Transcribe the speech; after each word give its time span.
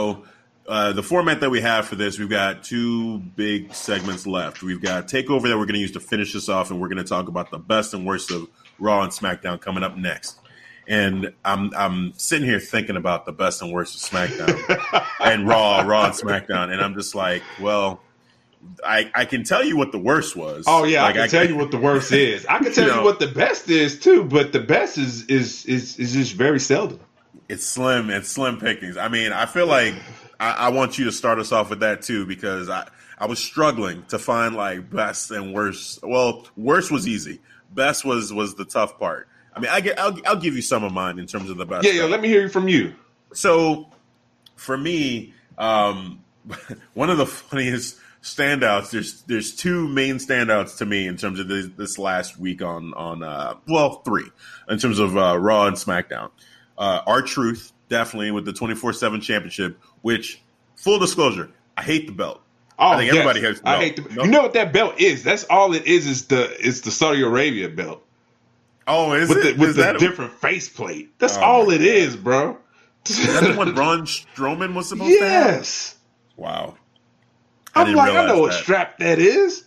So 0.00 0.24
uh, 0.66 0.92
the 0.92 1.02
format 1.02 1.40
that 1.40 1.50
we 1.50 1.60
have 1.60 1.86
for 1.86 1.96
this, 1.96 2.18
we've 2.18 2.30
got 2.30 2.64
two 2.64 3.18
big 3.18 3.74
segments 3.74 4.26
left. 4.26 4.62
We've 4.62 4.80
got 4.80 5.08
Takeover 5.08 5.42
that 5.42 5.58
we're 5.58 5.66
going 5.66 5.74
to 5.74 5.80
use 5.80 5.92
to 5.92 6.00
finish 6.00 6.32
this 6.32 6.48
off, 6.48 6.70
and 6.70 6.80
we're 6.80 6.88
going 6.88 6.98
to 6.98 7.04
talk 7.04 7.28
about 7.28 7.50
the 7.50 7.58
best 7.58 7.92
and 7.92 8.06
worst 8.06 8.30
of 8.30 8.48
Raw 8.78 9.02
and 9.02 9.12
SmackDown 9.12 9.60
coming 9.60 9.82
up 9.82 9.96
next. 9.96 10.38
And 10.88 11.34
I'm 11.44 11.72
I'm 11.76 12.14
sitting 12.14 12.48
here 12.48 12.60
thinking 12.60 12.96
about 12.96 13.26
the 13.26 13.32
best 13.32 13.60
and 13.60 13.72
worst 13.72 13.94
of 13.96 14.10
SmackDown 14.10 15.04
and 15.20 15.46
Raw, 15.46 15.82
Raw 15.82 16.06
and 16.06 16.14
SmackDown, 16.14 16.72
and 16.72 16.80
I'm 16.80 16.94
just 16.94 17.14
like, 17.14 17.42
well, 17.60 18.00
I 18.84 19.10
I 19.14 19.24
can 19.26 19.44
tell 19.44 19.64
you 19.64 19.76
what 19.76 19.92
the 19.92 19.98
worst 19.98 20.34
was. 20.34 20.64
Oh 20.66 20.84
yeah, 20.84 21.02
like, 21.02 21.16
I 21.16 21.18
can 21.20 21.28
tell 21.28 21.48
you 21.48 21.56
what 21.56 21.70
the 21.70 21.78
worst 21.78 22.10
is. 22.12 22.46
I 22.46 22.58
can 22.58 22.72
tell 22.72 22.88
you, 22.88 22.94
You 22.94 23.04
what 23.04 23.18
the 23.18 23.28
best 23.28 23.68
is 23.68 24.00
too, 24.00 24.24
but 24.24 24.52
the 24.52 24.60
best 24.60 24.96
is 24.96 25.26
is 25.26 25.66
is 25.66 25.98
is 25.98 26.14
just 26.14 26.32
very 26.32 26.58
seldom. 26.58 27.00
It's 27.48 27.64
slim. 27.64 28.10
It's 28.10 28.28
slim 28.28 28.58
pickings. 28.58 28.96
I 28.96 29.08
mean, 29.08 29.32
I 29.32 29.46
feel 29.46 29.66
like 29.66 29.94
I, 30.38 30.52
I 30.52 30.68
want 30.68 30.98
you 30.98 31.04
to 31.06 31.12
start 31.12 31.38
us 31.38 31.52
off 31.52 31.70
with 31.70 31.80
that 31.80 32.02
too 32.02 32.26
because 32.26 32.68
I 32.68 32.88
I 33.18 33.26
was 33.26 33.38
struggling 33.38 34.04
to 34.08 34.18
find 34.18 34.54
like 34.56 34.90
best 34.90 35.30
and 35.30 35.52
worst. 35.52 36.00
Well, 36.02 36.46
worst 36.56 36.90
was 36.90 37.06
easy. 37.06 37.40
Best 37.72 38.04
was 38.04 38.32
was 38.32 38.54
the 38.54 38.64
tough 38.64 38.98
part. 38.98 39.28
I 39.54 39.60
mean, 39.60 39.70
I 39.70 39.80
get 39.80 39.98
I'll, 39.98 40.16
I'll 40.26 40.40
give 40.40 40.56
you 40.56 40.62
some 40.62 40.84
of 40.84 40.92
mine 40.92 41.18
in 41.18 41.26
terms 41.26 41.50
of 41.50 41.56
the 41.56 41.66
best. 41.66 41.84
Yeah, 41.84 41.92
yeah. 41.92 42.04
Let 42.04 42.20
me 42.20 42.28
hear 42.28 42.42
you 42.42 42.48
from 42.48 42.68
you. 42.68 42.94
So 43.32 43.88
for 44.56 44.76
me, 44.76 45.34
um, 45.58 46.24
one 46.94 47.10
of 47.10 47.18
the 47.18 47.26
funniest 47.26 47.98
standouts. 48.22 48.90
There's 48.90 49.22
there's 49.22 49.54
two 49.54 49.88
main 49.88 50.16
standouts 50.16 50.78
to 50.78 50.86
me 50.86 51.06
in 51.06 51.16
terms 51.16 51.40
of 51.40 51.48
this, 51.48 51.66
this 51.76 51.98
last 51.98 52.38
week 52.38 52.62
on 52.62 52.94
on 52.94 53.22
uh, 53.22 53.54
well 53.68 54.02
three 54.02 54.30
in 54.68 54.78
terms 54.78 54.98
of 54.98 55.16
uh, 55.16 55.38
Raw 55.38 55.66
and 55.66 55.76
SmackDown. 55.76 56.30
Uh, 56.80 57.02
R-Truth 57.06 57.72
definitely 57.88 58.30
with 58.32 58.44
the 58.46 58.52
twenty 58.52 58.74
four 58.74 58.92
seven 58.92 59.20
championship. 59.20 59.78
Which 60.02 60.40
full 60.76 60.98
disclosure, 60.98 61.50
I 61.76 61.82
hate 61.82 62.06
the 62.06 62.12
belt. 62.12 62.40
Oh, 62.78 62.88
I 62.92 62.96
think 62.96 63.12
yes. 63.12 63.16
everybody 63.20 63.40
hates 63.42 63.60
the 63.60 63.68
I 63.68 63.76
hate 63.76 63.96
the. 63.96 64.14
No? 64.14 64.24
You 64.24 64.30
know 64.30 64.40
what 64.42 64.54
that 64.54 64.72
belt 64.72 64.98
is? 64.98 65.22
That's 65.22 65.44
all 65.44 65.74
it 65.74 65.86
is. 65.86 66.06
Is 66.06 66.26
the 66.26 66.58
is 66.58 66.80
the 66.80 66.90
Saudi 66.90 67.20
Arabia 67.22 67.68
belt 67.68 68.02
Oh, 68.88 69.12
is 69.12 69.28
with 69.28 69.38
it? 69.44 69.54
the 69.56 69.60
with 69.60 69.70
Is 69.70 69.76
the 69.76 69.82
that- 69.82 69.98
different 70.00 70.32
faceplate. 70.32 71.16
That's 71.18 71.36
Oh, 71.36 71.42
all 71.42 71.70
it 71.70 71.82
is, 71.82 72.16
bro. 72.16 72.56
is 73.06 73.26
that 73.26 73.44
the 73.44 73.54
one 73.54 73.74
Braun 73.74 74.02
Strowman 74.06 74.74
was 74.74 74.88
supposed 74.88 75.10
to 75.10 75.14
yes. 75.18 75.96
Wow. 76.36 76.76
I 77.74 77.80
I'm 77.82 77.86
didn't 77.86 77.98
like, 77.98 78.12
I 78.14 78.26
know 78.26 78.40
what 78.40 78.52
that. 78.52 78.62
strap 78.62 78.98
that 78.98 79.18
is. 79.18 79.64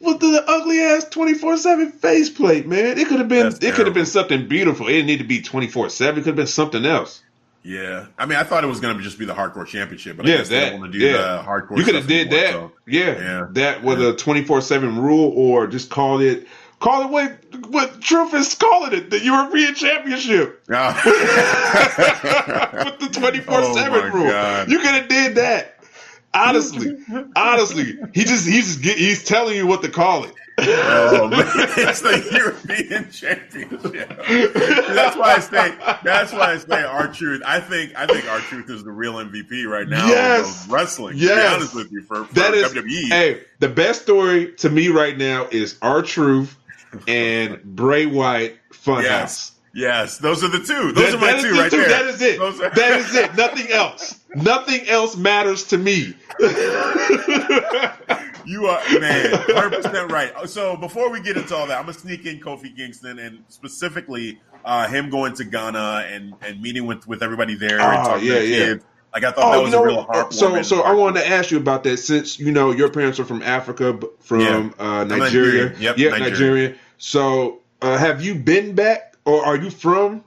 With 0.00 0.20
the 0.20 0.44
ugly 0.46 0.78
ass 0.80 1.04
twenty 1.08 1.34
four 1.34 1.56
seven 1.56 1.90
faceplate, 1.90 2.66
man. 2.68 2.98
It 2.98 3.08
could 3.08 3.18
have 3.18 3.28
been. 3.28 3.50
That's 3.50 3.58
it 3.64 3.74
could 3.74 3.86
have 3.86 3.94
been 3.94 4.06
something 4.06 4.46
beautiful. 4.46 4.86
It 4.86 4.92
didn't 4.92 5.06
need 5.06 5.18
to 5.18 5.24
be 5.24 5.42
twenty 5.42 5.66
four 5.66 5.88
seven. 5.90 6.20
It 6.20 6.22
could 6.22 6.28
have 6.30 6.36
been 6.36 6.46
something 6.46 6.84
else. 6.86 7.22
Yeah, 7.64 8.06
I 8.16 8.24
mean, 8.24 8.38
I 8.38 8.44
thought 8.44 8.62
it 8.62 8.68
was 8.68 8.78
going 8.80 8.96
to 8.96 9.02
just 9.02 9.18
be 9.18 9.24
the 9.24 9.34
hardcore 9.34 9.66
championship, 9.66 10.16
but 10.16 10.24
I 10.26 10.28
Yeah, 10.30 10.36
guess 10.38 10.48
they 10.48 10.60
that. 10.60 10.70
don't 10.70 10.80
want 10.80 10.92
to 10.92 10.98
do 10.98 11.04
yeah, 11.04 11.12
the 11.12 11.42
hardcore. 11.42 11.76
You 11.78 11.84
could 11.84 11.96
have 11.96 12.06
did 12.06 12.28
anymore, 12.32 12.40
that. 12.44 12.52
so- 12.52 12.72
Yeah, 12.86 13.18
Yeah. 13.18 13.46
that 13.50 13.82
with 13.82 14.00
a 14.00 14.14
twenty 14.14 14.44
four 14.44 14.60
seven 14.60 14.98
rule, 15.02 15.32
or 15.34 15.66
just 15.66 15.90
call 15.90 16.20
it. 16.20 16.46
Call 16.80 17.02
it 17.02 17.10
what 17.10 17.66
what 17.70 18.00
Truth 18.00 18.34
is 18.34 18.54
calling 18.54 18.92
it, 18.92 19.10
the 19.10 19.18
European 19.18 19.74
Championship 19.74 20.62
oh. 20.70 21.02
with 22.84 22.98
the 23.00 23.06
oh 23.08 23.20
twenty 23.20 23.40
four 23.40 23.64
seven 23.74 24.12
rule. 24.12 24.28
God. 24.30 24.70
You 24.70 24.78
could 24.78 24.94
have 24.94 25.08
did 25.08 25.34
that. 25.34 25.77
Honestly, 26.34 26.96
honestly, 27.36 27.98
he 28.14 28.24
just 28.24 28.46
he's 28.46 28.66
just 28.66 28.82
get, 28.82 28.98
he's 28.98 29.24
telling 29.24 29.56
you 29.56 29.66
what 29.66 29.82
to 29.82 29.88
call 29.88 30.24
it. 30.24 30.34
oh, 30.60 31.28
man, 31.28 31.40
it's 31.46 32.00
the 32.00 32.28
European 32.32 33.10
Championship. 33.10 34.08
That's 34.94 35.16
why 35.16 35.34
I 35.34 35.38
say. 35.38 35.74
That's 36.04 36.32
why 36.32 36.52
I 36.52 36.58
say 36.58 36.82
R-Truth. 36.82 37.42
I 37.46 37.60
think. 37.60 37.94
I 37.96 38.06
think 38.06 38.28
R-Truth 38.28 38.68
is 38.68 38.84
the 38.84 38.90
real 38.90 39.14
MVP 39.14 39.66
right 39.66 39.88
now. 39.88 40.06
Yes. 40.08 40.64
of 40.64 40.72
wrestling. 40.72 41.16
To 41.16 41.22
Yes. 41.24 41.48
be 41.50 41.54
honest 41.56 41.74
with 41.74 41.92
you, 41.92 42.02
for, 42.02 42.24
for 42.24 42.34
That 42.34 42.54
is 42.54 42.72
WWE. 42.72 43.08
hey, 43.08 43.40
the 43.60 43.68
best 43.68 44.02
story 44.02 44.52
to 44.54 44.68
me 44.68 44.88
right 44.88 45.16
now 45.16 45.46
is 45.50 45.78
R-Truth 45.80 46.56
and 47.06 47.62
Bray 47.62 48.06
Wyatt 48.06 48.56
Funhouse. 48.72 49.02
yes, 49.02 49.52
yes, 49.74 50.18
those 50.18 50.42
are 50.44 50.48
the 50.48 50.58
two. 50.58 50.92
Those 50.92 51.12
That- 51.12 51.14
are 51.14 51.18
my 51.20 51.32
that 51.32 51.42
two 51.42 51.52
right 51.52 51.70
two. 51.70 51.76
there. 51.78 51.88
That 51.88 52.06
is 52.06 52.22
it. 52.22 52.40
Are- 52.40 52.52
That 52.70 53.00
is 53.00 53.14
it. 53.14 53.34
Nothing 53.36 53.70
else. 53.70 54.18
Nothing 54.34 54.88
else 54.88 55.16
matters 55.16 55.64
to 55.64 55.78
me. 55.78 56.14
You 58.44 58.64
are 58.66 58.80
man, 58.98 59.30
hundred 59.48 59.82
percent 59.82 60.10
right. 60.10 60.32
So 60.48 60.74
before 60.74 61.10
we 61.10 61.20
get 61.20 61.36
into 61.36 61.54
all 61.54 61.66
that, 61.66 61.76
I'm 61.78 61.82
gonna 61.84 61.92
sneak 61.98 62.24
in 62.24 62.40
Kofi 62.40 62.74
Kingston 62.74 63.18
and 63.18 63.44
specifically 63.48 64.40
uh, 64.64 64.88
him 64.88 65.10
going 65.10 65.34
to 65.34 65.44
Ghana 65.44 66.06
and, 66.10 66.32
and 66.40 66.62
meeting 66.62 66.86
with, 66.86 67.06
with 67.06 67.22
everybody 67.22 67.56
there 67.56 67.78
and 67.78 67.98
Oh, 67.98 68.04
talking 68.04 68.26
yeah, 68.26 68.34
to 68.34 68.40
the 68.40 68.46
yeah. 68.46 68.56
kids. 68.58 68.84
Like 69.12 69.24
I 69.24 69.32
thought 69.32 69.50
that 69.52 69.58
Oh, 69.58 69.62
was 69.64 69.70
you 69.70 69.76
know, 69.76 69.82
a 69.82 69.86
real 69.86 70.06
heartwarming. 70.06 70.32
so 70.32 70.62
so 70.62 70.80
I 70.82 70.92
wanted 70.92 71.20
to 71.20 71.28
ask 71.28 71.50
you 71.50 71.58
about 71.58 71.84
that 71.84 71.98
since 71.98 72.38
you 72.38 72.50
know 72.50 72.70
your 72.70 72.88
parents 72.88 73.20
are 73.20 73.26
from 73.26 73.42
Africa, 73.42 73.98
from 74.20 74.40
Yeah. 74.40 74.70
uh, 74.78 75.04
Nigeria. 75.04 75.18
Nigerian. 75.66 75.74
Yep, 75.82 75.98
yeah, 75.98 76.08
Nigerian. 76.10 76.32
Nigeria. 76.32 76.74
So 76.96 77.60
uh, 77.82 77.98
have 77.98 78.22
you 78.24 78.34
been 78.34 78.74
back, 78.74 79.07
or 79.28 79.44
are 79.44 79.56
you 79.56 79.70
from? 79.70 80.24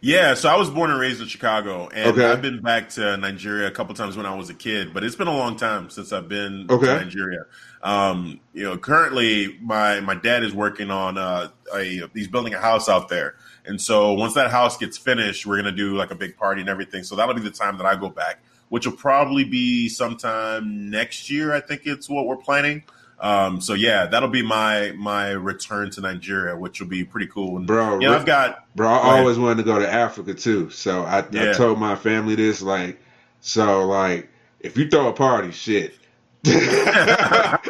Yeah, 0.00 0.34
so 0.34 0.50
I 0.50 0.56
was 0.56 0.68
born 0.68 0.90
and 0.90 1.00
raised 1.00 1.22
in 1.22 1.28
Chicago, 1.28 1.88
and 1.88 2.08
Okay. 2.08 2.24
I've 2.26 2.42
been 2.42 2.60
back 2.60 2.90
to 2.90 3.16
Nigeria 3.16 3.68
a 3.68 3.70
couple 3.70 3.94
times 3.94 4.18
when 4.18 4.26
I 4.26 4.34
was 4.34 4.50
a 4.50 4.54
kid, 4.54 4.92
but 4.92 5.02
it's 5.02 5.16
been 5.16 5.28
a 5.28 5.36
long 5.36 5.56
time 5.56 5.88
since 5.88 6.12
I've 6.12 6.28
been 6.28 6.66
Okay. 6.68 6.86
to 6.86 7.04
Nigeria. 7.04 7.44
Um, 7.82 8.40
you 8.52 8.64
know, 8.64 8.76
currently 8.76 9.58
my 9.62 10.00
my 10.00 10.14
dad 10.14 10.42
is 10.44 10.52
working 10.52 10.90
on 10.90 11.16
uh, 11.16 11.48
a 11.74 12.02
he's 12.12 12.28
building 12.28 12.52
a 12.54 12.60
house 12.60 12.86
out 12.88 13.08
there, 13.08 13.36
and 13.64 13.80
so 13.80 14.12
once 14.12 14.34
that 14.34 14.50
house 14.50 14.76
gets 14.76 14.98
finished, 14.98 15.46
we're 15.46 15.56
gonna 15.56 15.72
do 15.72 15.94
like 15.96 16.10
a 16.10 16.14
big 16.16 16.36
party 16.36 16.60
and 16.60 16.68
everything. 16.68 17.02
So 17.02 17.16
that'll 17.16 17.34
be 17.34 17.40
the 17.40 17.50
time 17.50 17.78
that 17.78 17.86
I 17.86 17.96
go 17.96 18.10
back, 18.10 18.40
which 18.68 18.86
will 18.86 18.96
probably 18.96 19.44
be 19.44 19.88
sometime 19.88 20.90
next 20.90 21.30
year. 21.30 21.54
I 21.54 21.60
think 21.60 21.82
it's 21.86 22.10
what 22.10 22.26
we're 22.26 22.36
planning. 22.36 22.84
Um, 23.24 23.60
so 23.62 23.72
yeah, 23.72 24.04
that'll 24.04 24.28
be 24.28 24.42
my 24.42 24.92
my 24.96 25.30
return 25.30 25.90
to 25.92 26.02
Nigeria, 26.02 26.54
which 26.54 26.78
will 26.78 26.88
be 26.88 27.04
pretty 27.04 27.26
cool. 27.26 27.56
And, 27.56 27.66
Bro, 27.66 28.00
you 28.00 28.08
know, 28.08 28.14
I've 28.14 28.26
got 28.26 28.66
Bro, 28.76 28.90
I 28.90 29.02
Go 29.02 29.08
always 29.16 29.38
wanted 29.38 29.56
to 29.56 29.62
go 29.62 29.78
to 29.78 29.90
Africa 29.90 30.34
too. 30.34 30.68
So 30.68 31.04
I, 31.04 31.20
I 31.20 31.54
told 31.54 31.78
my 31.78 31.96
family 31.96 32.34
this, 32.34 32.60
like, 32.60 33.00
so 33.40 33.86
like, 33.86 34.28
if 34.60 34.76
you 34.76 34.90
throw 34.90 35.08
a 35.08 35.14
party, 35.14 35.52
shit, 35.52 35.94
let 36.44 37.64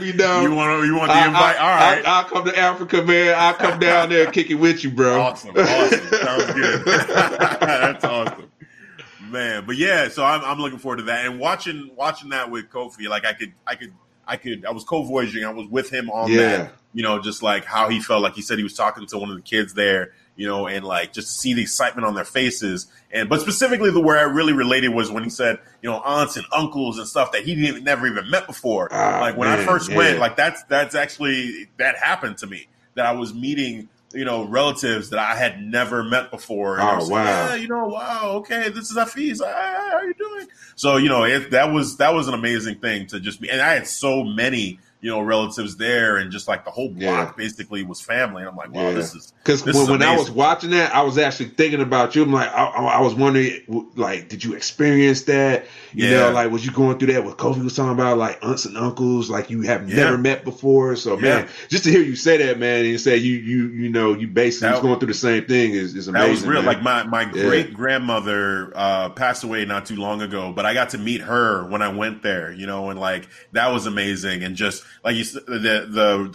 me 0.00 0.14
know. 0.14 0.40
You 0.40 0.54
want 0.54 0.86
you 0.86 0.96
want 0.96 1.08
the 1.08 1.16
I, 1.16 1.26
invite? 1.26 1.56
All 1.58 1.76
right. 1.76 2.02
I, 2.06 2.22
will 2.22 2.30
come 2.30 2.46
to 2.46 2.58
Africa, 2.58 3.02
man. 3.02 3.34
I'll 3.36 3.52
come 3.52 3.78
down 3.78 4.08
there 4.08 4.24
and 4.24 4.32
kick 4.32 4.50
it 4.50 4.54
with 4.54 4.82
you, 4.82 4.90
bro. 4.90 5.20
awesome. 5.20 5.50
Awesome. 5.50 6.00
Sounds 6.00 6.46
good. 6.54 6.82
That's 6.86 8.02
awesome. 8.06 8.50
Man, 9.28 9.66
but 9.66 9.76
yeah, 9.76 10.08
so 10.08 10.24
I'm 10.24 10.42
I'm 10.42 10.58
looking 10.58 10.78
forward 10.78 10.96
to 10.96 11.02
that 11.02 11.26
and 11.26 11.38
watching 11.38 11.90
watching 11.94 12.30
that 12.30 12.50
with 12.50 12.70
Kofi. 12.70 13.06
Like 13.06 13.26
I 13.26 13.34
could 13.34 13.52
I 13.66 13.74
could 13.74 13.92
I 14.26 14.36
could 14.36 14.64
I 14.64 14.72
was 14.72 14.84
co-voyaging. 14.84 15.44
I 15.44 15.50
was 15.52 15.66
with 15.68 15.90
him 15.90 16.10
on 16.10 16.30
Yeah. 16.30 16.36
that. 16.38 16.72
You 16.92 17.02
know, 17.02 17.20
just 17.20 17.42
like 17.42 17.64
how 17.64 17.88
he 17.88 18.00
felt. 18.00 18.22
Like 18.22 18.34
he 18.34 18.42
said 18.42 18.56
he 18.58 18.64
was 18.64 18.74
talking 18.74 19.06
to 19.06 19.18
one 19.18 19.30
of 19.30 19.36
the 19.36 19.42
kids 19.42 19.74
there. 19.74 20.12
You 20.38 20.46
know, 20.46 20.66
and 20.66 20.84
like 20.84 21.14
just 21.14 21.28
to 21.28 21.34
see 21.34 21.54
the 21.54 21.62
excitement 21.62 22.06
on 22.06 22.14
their 22.14 22.24
faces. 22.24 22.88
And 23.10 23.28
but 23.28 23.40
specifically, 23.40 23.90
the 23.90 24.00
where 24.00 24.18
I 24.18 24.22
really 24.22 24.52
related 24.52 24.88
was 24.90 25.10
when 25.10 25.24
he 25.24 25.30
said, 25.30 25.58
you 25.80 25.88
know, 25.90 25.98
aunts 26.04 26.36
and 26.36 26.44
uncles 26.52 26.98
and 26.98 27.08
stuff 27.08 27.32
that 27.32 27.44
he 27.44 27.54
didn't 27.54 27.84
never 27.84 28.06
even 28.06 28.28
met 28.28 28.46
before. 28.46 28.88
Ah, 28.92 29.20
like 29.20 29.36
when 29.36 29.48
I 29.48 29.64
first 29.64 29.88
yeah. 29.90 29.96
went, 29.96 30.18
like 30.18 30.36
that's 30.36 30.62
that's 30.64 30.94
actually 30.94 31.68
that 31.78 31.96
happened 31.96 32.36
to 32.38 32.46
me. 32.46 32.66
That 32.96 33.06
I 33.06 33.12
was 33.12 33.32
meeting 33.32 33.88
you 34.16 34.24
know, 34.24 34.44
relatives 34.44 35.10
that 35.10 35.18
I 35.20 35.36
had 35.36 35.62
never 35.62 36.02
met 36.02 36.30
before. 36.30 36.78
And 36.78 36.88
Oh, 36.88 37.02
like, 37.04 37.10
wow. 37.10 37.24
yeah, 37.24 37.54
you 37.54 37.68
know, 37.68 37.86
wow, 37.86 38.32
okay, 38.38 38.68
this 38.70 38.90
is 38.90 38.96
Hafiz. 38.96 39.40
Hi, 39.44 39.50
how 39.90 39.96
are 39.98 40.06
you 40.06 40.14
doing? 40.14 40.46
So, 40.74 40.96
you 40.96 41.08
know, 41.08 41.24
it, 41.24 41.50
that 41.52 41.72
was 41.72 41.98
that 41.98 42.12
was 42.14 42.28
an 42.28 42.34
amazing 42.34 42.76
thing 42.80 43.06
to 43.08 43.20
just 43.20 43.40
be, 43.40 43.50
and 43.50 43.60
I 43.60 43.74
had 43.74 43.86
so 43.86 44.24
many, 44.24 44.78
you 45.00 45.10
know, 45.10 45.20
relatives 45.20 45.76
there, 45.76 46.16
and 46.16 46.32
just 46.32 46.48
like 46.48 46.64
the 46.64 46.70
whole 46.70 46.88
block 46.88 47.00
Yeah. 47.00 47.32
basically 47.36 47.82
was 47.84 48.00
family. 48.00 48.42
And 48.42 48.50
I'm 48.50 48.56
like, 48.56 48.72
wow, 48.72 48.88
Yeah. 48.88 48.92
this 48.94 49.14
is 49.14 49.32
Because 49.44 49.64
when, 49.64 49.88
when 49.90 50.02
I 50.02 50.16
was 50.16 50.30
watching 50.30 50.70
that, 50.70 50.94
I 50.94 51.02
was 51.02 51.18
actually 51.18 51.50
thinking 51.50 51.80
about 51.80 52.16
you. 52.16 52.22
I'm 52.22 52.32
like, 52.32 52.48
I, 52.52 52.64
I 52.64 53.00
was 53.00 53.14
wondering, 53.14 53.60
like, 53.94 54.28
did 54.28 54.42
you 54.42 54.54
experience 54.54 55.22
that? 55.24 55.66
You 55.92 56.06
Yeah. 56.08 56.20
know, 56.20 56.30
like, 56.32 56.50
was 56.50 56.64
you 56.66 56.72
going 56.72 56.98
through 56.98 57.12
that? 57.12 57.24
What 57.24 57.36
Kofi 57.38 57.62
was 57.62 57.76
talking 57.76 57.92
about, 57.92 58.18
like 58.18 58.38
aunts 58.44 58.64
and 58.64 58.76
uncles, 58.76 59.30
like 59.30 59.50
you 59.50 59.62
have 59.62 59.86
never 59.86 60.18
met 60.18 60.44
before. 60.44 60.96
So, 60.96 61.16
man, 61.16 61.46
just 61.68 61.84
to 61.84 61.90
hear 61.90 62.00
you 62.02 62.16
say 62.16 62.38
that, 62.38 62.58
man, 62.58 62.80
and 62.80 62.88
you 62.88 62.98
say 62.98 63.16
you 63.16 63.34
you 63.34 63.68
you 63.68 63.88
know 63.90 64.14
you 64.14 64.26
basically 64.26 64.68
That- 64.68 64.74
was 64.76 64.82
going 64.82 64.98
through 64.98 65.08
the 65.08 65.14
same 65.14 65.44
thing 65.44 65.72
is, 65.72 65.94
is 65.94 66.08
amazing. 66.08 66.12
That 66.26 66.30
was 66.30 66.42
real. 66.46 66.62
man. 66.62 66.66
Like 66.66 66.82
my 66.82 67.02
my 67.04 67.24
great 67.24 67.74
grandmother 67.74 68.72
uh, 68.74 69.10
passed 69.10 69.44
away 69.44 69.64
not 69.64 69.86
too 69.86 69.96
long 69.96 70.22
ago, 70.22 70.52
but 70.52 70.64
I 70.66 70.74
got 70.74 70.90
to 70.90 70.98
meet 70.98 71.20
her 71.22 71.64
when 71.68 71.82
I 71.82 71.88
went 71.88 72.22
there. 72.22 72.50
You 72.52 72.66
know, 72.66 72.90
and 72.90 72.98
like 72.98 73.28
that 73.52 73.72
was 73.72 73.86
amazing. 73.86 74.42
And 74.42 74.56
just 74.56 74.84
like 75.04 75.16
you 75.16 75.24
said, 75.24 75.46
the 75.46 75.86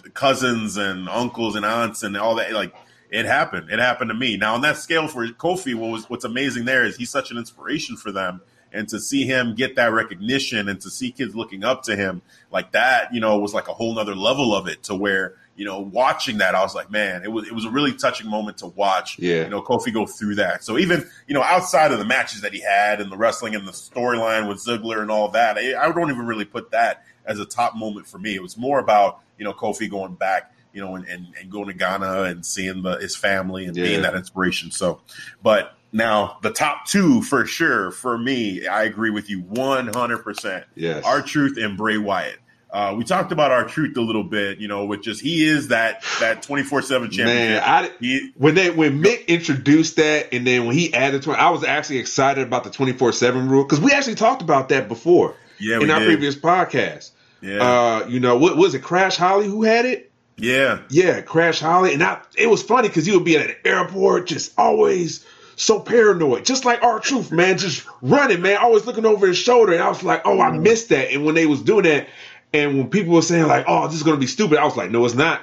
the 0.02 0.10
cousins 0.10 0.76
and 0.76 1.08
uncles 1.08 1.56
and 1.56 1.64
aunts 1.64 2.02
and 2.02 2.16
all 2.16 2.36
that, 2.36 2.52
like 2.52 2.74
it 3.12 3.26
happened. 3.26 3.70
It 3.70 3.78
happened 3.78 4.08
to 4.08 4.14
me. 4.14 4.36
Now 4.38 4.54
on 4.54 4.62
that 4.62 4.78
scale 4.78 5.06
for 5.06 5.26
Kofi, 5.28 5.74
what 5.74 5.90
was 5.90 6.08
what's 6.10 6.24
amazing 6.24 6.64
there 6.64 6.84
is 6.84 6.96
he's 6.96 7.10
such 7.10 7.30
an 7.30 7.36
inspiration 7.36 7.96
for 7.96 8.10
them. 8.10 8.40
And 8.74 8.88
to 8.88 8.98
see 8.98 9.24
him 9.24 9.54
get 9.54 9.76
that 9.76 9.92
recognition 9.92 10.66
and 10.66 10.80
to 10.80 10.90
see 10.90 11.12
kids 11.12 11.36
looking 11.36 11.62
up 11.62 11.82
to 11.82 11.94
him 11.94 12.22
like 12.50 12.72
that, 12.72 13.12
you 13.12 13.20
know, 13.20 13.38
was 13.38 13.52
like 13.52 13.68
a 13.68 13.74
whole 13.74 13.94
nother 13.94 14.14
level 14.14 14.54
of 14.56 14.66
it 14.66 14.84
to 14.84 14.94
where, 14.94 15.34
you 15.56 15.66
know, 15.66 15.78
watching 15.78 16.38
that, 16.38 16.54
I 16.54 16.62
was 16.62 16.74
like, 16.74 16.90
man, 16.90 17.22
it 17.22 17.30
was 17.30 17.46
it 17.46 17.52
was 17.52 17.66
a 17.66 17.70
really 17.70 17.92
touching 17.92 18.30
moment 18.30 18.56
to 18.58 18.68
watch. 18.68 19.18
Yeah. 19.18 19.44
You 19.44 19.50
know, 19.50 19.60
Kofi 19.60 19.92
go 19.92 20.06
through 20.06 20.36
that. 20.36 20.64
So 20.64 20.78
even 20.78 21.06
you 21.26 21.34
know, 21.34 21.42
outside 21.42 21.92
of 21.92 21.98
the 21.98 22.06
matches 22.06 22.40
that 22.40 22.54
he 22.54 22.62
had 22.62 23.02
and 23.02 23.12
the 23.12 23.16
wrestling 23.18 23.54
and 23.54 23.68
the 23.68 23.72
storyline 23.72 24.48
with 24.48 24.64
Ziggler 24.64 25.02
and 25.02 25.10
all 25.10 25.28
that, 25.32 25.58
I, 25.58 25.74
I 25.74 25.92
don't 25.92 26.10
even 26.10 26.26
really 26.26 26.46
put 26.46 26.70
that 26.70 27.04
as 27.26 27.38
a 27.38 27.44
top 27.44 27.76
moment 27.76 28.06
for 28.06 28.18
me. 28.18 28.34
It 28.34 28.42
was 28.42 28.56
more 28.56 28.78
about 28.78 29.20
you 29.38 29.44
know 29.44 29.52
Kofi 29.52 29.90
going 29.90 30.14
back, 30.14 30.52
you 30.72 30.80
know, 30.80 30.94
and 30.94 31.06
and, 31.06 31.26
and 31.40 31.50
going 31.50 31.66
to 31.66 31.74
Ghana 31.74 32.22
and 32.24 32.44
seeing 32.44 32.82
the, 32.82 32.96
his 32.98 33.16
family 33.16 33.64
and 33.66 33.76
Yeah. 33.76 33.84
being 33.84 34.02
that 34.02 34.14
inspiration. 34.14 34.70
So, 34.70 35.00
but 35.42 35.74
now 35.92 36.38
the 36.42 36.50
top 36.50 36.86
two 36.86 37.22
for 37.22 37.44
sure 37.46 37.90
for 37.90 38.16
me, 38.16 38.66
I 38.66 38.84
agree 38.84 39.10
with 39.10 39.28
you 39.28 39.40
one 39.40 39.88
hundred 39.88 40.18
percent. 40.18 40.64
Yes. 40.74 41.04
R-Truth 41.04 41.58
and 41.58 41.76
Bray 41.76 41.98
Wyatt. 41.98 42.38
Uh, 42.70 42.94
we 42.96 43.04
talked 43.04 43.32
about 43.32 43.50
R-Truth 43.50 43.94
a 43.98 44.00
little 44.00 44.24
bit, 44.24 44.56
you 44.58 44.66
know, 44.66 44.86
which 44.86 45.02
just 45.02 45.20
he 45.20 45.44
is 45.44 45.68
that 45.68 46.02
that 46.20 46.42
twenty 46.42 46.62
four 46.62 46.80
seven 46.80 47.08
Man, 47.08 47.10
championship. 47.10 47.68
I 47.68 47.90
He, 48.00 48.30
when 48.38 48.54
they 48.54 48.70
when 48.70 49.02
Mick 49.02 49.26
introduced 49.26 49.96
that 49.96 50.32
and 50.32 50.46
then 50.46 50.64
when 50.64 50.74
he 50.74 50.94
added 50.94 51.20
to 51.24 51.32
it, 51.32 51.36
I 51.38 51.50
was 51.50 51.64
actually 51.64 51.98
excited 51.98 52.46
about 52.46 52.64
the 52.64 52.70
twenty 52.70 52.92
four 52.94 53.12
seven 53.12 53.50
rule 53.50 53.62
because 53.64 53.78
we 53.80 53.92
actually 53.92 54.14
talked 54.14 54.40
about 54.40 54.70
that 54.70 54.88
before 54.88 55.36
yeah, 55.58 55.80
in 55.80 55.90
our 55.90 56.00
did. 56.00 56.06
previous 56.06 56.36
podcast. 56.36 57.10
yeah, 57.40 57.62
Uh, 57.62 58.06
you 58.06 58.20
know, 58.20 58.36
what 58.36 58.56
was 58.56 58.74
it? 58.74 58.82
Crash 58.82 59.16
Holly 59.16 59.46
who 59.46 59.62
had 59.62 59.84
it? 59.84 60.10
yeah, 60.36 60.80
Yeah, 60.88 61.20
Crash 61.20 61.60
Holly, 61.60 61.94
and 61.94 62.02
I, 62.02 62.20
it 62.36 62.48
was 62.48 62.62
funny 62.62 62.88
because 62.88 63.06
he 63.06 63.12
would 63.12 63.24
be 63.24 63.36
at 63.36 63.48
an 63.48 63.56
airport, 63.64 64.26
just 64.26 64.52
always 64.58 65.24
so 65.56 65.78
paranoid, 65.80 66.44
just 66.44 66.64
like 66.64 66.82
R-Truth, 66.82 67.30
man, 67.30 67.58
just 67.58 67.86
running, 68.00 68.42
man, 68.42 68.56
always 68.56 68.86
looking 68.86 69.06
over 69.06 69.26
his 69.26 69.38
shoulder. 69.38 69.72
And 69.72 69.82
I 69.82 69.88
was 69.88 70.02
like, 70.02 70.22
oh, 70.24 70.40
I 70.40 70.50
missed 70.50 70.88
that. 70.88 71.10
And 71.12 71.24
when 71.24 71.34
they 71.34 71.46
was 71.46 71.62
doing 71.62 71.84
that, 71.84 72.08
and 72.52 72.76
when 72.76 72.88
people 72.90 73.14
were 73.14 73.22
saying 73.22 73.46
like, 73.46 73.64
oh, 73.68 73.86
this 73.86 73.96
is 73.96 74.02
gonna 74.02 74.16
be 74.16 74.26
stupid, 74.26 74.58
I 74.58 74.64
was 74.64 74.76
like, 74.76 74.90
no, 74.90 75.04
it's 75.04 75.14
not. 75.14 75.42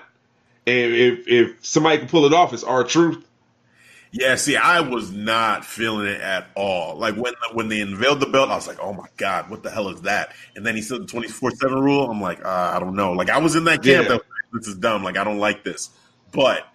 And 0.68 0.94
if 0.94 1.28
if 1.28 1.66
somebody 1.66 2.00
can 2.00 2.08
pull 2.08 2.26
it 2.26 2.34
off, 2.34 2.54
it's 2.54 2.64
R-Truth. 2.64 3.24
Yeah. 4.12 4.36
See, 4.36 4.56
I 4.56 4.80
was 4.82 5.12
not 5.12 5.66
feeling 5.66 6.08
it 6.08 6.22
at 6.22 6.48
all. 6.56 6.96
Like 6.98 7.16
when 7.16 7.34
when 7.54 7.68
they 7.70 7.82
unveiled 7.82 8.20
the 8.20 8.26
belt, 8.26 8.50
I 8.50 8.56
was 8.56 8.68
like, 8.68 8.80
oh 8.80 8.94
my 8.94 9.08
god, 9.18 9.50
what 9.50 9.64
the 9.64 9.70
hell 9.70 9.90
is 9.90 10.02
that? 10.02 10.34
And 10.56 10.66
then 10.66 10.76
he 10.76 10.82
said 10.82 11.02
the 11.02 11.06
twenty 11.06 11.28
four 11.28 11.52
seven 11.52 11.80
rule. 11.80 12.10
I'm 12.10 12.22
like, 12.22 12.44
uh, 12.44 12.72
I 12.76 12.80
don't 12.80 12.96
know. 12.96 13.14
Like 13.14 13.30
I 13.30 13.38
was 13.38 13.56
in 13.56 13.66
that 13.66 13.84
camp. 13.84 14.08
Yeah. 14.08 14.16
That, 14.16 14.22
this 14.54 14.68
is 14.68 14.76
dumb. 14.76 15.04
Like 15.04 15.18
I 15.18 15.24
don't 15.24 15.38
like 15.38 15.64
this. 15.64 15.90
But 16.32 16.68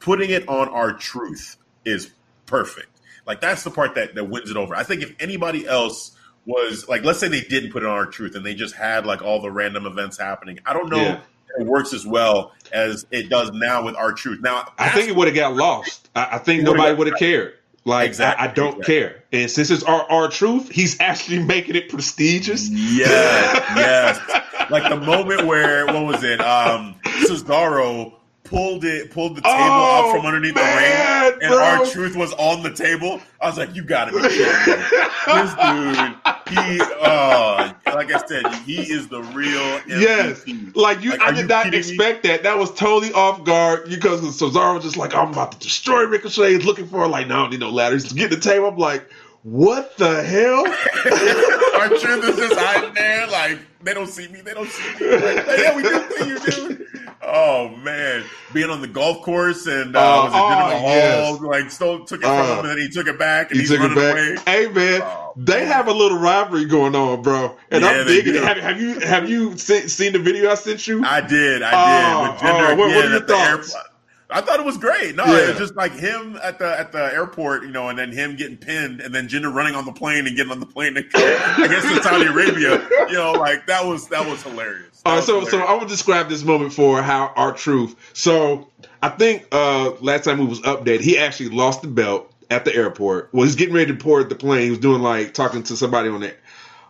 putting 0.00 0.30
it 0.30 0.48
on 0.48 0.68
R-Truth 0.68 1.56
is 1.84 2.10
perfect. 2.46 3.00
Like 3.26 3.40
that's 3.40 3.64
the 3.64 3.70
part 3.70 3.94
that 3.96 4.14
that 4.14 4.24
wins 4.24 4.50
it 4.50 4.56
over. 4.56 4.74
I 4.74 4.82
think 4.82 5.02
if 5.02 5.14
anybody 5.20 5.66
else 5.66 6.16
was 6.46 6.88
like, 6.88 7.04
let's 7.04 7.18
say 7.18 7.28
they 7.28 7.42
didn't 7.42 7.72
put 7.72 7.82
it 7.82 7.86
on 7.86 7.92
R-Truth 7.92 8.34
and 8.34 8.46
they 8.46 8.54
just 8.54 8.74
had 8.74 9.04
like 9.04 9.20
all 9.20 9.42
the 9.42 9.50
random 9.50 9.84
events 9.84 10.18
happening. 10.18 10.58
I 10.64 10.72
don't 10.72 10.88
know 10.88 10.96
Yeah. 11.02 11.20
It 11.58 11.66
works 11.66 11.92
as 11.92 12.06
well 12.06 12.52
as 12.72 13.06
it 13.10 13.28
does 13.30 13.50
now 13.52 13.82
with 13.84 13.96
R-Truth. 13.96 14.40
Now 14.42 14.70
I 14.78 14.90
think 14.90 15.08
it 15.08 15.16
would 15.16 15.26
have 15.28 15.34
got 15.36 15.54
lost. 15.54 16.08
I, 16.14 16.28
I 16.32 16.38
think 16.38 16.62
nobody 16.62 16.94
would 16.94 17.06
have 17.08 17.18
cared. 17.18 17.54
Like 17.84 18.06
Exactly, 18.08 18.46
I, 18.46 18.50
I 18.50 18.52
don't 18.54 18.78
exactly. 18.78 18.94
care. 18.94 19.24
And 19.32 19.50
since 19.50 19.70
it's 19.70 19.82
our 19.84 20.02
R-Truth, 20.10 20.70
he's 20.70 21.00
actually 21.00 21.38
making 21.42 21.74
it 21.76 21.88
prestigious. 21.88 22.68
Yes, 22.68 23.64
yes. 23.76 24.70
Like 24.70 24.90
the 24.90 24.96
moment 25.00 25.46
where 25.46 25.86
what 25.86 26.04
was 26.04 26.22
it? 26.24 26.40
Um 26.40 26.96
Cesaro 27.04 28.14
pulled 28.44 28.84
it 28.84 29.10
pulled 29.10 29.36
the 29.36 29.40
table 29.42 29.54
Oh, 29.54 30.08
out 30.08 30.16
from 30.16 30.26
underneath 30.26 30.54
man, 30.54 31.24
the 31.26 31.30
ring 31.30 31.38
and 31.42 31.52
bro. 31.52 31.64
R-Truth 31.84 32.16
was 32.16 32.32
on 32.34 32.62
the 32.62 32.72
table. 32.72 33.20
I 33.40 33.46
was 33.48 33.56
like, 33.58 33.74
you 33.74 33.82
gotta 33.84 34.12
be 34.12 34.20
kidding 34.20 34.38
me. 34.44 34.84
This 35.26 35.54
dude, 35.54 36.16
he 36.48 36.80
uh 37.00 37.72
like 37.86 38.12
I 38.12 38.22
said, 38.26 38.46
he 38.64 38.80
is 38.80 39.08
the 39.08 39.22
real 39.22 39.60
MVP. 39.80 40.00
Yes, 40.00 40.44
like 40.74 41.02
you, 41.02 41.10
Like, 41.12 41.20
I 41.22 41.30
did 41.32 41.40
you 41.42 41.46
not 41.46 41.64
kidding 41.64 41.80
me? 41.80 41.88
expect 41.88 42.22
that. 42.24 42.42
That 42.44 42.58
was 42.58 42.72
totally 42.74 43.12
off 43.12 43.44
guard 43.44 43.88
because 43.88 44.20
Cesaro 44.22 44.74
was 44.74 44.84
just 44.84 44.96
like, 44.96 45.14
"I'm 45.14 45.32
about 45.32 45.52
to 45.52 45.58
destroy 45.58 46.04
Ricochet." 46.04 46.52
He's 46.54 46.64
looking 46.64 46.86
for 46.86 47.06
like, 47.08 47.26
"No, 47.26 47.36
I 47.36 47.38
don't 47.42 47.50
need 47.50 47.60
no 47.60 47.70
ladders." 47.70 48.12
Get 48.12 48.30
the 48.30 48.38
table. 48.38 48.68
I'm 48.68 48.76
like, 48.76 49.08
"What 49.42 49.96
the 49.96 50.22
hell?" 50.22 50.64
R-Truth 51.80 52.24
is 52.24 52.36
just 52.36 52.58
hiding 52.58 52.94
there, 52.94 53.26
like 53.28 53.58
they 53.82 53.94
don't 53.94 54.08
see 54.08 54.28
me, 54.28 54.40
they 54.40 54.54
don't 54.54 54.68
see 54.70 55.04
me. 55.04 55.10
Like, 55.16 55.46
yeah, 55.58 55.76
we 55.76 55.82
do 55.82 56.04
see 56.18 56.28
you, 56.28 56.38
dude. 56.68 57.07
Oh 57.20 57.68
man, 57.82 58.24
being 58.54 58.70
on 58.70 58.80
the 58.80 58.86
golf 58.86 59.22
course 59.22 59.66
and 59.66 59.94
uh, 59.96 60.00
Oh, 60.00 60.24
was 60.24 60.32
it 60.34 60.38
oh, 60.38 60.80
yes. 60.84 61.40
like 61.40 61.70
stole 61.70 62.04
took 62.04 62.20
it 62.20 62.26
Uh, 62.26 62.36
from 62.36 62.46
him 62.52 62.58
and 62.60 62.68
then 62.70 62.78
he 62.78 62.88
took 62.88 63.08
it 63.08 63.18
back 63.18 63.50
and 63.50 63.56
he 63.60 63.66
he's 63.66 63.70
took 63.70 63.80
it 63.80 63.94
back. 63.94 64.12
away. 64.12 64.36
Hey 64.46 64.68
man, 64.68 65.02
Oh, 65.02 65.32
they 65.36 65.60
man. 65.64 65.66
have 65.72 65.88
a 65.88 65.92
little 65.92 66.18
rivalry 66.18 66.64
going 66.64 66.94
on, 66.94 67.22
bro, 67.22 67.56
and 67.70 67.82
Yeah, 67.82 67.90
I'm 67.90 68.06
digging 68.06 68.36
it. 68.36 68.42
Have, 68.44 68.56
have 68.58 68.80
you 68.80 69.00
have 69.00 69.28
you 69.28 69.56
se- 69.58 69.88
seen 69.88 70.12
the 70.12 70.20
video 70.20 70.50
I 70.50 70.54
sent 70.54 70.86
you? 70.86 71.04
I 71.04 71.20
did, 71.20 71.62
I 71.62 71.70
Oh, 71.74 72.24
did. 72.26 72.32
With 72.32 72.40
Jinder 72.40 72.52
oh, 72.72 72.76
what- 72.76 72.78
what 72.78 72.88
again 72.90 73.06
are 73.06 73.10
your 73.10 73.20
the 73.20 73.26
thoughts? 73.26 73.74
airport. 73.74 73.90
I 74.30 74.42
thought 74.42 74.60
it 74.60 74.66
was 74.66 74.76
great. 74.76 75.14
No, 75.16 75.24
Yeah. 75.24 75.38
it 75.44 75.48
was 75.50 75.58
just 75.58 75.74
like 75.76 75.92
him 75.92 76.38
at 76.42 76.58
the 76.58 76.66
at 76.78 76.92
the 76.92 77.02
airport, 77.14 77.62
you 77.62 77.70
know, 77.70 77.88
and 77.88 77.98
then 77.98 78.12
him 78.12 78.36
getting 78.36 78.58
pinned, 78.58 79.00
and 79.00 79.14
then 79.14 79.26
Jinder 79.28 79.52
running 79.52 79.74
on 79.74 79.86
the 79.86 79.92
plane 79.92 80.26
and 80.26 80.36
getting 80.36 80.52
on 80.52 80.60
the 80.60 80.66
plane 80.66 80.94
to 80.94 81.02
go, 81.02 81.08
I 81.18 81.66
guess 81.68 81.82
to 81.82 82.02
Saudi 82.02 82.26
Arabia. 82.26 82.86
You 83.08 83.14
know, 83.14 83.32
like 83.32 83.66
that 83.66 83.86
was 83.86 84.08
that 84.08 84.26
was 84.28 84.42
hilarious. 84.42 85.00
That 85.04 85.10
Uh, 85.12 85.16
was 85.16 85.26
so, 85.26 85.44
so. 85.44 85.60
I 85.60 85.72
will 85.74 85.86
describe 85.86 86.28
this 86.28 86.44
moment 86.44 86.72
for 86.74 87.00
how 87.00 87.32
R-Truth. 87.36 87.94
So, 88.12 88.68
I 89.02 89.08
think 89.08 89.46
uh, 89.52 89.92
last 90.00 90.24
time 90.24 90.38
we 90.38 90.44
was 90.44 90.60
updated, 90.60 91.00
he 91.00 91.16
actually 91.18 91.48
lost 91.50 91.80
the 91.82 91.88
belt 91.88 92.30
at 92.50 92.64
the 92.66 92.74
airport. 92.74 93.30
Well, 93.32 93.44
he's 93.44 93.56
getting 93.56 93.74
ready 93.74 93.86
to 93.86 93.94
board 94.04 94.28
the 94.28 94.34
plane. 94.34 94.64
He 94.64 94.70
was 94.70 94.78
doing 94.78 95.00
like 95.00 95.32
talking 95.32 95.62
to 95.62 95.76
somebody 95.76 96.10
on 96.10 96.22
it, 96.22 96.38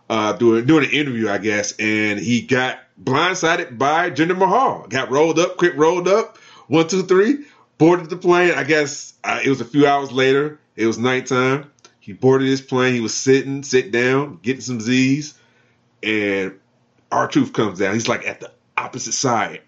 uh, 0.09 0.33
doing 0.33 0.65
doing 0.65 0.83
an 0.83 0.91
interview, 0.91 1.29
I 1.29 1.37
guess, 1.37 1.71
and 1.79 2.19
he 2.19 2.41
got 2.41 2.79
blindsided 3.01 3.77
by 3.77 4.09
Jinder 4.11 4.37
Mahal. 4.37 4.87
Got 4.89 5.09
rolled 5.09 5.39
up, 5.39 5.55
quick 5.55 5.73
rolled 5.77 6.07
up, 6.09 6.37
one, 6.69 6.87
two, 6.87 7.03
three, 7.03 7.45
boarded 7.77 8.09
the 8.09 8.15
plane. 8.15 8.53
I 8.53 8.63
guess 8.63 9.13
uh, 9.23 9.41
it 9.43 9.49
was 9.49 9.59
a 9.59 9.65
few 9.65 9.85
hours 9.85 10.11
later. 10.11 10.59
It 10.75 10.85
was 10.85 10.97
nighttime. 10.97 11.69
He 11.99 12.13
boarded 12.13 12.47
his 12.47 12.61
plane. 12.61 12.93
He 12.93 13.01
was 13.01 13.13
sitting, 13.13 13.63
sit 13.63 13.91
down, 13.91 14.39
getting 14.41 14.61
some 14.61 14.79
Z's, 14.79 15.33
and 16.01 16.57
R-Truth 17.11 17.53
comes 17.53 17.79
down. 17.79 17.93
He's 17.93 18.07
like 18.07 18.25
at 18.25 18.39
the 18.39 18.51
opposite 18.77 19.13
side, 19.13 19.61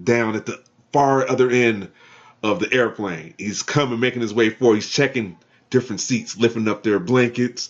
down 0.00 0.36
at 0.36 0.46
the 0.46 0.62
far 0.92 1.28
other 1.28 1.48
end 1.48 1.90
of 2.42 2.60
the 2.60 2.72
airplane. 2.72 3.34
He's 3.38 3.62
coming, 3.62 4.00
making 4.00 4.20
his 4.20 4.34
way 4.34 4.50
forward. 4.50 4.76
He's 4.76 4.90
checking 4.90 5.38
different 5.70 6.00
seats, 6.00 6.36
lifting 6.36 6.68
up 6.68 6.82
their 6.82 6.98
blankets, 6.98 7.68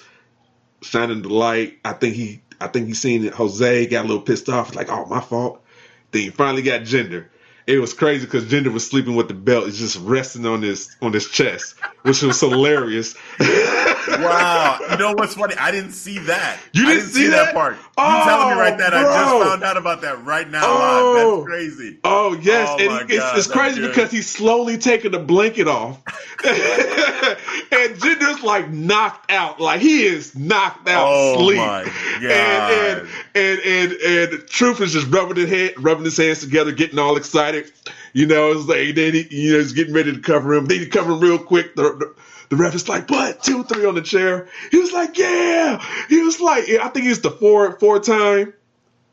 shining 0.82 1.23
the 1.23 1.29
light. 1.29 1.79
I 1.84 1.93
think 1.93 2.14
he, 2.14 2.43
I 2.61 2.69
think 2.69 2.87
he's 2.87 3.00
seen 3.00 3.25
it. 3.25 3.34
Jose 3.34 3.87
got 3.87 4.05
a 4.05 4.08
little 4.08 4.23
pissed 4.23 4.49
off. 4.49 4.75
Like, 4.75 4.91
oh, 4.91 5.06
my 5.06 5.20
fault. 5.20 5.64
Then 6.11 6.23
he 6.23 6.31
finally 6.31 6.62
got 6.62 6.82
Jinder. 6.82 7.26
It 7.69 7.79
was 7.81 7.93
crazy 7.93 8.25
because 8.25 8.44
Jinder 8.47 8.73
was 8.73 8.87
sleeping 8.87 9.15
with 9.15 9.29
the 9.29 9.35
belt. 9.35 9.70
Just 9.73 9.99
resting 10.00 10.47
on 10.47 10.62
his 10.62 10.97
on 11.03 11.12
his 11.12 11.29
chest, 11.29 11.75
which 12.03 12.23
was 12.23 12.41
hilarious. 12.41 13.15
Wow. 14.09 14.79
You 14.91 14.97
know 14.97 15.12
what's 15.12 15.35
funny? 15.35 15.55
I 15.56 15.70
didn't 15.70 15.93
see 15.93 16.19
that. 16.20 16.59
You 16.73 16.87
I 16.88 16.94
didn't 16.94 17.11
see 17.11 17.26
that? 17.26 17.53
part. 17.53 17.75
You 17.75 17.81
Oh, 17.98 18.25
telling 18.25 18.55
me 18.56 18.60
right 18.60 18.79
now. 18.79 18.87
I 18.87 18.91
just 19.03 19.06
oh, 19.34 19.44
found 19.44 19.63
out 19.63 19.77
about 19.77 20.01
that 20.01 20.25
right 20.25 20.48
now 20.48 20.63
Oh. 20.65 20.72
live. 20.72 21.15
That's 21.15 21.27
oh. 21.27 21.44
crazy. 21.44 21.98
Oh 22.05 22.32
yes, 22.41 22.69
Oh, 22.72 22.79
and 22.79 22.89
my 22.89 22.98
he- 23.06 23.15
it's, 23.17 23.19
God, 23.22 23.39
it's 23.39 23.46
crazy 23.46 23.81
good. 23.82 23.89
because 23.89 24.10
he's 24.10 24.29
slowly 24.29 24.79
taking 24.79 25.10
the 25.10 25.19
blanket 25.19 25.69
off, 25.69 25.98
and 26.44 27.96
Jinder's 28.01 28.43
like 28.43 28.70
knocked 28.70 29.31
out, 29.31 29.60
like 29.60 29.82
he 29.82 30.05
is 30.05 30.34
knocked 30.34 30.89
out, 30.89 31.05
Oh, 31.06 31.44
sleep. 31.44 31.60
And, 31.60 33.01
and 33.01 33.08
and 33.35 33.61
and 33.61 33.93
and 33.93 34.49
Truth 34.49 34.81
is 34.81 34.93
just 34.93 35.08
rubbing 35.08 35.37
his 35.37 35.51
head, 35.51 35.75
rubbing 35.79 36.05
his 36.05 36.17
hands 36.17 36.41
together, 36.41 36.73
getting 36.73 36.99
all 36.99 37.17
excited. 37.17 37.70
You 38.13 38.27
know, 38.27 38.53
it's 38.53 38.67
like 38.67 38.94
then 38.94 39.15
he, 39.15 39.27
you 39.31 39.53
know, 39.53 39.58
he's 39.58 39.73
getting 39.73 39.94
ready 39.94 40.13
to 40.13 40.20
cover 40.20 40.55
him. 40.55 40.67
Then 40.67 40.81
he 40.81 40.87
cover 40.87 41.13
him 41.13 41.20
real 41.20 41.39
quick. 41.39 41.75
The, 41.75 41.82
the, 41.82 42.15
the 42.51 42.56
ref 42.56 42.75
is 42.75 42.89
like, 42.89 43.06
"But 43.06 43.43
two, 43.43 43.65
three 43.65 43.85
on 43.85 43.94
the 43.94 44.03
chair." 44.03 44.49
He 44.70 44.79
was 44.79 44.93
like, 44.93 45.19
"Yeah." 45.19 45.85
He 46.08 46.20
was 46.23 46.41
like, 46.41 46.69
yeah. 46.69 46.85
"I 46.85 46.89
think 46.89 47.06
he's 47.06 47.20
the 47.20 47.31
four 47.31 47.79
four 47.79 48.01
time." 48.01 48.55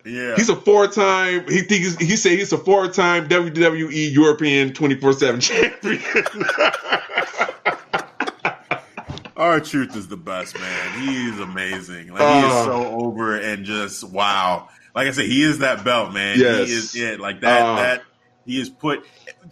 Yeah. 0.06 0.36
He's 0.36 0.50
a 0.50 0.56
four-time. 0.56 1.50
He 1.50 1.62
thinks 1.62 1.96
he 1.98 2.16
said 2.16 2.38
he's 2.38 2.54
a 2.54 2.60
four-time 2.60 3.28
WWE 3.28 4.14
European 4.14 4.72
24/7 4.72 5.42
champion. 5.42 6.46
R-Truth 9.56 9.96
is 9.96 10.08
the 10.08 10.18
best, 10.18 10.58
man. 10.60 11.00
He 11.02 11.28
is 11.30 11.40
amazing. 11.40 12.10
Like 12.10 12.22
he 12.22 12.48
is 12.48 12.54
Oh. 12.54 12.66
so 12.66 12.86
over 13.06 13.36
and 13.38 13.66
just 13.66 14.04
wow. 14.04 14.70
Like 14.94 15.08
I 15.08 15.12
said, 15.12 15.26
he 15.26 15.44
is 15.44 15.60
that 15.60 15.84
belt, 15.84 16.14
man. 16.14 16.40
Yes. 16.40 16.68
He 16.68 16.74
is 16.74 16.96
it. 16.96 17.20
Like 17.20 17.42
that. 17.42 17.62
Oh. 17.62 17.76
that 17.76 18.04
he 18.46 18.60
is 18.60 18.70
put. 18.70 19.06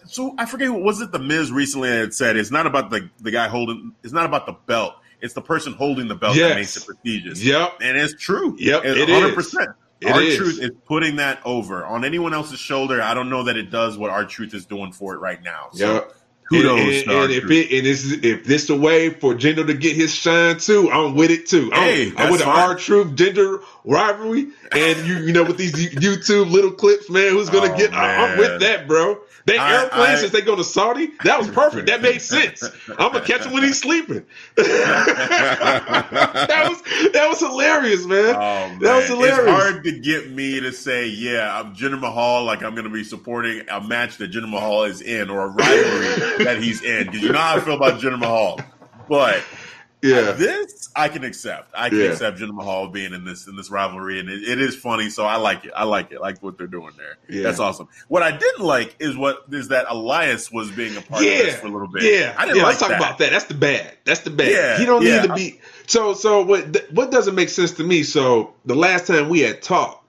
So 0.05 0.35
I 0.37 0.45
forget 0.45 0.69
was 0.71 1.01
it 1.01 1.11
the 1.11 1.19
Miz 1.19 1.51
recently 1.51 1.89
that 1.89 2.13
said 2.13 2.35
it's 2.37 2.51
not 2.51 2.65
about 2.67 2.89
the 2.89 3.09
the 3.21 3.31
guy 3.31 3.47
holding. 3.47 3.93
It's 4.03 4.13
not 4.13 4.25
about 4.25 4.45
the 4.45 4.53
belt. 4.67 4.95
It's 5.21 5.33
the 5.33 5.41
person 5.41 5.73
holding 5.73 6.07
the 6.09 6.15
belt 6.15 6.35
Yes. 6.35 6.49
that 6.49 6.55
makes 6.55 6.77
it 6.77 6.85
prestigious. 6.85 7.41
Yep. 7.43 7.79
and 7.81 7.97
it's 7.97 8.13
true. 8.21 8.55
Yep, 8.59 8.81
it's 8.83 9.09
100%. 9.55 9.73
It 10.01 10.09
R-Truth 10.11 10.59
is 10.61 10.71
putting 10.85 11.15
that 11.15 11.39
over 11.45 11.85
on 11.85 12.03
anyone 12.03 12.33
else's 12.33 12.59
shoulder. 12.59 13.01
I 13.01 13.13
don't 13.13 13.29
know 13.29 13.43
that 13.43 13.55
it 13.55 13.71
does 13.71 13.97
what 13.97 14.09
R-Truth 14.09 14.53
is 14.53 14.65
doing 14.65 14.91
for 14.91 15.13
it 15.15 15.19
right 15.19 15.41
now. 15.41 15.67
So 15.71 15.93
Yep. 15.93 16.15
Kudos, 16.53 16.79
and, 16.79 17.11
and, 17.11 17.23
and 17.23 17.31
if 17.31 17.49
it 17.51 17.77
and 17.77 17.85
this 17.85 18.03
is 18.05 18.23
if 18.23 18.43
this 18.45 18.69
a 18.69 18.75
way 18.75 19.09
for 19.09 19.33
Jinder 19.33 19.65
to 19.67 19.73
get 19.73 19.95
his 19.95 20.13
shine 20.13 20.57
too, 20.57 20.89
I'm 20.91 21.15
with 21.15 21.31
it 21.31 21.47
too. 21.47 21.69
I'm, 21.73 21.81
Hey, 21.83 22.13
I'm 22.17 22.31
with 22.31 22.41
the. 22.41 22.47
R 22.47 22.75
Truth 22.75 23.15
Jinder 23.15 23.61
rivalry, 23.83 24.47
and 24.71 25.07
you 25.07 25.17
you 25.17 25.33
know 25.33 25.43
with 25.43 25.57
these 25.57 25.73
YouTube 25.73 26.51
little 26.51 26.71
clips, 26.71 27.09
man, 27.09 27.31
who's 27.31 27.49
gonna 27.49 27.73
Oh, 27.73 27.77
get? 27.77 27.93
I- 27.93 28.31
I'm 28.33 28.37
with 28.37 28.59
that, 28.61 28.87
bro. 28.87 29.19
They 29.45 29.57
I- 29.57 29.83
airplane 29.83 30.17
since 30.17 30.31
they 30.31 30.41
go 30.41 30.55
to 30.55 30.63
Saudi, 30.63 31.11
that 31.23 31.37
was 31.37 31.49
perfect. 31.49 31.87
That 31.87 32.01
made 32.01 32.21
sense. 32.21 32.63
I'm 32.89 33.11
gonna 33.11 33.21
catch 33.21 33.45
him 33.45 33.53
when 33.53 33.63
he's 33.63 33.79
sleeping. 33.79 34.25
that 34.55 34.65
was 36.69 36.81
that 37.11 37.27
was 37.29 37.39
hilarious, 37.39 38.05
man. 38.05 38.35
Oh, 38.35 38.39
man. 38.39 38.79
that 38.79 38.95
was 38.95 39.07
hilarious. 39.07 39.39
It's 39.39 39.49
hard 39.49 39.83
to 39.83 39.99
get 39.99 40.31
me 40.31 40.59
to 40.61 40.71
say, 40.71 41.07
yeah, 41.07 41.59
I'm 41.59 41.75
Jinder 41.75 41.99
Mahal, 41.99 42.43
like 42.43 42.63
I'm 42.63 42.73
going 42.73 42.85
to 42.85 42.89
be 42.89 43.03
supporting 43.03 43.67
a 43.69 43.81
match 43.81 44.17
that 44.17 44.31
Jinder 44.31 44.49
Mahal 44.49 44.83
is 44.85 45.01
in 45.01 45.29
or 45.29 45.41
a 45.41 45.47
rivalry 45.47 46.35
that 46.45 46.59
he's 46.61 46.81
in. 46.81 47.07
Because 47.07 47.21
you 47.21 47.31
know 47.31 47.39
how 47.39 47.57
I 47.57 47.59
feel 47.59 47.75
about 47.75 47.99
Jinder 47.99 48.19
Mahal. 48.19 48.59
But 49.09 49.43
yeah, 50.03 50.31
this 50.31 50.89
I 50.95 51.07
can 51.07 51.23
accept. 51.23 51.71
I 51.73 51.89
can 51.89 51.99
Yeah. 51.99 52.05
accept 52.05 52.39
Jinder 52.39 52.53
Mahal 52.53 52.89
being 52.89 53.13
in 53.13 53.23
this 53.23 53.47
in 53.47 53.55
this 53.55 53.71
rivalry, 53.71 54.19
and 54.19 54.29
it, 54.29 54.43
it 54.43 54.61
is 54.61 54.75
funny. 54.75 55.09
So 55.09 55.25
I 55.25 55.37
like 55.37 55.65
it. 55.65 55.71
I 55.75 55.85
like 55.85 56.11
it. 56.11 56.17
I 56.17 56.21
like 56.21 56.43
what 56.43 56.57
they're 56.57 56.67
doing 56.67 56.91
there. 56.97 57.17
Yeah. 57.29 57.43
That's 57.43 57.59
awesome. 57.59 57.87
What 58.09 58.21
I 58.21 58.31
didn't 58.31 58.65
like 58.65 58.95
is 58.99 59.15
what 59.15 59.45
is 59.51 59.69
that 59.69 59.85
Elias 59.89 60.51
was 60.51 60.71
being 60.71 60.95
a 60.97 61.01
part 61.01 61.23
of 61.23 61.27
this 61.27 61.55
for 61.55 61.67
a 61.67 61.69
little 61.71 61.87
bit. 61.87 62.03
Yeah, 62.03 62.35
I 62.37 62.45
didn't 62.45 62.57
yeah. 62.57 62.63
like 62.63 62.69
let's 62.71 62.79
talk 62.79 62.89
that. 62.89 62.99
about 62.99 63.17
that. 63.19 63.31
That's 63.31 63.45
the 63.45 63.53
bad. 63.53 63.97
That's 64.03 64.21
the 64.21 64.29
bad. 64.29 64.51
Yeah, 64.51 64.77
he 64.77 64.85
don't 64.85 65.03
yeah. 65.03 65.21
need 65.21 65.27
to 65.27 65.33
be. 65.33 65.59
So, 65.87 66.13
so 66.13 66.43
what? 66.43 66.77
What 66.91 67.11
doesn't 67.11 67.35
make 67.35 67.49
sense 67.49 67.71
to 67.73 67.83
me? 67.83 68.03
So, 68.03 68.53
the 68.65 68.75
last 68.75 69.07
time 69.07 69.29
we 69.29 69.39
had 69.39 69.61
talked 69.61 70.05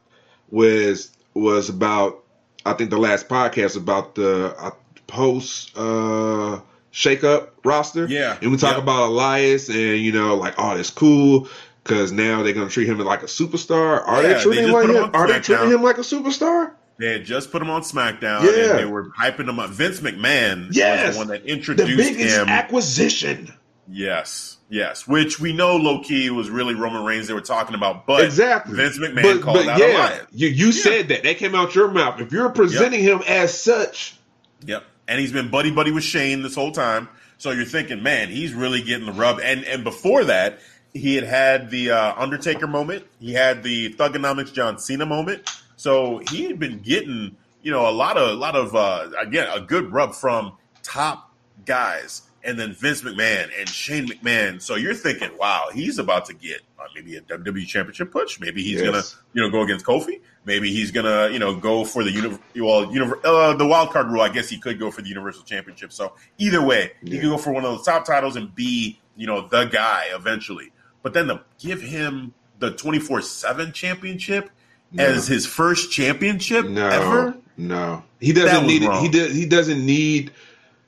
was 0.51 1.11
was 1.35 1.69
about. 1.69 2.21
I 2.67 2.73
think 2.73 2.89
the 2.89 2.99
last 2.99 3.29
podcast 3.29 3.77
about 3.77 4.15
the 4.15 4.57
uh, 4.59 4.71
post 5.07 5.77
uh 5.77 6.61
shake 6.95 7.25
up 7.25 7.55
roster. 7.65 8.07
Yeah, 8.07 8.39
and 8.41 8.51
we 8.51 8.57
talk 8.57 8.77
yeah. 8.77 8.83
about 8.83 9.09
Elias, 9.09 9.69
and 9.69 9.99
you 9.99 10.13
know, 10.13 10.37
like, 10.37 10.55
oh, 10.57 10.77
that's 10.77 10.91
cool. 10.91 11.49
Because 11.83 12.13
now 12.13 12.43
they're 12.43 12.55
gonna 12.55 12.71
treat 12.71 12.89
him 12.89 12.99
like 13.01 13.23
a 13.23 13.27
superstar. 13.27 14.01
Are 14.07 14.23
Yeah, 14.23 14.29
they 14.29 14.35
they 14.35 14.41
treating 14.43 14.65
him 14.65 14.73
like 14.73 14.89
him? 14.89 15.11
Are 15.13 15.27
they 15.29 15.41
treating 15.41 15.71
him 15.71 15.83
like 15.83 15.99
a 15.99 16.03
superstar? 16.03 16.71
They 16.99 17.13
had 17.13 17.25
just 17.25 17.51
put 17.51 17.61
him 17.61 17.69
on 17.69 17.83
SmackDown, 17.83 18.43
Yeah. 18.45 18.71
and 18.71 18.79
they 18.79 18.85
were 18.87 19.11
hyping 19.11 19.49
him 19.49 19.59
up. 19.59 19.69
Vince 19.71 20.01
McMahon 20.01 20.69
Yes. 20.71 21.09
was 21.09 21.17
the 21.17 21.19
one 21.19 21.29
that 21.29 21.43
The 21.45 21.51
introduced 21.51 21.97
biggest 21.99 22.37
him. 22.39 22.49
acquisition. 22.49 23.53
yes, 23.91 24.57
yes, 24.71 25.07
which 25.07 25.39
we 25.41 25.53
know 25.53 25.77
low 25.77 26.01
key 26.03 26.31
was 26.31 26.49
really 26.51 26.75
Roman 26.75 27.05
Reigns 27.05 27.27
they 27.27 27.35
were 27.35 27.41
talking 27.41 27.75
about, 27.75 28.07
but 28.07 28.25
exactly. 28.25 28.77
Vince 28.77 28.99
McMahon 28.99 29.23
but, 29.23 29.41
called 29.43 29.57
but 29.57 29.69
out 29.69 29.79
yeah, 29.79 29.87
Elias. 29.87 30.27
you 30.33 30.49
you 30.49 30.73
said 30.73 31.09
that. 31.09 31.23
That 31.25 31.37
came 31.39 31.55
out 31.55 31.75
your 31.75 31.89
mouth. 31.91 32.21
If 32.21 32.33
you're 32.33 32.49
presenting 32.51 33.01
him 33.01 33.21
as 33.27 33.59
such, 33.61 34.17
Yep. 34.65 34.85
And 35.09 35.21
he's 35.21 35.33
been 35.33 35.51
buddy 35.51 35.71
buddy 35.71 35.91
with 35.93 36.05
Shane 36.05 36.43
this 36.43 36.55
whole 36.55 36.73
time. 36.73 37.09
So 37.39 37.51
you're 37.51 37.65
thinking, 37.67 38.03
man, 38.03 38.29
he's 38.29 38.55
really 38.55 38.83
getting 38.83 39.07
the 39.07 39.13
rub. 39.13 39.41
And 39.41 39.65
and 39.65 39.85
before 39.85 40.25
that, 40.25 40.61
he 40.95 41.15
had 41.17 41.25
had 41.25 41.71
the 41.71 41.91
uh, 41.91 42.15
Undertaker 42.17 42.67
moment. 42.67 43.05
He 43.21 43.33
had 43.35 43.63
the 43.63 43.93
Thuganomics 43.95 44.53
John 44.53 44.79
Cena 44.79 45.05
moment. 45.07 45.51
So 45.77 46.23
he 46.31 46.45
had 46.45 46.59
been 46.59 46.79
getting, 46.79 47.37
you 47.63 47.73
know, 47.73 47.89
a 47.89 47.93
lot 47.93 48.17
of 48.17 48.31
a 48.31 48.35
lot 48.35 48.55
of 48.57 48.75
uh, 48.75 49.11
again 49.19 49.49
a 49.53 49.61
good 49.61 49.93
rub 49.93 50.15
from 50.15 50.53
top 50.83 51.31
guys. 51.67 52.23
And 52.47 52.59
then 52.61 52.75
Vince 52.75 53.01
McMahon 53.01 53.49
and 53.59 53.67
Shane 53.69 54.07
McMahon. 54.07 54.61
So 54.61 54.75
you're 54.75 54.93
thinking, 54.95 55.31
wow, 55.39 55.69
he's 55.73 55.99
about 55.99 56.27
to 56.27 56.35
get 56.35 56.61
uh, 56.79 56.85
maybe 56.95 57.17
a 57.17 57.23
WWE 57.23 57.67
Championship 57.67 58.13
push. 58.13 58.39
Maybe 58.39 58.63
he's 58.63 58.83
Yes. 58.83 58.85
gonna, 58.85 59.03
you 59.33 59.41
know, 59.43 59.51
go 59.51 59.63
against 59.63 59.87
Kofi. 59.87 60.21
Maybe 60.47 60.71
he's 60.73 60.91
gonna, 60.91 61.31
you 61.31 61.39
know, 61.39 61.55
go 61.55 61.85
for 61.85 62.05
the 62.05 62.11
uni- 62.11 62.39
well, 62.57 62.87
univer- 62.87 63.21
uh, 63.25 63.55
the 63.55 63.67
wild 63.67 63.91
card 63.91 64.09
rule. 64.09 64.21
I 64.21 64.29
guess 64.29 64.49
he 64.49 64.59
could 64.59 64.79
go 64.79 64.91
for 64.91 65.01
the 65.03 65.09
Universal 65.09 65.45
Championship. 65.45 65.93
So 65.93 66.13
either 66.39 66.61
way, 66.63 66.93
he 67.03 67.13
Yeah. 67.15 67.21
could 67.23 67.31
go 67.31 67.39
for 67.39 67.53
one 67.53 67.65
of 67.65 67.77
those 67.77 67.85
top 67.87 68.05
titles 68.05 68.37
and 68.37 68.55
be, 68.55 69.01
you 69.17 69.27
know, 69.27 69.49
the 69.49 69.65
guy 69.65 70.05
eventually. 70.15 70.71
But 71.03 71.15
then 71.15 71.29
to 71.29 71.41
give 71.59 71.81
him 71.81 72.35
the 72.59 72.71
twenty 72.73 72.99
four 72.99 73.21
seven 73.23 73.73
championship 73.73 74.51
No. 74.93 75.05
as 75.05 75.27
his 75.27 75.47
first 75.47 75.91
championship 75.91 76.67
no, 76.67 76.89
ever. 76.89 77.35
no, 77.57 78.05
he 78.21 78.33
doesn't 78.33 78.67
need 78.67 78.83
it. 78.83 78.89
wrong. 78.89 79.03
He 79.03 79.09
does. 79.09 79.33
He 79.35 79.47
doesn't 79.47 79.85
need. 79.85 80.31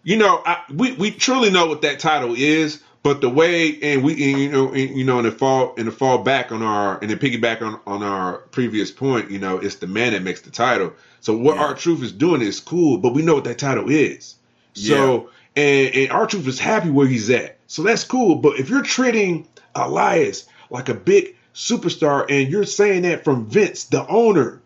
You 0.05 0.17
know, 0.19 0.43
I, 0.47 0.59
we 0.73 0.93
we 0.93 1.11
truly 1.11 1.51
know 1.51 1.67
what 1.67 1.83
that 1.83 1.99
title 1.99 2.35
is, 2.37 2.81
but 3.07 3.21
the 3.21 3.31
way 3.31 3.81
and 3.83 4.03
we 4.03 4.13
and, 4.33 4.41
you 4.41 4.51
know 4.51 4.73
and, 4.73 4.99
you 4.99 5.05
know 5.05 5.19
and 5.19 5.27
the 5.29 5.31
fall 5.31 5.75
and 5.79 5.87
the 5.87 5.93
fall 5.93 6.19
back 6.19 6.51
on 6.51 6.61
our 6.61 6.99
and 7.01 7.09
then 7.09 7.19
piggyback 7.21 7.63
on 7.63 7.79
on 7.87 8.03
our 8.03 8.39
previous 8.51 8.91
point, 8.91 9.31
you 9.31 9.39
know, 9.39 9.59
it's 9.59 9.77
the 9.77 9.87
man 9.87 10.13
that 10.13 10.25
makes 10.25 10.41
the 10.41 10.51
title. 10.51 10.93
So 11.21 11.37
what 11.37 11.55
Yeah. 11.55 11.67
R-Truth 11.67 12.03
is 12.03 12.11
doing 12.11 12.43
is 12.43 12.59
cool, 12.59 12.99
but 12.99 13.15
we 13.15 13.23
know 13.23 13.35
what 13.35 13.45
that 13.45 13.59
title 13.59 13.89
is. 13.89 14.35
So 14.75 15.31
and 15.55 15.95
and 15.95 16.11
R-Truth 16.11 16.49
is 16.49 16.59
happy 16.59 16.91
where 16.91 17.07
he's 17.07 17.31
at. 17.31 17.59
So 17.69 17.85
that's 17.85 18.03
cool. 18.03 18.35
But 18.35 18.59
if 18.59 18.69
you're 18.71 18.83
treating 18.83 19.47
Elias 19.77 20.47
like 20.71 20.89
a 20.89 20.95
big 20.95 21.37
superstar 21.55 22.27
and 22.29 22.51
you're 22.51 22.65
saying 22.65 23.03
that 23.03 23.23
from 23.23 23.47
Vince, 23.47 23.85
the 23.85 24.05
owner, 24.09 24.61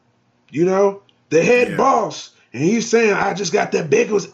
you 0.49 0.65
know, 0.65 1.03
the 1.29 1.43
head 1.43 1.73
Yeah. 1.73 1.77
boss, 1.77 2.31
and 2.55 2.63
he's 2.63 2.89
saying 2.89 3.13
I 3.13 3.35
just 3.35 3.53
got 3.53 3.73
that 3.73 3.91
biggest 3.91 4.31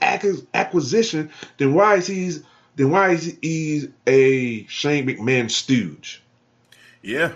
acquisition, 0.54 1.30
then 1.58 1.74
why 1.74 1.96
is 1.96 2.06
he's 2.06 2.44
then 2.76 2.90
why 2.90 3.10
is 3.10 3.36
he 3.42 3.88
a 4.06 4.64
Shane 4.66 5.06
McMahon 5.06 5.50
stooge? 5.50 6.22
Yeah, 7.02 7.32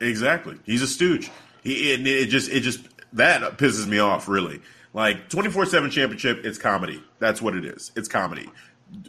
exactly. 0.00 0.58
He's 0.64 0.82
a 0.82 0.86
stooge. 0.86 1.30
He 1.62 1.92
it, 1.92 2.06
it 2.06 2.26
just 2.26 2.50
it 2.50 2.60
just 2.60 2.80
that 3.12 3.58
pisses 3.58 3.86
me 3.86 3.98
off 3.98 4.28
really. 4.28 4.60
Like 4.92 5.28
twenty 5.28 5.50
four 5.50 5.66
seven 5.66 5.90
championship, 5.90 6.44
it's 6.44 6.58
comedy. 6.58 7.02
That's 7.18 7.40
what 7.42 7.54
it 7.54 7.64
is. 7.64 7.92
It's 7.96 8.08
comedy. 8.08 8.48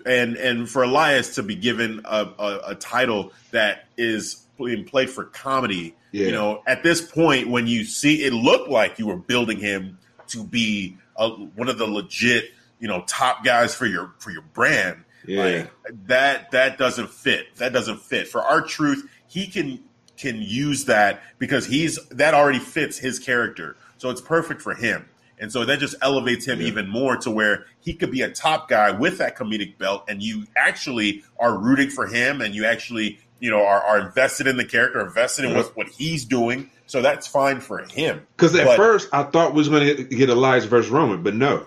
And 0.06 0.36
and 0.36 0.70
for 0.70 0.84
Elias 0.84 1.36
to 1.36 1.44
be 1.44 1.56
given 1.56 2.02
a, 2.06 2.28
a, 2.38 2.60
a 2.70 2.76
title 2.76 3.32
that 3.52 3.86
is 3.98 4.46
being 4.58 4.86
played 4.86 5.10
for 5.10 5.26
comedy, 5.26 5.96
Yeah. 6.12 6.28
you 6.28 6.32
know, 6.34 6.62
at 6.68 6.84
this 6.84 7.02
point 7.02 7.48
when 7.50 7.66
you 7.66 7.84
see 7.86 8.24
it 8.24 8.32
looked 8.34 8.70
like 8.70 9.00
you 9.00 9.08
were 9.08 9.16
building 9.18 9.58
him 9.60 9.98
to 10.28 10.44
be 10.44 10.98
a, 11.18 11.30
one 11.30 11.68
of 11.68 11.78
the 11.80 11.88
legit, 11.88 12.52
you 12.80 12.88
know, 12.88 13.04
top 13.08 13.44
guys 13.44 13.74
for 13.74 13.88
your 13.88 14.14
for 14.20 14.30
your 14.30 14.44
brand. 14.54 15.04
Yeah. 15.26 15.44
Like 15.44 15.72
that 16.08 16.52
that 16.52 16.78
doesn't 16.78 17.10
fit. 17.10 17.56
That 17.58 17.74
doesn't 17.74 18.02
fit. 18.02 18.28
For 18.28 18.42
R-Truth, 18.42 19.10
he 19.28 19.48
can 19.48 19.80
can 20.18 20.42
use 20.42 20.86
that 20.86 21.22
because 21.40 21.66
he's 21.66 21.98
that 22.10 22.34
already 22.34 22.60
fits 22.60 22.98
his 22.98 23.18
character. 23.20 23.76
So 23.98 24.10
it's 24.10 24.22
perfect 24.22 24.62
for 24.62 24.74
him. 24.76 25.08
And 25.40 25.52
so 25.52 25.66
that 25.66 25.80
just 25.80 25.96
elevates 26.04 26.46
him 26.46 26.62
Yeah. 26.62 26.68
even 26.68 26.88
more 26.88 27.18
to 27.18 27.32
where 27.32 27.66
he 27.80 27.94
could 27.96 28.12
be 28.12 28.22
a 28.22 28.30
top 28.30 28.70
guy 28.70 28.92
with 28.92 29.18
that 29.18 29.36
comedic 29.36 29.78
belt 29.80 30.04
and 30.08 30.22
you 30.22 30.46
actually 30.56 31.24
are 31.40 31.58
rooting 31.58 31.90
for 31.90 32.06
him 32.06 32.42
and 32.42 32.54
you 32.54 32.66
actually, 32.66 33.20
you 33.40 33.50
know, 33.50 33.66
are, 33.66 33.82
are 33.82 34.00
invested 34.00 34.46
in 34.46 34.58
the 34.58 34.66
character, 34.66 35.02
invested 35.02 35.46
in 35.46 35.52
Yeah. 35.52 35.58
what, 35.58 35.76
what 35.78 35.88
he's 35.88 36.26
doing. 36.26 36.70
So 36.86 37.02
that's 37.02 37.26
fine 37.26 37.60
for 37.60 37.80
him. 37.80 38.22
Because 38.38 38.54
at 38.56 38.66
But- 38.66 38.78
first 38.78 39.10
I 39.12 39.24
thought 39.24 39.54
we 39.54 39.58
was 39.60 39.70
going 39.70 39.96
to 39.98 40.04
get 40.04 40.30
Elias 40.30 40.66
versus 40.66 40.92
Roman, 40.92 41.24
but 41.24 41.34
no. 41.34 41.66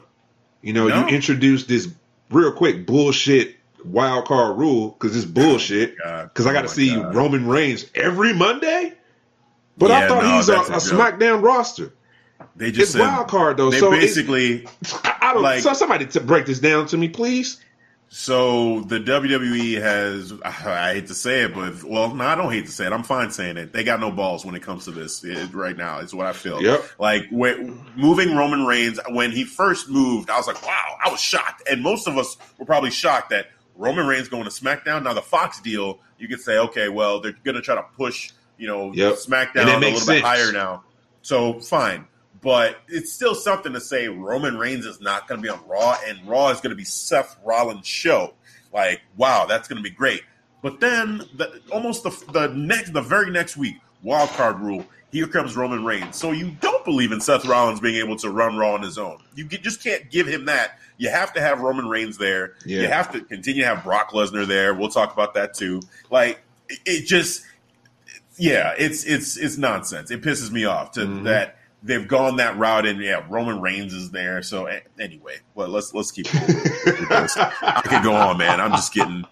You 0.63 0.73
know, 0.73 0.87
No. 0.87 1.01
you 1.09 1.15
introduced 1.15 1.67
this 1.67 1.89
real 2.31 2.53
quick 2.53 2.87
bullshit 2.87 3.57
wild 3.85 4.27
card 4.27 4.57
rule 4.59 4.91
because 4.91 5.17
it's 5.17 5.27
bullshit. 5.27 5.97
Oh 6.05 6.25
because 6.25 6.47
I 6.47 6.53
got 6.53 6.61
Oh 6.61 6.63
to 6.63 6.69
my 6.69 6.73
see 6.75 6.95
God. 6.95 7.15
Roman 7.15 7.47
Reigns 7.47 7.87
every 7.95 8.33
Monday. 8.33 8.95
But 9.77 9.91
I 9.91 10.07
thought 10.09 10.23
no, 10.23 10.37
he's 10.37 10.49
a, 10.49 10.55
a 10.55 10.61
a. 10.61 10.79
SmackDown 10.79 11.43
roster. 11.43 11.93
They 12.57 12.71
just 12.71 12.83
It's 12.83 12.91
said, 12.93 13.01
wild 13.01 13.29
card 13.29 13.57
though. 13.57 13.71
they 13.71 13.81
so 13.81 13.91
basically 13.91 14.67
I, 15.05 15.17
I 15.21 15.35
don't. 15.35 15.43
like- 15.43 15.61
so 15.63 15.73
somebody 15.73 16.07
to 16.07 16.21
break 16.21 16.47
this 16.47 16.61
down 16.61 16.87
to 16.87 16.97
me, 16.97 17.09
please. 17.09 17.61
So 18.09 18.83
the 18.83 19.01
WWE 19.01 19.81
has, 19.81 20.33
I 20.45 20.95
hate 20.95 21.09
to 21.09 21.15
say 21.15 21.43
it, 21.43 21.55
but 21.55 21.83
well, 21.83 22.15
no, 22.15 22.25
I 22.25 22.35
don't 22.35 22.53
hate 22.53 22.67
to 22.67 22.73
say 22.73 22.87
it. 22.87 22.93
I'm 22.93 23.03
fine 23.03 23.31
saying 23.31 23.57
it. 23.57 23.73
They 23.73 23.83
got 23.83 23.99
no 24.01 24.11
balls 24.11 24.45
when 24.45 24.55
it 24.55 24.63
comes 24.63 24.85
to 24.85 24.93
this 24.93 25.25
it, 25.25 25.53
right 25.53 25.77
now. 25.77 25.99
Is 25.99 26.15
what 26.15 26.27
I 26.27 26.33
feel. 26.33 26.63
Yep. 26.63 26.85
Like 26.99 27.27
when, 27.31 27.85
moving 27.97 28.37
Roman 28.37 28.67
Reigns 28.67 29.01
when 29.09 29.33
he 29.33 29.45
first 29.45 29.89
moved, 29.89 30.31
I 30.31 30.37
was 30.37 30.47
like, 30.47 30.65
wow, 30.65 30.97
I 31.05 31.11
was 31.11 31.21
shocked, 31.21 31.69
and 31.69 31.83
most 31.83 32.07
of 32.07 32.17
us 32.17 32.37
were 32.59 32.67
probably 32.67 32.91
shocked 32.91 33.31
that 33.31 33.47
Roman 33.75 34.07
Reigns 34.07 34.29
going 34.29 34.45
to 34.45 34.51
SmackDown. 34.51 35.03
Now 35.03 35.15
the 35.15 35.23
Fox 35.23 35.61
deal, 35.61 35.99
you 36.19 36.29
could 36.29 36.41
say, 36.41 36.59
okay, 36.59 36.89
well, 36.89 37.21
they're 37.21 37.35
going 37.45 37.57
to 37.57 37.63
try 37.63 37.75
to 37.75 37.85
push, 37.97 38.31
you 38.59 38.69
know, 38.69 38.93
Yep. 38.93 39.15
SmackDown 39.15 39.75
a 39.75 39.79
little 39.79 40.07
bit 40.07 40.23
higher 40.23 40.53
now. 40.53 40.85
So 41.23 41.59
fine. 41.61 42.07
But 42.45 42.77
it's 42.89 43.11
still 43.13 43.35
something 43.35 43.73
to 43.73 43.81
say 43.81 44.07
Roman 44.07 44.59
Reigns 44.59 44.85
is 44.85 45.01
not 45.01 45.27
going 45.27 45.41
to 45.41 45.43
be 45.43 45.49
on 45.49 45.67
Raw, 45.67 45.97
and 46.07 46.19
Raw 46.29 46.51
is 46.51 46.61
going 46.61 46.71
to 46.71 46.77
be 46.77 46.85
Seth 46.85 47.37
Rollins' 47.45 47.87
show. 47.87 48.35
Like, 48.73 49.01
wow, 49.17 49.47
that's 49.47 49.67
going 49.67 49.79
to 49.79 49.83
be 49.83 49.95
great. 49.95 50.23
But 50.63 50.79
then, 50.81 51.19
the, 51.37 51.61
almost 51.73 52.03
the, 52.03 52.11
the 52.33 52.49
next, 52.49 52.93
the 52.93 53.01
very 53.03 53.31
next 53.31 53.57
week, 53.57 53.77
wild 54.03 54.29
card 54.31 54.61
rule. 54.61 54.85
Here 55.11 55.27
comes 55.29 55.57
Roman 55.57 55.85
Reigns. 55.85 56.17
So 56.17 56.33
you 56.33 56.51
don't 56.61 56.85
believe 56.85 57.13
in 57.13 57.21
Seth 57.21 57.45
Rollins 57.45 57.79
being 57.81 57.97
able 58.05 58.17
to 58.17 58.31
run 58.31 58.57
Raw 58.57 58.75
on 58.75 58.83
his 58.83 58.99
own. 58.99 59.23
You 59.37 59.45
just 59.45 59.83
can't 59.83 60.11
give 60.11 60.27
him 60.27 60.47
that. 60.47 60.79
You 60.99 61.09
have 61.09 61.33
to 61.35 61.41
have 61.41 61.61
Roman 61.61 61.89
Reigns 61.89 62.19
there. 62.19 62.55
Yeah. 62.67 62.83
You 62.83 62.89
have 62.89 63.13
to 63.13 63.21
continue 63.21 63.63
to 63.63 63.69
have 63.69 63.85
Brock 63.85 64.11
Lesnar 64.11 64.45
there. 64.47 64.75
We'll 64.75 64.89
talk 64.89 65.13
about 65.13 65.35
that 65.35 65.55
too. 65.55 65.83
Like, 66.11 66.43
it, 66.85 67.07
just, 67.07 67.45
yeah, 68.37 68.75
it's 68.77 69.05
it's 69.05 69.37
it's 69.37 69.57
nonsense. 69.57 70.11
It 70.11 70.23
pisses 70.23 70.51
me 70.51 70.65
off 70.65 70.91
to 70.93 71.01
Mhm. 71.03 71.23
that 71.25 71.59
they've 71.85 72.09
gone 72.09 72.37
that 72.39 72.57
route, 72.59 72.87
and 72.87 73.01
yeah, 73.01 73.25
Roman 73.29 73.61
Reigns 73.61 73.93
is 73.93 74.11
there. 74.11 74.43
So 74.43 74.67
anyway, 74.99 75.37
well, 75.55 75.69
let's 75.69 75.95
let's 75.95 76.11
keep. 76.11 76.27
I 76.35 77.83
could 77.85 78.03
go 78.03 78.15
on, 78.15 78.39
man. 78.39 78.61
I'm 78.61 78.73
just 78.73 78.93
getting. 78.93 79.25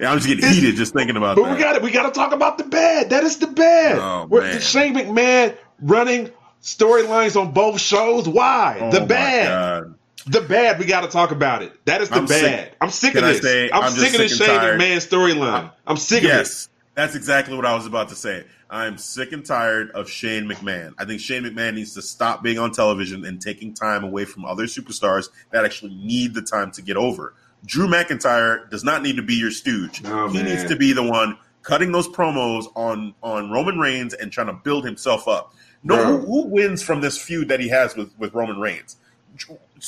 I'm 0.00 0.16
just 0.18 0.26
getting 0.28 0.48
heated 0.50 0.76
just 0.76 0.94
thinking 0.94 1.16
about 1.16 1.36
but 1.36 1.44
that. 1.44 1.56
we 1.56 1.62
got 1.62 1.76
it. 1.76 1.82
We 1.82 1.90
got 1.90 2.04
to 2.06 2.12
talk 2.12 2.32
about 2.32 2.56
the 2.56 2.64
bad. 2.64 3.10
That 3.10 3.22
is 3.22 3.36
the 3.38 3.46
bad. 3.48 3.98
Oh. 3.98 4.58
Shane 4.58 4.94
McMahon 4.94 5.56
running 5.82 6.30
storylines 6.62 7.38
on 7.38 7.52
both 7.52 7.80
shows. 7.80 8.26
Why 8.26 8.78
Oh, 8.80 8.90
the 8.90 9.02
bad? 9.04 9.94
The 10.26 10.40
bad. 10.40 10.78
We 10.78 10.86
got 10.86 11.02
to 11.02 11.08
talk 11.08 11.32
about 11.32 11.62
it. 11.62 11.72
That 11.84 12.00
is 12.00 12.08
the 12.08 12.16
I'm 12.16 12.26
bad. 12.26 12.40
sick. 12.40 12.76
I'm 12.80 12.90
sick 12.90 13.12
Can 13.12 13.24
of 13.24 13.30
this. 13.30 13.42
say, 13.42 13.70
I'm, 13.70 13.84
I'm 13.84 13.92
sick 13.92 14.12
of 14.14 14.18
this 14.20 14.36
Shane. 14.38 14.48
McMahon 14.48 15.06
storyline. 15.06 15.70
I'm 15.86 15.96
sick 15.98 16.22
of 16.22 16.28
Yes, 16.28 16.68
that's 16.94 17.14
exactly 17.14 17.54
what 17.56 17.66
I 17.66 17.74
was 17.74 17.84
about 17.86 18.08
to 18.08 18.14
say. 18.14 18.44
I'm 18.70 18.98
sick 18.98 19.32
and 19.32 19.44
tired 19.44 19.90
of 19.90 20.08
Shane 20.08 20.44
McMahon. 20.44 20.94
I 20.96 21.04
think 21.04 21.20
Shane 21.20 21.42
McMahon 21.42 21.74
needs 21.74 21.94
to 21.94 22.02
stop 22.02 22.42
being 22.42 22.58
on 22.58 22.70
television 22.70 23.24
and 23.24 23.42
taking 23.42 23.74
time 23.74 24.04
away 24.04 24.24
from 24.24 24.44
other 24.44 24.64
superstars 24.64 25.28
that 25.50 25.64
actually 25.64 25.94
need 25.94 26.34
the 26.34 26.42
time 26.42 26.70
to 26.72 26.82
get 26.82 26.96
over. 26.96 27.34
Drew 27.66 27.88
McIntyre 27.88 28.70
does 28.70 28.84
not 28.84 29.02
need 29.02 29.16
to 29.16 29.22
be 29.22 29.34
your 29.34 29.50
stooge. 29.50 30.02
Oh, 30.04 30.28
he 30.28 30.38
man. 30.38 30.46
needs 30.46 30.64
to 30.66 30.76
be 30.76 30.92
the 30.92 31.02
one 31.02 31.36
cutting 31.62 31.92
those 31.92 32.08
promos 32.08 32.66
on 32.74 33.14
on 33.22 33.50
Roman 33.50 33.78
Reigns 33.78 34.14
and 34.14 34.30
trying 34.32 34.46
to 34.46 34.54
build 34.54 34.84
himself 34.84 35.26
up. 35.28 35.52
No, 35.82 35.96
who, 36.04 36.18
who 36.26 36.46
wins 36.46 36.82
from 36.82 37.00
this 37.00 37.18
feud 37.18 37.48
that 37.48 37.58
he 37.58 37.68
has 37.68 37.96
with, 37.96 38.12
with 38.18 38.34
Roman 38.34 38.60
Reigns? 38.60 38.96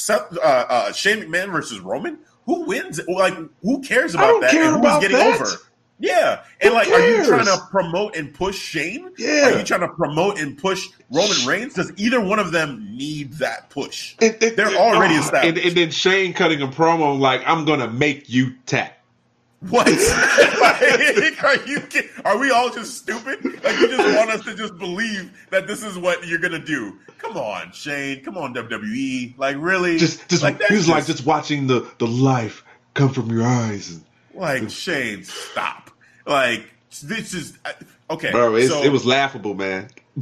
Uh, 0.08 0.18
uh, 0.42 0.92
Shane 0.92 1.20
McMahon 1.20 1.52
versus 1.52 1.80
Roman? 1.80 2.18
Who 2.46 2.64
wins? 2.64 3.00
Like, 3.06 3.34
who 3.62 3.80
cares 3.82 4.14
about 4.14 4.40
that? 4.40 4.50
care 4.50 4.74
and 4.74 4.84
who's 4.84 4.98
getting 5.00 5.18
that. 5.18 5.40
over? 5.40 5.50
Yeah, 6.02 6.42
and 6.60 6.70
Who 6.70 6.74
like, 6.74 6.88
are 6.88 7.08
you 7.08 7.24
trying 7.24 7.44
to 7.44 7.58
promote 7.70 8.16
and 8.16 8.34
push 8.34 8.58
Shane? 8.58 9.12
Yeah. 9.16 9.50
Are 9.52 9.58
you 9.58 9.64
trying 9.64 9.82
to 9.82 9.88
promote 9.88 10.36
and 10.40 10.58
push 10.58 10.88
Roman 11.12 11.46
Reigns? 11.46 11.74
Does 11.74 11.92
either 11.96 12.20
one 12.20 12.40
of 12.40 12.50
them 12.50 12.88
need 12.90 13.34
that 13.34 13.70
push? 13.70 14.16
it. 14.20 14.42
It- 14.42 14.56
They're 14.56 14.72
it- 14.72 14.76
already 14.76 15.14
ah, 15.14 15.20
established. 15.20 15.58
And, 15.58 15.58
and 15.68 15.76
then 15.76 15.90
Shane 15.92 16.32
cutting 16.32 16.60
a 16.60 16.66
promo 16.66 17.16
like, 17.16 17.42
"I'm 17.46 17.64
gonna 17.64 17.86
make 17.88 18.28
you 18.28 18.54
tap." 18.66 18.98
What? 19.68 19.86
like, 20.60 21.44
are 21.44 21.64
you? 21.68 21.78
kid- 21.78 22.10
Are 22.24 22.36
we 22.36 22.50
all 22.50 22.68
just 22.70 22.98
stupid? 22.98 23.44
Like 23.62 23.78
you 23.78 23.86
just 23.86 24.16
want 24.16 24.28
us 24.30 24.44
to 24.46 24.56
just 24.56 24.76
believe 24.78 25.30
that 25.50 25.68
this 25.68 25.84
is 25.84 25.96
what 25.96 26.26
you're 26.26 26.40
gonna 26.40 26.58
do? 26.58 26.98
Come 27.18 27.36
on, 27.36 27.70
Shane. 27.70 28.24
Come 28.24 28.36
on, 28.36 28.52
WWE. 28.54 29.38
Like 29.38 29.54
really? 29.60 29.98
Just, 29.98 30.28
just 30.28 30.42
like, 30.42 30.58
that's 30.58 30.68
he 30.68 30.76
was 30.76 30.88
like 30.88 31.06
just 31.06 31.24
watching 31.24 31.68
the 31.68 31.88
the 31.98 32.08
life 32.08 32.64
come 32.94 33.10
from 33.12 33.30
your 33.30 33.44
eyes. 33.46 33.88
And, 33.90 34.04
like 34.34 34.68
Shane. 34.68 35.22
Stop. 35.22 35.90
Like 36.26 36.70
this 37.02 37.34
is 37.34 37.58
uh, 37.64 37.72
okay. 38.10 38.30
bro, 38.30 38.58
so- 38.66 38.82
it 38.82 38.92
was 38.92 39.04
laughable, 39.04 39.54
man. 39.54 39.88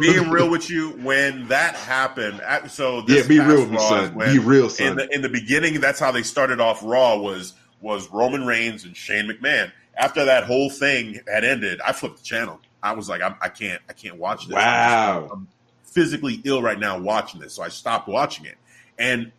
being 0.00 0.28
real 0.28 0.50
with 0.50 0.68
you 0.68 0.90
when 1.04 1.46
that 1.46 1.76
happened 1.76 2.42
so 2.68 3.00
this 3.02 3.22
Yeah, 3.22 3.28
be 3.28 3.38
real 3.38 3.60
with 3.60 3.70
me, 3.70 3.76
Raw 3.76 3.88
son. 3.88 4.14
when- 4.16 4.32
Be 4.32 4.40
real, 4.40 4.68
son. 4.68 4.86
in 4.88 4.96
the, 4.96 5.14
in 5.14 5.22
the 5.22 5.28
beginning 5.28 5.80
that's 5.80 6.00
how 6.00 6.10
they 6.10 6.24
started 6.24 6.58
off 6.60 6.80
raw 6.82 7.16
was 7.16 7.54
was 7.80 8.10
roman 8.10 8.44
reigns 8.44 8.84
and 8.84 8.96
shane 8.96 9.28
mcmahon 9.30 9.70
after 9.96 10.24
that 10.24 10.42
whole 10.44 10.68
thing 10.68 11.20
had 11.32 11.44
ended 11.44 11.80
i 11.86 11.92
flipped 11.92 12.16
the 12.18 12.24
channel 12.24 12.58
i 12.82 12.92
was 12.92 13.08
like 13.08 13.22
I'm, 13.22 13.36
i 13.40 13.48
can't 13.48 13.80
i 13.88 13.92
can't 13.92 14.16
watch 14.16 14.48
this 14.48 14.56
I'm 14.56 14.62
just- 14.62 14.66
Wow. 14.66 15.28
I'm 15.32 15.48
physically 15.84 16.40
ill 16.42 16.60
right 16.60 16.78
now 16.80 16.98
watching 16.98 17.40
this 17.40 17.54
so 17.54 17.62
i 17.62 17.68
stopped 17.68 18.08
watching 18.08 18.46
it 18.46 18.56
and 18.98 19.30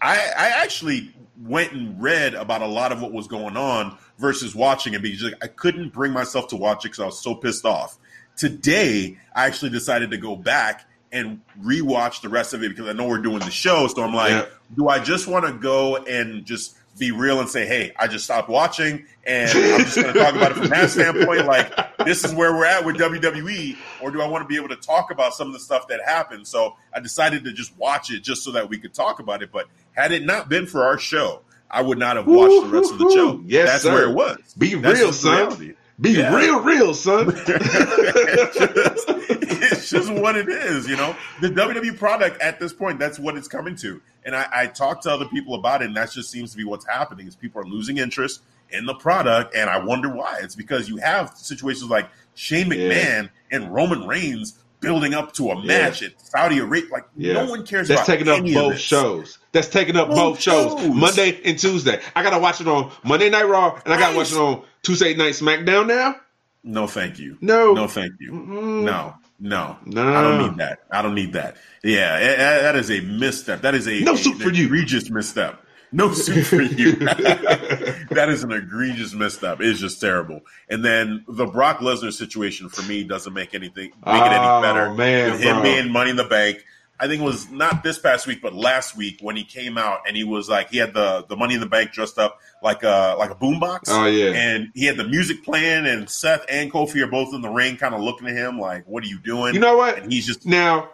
I, 0.00 0.14
I 0.14 0.62
actually 0.62 1.12
went 1.42 1.72
and 1.72 2.00
read 2.00 2.34
about 2.34 2.62
a 2.62 2.66
lot 2.66 2.92
of 2.92 3.02
what 3.02 3.12
was 3.12 3.26
going 3.26 3.56
on 3.56 3.98
versus 4.20 4.54
watching 4.54 4.94
it 4.94 5.02
because 5.02 5.34
I 5.42 5.46
couldn't 5.46 5.92
bring 5.92 6.12
myself 6.12 6.48
to 6.48 6.56
watch 6.56 6.84
it 6.84 6.88
because 6.88 7.00
I 7.00 7.06
was 7.06 7.20
so 7.20 7.34
pissed 7.34 7.64
off. 7.64 7.96
Today, 8.36 9.18
I 9.34 9.46
actually 9.46 9.70
decided 9.70 10.10
to 10.12 10.16
go 10.18 10.36
back 10.36 10.86
and 11.12 11.40
rewatch 11.60 12.20
the 12.22 12.28
rest 12.28 12.54
of 12.54 12.62
it 12.62 12.68
because 12.70 12.86
I 12.88 12.92
know 12.92 13.08
we're 13.08 13.18
doing 13.18 13.40
the 13.40 13.50
show. 13.50 13.86
So 13.88 14.02
I'm 14.04 14.14
like, 14.14 14.30
Yeah. 14.30 14.46
do 14.76 14.88
I 14.88 14.98
just 15.00 15.26
want 15.26 15.44
to 15.46 15.52
go 15.52 15.96
and 15.96 16.44
just 16.44 16.76
be 16.98 17.10
real 17.10 17.40
and 17.40 17.48
say, 17.48 17.66
hey, 17.66 17.92
I 17.98 18.06
just 18.06 18.24
stopped 18.24 18.48
watching 18.48 19.06
and 19.24 19.50
I'm 19.50 19.80
just 19.80 19.96
going 19.96 20.12
to 20.12 20.20
talk 20.20 20.34
about 20.34 20.52
it 20.52 20.56
from 20.58 20.68
that 20.68 20.90
standpoint? 20.90 21.46
Like, 21.46 21.96
this 22.04 22.24
is 22.24 22.32
where 22.34 22.52
we're 22.52 22.64
at 22.66 22.84
with 22.84 22.96
WWE, 22.96 23.76
or 24.00 24.10
do 24.10 24.20
I 24.22 24.26
want 24.28 24.42
to 24.44 24.48
be 24.48 24.56
able 24.56 24.68
to 24.68 24.76
talk 24.76 25.10
about 25.10 25.34
some 25.34 25.46
of 25.48 25.52
the 25.52 25.60
stuff 25.60 25.88
that 25.88 26.00
happened? 26.06 26.46
So 26.46 26.76
I 26.94 27.00
decided 27.00 27.44
to 27.44 27.52
just 27.52 27.76
watch 27.76 28.10
it 28.12 28.20
just 28.22 28.42
so 28.44 28.52
that 28.52 28.68
we 28.68 28.78
could 28.78 28.94
talk 28.94 29.18
about 29.18 29.42
it. 29.42 29.50
But 29.52 29.66
had 29.92 30.12
it 30.12 30.24
not 30.24 30.48
been 30.48 30.66
for 30.66 30.84
our 30.84 30.98
show, 30.98 31.42
I 31.70 31.82
would 31.82 31.98
not 31.98 32.16
have 32.16 32.26
watched 32.26 32.64
the 32.64 32.70
rest 32.70 32.92
of 32.92 32.98
the 32.98 33.10
show. 33.10 33.40
Yes, 33.46 33.68
That's 33.68 33.82
sir. 33.84 33.92
where 33.92 34.04
it 34.10 34.14
was. 34.14 34.54
Be 34.58 34.74
That's 34.74 34.98
real, 34.98 35.12
son. 35.12 35.36
reality. 35.36 35.74
Be 36.00 36.10
Yeah. 36.12 36.34
real, 36.34 36.60
real, 36.62 36.94
son. 36.94 37.32
it's, 37.36 38.56
just, 38.56 39.08
it's 39.08 39.90
just 39.90 40.12
what 40.12 40.36
it 40.36 40.48
is, 40.48 40.88
you 40.88 40.96
know. 40.96 41.14
The 41.40 41.48
WWE 41.48 41.98
product 41.98 42.40
at 42.40 42.58
this 42.58 42.72
point, 42.72 42.98
that's 42.98 43.18
what 43.18 43.36
it's 43.36 43.48
coming 43.48 43.76
to. 43.76 44.00
And 44.24 44.34
I, 44.34 44.46
I 44.52 44.66
talk 44.66 45.02
to 45.02 45.10
other 45.10 45.26
people 45.26 45.54
about 45.54 45.82
it, 45.82 45.86
and 45.86 45.96
that 45.96 46.10
just 46.10 46.30
seems 46.30 46.50
to 46.52 46.56
be 46.56 46.64
what's 46.64 46.86
happening. 46.86 47.26
Is 47.26 47.36
people 47.36 47.60
are 47.60 47.66
losing 47.66 47.98
interest 47.98 48.40
in 48.70 48.86
the 48.86 48.94
product, 48.94 49.54
and 49.54 49.68
I 49.68 49.78
wonder 49.84 50.08
why. 50.08 50.38
It's 50.42 50.54
because 50.54 50.88
you 50.88 50.96
have 50.98 51.30
situations 51.36 51.90
like 51.90 52.08
Shane 52.34 52.70
Yeah. 52.70 52.76
McMahon 52.76 53.30
and 53.50 53.72
Roman 53.72 54.06
Reigns 54.06 54.58
building 54.80 55.12
up 55.12 55.32
to 55.34 55.50
a 55.50 55.62
match 55.64 56.02
at 56.02 56.18
Saudi 56.20 56.58
Arabia. 56.58 56.88
Like 56.90 57.04
Yeah. 57.16 57.34
no 57.34 57.50
one 57.50 57.66
cares 57.66 57.88
That's 57.88 58.00
about 58.00 58.06
taking 58.18 58.28
up 58.28 58.42
both 58.54 58.78
shows. 58.78 59.38
That's 59.52 59.68
taking 59.68 59.96
up 59.96 60.08
Both 60.08 60.16
both, 60.16 60.40
shows. 60.40 60.80
shows. 60.80 60.94
Monday 60.94 61.40
and 61.44 61.58
Tuesday. 61.58 62.00
I 62.14 62.22
gotta 62.22 62.38
watch 62.38 62.60
it 62.60 62.68
on 62.68 62.90
Monday 63.04 63.30
Night 63.30 63.48
Raw, 63.48 63.78
and 63.84 63.92
I 63.92 63.98
gotta 63.98 64.12
Right. 64.12 64.16
watch 64.16 64.32
it 64.32 64.38
on 64.38 64.62
Tuesday 64.82 65.14
Night 65.14 65.32
SmackDown 65.34 65.86
now. 65.88 66.16
No, 66.62 66.86
thank 66.86 67.18
you. 67.18 67.36
No. 67.40 67.72
no, 67.72 67.88
thank 67.88 68.12
you. 68.20 68.32
Mm-mm. 68.32 68.82
No, 68.84 69.14
no, 69.40 69.76
No. 69.86 70.14
I 70.14 70.22
don't 70.22 70.38
need 70.50 70.58
that. 70.58 70.80
I 70.92 71.02
don't 71.02 71.14
need 71.14 71.32
that. 71.32 71.56
Yeah, 71.82 72.18
that 72.62 72.76
is 72.76 72.90
a 72.90 73.00
misstep. 73.00 73.62
That 73.62 73.74
is 73.74 73.88
a 73.88 74.00
No 74.00 74.12
a- 74.14 74.16
suit 74.18 74.36
for 74.40 74.50
you. 74.50 74.66
Egregious 74.66 75.10
misstep. 75.10 75.58
No 75.92 76.12
suit 76.12 76.44
for 76.46 76.62
you. 76.62 76.92
that 76.96 78.26
is 78.28 78.44
an 78.44 78.52
egregious 78.52 79.14
misstep. 79.14 79.60
It's 79.60 79.80
just 79.80 80.00
terrible. 80.00 80.42
And 80.68 80.84
then 80.84 81.24
the 81.26 81.46
Brock 81.46 81.78
Lesnar 81.78 82.12
situation 82.12 82.68
for 82.68 82.82
me 82.82 83.02
doesn't 83.04 83.32
make 83.32 83.54
anything 83.54 83.86
make 83.86 83.92
it 83.94 83.96
Oh, 84.06 84.58
any 84.58 84.62
better. 84.62 84.94
man, 84.94 85.32
With 85.32 85.40
him 85.40 85.54
bro. 85.56 85.62
being 85.64 85.90
Money 85.90 86.10
in 86.10 86.16
the 86.16 86.24
Bank. 86.24 86.64
I 87.00 87.08
think 87.08 87.22
it 87.22 87.24
was 87.24 87.50
not 87.50 87.82
this 87.82 87.98
past 87.98 88.26
week, 88.26 88.42
but 88.42 88.54
last 88.54 88.94
week 88.94 89.18
when 89.22 89.34
he 89.34 89.42
came 89.42 89.78
out 89.78 90.00
and 90.06 90.14
he 90.14 90.22
was 90.22 90.50
like 90.50 90.68
he 90.68 90.76
had 90.76 90.92
the 90.92 91.24
the 91.28 91.36
Money 91.36 91.54
in 91.54 91.60
the 91.60 91.66
Bank 91.66 91.92
dressed 91.92 92.18
up 92.18 92.38
like 92.62 92.82
a 92.82 93.16
like 93.18 93.30
a 93.30 93.34
boombox. 93.34 93.84
Oh, 93.88 94.04
yeah. 94.04 94.32
and 94.32 94.68
he 94.74 94.84
had 94.84 94.98
the 94.98 95.08
music 95.08 95.42
playing, 95.42 95.86
and 95.86 96.08
Seth 96.10 96.44
and 96.50 96.70
Kofi 96.70 97.02
are 97.02 97.10
both 97.10 97.32
in 97.32 97.40
the 97.40 97.48
ring, 97.48 97.78
kind 97.78 97.94
of 97.94 98.02
looking 98.02 98.28
at 98.28 98.36
him 98.36 98.58
like, 98.58 98.84
"What 98.86 99.02
are 99.02 99.06
you 99.06 99.18
doing?" 99.18 99.54
You 99.54 99.60
know 99.60 99.78
what? 99.78 99.98
And 99.98 100.12
he's 100.12 100.26
just 100.26 100.44
Now, 100.44 100.90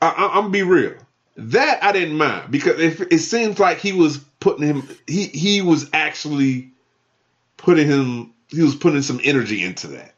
I, 0.00 0.08
I, 0.08 0.26
I'm 0.28 0.44
gonna 0.44 0.50
be 0.50 0.62
real. 0.62 0.94
That 1.36 1.84
I 1.84 1.92
didn't 1.92 2.16
mind 2.16 2.50
because 2.50 2.80
it, 2.80 3.12
it 3.12 3.18
seems 3.18 3.58
like 3.58 3.78
he 3.78 3.92
was 3.92 4.18
putting 4.40 4.64
him. 4.66 4.88
He 5.06 5.26
he 5.26 5.60
was 5.60 5.90
actually 5.92 6.70
putting 7.58 7.86
him. 7.86 8.32
He 8.48 8.62
was 8.62 8.76
putting 8.76 9.02
some 9.02 9.20
energy 9.22 9.62
into 9.62 9.88
that. 9.88 10.14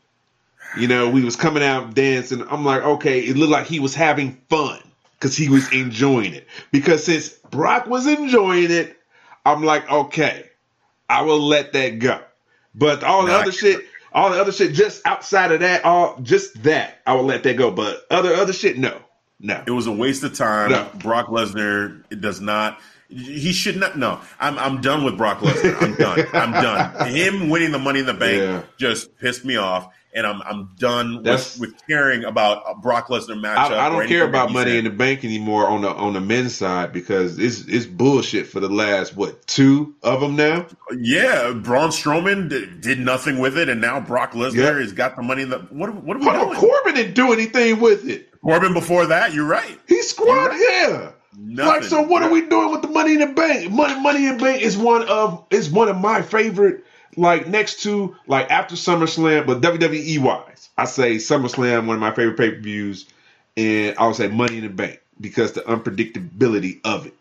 You 0.79 0.89
know, 0.89 1.09
we 1.11 1.25
was 1.25 1.37
coming 1.37 1.63
out 1.63 1.95
dancing. 1.95 2.45
I'm 2.49 2.65
like, 2.65 2.83
okay, 2.83 3.21
it 3.21 3.37
looked 3.37 3.53
like 3.53 3.67
he 3.67 3.81
was 3.81 3.95
having 3.95 4.41
fun 4.49 4.81
because 5.19 5.37
he 5.37 5.49
was 5.49 5.73
enjoying 5.73 6.35
it. 6.35 6.47
Because 6.73 7.05
since 7.05 7.29
Brock 7.29 7.87
was 7.87 8.07
enjoying 8.07 8.71
it, 8.71 8.97
I'm 9.47 9.63
like, 9.63 9.89
okay, 9.91 10.47
I 11.09 11.23
will 11.23 11.41
let 11.41 11.73
that 11.75 11.99
go. 12.01 12.21
But 12.75 13.05
all 13.05 13.23
the 13.23 13.29
No, 13.33 13.39
other 13.39 13.53
shit, 13.53 13.85
all 14.13 14.31
the 14.31 14.41
other 14.41 14.53
shit, 14.53 14.73
just 14.73 15.07
outside 15.07 15.53
of 15.53 15.61
that, 15.61 15.85
all 15.85 16.19
just 16.23 16.63
that, 16.65 16.99
I 17.07 17.15
will 17.15 17.25
let 17.25 17.43
that 17.45 17.57
go. 17.57 17.71
But 17.71 18.05
other 18.11 18.35
other 18.35 18.53
shit, 18.53 18.77
no, 18.79 19.01
no. 19.39 19.63
it 19.67 19.71
was 19.71 19.87
a 19.87 19.93
waste 19.93 20.25
of 20.25 20.35
time. 20.35 20.71
No. 20.73 20.91
Brock 20.97 21.29
Lesnar 21.29 22.03
it 22.11 22.21
does 22.21 22.41
not. 22.41 22.81
He 23.09 23.53
should 23.53 23.77
not. 23.77 23.97
No, 23.97 24.21
I'm 24.41 24.59
I'm 24.59 24.81
done 24.81 25.05
with 25.05 25.17
Brock 25.17 25.39
Lesnar. 25.39 25.81
I'm 25.81 25.95
done. 25.95 26.27
I'm 26.33 26.51
done. 26.53 27.09
Him 27.15 27.49
winning 27.49 27.71
the 27.71 27.79
Money 27.79 28.01
in 28.01 28.07
the 28.07 28.15
Bank 28.15 28.39
Yeah. 28.43 28.63
just 28.77 29.17
pissed 29.19 29.45
me 29.45 29.57
off, 29.57 29.89
and 30.15 30.27
I'm 30.27 30.41
I'm 30.43 30.71
done 30.79 31.23
with, 31.23 31.57
with 31.61 31.75
caring 31.89 32.25
about 32.25 32.63
a 32.69 32.75
Brock 32.77 33.09
Lesnar 33.09 33.41
matchup. 33.41 33.57
I, 33.57 33.87
I 33.87 33.89
don't 33.89 34.07
care 34.07 34.25
about 34.25 34.53
money 34.53 34.71
said. 34.71 34.79
in 34.79 34.85
the 34.85 34.91
bank 34.91 35.25
anymore 35.25 35.67
on 35.69 35.83
the 35.83 35.91
on 35.91 36.13
the 36.13 36.21
men's 36.21 36.55
side 36.55 36.93
because 36.93 37.39
it's 37.39 37.67
it's 37.67 37.87
bullshit 37.87 38.47
for 38.47 38.61
the 38.61 38.69
last 38.69 39.17
what 39.17 39.47
two 39.47 39.95
of 40.03 40.21
them 40.21 40.37
now. 40.37 40.67
Yeah, 40.97 41.53
Braun 41.53 41.91
Strowman 41.91 42.49
did, 42.49 42.81
did 42.81 43.01
nothing 43.01 43.39
with 43.39 43.59
it, 43.59 43.69
and 43.69 43.81
now 43.81 44.01
Brock 44.01 44.33
Lesnar 44.33 44.55
Yeah. 44.55 44.79
has 44.79 44.93
got 44.93 45.17
the 45.17 45.23
money 45.23 45.43
in 45.43 45.51
the. 45.51 45.59
What, 45.71 45.95
what 46.05 46.17
are 46.17 46.21
we 46.21 46.27
Hold 46.27 46.57
doing? 46.57 46.61
Corbin 46.61 46.95
didn't 46.95 47.15
do 47.15 47.33
anything 47.33 47.81
with 47.81 48.09
it. 48.09 48.31
Corbin 48.41 48.73
before 48.75 49.07
that, 49.07 49.33
you're 49.33 49.47
right. 49.47 49.79
He 49.89 50.01
squad, 50.03 50.53
yeah. 50.53 51.13
Nothing. 51.37 51.67
Like, 51.67 51.83
so 51.85 52.03
what 52.03 52.23
are 52.23 52.31
we 52.31 52.47
doing 52.47 52.71
with 52.71 52.83
the 52.83 52.89
money 52.89 53.15
in 53.15 53.21
the 53.21 53.27
bank? 53.27 53.71
Money, 53.73 54.01
money 54.01 54.27
in 54.27 54.37
the 54.37 54.45
bank 54.45 54.63
is 54.63 54.77
one 54.77 55.09
of 55.09 55.45
is 55.51 55.69
one 55.69 55.89
of 55.89 55.97
my 55.97 56.23
favorite. 56.23 56.84
Like 57.17 57.47
next 57.49 57.83
to 57.85 58.17
like 58.27 58.51
after 58.51 58.75
SummerSlam, 58.75 59.47
but 59.47 59.61
WWE 59.61 60.19
wise, 60.21 60.69
I 60.77 60.85
say 60.87 61.17
SummerSlam 61.17 61.87
one 61.87 61.97
of 61.97 62.01
my 62.01 62.13
favorite 62.13 62.37
pay 62.37 62.51
per 62.51 62.61
views, 62.61 63.07
and 63.57 63.97
I 63.99 64.07
would 64.07 64.17
say 64.17 64.29
Money 64.29 64.59
in 64.59 64.65
the 64.65 64.71
Bank 64.71 65.01
because 65.21 65.53
the 65.53 65.61
unpredictability 65.63 66.81
of 66.85 67.07
it. 67.07 67.15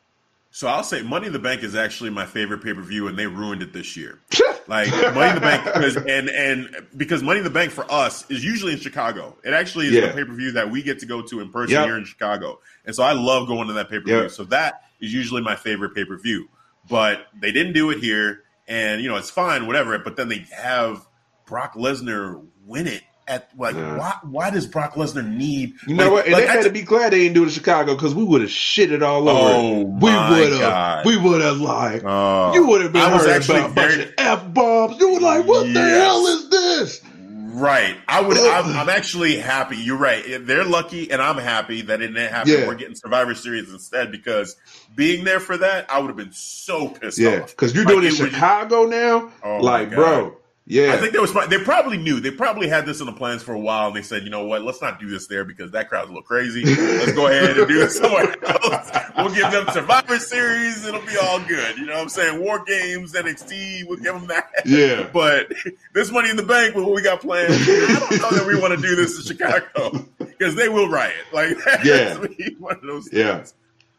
So 0.52 0.68
I'll 0.68 0.84
say 0.84 1.02
Money 1.02 1.28
in 1.28 1.34
the 1.34 1.40
Bank 1.40 1.64
is 1.64 1.76
actually 1.76 2.12
my 2.12 2.26
favorite 2.26 2.64
pay 2.64 2.74
per 2.74 2.82
view, 2.82 3.08
and 3.08 3.18
they 3.18 3.28
ruined 3.28 3.62
it 3.64 3.74
this 3.74 3.98
year. 3.98 4.20
like 4.68 4.90
Money 4.92 5.30
in 5.30 5.36
the 5.36 5.42
Bank, 5.42 5.66
because 5.66 5.96
and 5.98 6.30
and 6.30 6.70
because 6.96 7.24
Money 7.24 7.40
in 7.40 7.44
the 7.44 7.50
Bank 7.50 7.72
for 7.72 7.92
us 7.92 8.30
is 8.30 8.44
usually 8.46 8.74
in 8.74 8.80
Chicago. 8.80 9.36
It 9.44 9.54
actually 9.54 9.88
is 9.88 9.94
Yeah. 9.94 10.08
the 10.08 10.14
pay 10.14 10.24
per 10.26 10.34
view 10.34 10.52
that 10.54 10.70
we 10.70 10.84
get 10.84 11.00
to 11.00 11.06
go 11.06 11.22
to 11.24 11.40
in 11.40 11.50
person 11.52 11.74
Yep. 11.76 11.86
here 11.86 11.98
in 11.98 12.06
Chicago, 12.06 12.60
and 12.86 12.96
so 12.96 13.04
I 13.04 13.14
love 13.14 13.48
going 13.48 13.68
to 13.68 13.74
that 13.74 13.90
pay 13.90 13.98
per 14.00 14.06
view. 14.06 14.22
Yep. 14.22 14.32
So 14.32 14.44
that 14.46 14.84
is 15.02 15.14
usually 15.14 15.42
my 15.42 15.56
favorite 15.56 15.96
pay 15.96 16.06
per 16.06 16.18
view. 16.18 16.48
But 16.90 17.28
they 17.40 17.52
didn't 17.52 17.74
do 17.74 17.90
it 17.92 18.00
here, 18.00 18.44
and 18.68 19.02
you 19.02 19.10
know 19.10 19.16
it's 19.18 19.30
fine, 19.30 19.68
whatever. 19.68 19.98
But 20.00 20.16
then 20.18 20.30
they 20.30 20.46
have 20.56 21.06
Brock 21.46 21.76
Lesnar 21.76 22.46
win 22.66 22.88
it. 22.88 23.02
At 23.26 23.50
like, 23.58 23.74
Yeah. 23.76 23.96
why? 23.98 24.14
Why 24.24 24.50
does 24.50 24.68
Brock 24.68 24.96
Lesnar 24.96 25.26
need? 25.26 25.76
You 25.88 25.96
know 25.96 26.04
like- 26.04 26.12
what? 26.12 26.26
And 26.26 26.34
like, 26.34 26.44
they 26.44 26.50
had 26.50 26.64
to 26.66 26.70
be 26.70 26.82
glad 26.82 27.14
they 27.14 27.20
didn't 27.20 27.36
do 27.36 27.44
it 27.44 27.46
in 27.46 27.52
Chicago 27.52 27.96
because 27.96 28.14
we 28.14 28.22
would 28.26 28.42
have 28.42 28.50
shitted 28.50 29.02
all 29.02 29.30
over. 29.30 29.40
Oh, 29.54 29.80
it. 29.80 29.88
we 29.88 30.10
would 30.50 30.60
have. 30.60 31.06
We 31.06 31.16
would 31.18 31.40
have 31.40 31.58
like. 31.62 32.02
Oh. 32.06 32.54
you 32.54 32.68
would 32.68 32.82
have 32.82 32.92
been 32.92 33.02
I 33.02 33.14
was 33.14 33.26
actually 33.26 33.60
about 33.60 33.72
very- 33.76 34.12
f 34.18 34.54
bombs. 34.54 35.00
You 35.00 35.14
were 35.14 35.20
like, 35.22 35.46
"What 35.46 35.74
the 35.74 35.80
hell 35.82 36.26
is 36.28 36.50
this?" 36.50 37.02
Right. 37.54 37.96
I 38.08 38.22
would. 38.22 38.38
I'm, 38.38 38.76
I'm 38.76 38.90
actually 38.90 39.38
happy. 39.38 39.78
You're 39.78 39.98
right. 39.98 40.24
They're 40.42 40.64
lucky, 40.66 41.12
and 41.12 41.22
I'm 41.22 41.38
happy 41.38 41.84
that 41.84 42.02
it 42.02 42.08
didn't 42.08 42.32
happen. 42.32 42.52
Yeah. 42.52 42.68
We're 42.68 42.76
getting 42.76 42.96
Survivor 42.96 43.36
Series 43.36 43.72
instead 43.72 44.12
because 44.12 44.56
being 44.96 45.24
there 45.24 45.40
for 45.40 45.58
that, 45.58 45.90
I 45.90 46.00
would 46.00 46.08
have 46.08 46.18
been 46.18 46.32
so 46.32 46.90
pissed 46.90 47.20
Yeah, 47.20 47.42
off. 47.44 47.52
because 47.52 47.76
you're 47.76 47.86
Like, 47.86 47.94
doing 47.94 48.06
it 48.08 48.18
in 48.20 48.24
was- 48.26 48.34
Chicago 48.34 48.86
now. 48.86 49.32
Oh, 49.44 49.58
like, 49.60 49.92
bro, 49.92 50.36
yeah, 50.66 50.94
I 50.94 50.98
think 50.98 51.12
they 51.14 51.20
was. 51.20 51.34
They 51.50 51.58
probably 51.60 51.98
knew. 51.98 52.20
They 52.22 52.32
probably 52.32 52.70
had 52.70 52.86
this 52.86 53.00
in 53.02 53.06
the 53.06 53.12
plans 53.12 53.44
for 53.44 53.54
a 53.54 53.60
while, 53.60 53.88
and 53.88 53.96
they 53.96 54.02
said, 54.02 54.24
"You 54.24 54.30
know 54.30 54.46
what? 54.46 54.62
Let's 54.62 54.82
not 54.82 55.00
do 55.00 55.10
this 55.10 55.28
there 55.28 55.44
because 55.44 55.72
that 55.72 55.90
crowd's 55.90 56.06
a 56.06 56.12
little 56.12 56.24
crazy. 56.24 56.64
Let's 56.64 57.12
go 57.12 57.28
ahead 57.28 57.58
and 57.58 57.68
do 57.68 57.82
it 57.84 57.90
somewhere 57.92 58.34
else. 58.46 58.90
We'll 59.18 59.34
give 59.34 59.52
them 59.52 59.66
Survivor 59.74 60.18
Series. 60.20 60.86
It'll 60.86 61.02
be 61.02 61.18
all 61.18 61.40
good. 61.42 61.78
You 61.78 61.86
know 61.88 61.94
what 61.96 62.02
I'm 62.04 62.10
saying? 62.10 62.40
War 62.42 62.64
Games, 62.66 63.14
NXT. 63.14 63.88
We'll 63.88 63.98
give 64.00 64.14
them 64.14 64.28
that. 64.28 64.50
yeah. 64.66 65.10
But 65.14 65.52
this 65.94 66.12
money 66.12 66.30
in 66.30 66.38
the 66.38 66.44
bank 66.44 66.76
with 66.76 66.86
what 66.86 66.96
we 66.96 67.02
got 67.02 67.20
planned, 67.22 67.54
I 67.54 68.08
don't 68.10 68.22
know 68.22 68.38
that 68.38 68.46
we 68.48 68.60
want 68.60 68.74
to 68.74 68.82
do 68.82 68.96
this 68.96 69.18
in 69.18 69.36
Chicago 69.36 70.06
because 70.18 70.56
they 70.56 70.70
will 70.70 70.88
riot. 70.90 71.14
Like, 71.34 71.58
Yeah. 71.84 72.16
one 72.60 72.76
of 72.78 72.82
those 72.84 73.12
Yeah. 73.12 73.36
things. 73.38 73.54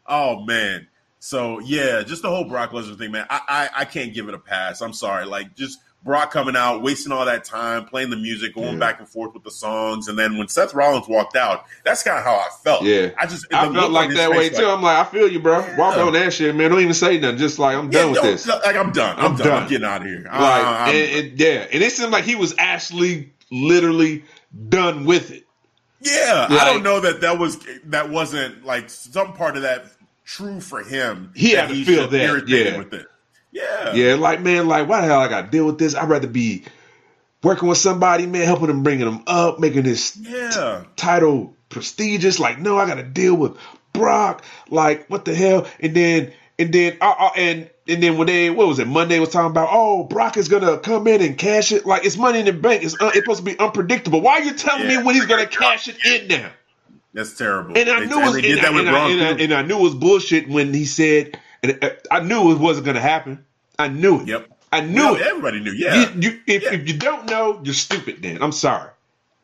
Oh 0.06 0.44
man. 0.44 0.86
So 1.20 1.58
yeah, 1.60 2.02
just 2.02 2.22
the 2.22 2.28
whole 2.28 2.44
Brock 2.44 2.72
Lesnar 2.72 2.98
thing, 2.98 3.12
man. 3.12 3.26
I, 3.30 3.40
I 3.48 3.80
I 3.80 3.84
can't 3.86 4.12
give 4.12 4.28
it 4.28 4.34
a 4.34 4.38
pass. 4.38 4.80
I'm 4.82 4.92
sorry. 4.92 5.24
Like 5.24 5.54
just 5.54 5.78
Brock 6.04 6.30
coming 6.30 6.54
out, 6.54 6.82
wasting 6.82 7.12
all 7.12 7.24
that 7.24 7.44
time, 7.44 7.86
playing 7.86 8.10
the 8.10 8.16
music, 8.16 8.54
going 8.54 8.74
Yeah. 8.74 8.78
back 8.78 8.98
and 9.00 9.08
forth 9.08 9.32
with 9.32 9.42
the 9.42 9.50
songs, 9.50 10.06
and 10.06 10.18
then 10.18 10.36
when 10.36 10.48
Seth 10.48 10.74
Rollins 10.74 11.08
walked 11.08 11.34
out, 11.34 11.64
that's 11.82 12.02
kind 12.02 12.18
of 12.18 12.24
how 12.24 12.34
I 12.34 12.48
felt. 12.62 12.82
Yeah. 12.82 13.08
I 13.18 13.26
just 13.26 13.46
I 13.52 13.72
felt 13.72 13.90
like 13.90 14.10
that 14.10 14.30
way 14.30 14.50
face, 14.50 14.58
too. 14.58 14.66
I'm 14.66 14.82
like, 14.82 14.98
I 14.98 15.10
feel 15.10 15.26
you, 15.26 15.40
bro. 15.40 15.60
Walk 15.78 15.96
on 15.96 16.12
that 16.12 16.32
shit, 16.34 16.54
man. 16.54 16.70
Don't 16.70 16.80
even 16.80 16.92
say 16.92 17.18
nothing. 17.18 17.38
Just 17.38 17.58
like 17.58 17.74
I'm 17.76 17.90
yeah, 17.90 18.02
done 18.02 18.12
with 18.12 18.22
this. 18.22 18.46
Like 18.46 18.76
I'm 18.76 18.92
done. 18.92 19.16
I'm, 19.18 19.32
I'm 19.32 19.36
done. 19.36 19.46
done. 19.46 19.62
I'm 19.62 19.68
getting 19.68 19.86
out 19.86 20.02
of 20.02 20.06
here. 20.08 20.26
Uh, 20.30 20.40
Like, 20.40 20.94
and, 20.94 21.26
and- 21.30 21.40
yeah, 21.40 21.66
and 21.72 21.82
it 21.82 21.90
seemed 21.92 22.12
like 22.12 22.24
he 22.24 22.34
was 22.34 22.54
actually 22.58 23.32
literally 23.50 24.24
done 24.68 25.06
with 25.06 25.30
it. 25.30 25.46
Yeah, 26.00 26.48
Like- 26.50 26.60
I 26.60 26.64
don't 26.66 26.82
know 26.82 27.00
that 27.00 27.22
that 27.22 27.38
was 27.38 27.58
that 27.86 28.10
wasn't 28.10 28.64
like 28.66 28.90
some 28.90 29.32
part 29.32 29.56
of 29.56 29.62
that 29.62 29.86
true 30.26 30.60
for 30.60 30.82
him. 30.82 31.32
He 31.34 31.52
had 31.52 31.70
to 31.70 31.84
feel 31.84 32.08
that, 32.08 32.20
irritated 32.20 32.72
yeah. 32.74 32.78
with 32.78 32.92
it. 32.92 33.06
Yeah, 33.54 33.94
Yeah, 33.94 34.14
like 34.16 34.40
man, 34.40 34.66
like 34.68 34.88
why 34.88 35.00
the 35.00 35.06
hell 35.06 35.20
I 35.20 35.28
got 35.28 35.42
to 35.46 35.50
deal 35.50 35.64
with 35.66 35.78
this? 35.78 35.94
I'd 35.94 36.08
rather 36.08 36.26
be 36.26 36.64
working 37.42 37.68
with 37.68 37.78
somebody, 37.78 38.26
man, 38.26 38.44
helping 38.44 38.66
them, 38.66 38.82
bringing 38.82 39.04
them 39.06 39.22
up, 39.26 39.58
making 39.60 39.84
this 39.84 40.16
yeah. 40.16 40.84
title 40.96 41.54
prestigious. 41.68 42.38
Like, 42.40 42.58
no, 42.58 42.76
I 42.78 42.86
got 42.86 42.96
to 42.96 43.02
deal 43.04 43.34
with 43.36 43.56
Brock. 43.92 44.42
Like, 44.70 45.08
what 45.08 45.24
the 45.24 45.34
hell? 45.36 45.66
And 45.78 45.94
then, 45.94 46.32
and 46.58 46.72
then, 46.72 46.96
uh, 47.00 47.14
uh, 47.16 47.30
and 47.36 47.70
and 47.86 48.02
then 48.02 48.16
when 48.18 48.26
they, 48.26 48.50
what 48.50 48.66
was 48.66 48.78
it? 48.80 48.88
Monday 48.88 49.20
was 49.20 49.28
talking 49.28 49.50
about, 49.50 49.68
oh, 49.70 50.04
Brock 50.04 50.36
is 50.36 50.48
gonna 50.48 50.78
come 50.78 51.06
in 51.06 51.20
and 51.22 51.36
cash 51.38 51.70
it. 51.70 51.84
Like, 51.86 52.04
it's 52.04 52.16
money 52.16 52.40
in 52.40 52.46
the 52.46 52.52
bank. 52.52 52.82
It's 52.82 52.94
uh, 53.00 53.06
it's 53.14 53.18
supposed 53.18 53.40
to 53.40 53.44
be 53.44 53.56
unpredictable. 53.58 54.20
Why 54.20 54.40
are 54.40 54.42
you 54.42 54.54
telling 54.54 54.88
Yeah. 54.90 54.98
me 54.98 55.04
when 55.04 55.14
he's 55.14 55.26
gonna 55.26 55.46
cash 55.46 55.86
it 55.88 55.96
in 56.04 56.26
now? 56.28 56.50
That's 57.12 57.36
terrible. 57.36 57.76
And 57.78 57.88
I 57.88 58.00
They- 58.00 58.06
knew 58.06 58.20
it 58.20 58.24
was, 58.24 58.34
and, 58.36 58.44
that 58.44 58.64
I, 58.64 58.70
with 58.70 58.86
and, 58.88 59.20
and, 59.20 59.40
and 59.42 59.54
I 59.54 59.62
knew 59.62 59.78
it 59.78 59.82
was 59.82 59.94
bullshit 59.94 60.48
when 60.48 60.72
he 60.74 60.86
said, 60.86 61.38
and 61.64 61.96
I 62.10 62.20
knew 62.20 62.52
it 62.52 62.58
wasn't 62.58 62.86
gonna 62.86 63.00
happen. 63.00 63.44
I 63.78 63.88
knew 63.88 64.20
it. 64.20 64.28
Yep. 64.28 64.48
I 64.72 64.80
knew 64.80 64.94
No, 64.94 65.14
it. 65.14 65.22
everybody 65.22 65.60
knew. 65.60 65.72
Yeah, 65.72 66.10
You, 66.14 66.20
you, 66.30 66.40
if, 66.46 66.62
Yeah. 66.62 66.72
if 66.74 66.88
you 66.88 66.96
don't 66.98 67.26
know, 67.26 67.60
you're 67.64 67.74
stupid. 67.74 68.22
Then 68.22 68.42
I'm 68.42 68.52
sorry. 68.52 68.90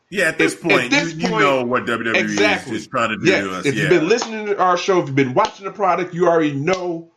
yeah. 0.09 0.25
At 0.29 0.37
this 0.37 0.55
at 0.55 0.61
point, 0.61 0.91
this 0.91 1.13
you, 1.13 1.29
you 1.29 1.39
know 1.39 1.63
what 1.63 1.85
WWE 1.85 2.15
Exactly. 2.15 2.75
is, 2.75 2.81
is 2.83 2.87
trying 2.87 3.09
to 3.09 3.17
do 3.17 3.31
Yeah. 3.31 3.41
to 3.41 3.55
us. 3.55 3.65
If 3.65 3.75
yeah. 3.75 3.81
you've 3.81 3.89
been 3.89 4.07
listening 4.09 4.45
to 4.47 4.59
our 4.59 4.77
show, 4.77 4.99
if 5.01 5.07
you've 5.07 5.15
been 5.15 5.33
watching 5.33 5.65
the 5.65 5.71
product, 5.71 6.13
you 6.13 6.27
already 6.27 6.53
know. 6.53 7.07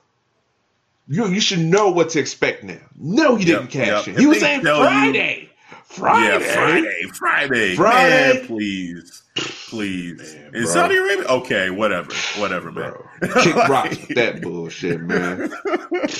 You 1.07 1.27
you 1.29 1.41
should 1.41 1.59
know 1.59 1.91
what 1.91 2.09
to 2.11 2.19
expect 2.21 2.65
now. 2.65 2.79
No, 2.97 3.35
he 3.37 3.45
didn't 3.45 3.67
cash 3.67 4.07
yep. 4.07 4.09
in. 4.09 4.17
He 4.17 4.23
If 4.23 4.29
was 4.29 4.41
saying 4.41 4.63
Friday. 4.63 5.51
Friday. 5.85 6.45
Yeah, 6.45 6.55
Friday, 6.55 7.03
Friday, 7.13 7.77
Friday. 7.77 8.39
Man, 8.39 8.47
please, 8.47 9.23
please. 9.37 10.35
Man, 10.35 10.55
In. 10.55 10.67
Saudi 10.67 10.97
Arabia, 10.97 11.27
okay, 11.27 11.71
whatever, 11.71 12.13
whatever, 12.39 12.73
man. 12.73 12.93
Bro. 12.93 13.43
Kick 13.43 13.55
rocks 13.55 13.97
with 14.09 14.17
that 14.17 14.41
bullshit, 14.43 15.01
man. 15.01 15.53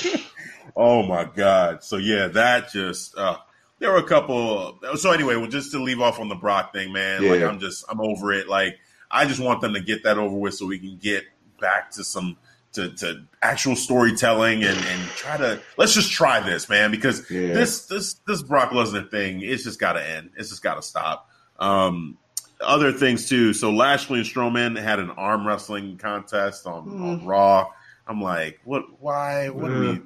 oh 0.75 1.03
my 1.03 1.25
god! 1.25 1.83
So 1.83 1.97
yeah, 1.97 2.27
that 2.29 2.71
just 2.71 3.17
uh, 3.17 3.37
there 3.79 3.91
were 3.91 3.97
a 3.97 4.03
couple. 4.03 4.79
So 4.95 5.11
anyway, 5.11 5.35
well, 5.35 5.49
just 5.49 5.71
to 5.71 5.79
leave 5.79 5.99
off 5.99 6.19
on 6.19 6.29
the 6.29 6.35
Brock 6.35 6.73
thing, 6.73 6.93
man. 6.93 7.27
Like 7.27 7.41
I'm 7.41 7.59
just 7.59 7.85
I'm 7.89 7.99
over 7.99 8.31
it. 8.31 8.47
Like 8.47 8.79
I 9.11 9.25
just 9.25 9.39
want 9.39 9.61
them 9.61 9.73
to 9.73 9.81
get 9.81 10.03
that 10.03 10.17
over 10.17 10.35
with 10.35 10.53
so 10.53 10.65
we 10.65 10.79
can 10.79 10.97
get 10.97 11.25
back 11.59 11.91
to 11.91 12.03
some 12.03 12.37
to, 12.75 12.89
to 12.95 13.23
actual 13.41 13.75
storytelling 13.75 14.63
and 14.63 14.77
and 14.77 15.09
try 15.11 15.35
to 15.37 15.59
let's 15.77 15.93
just 15.93 16.11
try 16.11 16.39
this, 16.39 16.69
man. 16.69 16.91
Because 16.91 17.29
Yeah. 17.29 17.53
this 17.53 17.85
this 17.87 18.13
this 18.27 18.41
Brock 18.41 18.71
Lesnar 18.71 19.09
thing, 19.09 19.41
it's 19.41 19.63
just 19.63 19.79
got 19.79 19.93
to 19.93 20.07
end. 20.07 20.31
It's 20.37 20.49
just 20.49 20.63
got 20.63 20.75
to 20.75 20.81
stop. 20.81 21.29
Um, 21.59 22.17
other 22.61 22.91
things 22.91 23.27
too. 23.27 23.53
So 23.53 23.71
Lashley 23.71 24.19
and 24.19 24.27
Strowman 24.27 24.81
had 24.81 24.99
an 24.99 25.09
arm 25.11 25.45
wrestling 25.45 25.97
contest 25.97 26.65
on, 26.67 26.73
on 26.89 27.19
Mm. 27.21 27.25
Raw. 27.27 27.67
I'm 28.07 28.21
like, 28.21 28.59
what? 28.63 28.83
Why? 29.01 29.49
What 29.49 29.69
do 29.69 29.79
we? 29.79 30.01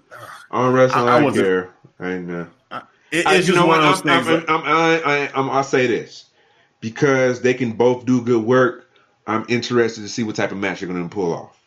Arm 0.52 0.74
wrestling, 0.74 1.08
I- 1.08 1.12
I 1.12 1.18
I, 1.18 1.20
don't 1.22 1.34
care. 1.34 1.70
I 2.00 2.18
know. 2.18 2.48
It, 3.12 3.26
I, 3.26 3.36
it's 3.36 3.48
you 3.48 3.54
just 3.54 3.60
know 3.60 3.66
one 3.68 3.80
what? 3.80 3.90
of 3.90 4.04
those 4.04 4.12
I'm, 4.12 4.24
things. 4.24 4.46
I'm, 4.48 4.58
I'm, 4.58 4.64
I, 4.66 5.02
I, 5.04 5.32
I'm, 5.34 5.50
I'll 5.50 5.64
say 5.64 5.88
this 5.88 6.26
because 6.80 7.42
they 7.42 7.54
can 7.54 7.72
both 7.74 8.06
do 8.06 8.22
good 8.22 8.44
work. 8.44 8.92
I'm 9.28 9.46
interested 9.50 10.02
to 10.02 10.08
see 10.08 10.24
what 10.24 10.36
type 10.36 10.52
of 10.52 10.58
match 10.58 10.80
they're 10.80 10.90
going 10.90 11.08
to 11.08 11.14
pull 11.14 11.34
off. 11.34 11.59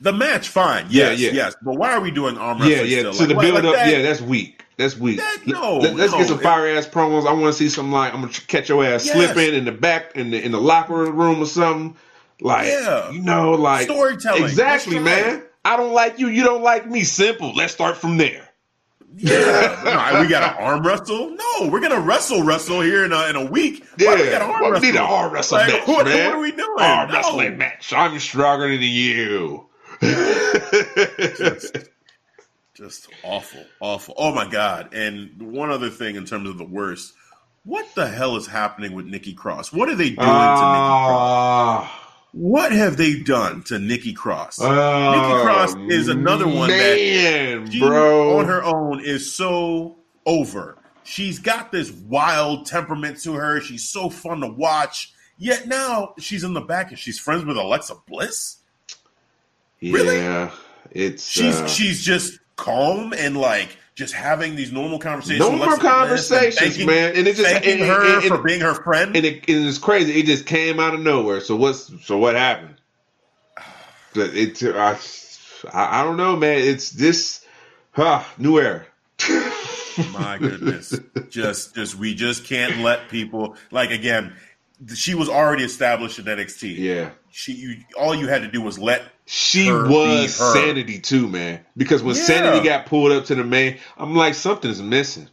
The 0.00 0.12
match, 0.12 0.48
fine, 0.48 0.86
Yeah, 0.90 1.10
yes, 1.10 1.20
yeah. 1.20 1.30
yes. 1.32 1.56
But 1.62 1.74
why 1.76 1.92
are 1.92 2.00
we 2.00 2.10
doing 2.10 2.38
arm 2.38 2.58
Yeah, 2.58 2.68
wrestling? 2.68 2.90
yeah. 2.90 2.98
Still? 2.98 3.12
So 3.14 3.24
Like, 3.24 3.28
the 3.28 3.34
build 3.40 3.54
like 3.54 3.64
up, 3.64 3.74
that- 3.74 3.88
yeah, 3.90 4.02
that's 4.02 4.20
weak. 4.20 4.64
That's 4.76 4.96
weak. 4.96 5.18
That- 5.18 5.38
no, 5.46 5.76
Let, 5.78 6.00
us 6.00 6.12
no. 6.12 6.18
get 6.18 6.28
some 6.28 6.38
fire 6.38 6.68
ass 6.76 6.86
promos. 6.86 7.26
I 7.26 7.32
want 7.32 7.44
to 7.46 7.52
see 7.52 7.68
some 7.68 7.92
like 7.92 8.14
I'm 8.14 8.20
gonna 8.22 8.32
catch 8.48 8.68
your 8.70 8.82
ass 8.84 9.04
Yes. 9.04 9.14
slipping 9.14 9.54
in 9.54 9.64
the 9.66 9.72
back 9.72 10.12
in 10.16 10.30
the 10.30 10.42
in 10.42 10.52
the 10.52 10.60
locker 10.60 10.94
room 11.12 11.42
or 11.42 11.46
something. 11.46 11.96
Like 12.40 12.68
Yeah. 12.68 13.10
you 13.10 13.20
know, 13.20 13.52
like 13.52 13.82
Storytelling. 13.84 14.42
Exactly, 14.44 14.98
man. 14.98 15.42
I 15.66 15.76
don't 15.76 15.92
like 15.92 16.18
you. 16.18 16.28
You 16.28 16.42
don't 16.44 16.62
like 16.62 16.88
me. 16.88 17.04
Simple. 17.04 17.52
Let's 17.54 17.74
start 17.74 17.98
from 17.98 18.16
there. 18.16 18.46
Yeah, 19.16 19.80
no, 20.14 20.20
we 20.20 20.28
got 20.28 20.52
to 20.56 20.62
arm 20.62 20.86
wrestle. 20.86 21.30
No, 21.36 21.68
we're 21.68 21.80
gonna 21.80 22.00
wrestle 22.00 22.44
wrestle 22.44 22.80
here 22.80 23.04
in 23.04 23.12
a, 23.12 23.26
in 23.28 23.34
a 23.36 23.44
week. 23.44 23.84
Why 23.98 24.14
we 24.14 24.22
Yeah, 24.24 24.30
gotta 24.30 24.44
arm 24.44 24.62
well, 24.62 24.72
we 24.74 24.80
need 24.80 24.94
an 24.94 25.02
arm 25.02 25.32
wrestle 25.32 25.58
Like, 25.58 25.66
match, 25.72 25.88
what, 25.88 26.06
man. 26.06 26.26
what 26.26 26.34
are 26.36 26.40
we 26.40 26.52
doing? 26.52 26.76
Arm 26.78 27.08
No. 27.08 27.14
wrestling 27.16 27.58
match. 27.58 27.92
I'm 27.92 28.18
stronger 28.20 28.68
than 28.70 28.80
you. 28.82 29.66
Just, 30.02 31.76
just 32.74 33.08
awful, 33.22 33.64
awful. 33.80 34.14
Oh 34.16 34.34
my 34.34 34.48
god! 34.48 34.94
And 34.94 35.40
one 35.40 35.70
other 35.70 35.90
thing 35.90 36.16
in 36.16 36.24
terms 36.24 36.48
of 36.48 36.58
the 36.58 36.64
worst, 36.64 37.14
what 37.64 37.94
the 37.94 38.06
hell 38.06 38.36
is 38.36 38.46
happening 38.46 38.92
with 38.92 39.06
Nikki 39.06 39.34
Cross? 39.34 39.72
What 39.72 39.88
are 39.88 39.94
they 39.94 40.10
doing 40.10 40.16
to 40.16 40.22
Nikki 40.22 40.26
Cross? 40.26 41.88
Ah. 41.88 42.06
What 42.32 42.70
have 42.72 42.96
they 42.96 43.18
done 43.20 43.62
to 43.64 43.78
Nikki 43.78 44.12
Cross? 44.12 44.60
Oh, 44.60 44.68
Nikki 44.68 45.42
Cross 45.42 45.74
is 45.90 46.08
another 46.08 46.46
one 46.46 46.70
that 46.70 47.68
she 47.70 47.80
bro. 47.80 48.38
on 48.38 48.46
her 48.46 48.62
own 48.62 49.00
is 49.04 49.32
so 49.32 49.96
over. 50.24 50.78
She's 51.02 51.40
got 51.40 51.72
this 51.72 51.90
wild 51.90 52.66
temperament 52.66 53.20
to 53.22 53.34
her. 53.34 53.60
She's 53.60 53.88
so 53.88 54.08
fun 54.08 54.40
to 54.40 54.48
watch. 54.48 55.12
Yet 55.38 55.66
now 55.66 56.14
she's 56.18 56.44
in 56.44 56.52
the 56.52 56.60
back 56.60 56.90
and 56.90 56.98
she's 56.98 57.18
friends 57.18 57.44
with 57.44 57.56
Alexa 57.56 57.96
Bliss. 58.06 58.58
Yeah, 59.80 59.92
really? 59.92 60.50
it's 60.90 61.26
She's 61.26 61.56
uh, 61.60 61.66
she's 61.66 62.02
just 62.02 62.38
calm 62.56 63.12
and 63.12 63.36
like 63.36 63.76
just 63.94 64.14
having 64.14 64.56
these 64.56 64.72
normal 64.72 64.98
conversations. 64.98 65.40
Normal 65.40 65.58
Bliss 65.66 65.72
and 65.74 65.82
conversations, 65.82 66.58
thanking- 66.58 66.86
man. 66.86 67.16
And 67.16 67.26
it 67.28 67.36
just 67.36 67.50
Thanking 67.50 67.80
her 67.80 68.18
and- 68.18 68.24
for 68.24 68.38
being 68.38 68.60
her 68.60 68.74
friend. 68.74 69.14
and 69.16 69.24
it, 69.26 69.44
it's 69.48 69.78
crazy. 69.78 70.18
It 70.20 70.26
just 70.26 70.46
came 70.46 70.80
out 70.80 70.94
of 70.94 71.00
nowhere. 71.00 71.40
So 71.40 71.56
what's 71.56 71.90
so 72.06 72.16
what 72.18 72.34
happened? 72.36 72.76
But 74.14 74.34
it, 74.34 74.60
I, 74.64 74.98
I 75.72 76.00
I 76.00 76.04
don't 76.04 76.16
know, 76.16 76.34
man. 76.34 76.58
It's 76.58 76.90
this, 76.90 77.44
huh? 77.92 78.24
New 78.38 78.58
era. 78.58 78.84
My 80.12 80.36
goodness. 80.38 80.98
just 81.28 81.74
just 81.76 81.94
we 81.96 82.14
just 82.14 82.44
can't 82.44 82.78
let 82.78 83.08
people 83.08 83.56
like 83.70 83.90
again, 83.90 84.34
she 84.94 85.14
was 85.14 85.28
already 85.28 85.62
established 85.62 86.18
in 86.18 86.24
NXT. 86.24 86.76
Yeah, 86.78 87.10
She 87.30 87.52
you 87.52 87.76
all 87.96 88.14
you 88.14 88.26
had 88.28 88.42
to 88.42 88.48
do 88.48 88.60
was 88.62 88.78
let 88.78 89.02
she 89.32 89.70
was 89.70 90.34
sanity 90.34 90.98
too, 90.98 91.28
man. 91.28 91.60
Because 91.76 92.02
when 92.02 92.16
Yeah. 92.16 92.22
sanity 92.22 92.68
got 92.68 92.86
pulled 92.86 93.12
up 93.12 93.26
to 93.26 93.36
the 93.36 93.44
main, 93.44 93.78
I'm 93.96 94.16
like, 94.16 94.34
something's 94.34 94.82
missing. 94.82 95.28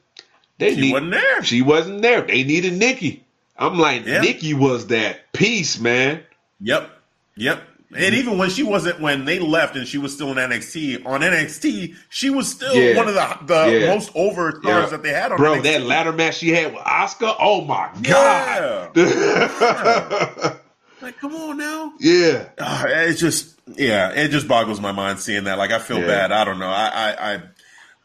They 0.60 0.76
She 0.76 0.82
need, 0.82 0.92
wasn't 0.94 1.12
there. 1.12 1.44
She 1.44 1.62
wasn't 1.64 2.02
there. 2.04 2.22
They 2.22 2.44
needed 2.44 2.74
Nikki. 2.74 3.26
I'm 3.58 3.80
like, 3.80 4.06
Yeah. 4.06 4.22
Nikki 4.22 4.54
was 4.54 4.88
that 4.88 5.34
piece, 5.34 5.80
man. 5.80 6.22
Yep. 6.62 6.90
Yep. 7.38 7.64
And 7.96 8.14
even 8.16 8.38
when 8.38 8.50
she 8.52 8.62
wasn't, 8.64 9.00
when 9.00 9.26
they 9.26 9.40
left 9.40 9.76
and 9.76 9.88
she 9.88 9.98
was 9.98 10.14
still 10.14 10.30
in 10.32 10.38
NXT, 10.38 11.04
on 11.06 11.22
NXT, 11.24 11.96
she 12.10 12.30
was 12.30 12.52
still 12.52 12.76
Yeah. 12.76 12.98
one 12.98 13.08
of 13.08 13.16
the 13.16 13.38
the 13.46 13.80
Yeah. 13.80 13.88
most 13.94 14.12
over 14.14 14.52
stars 14.62 14.84
Yeah. 14.84 14.90
that 14.90 15.04
they 15.04 15.10
had 15.14 15.32
on 15.32 15.38
Bro, 15.38 15.54
NXT. 15.56 15.64
that 15.64 15.82
ladder 15.84 16.12
match 16.12 16.38
she 16.38 16.50
had 16.50 16.74
with 16.74 16.84
Asuka, 16.84 17.36
oh 17.40 17.62
my 17.62 17.90
Yeah. 18.04 18.90
god. 18.94 20.58
Like, 21.02 21.20
come 21.20 21.36
on 21.36 21.58
now. 21.58 21.94
yeah. 22.00 22.46
Uh, 22.60 22.84
it's 22.88 23.20
just, 23.20 23.57
yeah, 23.76 24.12
it 24.12 24.30
just 24.30 24.48
boggles 24.48 24.80
my 24.80 24.92
mind 24.92 25.20
seeing 25.20 25.46
that. 25.46 25.58
Like, 25.58 25.72
I 25.72 25.80
feel 25.80 26.00
Yeah. 26.00 26.08
bad. 26.08 26.32
I 26.32 26.44
don't 26.46 26.60
know. 26.60 26.68
I, 26.70 26.88
I, 26.88 27.34
I, 27.36 27.42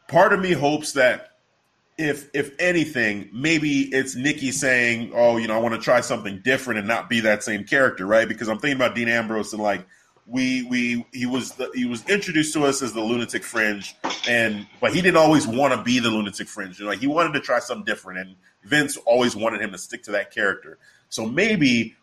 part 0.08 0.32
of 0.32 0.40
me 0.40 0.52
hopes 0.52 0.92
that 0.92 1.28
if, 1.98 2.28
if 2.34 2.52
anything, 2.58 3.30
maybe 3.32 3.82
it's 3.82 4.16
Nikki 4.16 4.50
saying, 4.50 5.12
"Oh, 5.14 5.36
you 5.36 5.46
know, 5.46 5.54
I 5.54 5.58
want 5.58 5.74
to 5.74 5.80
try 5.80 6.00
something 6.00 6.40
different 6.42 6.78
and 6.78 6.88
not 6.88 7.08
be 7.08 7.20
that 7.20 7.42
same 7.42 7.64
character," 7.64 8.06
right? 8.06 8.26
Because 8.26 8.48
I'm 8.48 8.58
thinking 8.58 8.76
about 8.76 8.94
Dean 8.94 9.08
Ambrose 9.08 9.52
and 9.52 9.62
like 9.62 9.86
we, 10.26 10.62
we, 10.64 11.04
he 11.12 11.26
was, 11.26 11.52
the, 11.52 11.70
he 11.74 11.84
was 11.84 12.08
introduced 12.08 12.54
to 12.54 12.64
us 12.64 12.80
as 12.80 12.92
the 12.92 13.00
lunatic 13.00 13.42
fringe, 13.44 13.94
and 14.28 14.66
but 14.80 14.94
he 14.94 15.02
didn't 15.02 15.16
always 15.18 15.46
want 15.46 15.74
to 15.74 15.82
be 15.82 15.98
the 15.98 16.08
lunatic 16.10 16.48
fringe. 16.48 16.78
You 16.78 16.86
know, 16.86 16.90
like 16.92 17.00
he 17.00 17.06
wanted 17.08 17.34
to 17.34 17.40
try 17.40 17.58
something 17.58 17.84
different, 17.84 18.20
and 18.20 18.36
Vince 18.64 18.96
always 18.98 19.36
wanted 19.36 19.60
him 19.60 19.72
to 19.72 19.78
stick 19.78 20.02
to 20.04 20.12
that 20.12 20.30
character. 20.32 20.78
So 21.08 21.26
maybe 21.26 21.94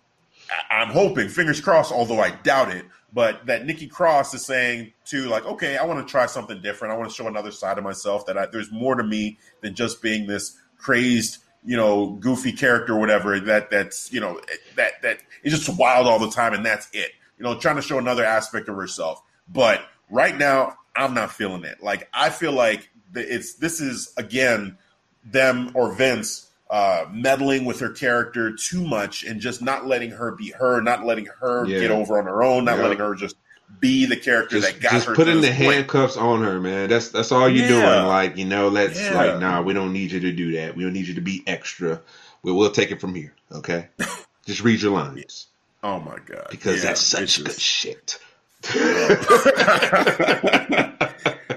I'm 0.70 0.90
hoping, 0.90 1.30
fingers 1.30 1.62
crossed, 1.62 1.92
although 1.92 2.20
I 2.20 2.32
doubt 2.32 2.72
it, 2.72 2.86
but 3.12 3.46
that 3.48 3.66
Nikki 3.66 3.88
Cross 3.88 4.34
is 4.34 4.46
saying 4.46 4.94
to 5.06 5.28
like, 5.28 5.46
okay, 5.46 5.78
I 5.78 5.86
want 5.86 6.06
to 6.06 6.10
try 6.10 6.26
something 6.26 6.62
different. 6.62 6.94
I 6.94 6.98
want 6.98 7.10
to 7.10 7.16
show 7.16 7.28
another 7.28 7.52
side 7.52 7.78
of 7.78 7.84
myself 7.84 8.26
that 8.28 8.38
I, 8.38 8.46
there's 8.46 8.72
more 8.72 8.96
to 8.96 9.04
me 9.04 9.38
than 9.62 9.74
just 9.74 10.02
being 10.02 10.28
this 10.28 10.58
crazed, 10.78 11.40
you 11.66 11.76
know, 11.76 12.12
goofy 12.12 12.52
character 12.52 12.94
or 12.94 13.00
whatever. 13.00 13.40
That 13.40 13.72
that's 13.72 14.12
you 14.14 14.20
know 14.20 14.40
that 14.76 15.02
that 15.02 15.20
is 15.44 15.58
just 15.58 15.78
wild 15.78 16.08
all 16.08 16.20
the 16.20 16.30
time, 16.30 16.54
and 16.54 16.66
that's 16.66 16.90
it. 16.94 17.12
You 17.38 17.44
know, 17.44 17.58
trying 17.58 17.78
to 17.78 17.82
show 17.82 17.98
another 17.98 18.24
aspect 18.26 18.70
of 18.70 18.76
herself. 18.76 19.22
But 19.48 19.82
right 20.10 20.38
now, 20.38 20.78
I'm 20.96 21.14
not 21.14 21.32
feeling 21.32 21.64
it. 21.64 21.82
Like 21.82 22.08
I 22.14 22.30
feel 22.30 22.52
like 22.52 22.90
it's 23.16 23.56
this 23.56 23.82
is 23.82 24.14
again 24.18 24.78
them 25.24 25.72
or 25.74 25.92
Vince 25.92 26.49
uh, 26.70 27.06
meddling 27.12 27.66
with 27.66 27.80
her 27.80 27.90
character 27.90 28.54
too 28.56 28.86
much 28.88 29.24
and 29.24 29.42
just 29.42 29.62
not 29.62 29.88
letting 29.88 30.12
her 30.12 30.32
be 30.36 30.52
her, 30.52 30.82
not 30.82 31.06
letting 31.06 31.28
her 31.42 31.66
Yeah. 31.66 31.80
get 31.80 31.92
over 31.92 32.20
on 32.20 32.26
her 32.26 32.44
own, 32.44 32.66
not 32.66 32.78
Yeah. 32.78 32.84
letting 32.84 33.00
her 33.00 33.16
just 33.16 33.36
be 33.80 34.06
the 34.06 34.16
character 34.18 34.60
Just, 34.60 34.74
that 34.74 34.82
got 34.82 34.92
just 34.92 35.08
her. 35.08 35.16
putting 35.16 35.42
the 35.42 35.48
point. 35.48 35.58
handcuffs 35.58 36.18
on 36.18 36.44
her, 36.44 36.60
man. 36.60 36.90
That's 36.90 37.10
that's 37.10 37.32
all 37.32 37.48
you're 37.50 37.64
Yeah. 37.66 37.96
doing. 37.96 38.06
Like, 38.08 38.38
you 38.38 38.46
know, 38.46 38.68
let's 38.70 39.00
like, 39.12 39.40
nah, 39.40 39.62
we 39.62 39.74
don't 39.74 39.94
need 39.94 40.12
you 40.12 40.20
to 40.22 40.32
do 40.32 40.54
that. 40.54 40.76
We 40.76 40.84
don't 40.84 40.94
need 40.94 41.08
you 41.08 41.16
to 41.16 41.22
be 41.22 41.44
extra. 41.48 42.02
We 42.44 42.52
will 42.52 42.72
take 42.72 42.92
it 42.92 43.00
from 43.02 43.14
here, 43.16 43.34
okay? 43.52 43.88
just 44.46 44.62
read 44.64 44.82
your 44.82 44.92
lines. 44.94 45.48
Oh 45.84 46.00
my 46.00 46.18
god! 46.26 46.48
Because 46.52 46.82
that's 46.84 47.00
such 47.02 47.44
good 47.44 47.60
shit. 47.60 48.20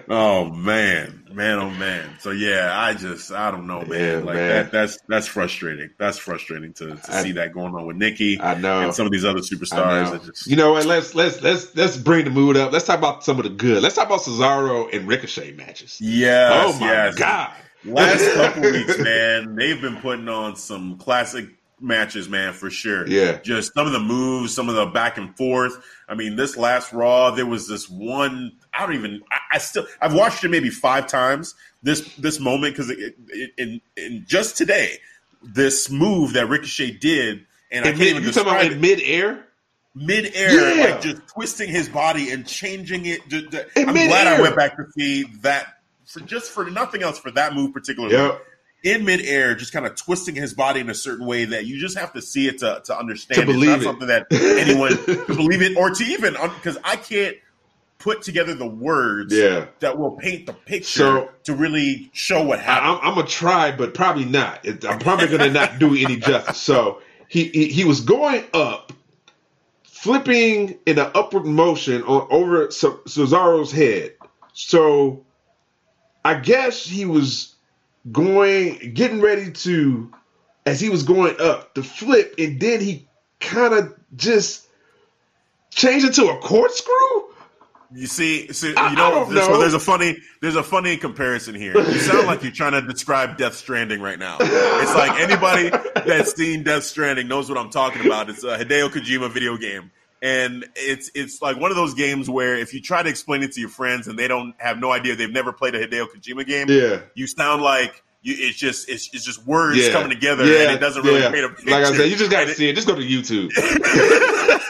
oh 0.08 0.50
man, 0.50 1.21
man, 1.32 1.58
oh 1.58 1.70
man. 1.70 2.16
So 2.20 2.30
yeah, 2.30 2.72
I 2.74 2.94
just 2.94 3.32
I 3.32 3.50
don't 3.50 3.66
know, 3.66 3.82
man. 3.84 4.00
Yeah, 4.00 4.16
like 4.24 4.34
man. 4.36 4.48
that 4.48 4.72
that's 4.72 4.98
that's 5.08 5.26
frustrating. 5.26 5.90
That's 5.98 6.18
frustrating 6.18 6.72
to, 6.74 6.96
to 6.96 7.00
I- 7.08 7.22
see 7.22 7.32
that 7.32 7.52
going 7.52 7.74
on 7.74 7.86
with 7.86 7.96
Nikki 7.96 8.40
I 8.40 8.54
know. 8.54 8.80
and 8.80 8.94
some 8.94 9.06
of 9.06 9.12
these 9.12 9.24
other 9.24 9.40
superstars. 9.40 10.24
Just 10.26 10.46
You 10.46 10.56
know 10.56 10.72
what? 10.72 10.86
Let's 10.86 11.14
let's 11.14 11.42
let's 11.42 11.74
let's 11.76 11.96
bring 11.96 12.24
the 12.24 12.30
mood 12.30 12.56
up. 12.56 12.72
Let's 12.72 12.86
talk 12.86 12.98
about 12.98 13.24
some 13.24 13.38
of 13.38 13.44
the 13.44 13.50
good. 13.50 13.82
Let's 13.82 13.94
talk 13.94 14.06
about 14.06 14.20
Cesaro 14.20 14.94
and 14.94 15.06
Ricochet 15.08 15.52
matches. 15.52 15.98
yeah 16.00 16.64
oh 16.66 16.78
my 16.78 16.86
yes. 16.86 17.14
god! 17.16 17.52
Last 17.84 18.34
couple 18.34 18.62
weeks, 18.70 18.98
man, 18.98 19.56
they've 19.56 19.80
been 19.80 19.96
putting 19.96 20.28
on 20.28 20.56
some 20.56 20.98
classic 20.98 21.48
matches, 21.82 22.28
man, 22.28 22.52
for 22.52 22.70
sure. 22.70 23.06
Yeah. 23.06 23.38
Just 23.42 23.74
some 23.74 23.86
of 23.86 23.92
the 23.92 23.98
moves, 24.00 24.54
some 24.54 24.68
of 24.68 24.74
the 24.74 24.86
back 24.86 25.18
and 25.18 25.36
forth. 25.36 25.74
I 26.08 26.14
mean, 26.14 26.36
this 26.36 26.56
last 26.56 26.92
Raw, 26.92 27.30
there 27.32 27.46
was 27.46 27.68
this 27.68 27.88
one. 27.90 28.52
I 28.72 28.86
don't 28.86 28.94
even. 28.94 29.22
I, 29.30 29.56
I 29.56 29.58
still. 29.58 29.86
I've 30.00 30.14
watched 30.14 30.44
it 30.44 30.48
maybe 30.48 30.70
five 30.70 31.06
times. 31.06 31.54
This 31.82 32.14
this 32.16 32.38
moment 32.40 32.74
because 32.74 32.90
it, 32.90 33.16
it, 33.28 33.50
in 33.58 33.80
in 33.96 34.24
just 34.26 34.56
today, 34.56 34.98
this 35.42 35.90
move 35.90 36.34
that 36.34 36.46
Ricochet 36.48 36.92
did, 36.98 37.44
and 37.70 37.84
I 37.84 37.88
In 37.90 37.96
can't 37.96 37.98
mid, 37.98 38.08
even 38.08 38.22
you 38.24 38.32
talking 38.32 38.52
about 38.52 38.64
in 38.72 38.80
mid-air? 38.80 39.46
mid-air, 39.94 40.76
Yeah. 40.76 40.84
like 40.84 41.00
just 41.02 41.26
twisting 41.28 41.68
his 41.68 41.88
body 41.88 42.30
and 42.30 42.46
changing 42.46 43.04
it. 43.06 43.28
Ju- 43.28 43.46
ju- 43.48 43.60
In 43.76 43.88
I'm 43.88 43.94
glad 43.94 44.26
I 44.26 44.40
went 44.40 44.56
back 44.56 44.76
to 44.76 44.84
see 44.96 45.24
that 45.42 45.66
for 46.06 46.20
just 46.20 46.50
for 46.50 46.70
nothing 46.70 47.02
else 47.02 47.18
for 47.18 47.30
that 47.32 47.54
move 47.54 47.72
particularly. 47.74 48.14
Yep. 48.14 48.42
In 48.82 49.04
midair, 49.04 49.54
just 49.54 49.72
kind 49.72 49.86
of 49.86 49.94
twisting 49.94 50.34
his 50.34 50.54
body 50.54 50.80
in 50.80 50.90
a 50.90 50.94
certain 50.94 51.24
way 51.26 51.44
that 51.44 51.66
you 51.66 51.78
just 51.78 51.96
have 51.96 52.12
to 52.14 52.22
see 52.22 52.48
it 52.48 52.58
to, 52.58 52.82
to 52.86 52.98
understand. 52.98 53.36
To 53.36 53.42
it's 53.42 53.52
believe 53.52 53.68
not 53.70 53.80
it. 53.80 53.84
something 53.84 54.08
that 54.08 54.26
anyone 54.32 54.90
to 55.04 55.24
believe 55.36 55.62
it 55.62 55.76
or 55.76 55.90
to 55.90 56.04
even 56.04 56.32
because 56.34 56.76
I 56.82 56.96
can't 56.96 57.36
put 58.00 58.22
together 58.22 58.54
the 58.54 58.66
words 58.66 59.32
Yeah. 59.32 59.66
that 59.78 59.96
will 59.96 60.10
paint 60.16 60.46
the 60.46 60.52
picture 60.52 60.86
So- 60.98 61.30
to 61.44 61.54
really 61.54 62.10
show 62.12 62.42
what 62.42 62.58
happened. 62.58 62.98
I'm, 63.02 63.08
I'm 63.10 63.14
gonna 63.14 63.28
try, 63.28 63.70
but 63.70 63.94
probably 63.94 64.24
not. 64.24 64.66
I'm 64.84 64.98
probably 64.98 65.28
gonna 65.28 65.50
not 65.52 65.78
do 65.78 65.94
any 65.94 66.16
justice. 66.16 66.58
So 66.60 67.00
he, 67.28 67.44
he 67.44 67.68
he 67.68 67.84
was 67.84 68.00
going 68.00 68.42
up, 68.52 68.92
flipping 69.84 70.78
in 70.86 70.98
an 70.98 71.10
upward 71.14 71.44
motion 71.46 72.02
on 72.02 72.26
over 72.30 72.70
Ce- 72.70 72.84
Cesaro's 73.06 73.70
head. 73.70 74.14
So 74.54 75.24
I 76.24 76.34
guess 76.34 76.84
he 76.84 77.04
was 77.04 77.54
going, 78.10 78.94
getting 78.94 79.20
ready 79.20 79.50
to, 79.52 80.12
as 80.66 80.80
he 80.80 80.88
was 80.88 81.02
going 81.02 81.36
up, 81.40 81.74
to 81.74 81.82
flip, 81.82 82.34
and 82.38 82.58
then 82.60 82.80
he 82.80 83.06
kind 83.40 83.74
of 83.74 83.94
just 84.16 84.66
changed 85.70 86.06
it 86.06 86.14
to 86.14 86.26
a 86.28 86.38
corkscrew. 86.38 87.22
You 87.94 88.06
see, 88.06 88.50
so, 88.52 88.68
you 88.68 88.74
I- 88.76 88.86
I 88.86 88.94
know, 88.94 89.10
don't 89.10 89.34
there's, 89.34 89.48
know. 89.48 89.58
there's 89.58 89.74
a 89.74 89.78
funny, 89.78 90.16
there's 90.40 90.56
a 90.56 90.62
funny 90.62 90.96
comparison 90.96 91.54
here. 91.54 91.76
You 91.76 91.98
sound 91.98 92.26
like 92.26 92.42
you're 92.42 92.50
trying 92.50 92.72
to 92.72 92.80
describe 92.80 93.36
Death 93.36 93.54
Stranding 93.54 94.00
right 94.00 94.18
now. 94.18 94.38
It's 94.40 94.94
like 94.94 95.20
anybody 95.20 95.68
that's 96.06 96.34
seen 96.34 96.62
Death 96.62 96.84
Stranding 96.84 97.28
knows 97.28 97.50
what 97.50 97.58
I'm 97.58 97.68
talking 97.70 98.06
about. 98.06 98.30
It's 98.30 98.44
a 98.44 98.56
Hideo 98.56 98.88
Kojima 98.88 99.30
video 99.30 99.58
game, 99.58 99.90
and 100.22 100.64
it's 100.76 101.10
it's 101.14 101.42
like 101.42 101.58
one 101.58 101.70
of 101.70 101.76
those 101.76 101.92
games 101.94 102.30
where 102.30 102.56
if 102.56 102.72
you 102.72 102.80
try 102.80 103.02
to 103.02 103.08
explain 103.10 103.42
it 103.42 103.52
to 103.52 103.60
your 103.60 103.68
friends 103.68 104.06
and 104.08 104.18
they 104.18 104.28
don't 104.28 104.54
have 104.58 104.78
no 104.78 104.90
idea, 104.92 105.14
they've 105.16 105.30
never 105.30 105.52
played 105.52 105.74
a 105.74 105.86
Hideo 105.86 106.06
Kojima 106.08 106.46
game, 106.46 106.68
Yeah. 106.70 107.00
you 107.14 107.26
sound 107.26 107.60
like 107.62 108.02
you. 108.22 108.34
It's 108.38 108.56
just 108.56 108.88
it's, 108.88 109.10
it's 109.12 109.24
just 109.24 109.44
words 109.44 109.78
Yeah. 109.78 109.90
coming 109.92 110.10
together, 110.10 110.46
Yeah, 110.46 110.68
and 110.68 110.76
it 110.76 110.78
doesn't 110.78 111.02
really 111.02 111.20
yeah. 111.20 111.30
paint 111.32 111.44
a 111.44 111.48
picture. 111.50 111.70
Like 111.72 111.84
I 111.84 111.92
said, 111.96 112.08
you 112.08 112.16
just 112.16 112.30
got 112.30 112.46
to 112.46 112.54
see 112.54 112.68
it. 112.68 112.74
Just 112.76 112.86
go 112.86 112.94
to 112.94 113.02
YouTube. 113.02 113.50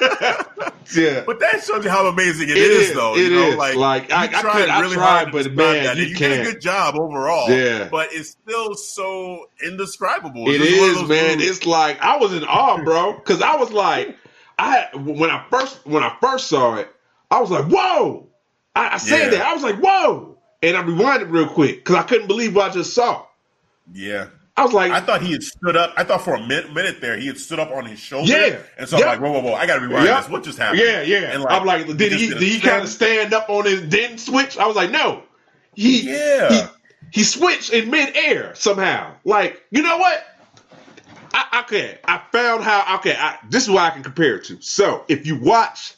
yeah. 0.97 1.23
But 1.27 1.41
that 1.41 1.63
shows 1.65 1.85
you 1.85 1.91
how 1.91 2.07
amazing 2.07 2.49
It 2.49 2.57
it 2.57 2.71
is, 2.71 2.89
is, 2.91 2.95
though. 2.95 3.17
it 3.17 3.23
you 3.23 3.31
know, 3.31 3.49
is. 3.51 3.57
like, 3.57 3.77
Like, 3.77 4.13
I- 4.13 4.25
I 4.25 4.27
tried 4.29 4.53
could- 4.53 4.69
I 4.71 4.81
really 4.81 4.95
tried, 4.97 5.31
hard 5.31 5.33
but 5.33 5.53
man, 5.55 5.85
that, 5.85 5.97
you 5.97 6.05
you 6.05 6.15
did 6.17 6.41
a 6.41 6.45
good 6.53 6.61
job 6.61 6.97
overall. 6.97 7.51
Yeah. 7.51 7.89
but 7.91 8.09
it's 8.13 8.31
still 8.31 8.75
so 8.75 9.47
indescribable. 9.65 10.49
It 10.49 10.61
It's 10.61 10.99
of 11.01 11.05
is, 11.05 11.09
man. 11.09 11.41
It's 11.41 11.67
like 11.67 12.01
I 12.01 12.17
was 12.17 12.33
in 12.33 12.45
awe, 12.45 12.83
bro, 12.83 13.15
because 13.15 13.43
I 13.43 13.57
was 13.57 13.71
like, 13.71 14.17
I 14.63 14.97
when 14.97 15.31
I 15.31 15.45
first 15.51 15.85
when 15.87 16.03
I 16.03 16.17
first 16.21 16.47
saw 16.49 16.77
it, 16.77 16.89
I 17.31 17.41
was 17.41 17.51
like, 17.51 17.65
whoa! 17.67 18.29
I, 18.77 18.95
I 18.95 18.97
said 18.99 19.25
Yeah. 19.33 19.39
that 19.39 19.47
I 19.47 19.55
was 19.55 19.63
like, 19.63 19.77
whoa! 19.77 20.39
And 20.63 20.77
I 20.77 20.83
rewinded 20.83 21.31
real 21.33 21.49
quick 21.49 21.77
because 21.85 21.97
I 21.97 22.03
couldn't 22.05 22.29
believe 22.29 22.55
what 22.55 22.71
I 22.71 22.75
just 22.75 22.95
saw. 22.95 23.27
yeah. 23.93 24.27
I 24.55 24.65
was 24.65 24.75
like, 24.75 24.93
I 24.93 25.01
thought 25.01 25.23
he 25.23 25.33
had 25.33 25.43
stood 25.43 25.77
up. 25.79 25.95
I 25.97 26.05
thought 26.05 26.21
for 26.21 26.35
a 26.35 26.47
minute, 26.47 26.75
minute 26.75 27.01
there 27.01 27.17
he 27.17 27.27
had 27.27 27.39
stood 27.39 27.59
up 27.59 27.71
on 27.71 27.87
his 27.87 27.99
shoulder. 27.99 28.31
Yeah. 28.31 28.59
and 28.77 28.87
so 28.87 28.99
I'm 28.99 29.07
like, 29.07 29.21
whoa, 29.21 29.33
whoa, 29.33 29.41
whoa! 29.41 29.55
I 29.55 29.67
got 29.67 29.77
to 29.77 29.81
rewind 29.81 30.05
Yep. 30.07 30.21
this. 30.25 30.31
What 30.31 30.45
just 30.45 30.59
happened? 30.59 30.83
yeah, 30.83 31.01
yeah. 31.01 31.33
And 31.33 31.47
I'm 31.47 31.65
like, 31.65 31.87
did 31.87 32.13
he 32.13 32.29
did 32.29 32.37
a 32.37 32.41
did 32.41 32.49
he 32.53 32.61
kind 32.61 32.83
of 32.83 32.91
stand 32.91 33.33
up 33.33 33.49
on 33.49 33.65
his 33.65 33.89
then 33.89 34.19
switch? 34.19 34.59
I 34.59 34.67
was 34.67 34.77
like, 34.77 34.91
no, 34.91 35.23
he 35.75 36.03
Yeah. 36.03 36.69
he, 37.11 37.21
he 37.21 37.25
switched 37.25 37.73
in 37.73 37.91
midair 37.91 38.55
somehow. 38.55 39.15
Like, 39.25 39.63
you 39.71 39.81
know 39.83 39.97
what? 39.97 40.23
I, 41.51 41.61
okay, 41.63 41.99
I 42.05 42.21
found 42.33 42.65
how. 42.65 42.97
Okay, 42.99 43.17
I, 43.19 43.39
this 43.49 43.65
is 43.65 43.71
what 43.71 43.83
I 43.83 43.91
can 43.91 44.03
compare 44.03 44.37
it 44.37 44.45
to. 44.45 44.61
So, 44.61 45.05
if 45.09 45.27
you 45.27 45.37
watch 45.39 45.95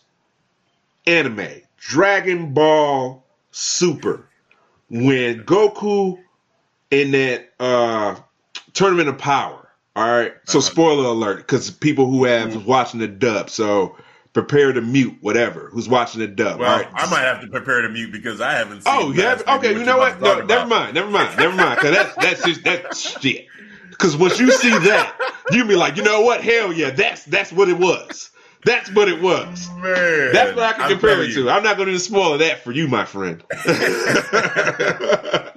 anime, 1.07 1.49
Dragon 1.77 2.55
Ball 2.55 3.25
Super, 3.51 4.29
when 4.89 5.45
Goku 5.45 6.19
in 6.91 7.11
that 7.13 7.53
uh 7.61 8.17
Tournament 8.73 9.09
of 9.09 9.19
Power. 9.19 9.69
All 9.97 10.05
right. 10.09 10.35
So, 10.47 10.59
Uh-huh. 10.59 10.71
spoiler 10.71 11.05
alert, 11.05 11.37
because 11.39 11.71
people 11.71 12.11
who 12.11 12.25
have 12.25 12.67
watching 12.67 12.99
the 13.01 13.07
dub, 13.07 13.49
so 13.51 13.97
prepare 14.33 14.73
to 14.73 14.81
mute 14.81 15.15
whatever 15.21 15.71
who's 15.73 15.89
watching 15.89 16.21
the 16.21 16.27
dub. 16.27 16.59
Well, 16.59 16.69
all 16.71 16.79
right. 16.79 16.89
I 16.93 17.09
might 17.09 17.21
have 17.21 17.41
to 17.43 17.47
prepare 17.47 17.83
to 17.83 17.89
mute 17.89 18.11
because 18.11 18.41
I 18.41 18.55
haven't. 18.55 18.83
seen 18.83 18.93
Oh, 18.93 19.13
yeah. 19.13 19.37
Maybe 19.47 19.51
Okay, 19.69 19.79
you 19.79 19.85
know 19.85 19.99
what? 19.99 20.21
No, 20.21 20.41
never 20.45 20.67
mind. 20.67 20.95
Never 20.95 21.09
mind. 21.09 21.39
Never 21.39 21.55
mind. 21.55 21.79
Because 21.81 21.95
that's 21.95 22.17
that's 22.17 22.45
just 22.45 22.65
that's 22.65 22.99
shit. 22.99 23.47
Because 23.95 24.17
once 24.17 24.39
you 24.39 24.51
see 24.53 24.71
that, 24.71 25.17
you 25.53 25.65
be 25.65 25.77
like, 25.77 25.97
you 25.97 26.03
know 26.03 26.21
what? 26.23 26.43
Hell 26.43 26.73
yeah, 26.73 26.91
that's 26.91 27.25
that's 27.25 27.53
what 27.53 27.69
it 27.69 27.79
was. 27.79 28.31
That's 28.65 28.91
what 28.93 29.09
it 29.09 29.21
was. 29.21 29.69
Oh, 29.71 29.77
man, 29.77 30.33
That's 30.33 30.57
what 30.57 30.65
I 30.65 30.73
can 30.73 30.89
compare 30.89 31.23
it 31.23 31.29
you. 31.29 31.45
to. 31.45 31.51
I'm 31.51 31.63
not 31.63 31.77
going 31.77 31.91
to 31.91 31.99
spoil 31.99 32.39
that 32.39 32.61
for 32.65 32.73
you, 32.73 32.89
my 32.89 33.05
friend. 33.05 33.45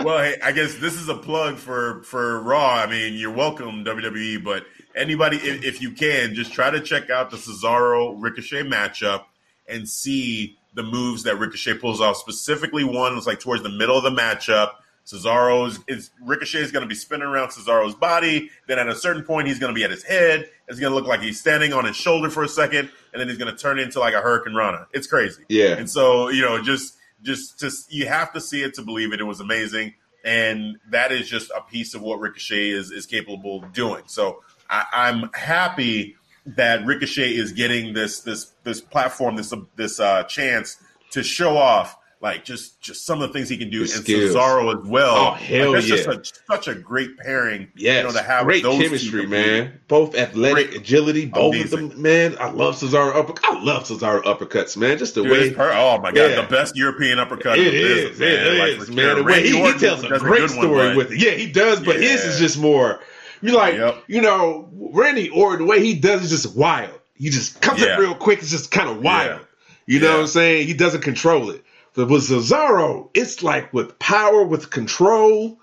well, 0.03 0.19
hey, 0.19 0.35
I 0.43 0.51
guess 0.53 0.75
this 0.75 0.95
is 0.95 1.07
a 1.07 1.15
plug 1.15 1.55
for 1.55 2.03
for 2.03 2.41
Raw. 2.41 2.75
I 2.75 2.85
mean, 2.85 3.13
you're 3.13 3.31
welcome 3.31 3.85
WWE, 3.85 4.43
but 4.43 4.65
anybody, 4.93 5.37
if, 5.37 5.63
if 5.63 5.81
you 5.81 5.91
can, 5.91 6.35
just 6.35 6.51
try 6.51 6.69
to 6.69 6.81
check 6.81 7.09
out 7.09 7.31
the 7.31 7.37
Cesaro 7.37 8.15
Ricochet 8.21 8.63
matchup 8.63 9.23
and 9.69 9.87
see 9.87 10.57
the 10.73 10.83
moves 10.83 11.23
that 11.23 11.37
Ricochet 11.37 11.75
pulls 11.75 12.01
off. 12.01 12.17
Specifically, 12.17 12.83
one 12.83 13.15
was 13.15 13.25
like 13.25 13.39
towards 13.39 13.63
the 13.63 13.69
middle 13.69 13.97
of 13.97 14.03
the 14.03 14.11
matchup. 14.11 14.71
Cesaro's 15.07 15.79
is 15.87 16.11
Ricochet 16.21 16.59
is 16.59 16.71
going 16.71 16.81
to 16.81 16.87
be 16.87 16.95
spinning 16.95 17.27
around 17.27 17.49
Cesaro's 17.49 17.95
body. 17.95 18.49
Then 18.67 18.77
at 18.77 18.89
a 18.89 18.95
certain 18.95 19.23
point, 19.23 19.47
he's 19.47 19.57
going 19.57 19.73
to 19.73 19.75
be 19.75 19.85
at 19.85 19.89
his 19.89 20.03
head. 20.03 20.49
It's 20.67 20.79
going 20.79 20.91
to 20.91 20.95
look 20.95 21.07
like 21.07 21.21
he's 21.21 21.39
standing 21.39 21.71
on 21.71 21.85
his 21.85 21.95
shoulder 21.95 22.29
for 22.29 22.43
a 22.43 22.49
second, 22.49 22.89
and 23.13 23.21
then 23.21 23.29
he's 23.29 23.37
going 23.37 23.49
to 23.49 23.57
turn 23.57 23.79
into 23.79 23.99
like 23.99 24.13
a 24.13 24.21
hurricanrana. 24.21 24.87
It's 24.91 25.07
crazy. 25.07 25.43
Yeah. 25.47 25.77
And 25.77 25.89
so 25.89 26.27
you 26.27 26.41
know, 26.41 26.61
just 26.61 26.97
just 27.23 27.57
just 27.57 27.91
you 27.91 28.07
have 28.07 28.33
to 28.33 28.41
see 28.41 28.63
it 28.63 28.73
to 28.73 28.81
believe 28.81 29.13
it. 29.13 29.21
It 29.21 29.23
was 29.23 29.39
amazing, 29.39 29.93
and 30.25 30.77
that 30.91 31.13
is 31.13 31.29
just 31.29 31.51
a 31.51 31.61
piece 31.61 31.93
of 31.93 32.01
what 32.01 32.19
Ricochet 32.19 32.69
is 32.69 32.91
is 32.91 33.05
capable 33.05 33.63
of 33.63 33.71
doing. 33.71 34.03
So 34.07 34.43
I, 34.69 34.85
I'm 34.91 35.29
happy 35.33 36.17
that 36.45 36.85
Ricochet 36.85 37.33
is 37.33 37.53
getting 37.53 37.93
this 37.93 38.19
this 38.19 38.51
this 38.65 38.81
platform, 38.81 39.37
this 39.37 39.53
this 39.77 40.01
uh, 40.01 40.23
chance 40.23 40.77
to 41.11 41.23
show 41.23 41.55
off 41.55 41.97
like 42.21 42.43
just 42.43 42.81
just 42.81 43.05
some 43.05 43.21
of 43.21 43.29
the 43.29 43.33
things 43.33 43.47
he 43.49 43.57
can 43.57 43.69
do, 43.69 43.81
His 43.81 43.95
and 43.95 44.03
skills. 44.03 44.33
Cesaro 44.35 44.75
as 44.81 44.87
well. 44.89 45.15
Oh, 45.15 45.31
hell 45.33 45.71
like, 45.73 45.83
that's 45.83 45.89
yeah. 45.89 45.95
just 46.13 46.41
a, 46.41 46.43
such 46.51 46.67
a 46.67 46.75
great 46.75 47.17
pairing. 47.19 47.67
Yes, 47.75 47.97
you 47.97 48.03
know, 48.07 48.11
to 48.19 48.23
have 48.25 48.45
great 48.45 48.63
those 48.63 48.81
chemistry, 48.81 49.27
man. 49.27 49.79
Both 49.87 50.15
athletic, 50.15 50.69
Great. 50.71 50.81
agility, 50.81 51.25
both 51.27 51.53
Amazing. 51.55 51.79
of 51.83 51.89
them, 51.91 52.01
man. 52.01 52.35
I 52.39 52.49
love 52.49 52.75
Cesaro 52.75 53.15
uppercut. 53.15 53.45
I 53.57 53.61
love 53.63 53.83
Cesaro 53.83 54.23
uppercuts, 54.23 54.75
man. 54.77 54.97
Just 54.97 55.15
the 55.15 55.21
Dude, 55.23 55.31
way 55.31 55.53
per- 55.53 55.71
oh 55.73 55.99
my 55.99 56.11
god, 56.11 56.31
Yeah. 56.31 56.41
the 56.41 56.47
best 56.47 56.75
European 56.75 57.19
uppercut. 57.19 57.59
it 57.59 57.67
in 57.67 57.73
the 57.73 57.79
is, 57.79 58.09
business, 58.17 58.19
it 58.19 58.59
Like, 58.59 58.81
is, 58.81 58.85
for 58.87 58.93
man. 58.93 59.15
The 59.17 59.23
way 59.23 59.43
he, 59.43 59.49
he 59.61 59.73
tells 59.79 60.03
a 60.03 60.17
great 60.19 60.41
one, 60.41 60.49
story 60.49 60.69
but- 60.89 60.97
with 60.97 61.11
it. 61.11 61.19
Yeah, 61.19 61.31
he 61.31 61.51
does, 61.51 61.79
but 61.81 61.97
his 61.97 62.23
is 62.23 62.39
just 62.39 62.57
more. 62.59 62.99
You 63.41 63.51
like, 63.51 63.75
Yep. 63.75 64.03
you 64.07 64.21
know, 64.21 64.67
Randy 64.93 65.29
Orton. 65.29 65.59
The 65.67 65.69
way 65.71 65.83
he 65.85 65.93
does 65.93 66.23
is 66.23 66.31
just 66.31 66.55
wild. 66.57 66.99
He 67.13 67.29
just 67.29 67.61
comes 67.61 67.79
Yeah. 67.81 67.89
up 67.93 67.99
real 67.99 68.15
quick. 68.15 68.39
It's 68.39 68.49
just 68.49 68.71
kind 68.71 68.89
of 68.89 69.01
wild. 69.03 69.39
Yeah. 69.41 69.45
You 69.95 69.99
know 69.99 70.07
Yeah. 70.07 70.13
what 70.15 70.21
I'm 70.21 70.27
saying? 70.27 70.67
He 70.67 70.73
doesn't 70.73 71.01
control 71.01 71.51
it. 71.51 71.63
But 71.97 72.09
with 72.09 72.29
Cesaro, 72.29 73.09
it's 73.15 73.41
like 73.41 73.73
with 73.73 73.97
power, 73.97 74.43
with 74.43 74.69
control 74.69 75.59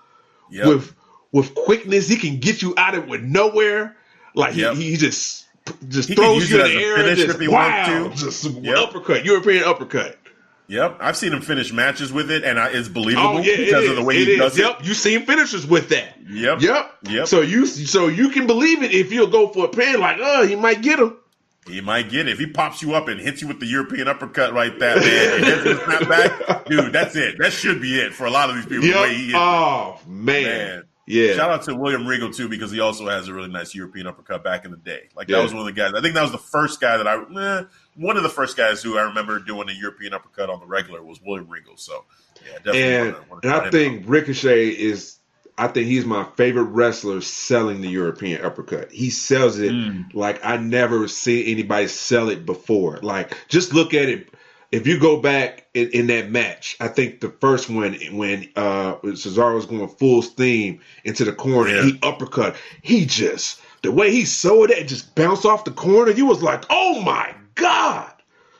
Yep. 0.51 0.67
with 0.67 0.95
with 1.31 1.55
quickness. 1.55 2.09
He 2.09 2.17
can 2.17 2.39
get 2.41 2.61
you 2.61 2.73
out 2.77 2.93
of 2.93 3.07
with 3.07 3.21
nowhere. 3.21 3.95
Like 4.35 4.51
he, 4.53 4.61
Yep. 4.61 4.75
he 4.75 4.97
just 4.97 5.45
just 5.87 6.09
He 6.09 6.15
throws 6.15 6.51
you 6.51 6.59
in 6.59 6.75
the 6.75 6.83
air. 6.83 6.97
finish 6.97 7.25
Just, 7.25 7.49
wow, 7.49 8.11
just 8.13 8.43
Yep. 8.43 8.77
uppercut, 8.77 9.23
European 9.23 9.63
uppercut. 9.63 10.19
Yep, 10.67 10.97
I've 10.99 11.15
seen 11.15 11.31
him 11.31 11.41
finish 11.41 11.71
matches 11.71 12.11
with 12.11 12.29
it, 12.29 12.43
and 12.43 12.59
I, 12.59 12.69
it's 12.69 12.89
believable 12.89 13.37
Oh 13.37 13.37
yeah, 13.37 13.55
because 13.55 13.83
is. 13.83 13.89
of 13.91 13.95
the 13.95 14.03
way 14.03 14.17
it 14.17 14.27
he 14.27 14.33
is. 14.33 14.39
does 14.39 14.57
Yep, 14.57 14.85
you 14.85 14.93
seen 14.93 15.25
finishers 15.25 15.65
with 15.65 15.89
that. 15.89 16.17
Yep, 16.29 16.61
Yep, 16.61 16.91
Yep. 17.03 17.27
So 17.27 17.39
you 17.41 17.65
so 17.65 18.07
you 18.07 18.27
can 18.29 18.45
believe 18.45 18.83
it 18.83 18.91
if 18.91 19.13
you'll 19.13 19.27
go 19.27 19.47
for 19.47 19.65
a 19.65 19.69
pin. 19.69 20.01
Like, 20.01 20.17
oh, 20.19 20.45
he 20.45 20.55
might 20.57 20.81
get 20.81 20.99
him. 20.99 21.15
He 21.67 21.81
might 21.81 22.09
get 22.11 22.27
it 22.27 22.31
if 22.33 22.37
he 22.39 22.45
pops 22.45 22.81
you 22.83 22.93
up 22.93 23.07
and 23.07 23.19
hits 23.19 23.41
you 23.41 23.47
with 23.47 23.59
the 23.59 23.65
European 23.65 24.07
uppercut 24.07 24.53
right 24.53 24.77
there, 24.77 24.97
man. 24.97 25.33
And 25.35 25.43
hits 25.45 25.63
the 25.63 25.83
snap 25.85 26.07
back, 26.09 26.65
dude. 26.69 26.93
That's 26.93 27.15
it. 27.15 27.37
That 27.39 27.51
should 27.53 27.81
be 27.81 27.95
it 27.99 28.13
for 28.13 28.25
a 28.25 28.29
lot 28.29 28.49
of 28.51 28.55
these 28.55 28.65
people. 28.65 28.81
The 28.83 28.87
Yep. 28.89 29.09
hits 29.09 29.33
Oh 29.35 29.99
man. 30.07 30.43
Man. 30.43 30.83
Yeah. 31.07 31.33
Shout 31.35 31.51
out 31.51 31.63
to 31.63 31.75
William 31.75 32.05
Regal 32.07 32.31
too 32.31 32.47
because 32.49 32.71
he 32.71 32.79
also 32.79 33.07
has 33.09 33.27
a 33.27 33.33
really 33.33 33.49
nice 33.49 33.73
European 33.75 34.05
uppercut 34.07 34.43
back 34.43 34.65
in 34.65 34.71
the 34.71 34.77
day. 34.77 35.09
Like 35.15 35.27
Yeah. 35.27 35.37
that 35.37 35.43
was 35.43 35.53
one 35.53 35.61
of 35.61 35.65
the 35.67 35.79
guys. 35.79 35.93
I 35.95 36.01
think 36.01 36.13
that 36.15 36.21
was 36.23 36.31
the 36.31 36.37
first 36.37 36.79
guy 36.81 36.97
that 36.97 37.07
I, 37.07 37.15
eh, 37.15 37.63
one 37.95 38.17
of 38.17 38.23
the 38.23 38.29
first 38.29 38.57
guys 38.57 38.81
who 38.83 38.97
I 38.97 39.03
remember 39.03 39.39
doing 39.39 39.69
a 39.69 39.73
European 39.73 40.13
uppercut 40.13 40.49
on 40.49 40.59
the 40.59 40.65
regular 40.67 41.03
was 41.03 41.19
William 41.25 41.47
Regal. 41.49 41.77
So 41.77 42.05
yeah, 42.45 42.53
definitely. 42.57 42.81
and 42.83 43.05
wanna- 43.13 43.25
wanna 43.29 43.41
and 43.43 43.67
I 43.67 43.69
think 43.71 44.03
out. 44.03 44.09
Ricochet 44.09 44.67
is. 44.69 45.14
I 45.57 45.67
think 45.67 45.87
he's 45.87 46.05
my 46.05 46.25
favorite 46.35 46.63
wrestler 46.63 47.21
selling 47.21 47.81
the 47.81 47.87
European 47.87 48.43
uppercut. 48.43 48.91
He 48.91 49.09
sells 49.09 49.57
it 49.59 49.71
Mm. 49.71 50.13
like 50.13 50.43
I 50.43 50.57
never 50.57 51.07
see 51.07 51.51
anybody 51.51 51.87
sell 51.87 52.29
it 52.29 52.45
before. 52.45 52.99
Like 53.01 53.37
just 53.47 53.73
look 53.73 53.93
at 53.93 54.09
it. 54.09 54.29
If 54.71 54.87
you 54.87 54.99
go 54.99 55.21
back 55.21 55.67
in, 55.73 55.89
in 55.91 56.07
that 56.07 56.29
match, 56.29 56.75
I 56.81 56.89
think 56.89 57.21
the 57.21 57.29
first 57.29 57.69
one 57.69 57.93
when 58.11 58.49
uh 58.57 58.95
Cesaro 58.95 59.55
was 59.55 59.65
going 59.65 59.87
full 59.87 60.21
steam 60.21 60.81
into 61.05 61.23
the 61.23 61.31
corner 61.31 61.77
and 61.77 61.91
he 61.91 61.99
uppercut, 62.03 62.55
he 62.81 63.05
just 63.05 63.61
the 63.83 63.91
way 63.91 64.11
he 64.11 64.25
sold 64.25 64.71
it 64.71 64.87
just 64.87 65.15
bounced 65.15 65.45
off 65.45 65.63
the 65.63 65.71
corner. 65.71 66.11
You 66.11 66.25
was 66.25 66.43
like, 66.43 66.65
oh 66.69 67.01
my 67.01 67.33
god! 67.53 68.11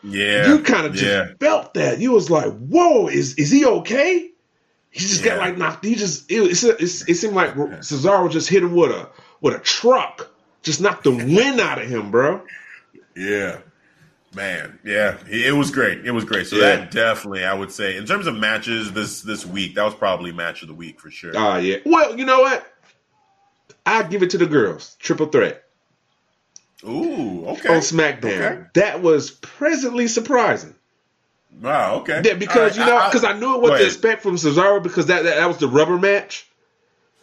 yeah, 0.03 0.47
you 0.47 0.61
kind 0.61 0.85
of 0.85 0.93
just 0.93 1.05
yeah. 1.05 1.33
felt 1.39 1.73
that. 1.73 1.99
You 1.99 2.11
was 2.11 2.29
like, 2.29 2.53
"Whoa, 2.59 3.07
is 3.07 3.33
is 3.35 3.49
he 3.51 3.65
okay?" 3.65 4.29
He 4.95 5.01
just 5.01 5.25
got 5.25 5.39
like 5.39 5.57
knocked. 5.57 5.83
He 5.83 5.95
just 5.95 6.31
it, 6.31 6.37
it's, 6.37 6.63
it's, 6.63 7.07
it 7.09 7.15
seemed 7.15 7.33
like 7.35 7.53
Cesaro 7.53 8.31
just 8.31 8.47
hit 8.47 8.63
him 8.63 8.73
with 8.73 8.91
a 8.91 9.09
with 9.41 9.53
a 9.53 9.59
truck, 9.59 10.31
just 10.63 10.79
knocked 10.79 11.03
the 11.03 11.11
wind 11.11 11.59
out 11.59 11.81
of 11.81 11.89
him, 11.89 12.11
bro. 12.11 12.41
Yeah. 13.13 13.57
Man, 14.33 14.79
yeah, 14.85 15.17
it 15.29 15.53
was 15.53 15.69
great. 15.69 16.05
It 16.05 16.11
was 16.11 16.23
great. 16.23 16.47
So 16.47 16.55
Yeah. 16.55 16.77
that 16.77 16.91
definitely, 16.91 17.43
I 17.43 17.53
would 17.53 17.73
say, 17.73 17.97
in 17.97 18.05
terms 18.05 18.25
of 18.25 18.35
matches 18.35 18.93
this 18.93 19.21
this 19.21 19.45
week, 19.45 19.75
that 19.75 19.83
was 19.83 19.95
probably 19.95 20.31
match 20.31 20.61
of 20.61 20.69
the 20.69 20.73
week 20.73 21.01
for 21.01 21.11
sure. 21.11 21.33
Ah, 21.35 21.57
yeah. 21.57 21.77
Well, 21.85 22.17
you 22.17 22.25
know 22.25 22.39
what? 22.39 22.65
I 23.85 24.01
give 24.03 24.23
it 24.23 24.29
to 24.29 24.37
the 24.37 24.45
girls. 24.45 24.95
Triple 24.99 25.25
threat 25.27 25.63
Ooh, 26.85 27.45
okay. 27.47 27.67
on 27.69 27.81
SmackDown. 27.81 28.25
Okay. 28.25 28.61
That 28.75 29.01
was 29.01 29.31
presently 29.31 30.07
surprising. 30.07 30.73
Wow, 31.61 31.95
okay. 32.01 32.21
Yeah, 32.23 32.33
because 32.35 32.77
All 32.77 32.83
you 32.85 32.89
know, 32.91 32.97
I- 32.97 33.05
I- 33.05 33.09
because 33.09 33.23
I, 33.23 33.33
knew 33.33 33.57
what 33.59 33.77
to 33.77 33.85
expect 33.85 34.21
from 34.21 34.35
Cesaro 34.35 34.81
because 34.83 35.07
that, 35.07 35.23
that 35.23 35.35
that 35.37 35.47
was 35.47 35.57
the 35.57 35.67
rubber 35.67 35.97
match. 35.97 36.47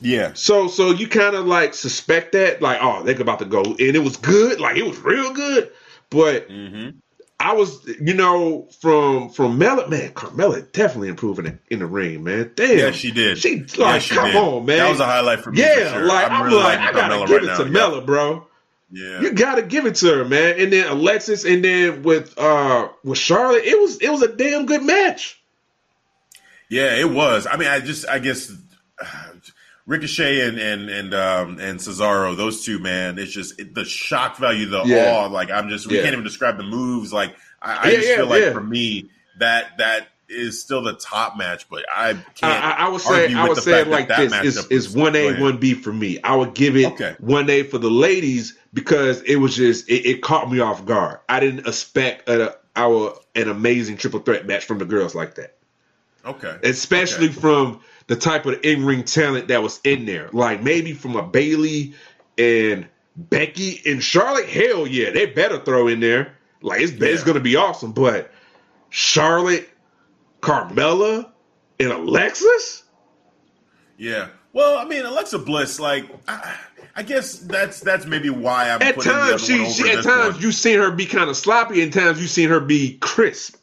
Yeah, 0.00 0.32
So 0.34 0.66
so 0.66 0.90
you 0.90 1.06
kind 1.06 1.36
of 1.36 1.46
like 1.46 1.74
suspect 1.74 2.32
that, 2.32 2.60
like, 2.60 2.78
oh, 2.82 3.04
they're 3.04 3.20
about 3.20 3.38
to 3.38 3.44
go, 3.44 3.62
and 3.62 3.78
it 3.78 4.02
was 4.02 4.16
good, 4.16 4.58
like 4.60 4.76
it 4.76 4.84
was 4.84 4.98
real 4.98 5.32
good. 5.32 5.70
But 6.10 6.48
hmm 6.50 6.90
I 7.38 7.54
was, 7.54 7.84
you 8.00 8.14
know, 8.14 8.68
from 8.80 9.28
from 9.30 9.58
Mela, 9.58 9.88
man, 9.88 10.12
Carmella 10.12 10.70
definitely 10.72 11.08
improving 11.08 11.46
it 11.46 11.58
in 11.68 11.80
the 11.80 11.86
ring, 11.86 12.22
man. 12.24 12.52
Damn, 12.54 12.78
yeah, 12.78 12.90
she 12.92 13.10
did. 13.10 13.38
She 13.38 13.64
Yeah, 13.76 13.84
like, 13.86 14.02
she 14.02 14.14
come 14.14 14.26
did. 14.30 14.36
on, 14.36 14.64
man. 14.64 14.78
That 14.78 14.90
was 14.90 15.00
a 15.00 15.06
highlight 15.06 15.40
for 15.40 15.50
me. 15.52 15.58
for 15.62 15.68
yeah, 15.68 15.92
sure. 15.92 16.04
like 16.04 16.30
I'm, 16.30 16.44
really 16.44 16.62
like 16.62 16.78
I 16.78 16.92
gotta 16.92 17.18
give 17.26 17.30
right 17.30 17.42
it 17.42 17.46
now. 17.46 17.56
to 17.58 17.64
Yeah. 17.64 17.70
Mela, 17.70 18.00
bro. 18.00 18.46
Yeah, 18.92 19.22
You 19.22 19.32
gotta 19.32 19.62
give 19.62 19.86
it 19.86 19.96
to 19.96 20.18
her, 20.18 20.24
man. 20.24 20.60
And 20.60 20.72
then 20.72 20.88
Alexis, 20.88 21.44
and 21.44 21.64
then 21.64 22.02
with 22.02 22.38
uh 22.38 22.88
with 23.04 23.18
Charlotte, 23.18 23.64
it 23.64 23.78
was 23.80 23.98
it 24.00 24.10
was 24.10 24.22
a 24.22 24.28
damn 24.36 24.66
good 24.66 24.82
match. 24.82 25.42
yeah, 26.68 26.96
it 26.96 27.10
was. 27.10 27.46
I 27.50 27.56
mean, 27.56 27.68
I 27.68 27.80
just, 27.80 28.08
I 28.08 28.18
guess, 28.18 28.52
Ricochet 29.86 30.46
and 30.48 30.58
and 30.58 30.90
and 30.90 31.14
um 31.14 31.58
and 31.58 31.78
Cesaro, 31.80 32.36
those 32.36 32.64
two, 32.64 32.78
man, 32.78 33.18
it's 33.18 33.32
just 33.32 33.58
it, 33.60 33.74
the 33.74 33.84
shock 33.84 34.38
value, 34.38 34.66
the 34.66 34.78
Yeah. 34.82 34.94
awe. 34.94 35.26
Like 35.26 35.50
I'm 35.50 35.68
just, 35.68 35.86
we 35.86 35.96
Yeah. 35.96 36.02
can't 36.02 36.12
even 36.14 36.24
describe 36.24 36.56
the 36.56 36.62
moves. 36.64 37.12
Like 37.12 37.34
I, 37.60 37.88
I 37.88 37.90
Yeah, 37.90 37.96
just 37.98 38.14
feel 38.14 38.26
like 38.26 38.44
for 38.52 38.60
me 38.62 39.10
that 39.38 39.78
that 39.78 40.08
is 40.32 40.60
still 40.60 40.82
the 40.82 40.94
top 40.94 41.36
match, 41.36 41.68
but 41.68 41.84
I 41.94 42.12
can't. 42.12 42.64
I, 42.64 42.72
I 42.72 42.88
would 42.88 43.00
say 43.00 43.32
I 43.34 43.48
would 43.48 43.58
say 43.58 43.80
it 43.80 43.88
like 43.88 44.08
that 44.08 44.30
this: 44.42 44.66
it's 44.70 44.94
one 44.94 45.14
A, 45.16 45.40
one 45.40 45.58
B 45.58 45.74
for 45.74 45.92
me. 45.92 46.20
I 46.22 46.34
would 46.36 46.54
give 46.54 46.76
it 46.76 46.86
Okay. 46.92 47.14
one 47.20 47.48
A 47.50 47.62
for 47.62 47.78
the 47.78 47.90
ladies 47.90 48.56
because 48.74 49.22
it 49.22 49.36
was 49.36 49.56
just 49.56 49.88
it, 49.88 50.06
it 50.08 50.22
caught 50.22 50.50
me 50.50 50.60
off 50.60 50.84
guard. 50.84 51.20
I 51.28 51.40
didn't 51.40 51.66
expect 51.66 52.28
a, 52.28 52.56
our 52.74 53.14
an 53.34 53.48
amazing 53.48 53.96
triple 53.98 54.20
threat 54.20 54.46
match 54.46 54.64
from 54.64 54.78
the 54.78 54.84
girls 54.84 55.14
like 55.14 55.34
that, 55.36 55.56
Okay, 56.24 56.56
especially 56.62 57.26
Okay. 57.28 57.40
from 57.40 57.80
the 58.06 58.16
type 58.16 58.46
of 58.46 58.60
in 58.64 58.84
ring 58.84 59.04
talent 59.04 59.48
that 59.48 59.62
was 59.62 59.80
in 59.84 60.06
there. 60.06 60.28
Like 60.32 60.62
maybe 60.62 60.92
from 60.92 61.16
a 61.16 61.22
Bayley 61.22 61.94
and 62.38 62.88
Becky 63.16 63.80
and 63.86 64.02
Charlotte. 64.02 64.48
Hell 64.48 64.86
yeah, 64.86 65.10
they 65.10 65.26
better 65.26 65.58
throw 65.58 65.88
in 65.88 66.00
there. 66.00 66.34
Like 66.62 66.80
it's 66.80 66.92
it's 66.92 67.24
gonna 67.24 67.40
be 67.40 67.56
awesome, 67.56 67.92
but 67.92 68.30
Charlotte, 68.90 69.68
Carmella, 70.42 71.30
and 71.80 71.90
Alexis. 71.90 72.82
Yeah. 73.96 74.28
Well, 74.52 74.76
I 74.76 74.84
mean, 74.84 75.06
Alexa 75.06 75.38
Bliss, 75.38 75.80
like, 75.80 76.04
I, 76.28 76.54
I 76.94 77.02
guess 77.02 77.38
that's 77.38 77.80
that's 77.80 78.04
maybe 78.04 78.28
why 78.28 78.68
I'm 78.70 78.82
At 78.82 78.96
putting 78.96 79.12
the 79.12 79.18
other 79.18 79.30
times, 79.38 79.46
she, 79.46 79.70
she 79.70 79.90
at 79.90 80.04
times 80.04 80.34
one. 80.34 80.42
you've 80.42 80.54
seen 80.54 80.78
her 80.78 80.90
be 80.90 81.06
kind 81.06 81.30
of 81.30 81.36
sloppy. 81.36 81.82
At 81.82 81.92
times 81.92 82.20
you've 82.20 82.30
seen 82.30 82.50
her 82.50 82.60
be 82.60 82.98
crisp. 83.00 83.56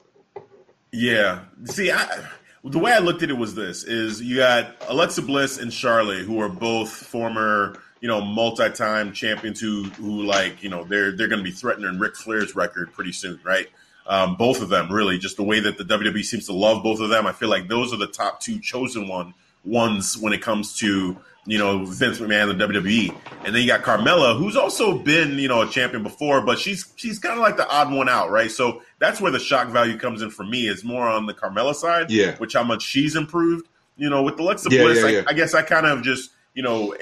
Yeah. 0.91 1.41
See, 1.65 1.91
I, 1.91 2.23
the 2.63 2.79
way 2.79 2.91
I 2.93 2.99
looked 2.99 3.21
at 3.21 3.29
it 3.29 3.37
was 3.37 3.53
this: 3.53 3.83
is 3.83 4.21
you 4.21 4.37
got 4.37 4.75
Alexa 4.87 5.21
Bliss 5.21 5.59
and 5.59 5.71
Charlotte, 5.71 6.23
who 6.23 6.39
are 6.39 6.49
both 6.49 6.89
former, 6.89 7.75
you 8.01 8.07
know, 8.07 8.21
multi-time 8.21 9.13
champions 9.13 9.59
who 9.59 9.83
who 9.83 10.23
like, 10.23 10.63
you 10.63 10.69
know, 10.69 10.83
they're 10.85 11.11
they're 11.11 11.27
going 11.27 11.43
to 11.43 11.43
be 11.43 11.51
threatening 11.51 11.99
Ric 11.99 12.15
Flair's 12.15 12.55
record 12.55 12.91
pretty 12.93 13.11
soon, 13.11 13.39
right? 13.43 13.67
Um, 14.09 14.35
both 14.37 14.61
of 14.61 14.69
them, 14.69 14.91
really, 14.91 15.17
just 15.19 15.37
the 15.37 15.43
way 15.43 15.59
that 15.59 15.77
the 15.77 15.83
WWE 15.85 16.23
seems 16.25 16.47
to 16.47 16.53
love 16.53 16.81
both 16.83 16.99
of 16.99 17.09
them. 17.09 17.27
I 17.27 17.31
feel 17.31 17.47
like 17.49 17.67
those 17.69 17.93
are 17.93 17.97
the 17.97 18.07
top 18.07 18.41
two 18.41 18.59
chosen 18.59 19.07
one 19.07 19.33
ones 19.63 20.17
when 20.17 20.33
it 20.33 20.41
comes 20.41 20.75
to 20.77 21.15
you 21.45 21.57
know 21.57 21.85
Vince 21.85 22.19
McMahon 22.19 22.49
and 22.49 22.59
the 22.59 22.65
WWE. 22.67 23.15
And 23.45 23.53
then 23.55 23.61
you 23.61 23.67
got 23.67 23.81
Carmella, 23.83 24.37
who's 24.37 24.55
also 24.55 24.97
been 24.97 25.37
you 25.37 25.47
know 25.47 25.61
a 25.61 25.67
champion 25.69 26.01
before, 26.01 26.41
but 26.41 26.57
she's 26.57 26.91
she's 26.95 27.19
kind 27.19 27.35
of 27.35 27.41
like 27.41 27.55
the 27.55 27.67
odd 27.69 27.93
one 27.93 28.09
out, 28.09 28.31
right? 28.31 28.49
So 28.51 28.81
that's 28.97 29.21
where 29.21 29.31
the 29.31 29.39
shock 29.39 29.67
value 29.69 29.97
comes 29.97 30.21
in 30.23 30.31
for 30.31 30.43
me. 30.43 30.67
Is 30.67 30.83
more 30.83 31.07
on 31.07 31.27
the 31.27 31.33
Carmella 31.35 31.75
side, 31.75 32.09
Yeah. 32.09 32.35
which 32.37 32.53
how 32.53 32.63
much 32.63 32.81
she's 32.81 33.15
improved. 33.15 33.67
You 33.95 34.09
know, 34.09 34.23
with 34.23 34.39
Alexa 34.39 34.69
Yeah, 34.71 34.83
Bliss, 34.83 34.99
yeah, 35.01 35.05
I, 35.05 35.09
yeah. 35.09 35.21
I 35.27 35.33
guess 35.33 35.53
I 35.53 35.61
kind 35.61 35.85
of 35.85 36.01
just 36.01 36.31
you 36.55 36.63
know 36.63 36.95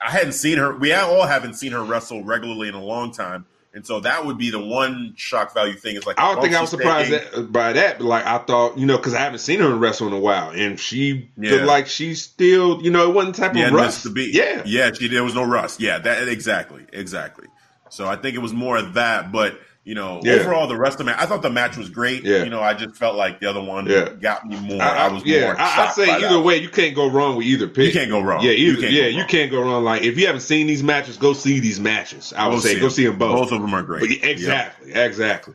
I 0.00 0.10
hadn't 0.10 0.32
seen 0.32 0.58
her. 0.58 0.76
We 0.76 0.92
all 0.92 1.24
haven't 1.26 1.54
seen 1.54 1.70
her 1.72 1.82
wrestle 1.84 2.24
regularly 2.24 2.68
in 2.68 2.74
a 2.74 2.82
long 2.82 3.12
time, 3.12 3.46
and 3.74 3.86
so 3.86 4.00
that 4.00 4.26
would 4.26 4.38
be 4.38 4.50
the 4.50 4.60
one 4.60 5.14
shock 5.16 5.54
value 5.54 5.74
thing. 5.74 5.96
Is 5.96 6.06
like 6.06 6.18
I 6.18 6.32
don't 6.34 6.42
think 6.42 6.54
I 6.54 6.60
was 6.60 6.70
surprised 6.70 7.10
that, 7.12 7.52
by 7.52 7.72
that, 7.72 7.98
but 7.98 8.04
like 8.06 8.26
I 8.26 8.38
thought, 8.38 8.76
you 8.78 8.86
know, 8.86 8.96
because 8.96 9.14
I 9.14 9.20
haven't 9.20 9.38
seen 9.40 9.60
her 9.60 9.74
wrestle 9.74 10.06
in 10.08 10.12
a 10.12 10.18
while, 10.18 10.50
and 10.50 10.78
she 10.78 11.30
Yeah. 11.38 11.52
looked 11.52 11.64
like 11.66 11.86
she's 11.86 12.22
still, 12.22 12.82
you 12.82 12.90
know, 12.90 13.08
it 13.08 13.14
wasn't 13.14 13.36
type 13.36 13.54
Yeah, 13.54 13.68
of 13.68 13.74
rust. 13.74 14.04
the 14.04 14.10
beat. 14.10 14.34
Yeah, 14.34 14.62
yeah. 14.66 14.92
She, 14.92 15.08
there 15.08 15.24
was 15.24 15.34
no 15.34 15.44
rust. 15.44 15.80
Yeah, 15.80 15.98
that 15.98 16.28
exactly, 16.28 16.84
exactly. 16.92 17.46
So 17.90 18.06
I 18.08 18.16
think 18.16 18.34
it 18.36 18.40
was 18.40 18.52
more 18.52 18.76
of 18.78 18.94
that, 18.94 19.32
but 19.32 19.58
you 19.84 19.94
know, 19.96 20.20
Yeah. 20.22 20.34
overall 20.34 20.66
the 20.68 20.76
rest 20.76 20.94
of 20.94 20.98
the 20.98 21.04
match, 21.12 21.16
I 21.20 21.26
thought 21.26 21.42
the 21.42 21.50
match 21.50 21.76
was 21.76 21.88
great. 21.90 22.22
Yeah. 22.24 22.44
You 22.44 22.50
know, 22.50 22.60
I 22.60 22.72
just 22.74 22.94
felt 22.96 23.16
like 23.16 23.40
the 23.40 23.50
other 23.50 23.60
one 23.62 23.86
Yeah. 23.86 24.10
got 24.20 24.46
me 24.46 24.56
more. 24.60 24.80
I, 24.80 24.88
I, 24.88 25.06
I- 25.06 25.12
was 25.12 25.24
yeah. 25.24 25.40
more. 25.46 25.60
I, 25.60 25.86
I'd 25.88 25.92
say 25.94 26.08
either 26.10 26.28
that. 26.28 26.40
way, 26.40 26.56
you 26.58 26.68
can't 26.68 26.94
go 26.94 27.10
wrong 27.10 27.36
with 27.36 27.46
either 27.46 27.66
pick. 27.66 27.86
You 27.86 27.92
can't 27.92 28.10
go 28.10 28.20
wrong. 28.20 28.42
Yeah, 28.44 28.52
You 28.52 28.72
either, 28.72 28.80
can't 28.82 28.92
yeah, 28.92 29.02
go 29.02 29.08
you 29.08 29.18
wrong. 29.18 29.28
can't 29.28 29.50
go 29.50 29.60
wrong. 29.62 29.84
Like 29.84 30.02
if 30.02 30.16
you 30.18 30.26
haven't 30.26 30.42
seen 30.42 30.66
these 30.68 30.82
matches, 30.82 31.16
go 31.16 31.32
see 31.32 31.58
these 31.60 31.80
matches. 31.80 32.32
I 32.36 32.46
would 32.48 32.60
say 32.60 32.74
go 32.74 32.82
them. 32.82 32.90
see 32.90 33.06
them 33.06 33.18
both. 33.18 33.36
Both 33.50 33.52
of 33.52 33.60
them 33.62 33.74
are 33.74 33.82
great. 33.82 34.20
But 34.20 34.28
exactly, 34.28 34.92
exactly. 34.92 35.54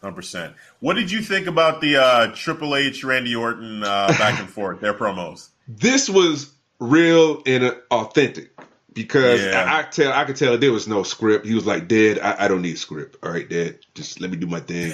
Hundred 0.00 0.16
percent. 0.16 0.54
What 0.80 0.94
did 0.94 1.10
you 1.12 1.20
think 1.22 1.46
about 1.46 1.80
the 1.80 1.96
uh, 1.96 2.26
Triple 2.34 2.74
H 2.74 3.04
Randy 3.04 3.34
Orton 3.36 3.82
uh, 3.84 4.08
back 4.18 4.40
and 4.40 4.48
forth? 4.48 4.80
Their 4.80 4.94
promos. 4.94 5.48
This 5.68 6.10
was 6.10 6.50
real 6.80 7.40
and 7.46 7.76
authentic 7.92 8.50
because 8.94 9.42
Yeah. 9.42 9.64
I, 9.66 9.80
I 9.80 9.82
tell 9.82 10.12
I 10.12 10.24
could 10.24 10.36
tell 10.36 10.56
there 10.58 10.72
was 10.72 10.88
no 10.88 11.02
script. 11.02 11.46
He 11.46 11.54
was 11.54 11.66
like, 11.66 11.88
"Dad, 11.88 12.18
I, 12.20 12.44
I 12.44 12.48
don't 12.48 12.62
need 12.62 12.78
script. 12.78 13.16
All 13.22 13.30
right, 13.30 13.48
Dad, 13.48 13.78
just 13.94 14.20
let 14.20 14.30
me 14.30 14.36
do 14.36 14.46
my 14.46 14.60
thing." 14.60 14.92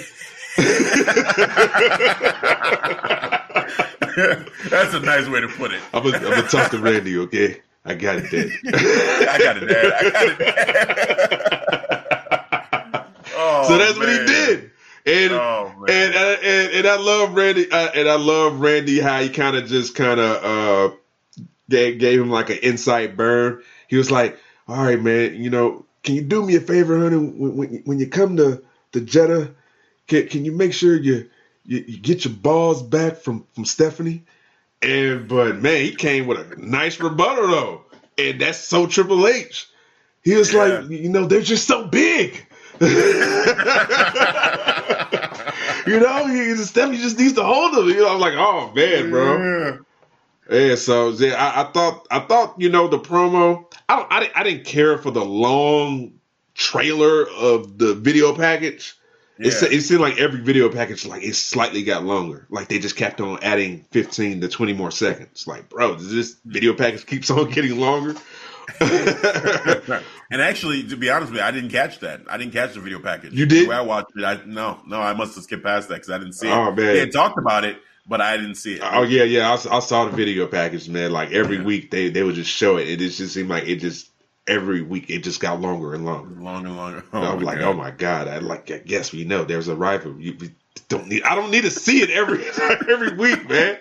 That's 4.69 4.93
a 4.93 4.99
nice 4.99 5.27
way 5.27 5.41
to 5.41 5.47
put 5.47 5.71
it. 5.73 5.81
I'm 5.93 6.03
gonna 6.03 6.17
I'm 6.17 6.47
talk 6.47 6.71
to 6.71 6.79
Randy. 6.81 7.17
Okay, 7.19 7.61
I 7.85 7.95
got 7.95 8.17
it, 8.17 8.29
Dad. 8.31 8.49
I 9.29 9.37
got 9.39 9.57
it, 9.57 9.67
Dad. 9.67 9.93
I 9.93 10.09
got 10.09 10.27
it. 10.27 10.39
Dad. 10.39 10.55
oh, 13.35 13.65
so 13.67 13.77
that's 13.77 13.97
what 13.97 14.09
he 14.09 14.17
did. 14.25 14.71
And 15.05 15.31
Oh, 15.33 15.71
and, 15.87 16.15
uh, 16.15 16.37
and 16.43 16.71
and 16.73 16.87
I 16.87 16.97
love 16.97 17.33
Randy, 17.33 17.71
uh, 17.71 17.89
and 17.95 18.09
I 18.09 18.15
love 18.15 18.59
Randy 18.59 18.99
how 18.99 19.21
he 19.21 19.29
kind 19.29 19.55
of 19.55 19.65
just 19.67 19.95
kind 19.95 20.19
of 20.19 20.43
uh 20.43 20.95
gave, 21.69 21.99
gave 21.99 22.19
him 22.19 22.29
like 22.29 22.49
an 22.49 22.57
inside 22.63 23.15
burn. 23.15 23.63
He 23.89 23.97
was 23.97 24.09
like, 24.11 24.37
"All 24.69 24.77
right, 24.81 25.01
man, 25.01 25.35
you 25.35 25.49
know, 25.49 25.85
can 26.03 26.15
you 26.15 26.21
do 26.21 26.45
me 26.45 26.55
a 26.55 26.61
favor, 26.61 26.97
honey? 26.97 27.17
When 27.17 27.57
when, 27.57 27.81
when 27.85 27.99
you 27.99 28.07
come 28.07 28.37
to 28.37 28.63
the 28.93 29.01
Jeddah, 29.01 29.53
can 30.07 30.27
can 30.29 30.45
you 30.45 30.53
make 30.53 30.71
sure 30.73 30.95
you 30.95 31.29
you, 31.65 31.83
you 31.85 31.97
get 31.97 32.23
your 32.23 32.33
balls 32.33 32.81
back 32.81 33.17
from 33.17 33.45
from 33.53 33.65
Stephanie?" 33.65 34.23
And 34.81 35.27
but 35.27 35.57
man, 35.61 35.81
he 35.81 35.93
came 35.93 36.27
with 36.27 36.39
a 36.39 36.55
nice 36.57 36.99
rebuttal 37.01 37.47
though, 37.49 37.81
and 38.17 38.39
that's 38.39 38.59
so 38.59 38.87
Triple 38.87 39.27
H. 39.27 39.67
He 40.23 40.35
was 40.35 40.53
Yeah. 40.53 40.79
like, 40.79 40.89
you 40.89 41.09
know, 41.09 41.25
they're 41.25 41.41
just 41.41 41.67
so 41.67 41.87
big. 41.87 42.45
you 42.81 42.87
know, 45.99 46.27
just 46.55 46.69
Stephanie 46.71 46.97
just 46.97 47.17
needs 47.17 47.33
to 47.33 47.43
hold 47.43 47.73
them. 47.75 47.89
You 47.89 47.97
know, 47.97 48.13
I'm 48.13 48.19
like, 48.19 48.35
oh 48.35 48.71
man, 48.73 49.09
bro. 49.09 49.79
Yeah, 50.49 50.75
so 50.75 51.09
yeah, 51.09 51.35
I, 51.35 51.61
I 51.63 51.71
thought 51.71 52.07
I 52.09 52.19
thought 52.21 52.55
you 52.59 52.69
know 52.69 52.87
the 52.87 52.99
promo. 52.99 53.68
I 53.89 53.95
don't, 53.97 54.07
I, 54.11 54.19
didn't- 54.21 54.37
I 54.37 54.43
didn't 54.43 54.65
care 54.65 54.97
for 54.97 55.11
the 55.11 55.25
long 55.25 56.13
trailer 56.53 57.27
of 57.29 57.77
the 57.77 57.93
video 57.95 58.33
package. 58.35 58.95
It, 59.39 59.45
Yeah. 59.47 59.51
se- 59.51 59.69
it 59.75 59.81
seemed 59.81 60.01
like 60.01 60.17
every 60.19 60.41
video 60.41 60.69
package 60.69 61.05
like 61.05 61.23
it 61.23 61.33
slightly 61.35 61.83
got 61.83 62.03
longer. 62.03 62.45
Like 62.49 62.67
they 62.67 62.77
just 62.79 62.95
kept 62.97 63.19
on 63.21 63.39
adding 63.41 63.85
fifteen 63.91 64.41
to 64.41 64.49
twenty 64.49 64.73
more 64.73 64.91
seconds. 64.91 65.47
Like, 65.47 65.69
bro, 65.69 65.95
does 65.95 66.11
this 66.13 66.35
video 66.45 66.73
package 66.73 67.05
keeps 67.05 67.29
on 67.29 67.49
getting 67.51 67.79
longer? 67.79 68.15
and 68.81 70.41
actually, 70.41 70.83
to 70.89 70.95
be 70.97 71.09
honest 71.09 71.31
with 71.31 71.39
you, 71.39 71.45
I 71.45 71.51
didn't 71.51 71.71
catch 71.71 71.99
that. 71.99 72.21
I 72.29 72.37
didn't 72.37 72.53
catch 72.53 72.73
the 72.73 72.81
video 72.81 72.99
package. 72.99 73.33
You 73.33 73.45
did? 73.45 73.69
I 73.71 73.81
watched 73.81 74.11
it. 74.15 74.23
I, 74.23 74.39
no, 74.45 74.79
no, 74.85 74.99
I 75.01 75.13
must 75.13 75.35
have 75.35 75.43
skipped 75.45 75.63
past 75.63 75.87
that 75.89 75.95
because 75.95 76.09
I 76.11 76.17
didn't 76.17 76.33
see 76.33 76.47
it. 76.47 76.51
Oh, 76.51 76.65
man. 76.65 76.75
They 76.75 76.99
had 76.99 77.11
talked 77.11 77.37
about 77.39 77.63
it, 77.63 77.77
but 78.09 78.21
I 78.21 78.35
didn't 78.35 78.55
see 78.55 78.73
it. 78.73 78.81
Oh 78.83 79.03
yeah, 79.03 79.23
yeah. 79.23 79.51
I 79.51 79.79
saw 79.79 80.05
the 80.05 80.11
video 80.11 80.47
package, 80.47 80.89
man. 80.89 81.11
Like 81.11 81.31
every 81.31 81.61
week 81.61 81.91
they 81.91 82.09
they 82.09 82.23
would 82.23 82.35
just 82.35 82.49
show 82.49 82.77
it. 82.77 82.89
It 82.89 82.97
just 82.97 83.33
seemed 83.33 83.49
like 83.49 83.67
it 83.67 83.77
just 83.77 84.09
every 84.47 84.81
week 84.81 85.11
it 85.11 85.23
just 85.23 85.39
got 85.39 85.61
longer 85.61 85.93
and 85.93 86.03
longer. 86.03 86.41
Longer 86.41 86.67
and 86.67 86.77
longer. 86.77 87.03
Oh, 87.13 87.21
I'm 87.21 87.39
like, 87.41 87.59
God. 87.59 87.67
oh 87.67 87.73
my 87.73 87.91
god! 87.91 88.27
I 88.27 88.39
like, 88.39 88.71
I 88.71 88.79
guess 88.79 89.13
we 89.13 89.23
know 89.23 89.43
there's 89.43 89.67
a 89.67 89.75
rival. 89.75 90.19
You, 90.19 90.35
we 90.39 90.51
don't 90.89 91.07
need. 91.07 91.21
I 91.23 91.35
don't 91.35 91.51
need 91.51 91.61
to 91.61 91.71
see 91.71 92.01
it 92.01 92.09
every 92.09 92.43
every 92.91 93.15
week, 93.15 93.47
man. 93.47 93.77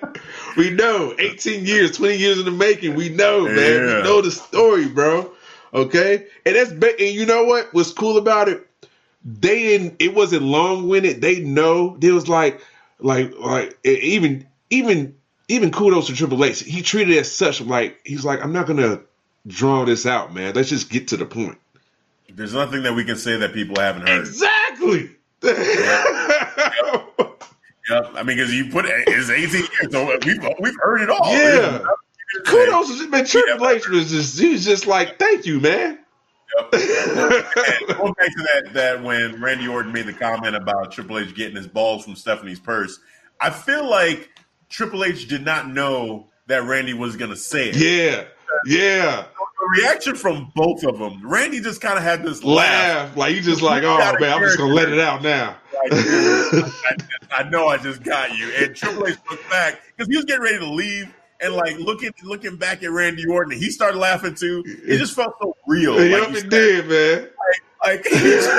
We 0.57 0.71
know. 0.71 1.15
18 1.19 1.65
years, 1.65 1.97
20 1.97 2.17
years 2.17 2.39
in 2.39 2.45
the 2.45 2.51
making. 2.51 2.95
We 2.95 3.09
know, 3.09 3.47
man. 3.47 3.57
Yeah. 3.57 3.97
We 3.97 4.03
know 4.03 4.21
the 4.21 4.31
story, 4.31 4.89
bro. 4.89 5.33
Okay, 5.73 6.27
and 6.45 6.55
that's 6.55 6.71
and 6.71 7.01
you 7.01 7.25
know 7.25 7.45
what? 7.45 7.73
What's 7.73 7.93
cool 7.93 8.19
about 8.19 8.49
it? 8.51 8.67
They 9.25 9.61
didn't. 9.61 9.97
It 9.99 10.15
wasn't 10.15 10.43
long 10.43 10.87
winded. 10.87 11.23
They 11.23 11.41
know. 11.41 11.99
It 12.01 12.13
was 12.13 12.29
like, 12.29 12.61
like, 13.01 13.39
like 13.39 13.79
even 13.85 14.47
even 14.71 15.17
even 15.49 15.71
kudos 15.71 16.09
to 16.09 16.15
Triple 16.15 16.45
H. 16.45 16.61
He 16.61 16.83
treated 16.83 17.15
it 17.15 17.21
as 17.21 17.33
such. 17.33 17.61
Like 17.61 17.99
he's 18.05 18.25
like, 18.25 18.43
I'm 18.43 18.53
not 18.53 18.67
gonna 18.67 19.01
draw 19.47 19.85
this 19.85 20.07
out, 20.07 20.35
man. 20.35 20.55
Let's 20.55 20.69
just 20.69 20.91
get 20.91 21.09
to 21.09 21.17
the 21.17 21.27
point. 21.27 21.59
There's 22.33 22.55
nothing 22.55 22.83
that 22.83 22.95
we 22.95 23.05
can 23.05 23.17
say 23.17 23.37
that 23.39 23.53
people 23.55 23.81
haven't 23.81 24.07
heard. 24.07 24.21
Exactly. 24.21 25.11
Yep. 27.89 28.11
I 28.15 28.23
mean, 28.23 28.37
because 28.37 28.53
you 28.53 28.71
put 28.71 28.85
it, 28.85 28.93
it's 29.07 29.31
18 29.31 29.51
years, 29.51 29.93
so 29.93 30.19
we've 30.27 30.47
we've 30.61 30.77
heard 30.81 31.01
it 31.01 31.09
all. 31.09 31.33
Yeah. 31.33 31.83
Kudos 32.45 33.07
been 33.07 33.25
Triple 33.25 33.69
H 33.69 33.89
was 33.89 34.11
just 34.11 34.39
he 34.39 34.51
was 34.51 34.65
just 34.65 34.87
like, 34.87 35.19
thank 35.19 35.47
you, 35.47 35.61
man. 35.61 35.99
Yep. 36.59 37.99
Going 37.99 38.13
back 38.15 38.29
to 38.29 38.49
that, 38.55 38.71
that 38.73 39.03
when 39.03 39.41
Randy 39.41 39.69
Orton 39.69 39.93
made 39.93 40.07
the 40.07 40.13
comment 40.13 40.57
about 40.57 40.93
Triple 40.93 41.19
H 41.19 41.35
getting 41.35 41.57
his 41.57 41.67
balls 41.67 42.05
from 42.05 42.17
Stephanie's 42.17 42.61
purse, 42.61 42.99
I 43.41 43.51
feel 43.51 43.89
like 43.89 44.31
Triple 44.69 45.05
H 45.05 45.29
did 45.29 45.45
not 45.45 45.69
know 45.69 46.29
that 46.47 46.65
Randy 46.65 46.95
was 46.95 47.17
going 47.17 47.31
to 47.31 47.37
say 47.37 47.71
it. 47.71 47.77
Yeah. 47.77 48.25
Yeah. 48.67 49.27
The 49.61 49.83
reaction 49.83 50.15
from 50.15 50.53
both 50.55 50.85
of 50.85 50.99
them, 50.99 51.27
Randy 51.27 51.61
just 51.61 51.81
kind 51.81 51.99
of 51.99 52.05
had 52.05 52.23
this 52.23 52.43
laugh. 52.45 53.09
Laugh. 53.09 53.17
Like 53.17 53.35
you 53.35 53.43
just 53.43 53.61
like, 53.61 53.83
oh 53.83 53.99
man, 53.99 54.33
I'm 54.33 54.41
just 54.41 54.57
gonna 54.57 54.73
let 54.73 54.89
it 54.89 55.01
out 55.01 55.23
now. 55.23 55.57
Like, 55.75 55.91
dude, 55.91 56.65
I, 56.65 56.97
I 57.31 57.49
know 57.51 57.67
I 57.67 57.77
just 57.77 58.03
got 58.03 58.37
you. 58.37 58.51
And 58.53 58.75
Triple 58.75 59.07
H 59.07 59.17
looked 59.29 59.51
back 59.51 59.81
because 59.97 60.09
he 60.09 60.17
was 60.17 60.25
getting 60.25 60.43
ready 60.43 60.59
to 60.59 60.71
leave. 60.71 61.13
And 61.41 61.55
like 61.55 61.79
looking 61.79 62.13
looking 62.25 62.57
back 62.57 62.83
at 62.83 62.91
Randy 62.91 63.25
Orton, 63.27 63.57
he 63.57 63.71
started 63.71 63.99
laughing 63.99 64.35
too. 64.35 64.63
It 64.67 64.99
just 64.99 65.15
felt 65.15 65.35
so 65.41 65.57
real. 65.67 65.93
Like, 65.93 66.11
Yep, 66.11 66.31
you 66.31 66.37
it 66.37 66.51
did, 66.51 66.89
man. 66.89 67.29
like 67.85 68.05
he 68.11 68.19
just 68.19 68.51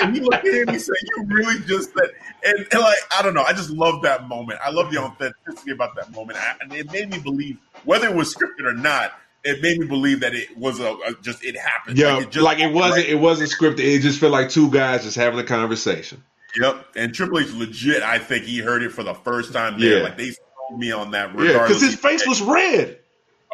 and 0.00 0.14
he 0.14 0.20
looked 0.20 0.46
at 0.46 0.54
him 0.54 0.68
and 0.68 0.80
said, 0.80 0.94
"You 1.16 1.24
really 1.28 1.60
just 1.66 1.92
said," 1.94 2.10
and, 2.44 2.66
and 2.70 2.80
like 2.80 2.96
I 3.16 3.22
don't 3.22 3.34
know, 3.34 3.42
I 3.42 3.52
just 3.52 3.70
love 3.70 4.02
that 4.02 4.28
moment. 4.28 4.60
I 4.64 4.70
love 4.70 4.92
the 4.92 4.98
authenticity 4.98 5.72
about 5.72 5.96
that 5.96 6.12
moment, 6.12 6.38
I, 6.38 6.54
and 6.60 6.72
it 6.72 6.90
made 6.92 7.10
me 7.10 7.18
believe 7.18 7.58
whether 7.84 8.08
it 8.08 8.14
was 8.14 8.32
scripted 8.34 8.64
or 8.64 8.74
not. 8.74 9.12
It 9.42 9.62
made 9.62 9.78
me 9.78 9.86
believe 9.86 10.20
that 10.20 10.34
it 10.34 10.56
was 10.56 10.80
a, 10.80 10.92
a 10.92 11.14
just 11.22 11.44
it 11.44 11.56
happened. 11.56 11.98
Yeah, 11.98 12.20
it 12.20 12.30
just 12.30 12.44
like 12.44 12.58
it 12.58 12.72
wasn't 12.72 13.06
it 13.06 13.16
wasn't 13.16 13.50
scripted. 13.50 13.80
It 13.80 14.00
just 14.00 14.18
felt 14.20 14.32
like 14.32 14.48
two 14.48 14.70
guys 14.70 15.04
just 15.04 15.16
having 15.16 15.38
a 15.38 15.44
conversation. 15.44 16.22
Yep, 16.60 16.86
and 16.96 17.14
Triple 17.14 17.38
H 17.40 17.52
legit. 17.52 18.02
I 18.02 18.18
think 18.18 18.44
he 18.44 18.58
heard 18.58 18.82
it 18.82 18.90
for 18.90 19.02
the 19.02 19.14
first 19.14 19.52
time 19.52 19.78
there. 19.80 19.98
Yeah. 19.98 20.04
Like 20.04 20.16
they 20.16 20.32
me 20.76 20.92
on 20.92 21.10
that. 21.12 21.30
Yeah, 21.38 21.62
because 21.62 21.80
his 21.80 21.94
face 21.94 22.26
was 22.26 22.40
red. 22.40 22.98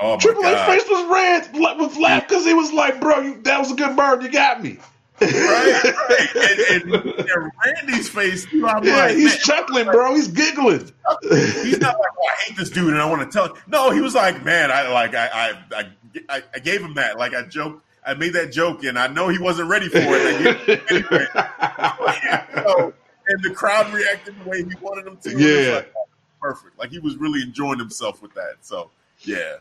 oh 0.00 0.14
my 0.14 0.16
Triple 0.18 0.46
H's 0.46 0.66
face 0.66 0.88
was 0.88 1.10
red 1.10 1.78
with 1.78 1.96
laugh 1.96 2.28
because 2.28 2.44
he 2.44 2.54
was 2.54 2.72
like, 2.72 3.00
bro, 3.00 3.20
you, 3.20 3.42
that 3.42 3.58
was 3.58 3.72
a 3.72 3.74
good 3.74 3.96
burn. 3.96 4.20
You 4.22 4.30
got 4.30 4.62
me. 4.62 4.78
right, 5.20 5.84
right. 6.08 6.36
And, 6.70 6.94
and, 6.94 7.06
and 7.06 7.52
Randy's 7.64 8.08
face, 8.08 8.46
I'm 8.52 8.82
Yeah, 8.82 8.96
like, 8.96 9.16
he's 9.16 9.32
man, 9.32 9.38
chuckling, 9.40 9.84
bro. 9.86 10.14
He's 10.14 10.28
giggling. 10.28 10.80
he's 11.22 11.78
not 11.78 11.98
like, 11.98 12.10
oh, 12.18 12.28
I 12.28 12.34
hate 12.44 12.56
this 12.56 12.70
dude 12.70 12.88
and 12.88 13.00
I 13.00 13.08
want 13.08 13.22
to 13.22 13.30
tell 13.30 13.54
him. 13.54 13.62
No, 13.68 13.90
he 13.90 14.00
was 14.00 14.14
like, 14.14 14.44
man, 14.44 14.72
I 14.72 14.88
like, 14.88 15.14
I, 15.14 15.28
I, 15.72 15.92
I, 16.28 16.42
I, 16.54 16.58
gave 16.58 16.80
him 16.80 16.94
that. 16.94 17.18
Like, 17.18 17.34
I 17.34 17.42
joked, 17.42 17.84
I 18.04 18.14
made 18.14 18.32
that 18.32 18.50
joke, 18.50 18.82
and 18.84 18.98
I 18.98 19.06
know 19.06 19.28
he 19.28 19.38
wasn't 19.38 19.68
ready 19.68 19.88
for 19.88 19.98
it. 20.00 20.80
Anyway. 20.90 21.26
so, 22.54 22.92
and 23.28 23.42
the 23.42 23.50
crowd 23.54 23.92
reacted 23.92 24.34
the 24.42 24.48
way 24.48 24.64
he 24.64 24.74
wanted 24.80 25.04
them 25.04 25.18
to. 25.18 25.38
Yeah. 25.38 25.76
like, 25.76 25.92
oh, 25.96 26.06
perfect. 26.42 26.78
Like 26.78 26.90
he 26.90 26.98
was 26.98 27.16
really 27.16 27.40
enjoying 27.40 27.78
himself 27.78 28.20
with 28.20 28.34
that. 28.34 28.56
So, 28.60 28.90
yeah. 29.20 29.56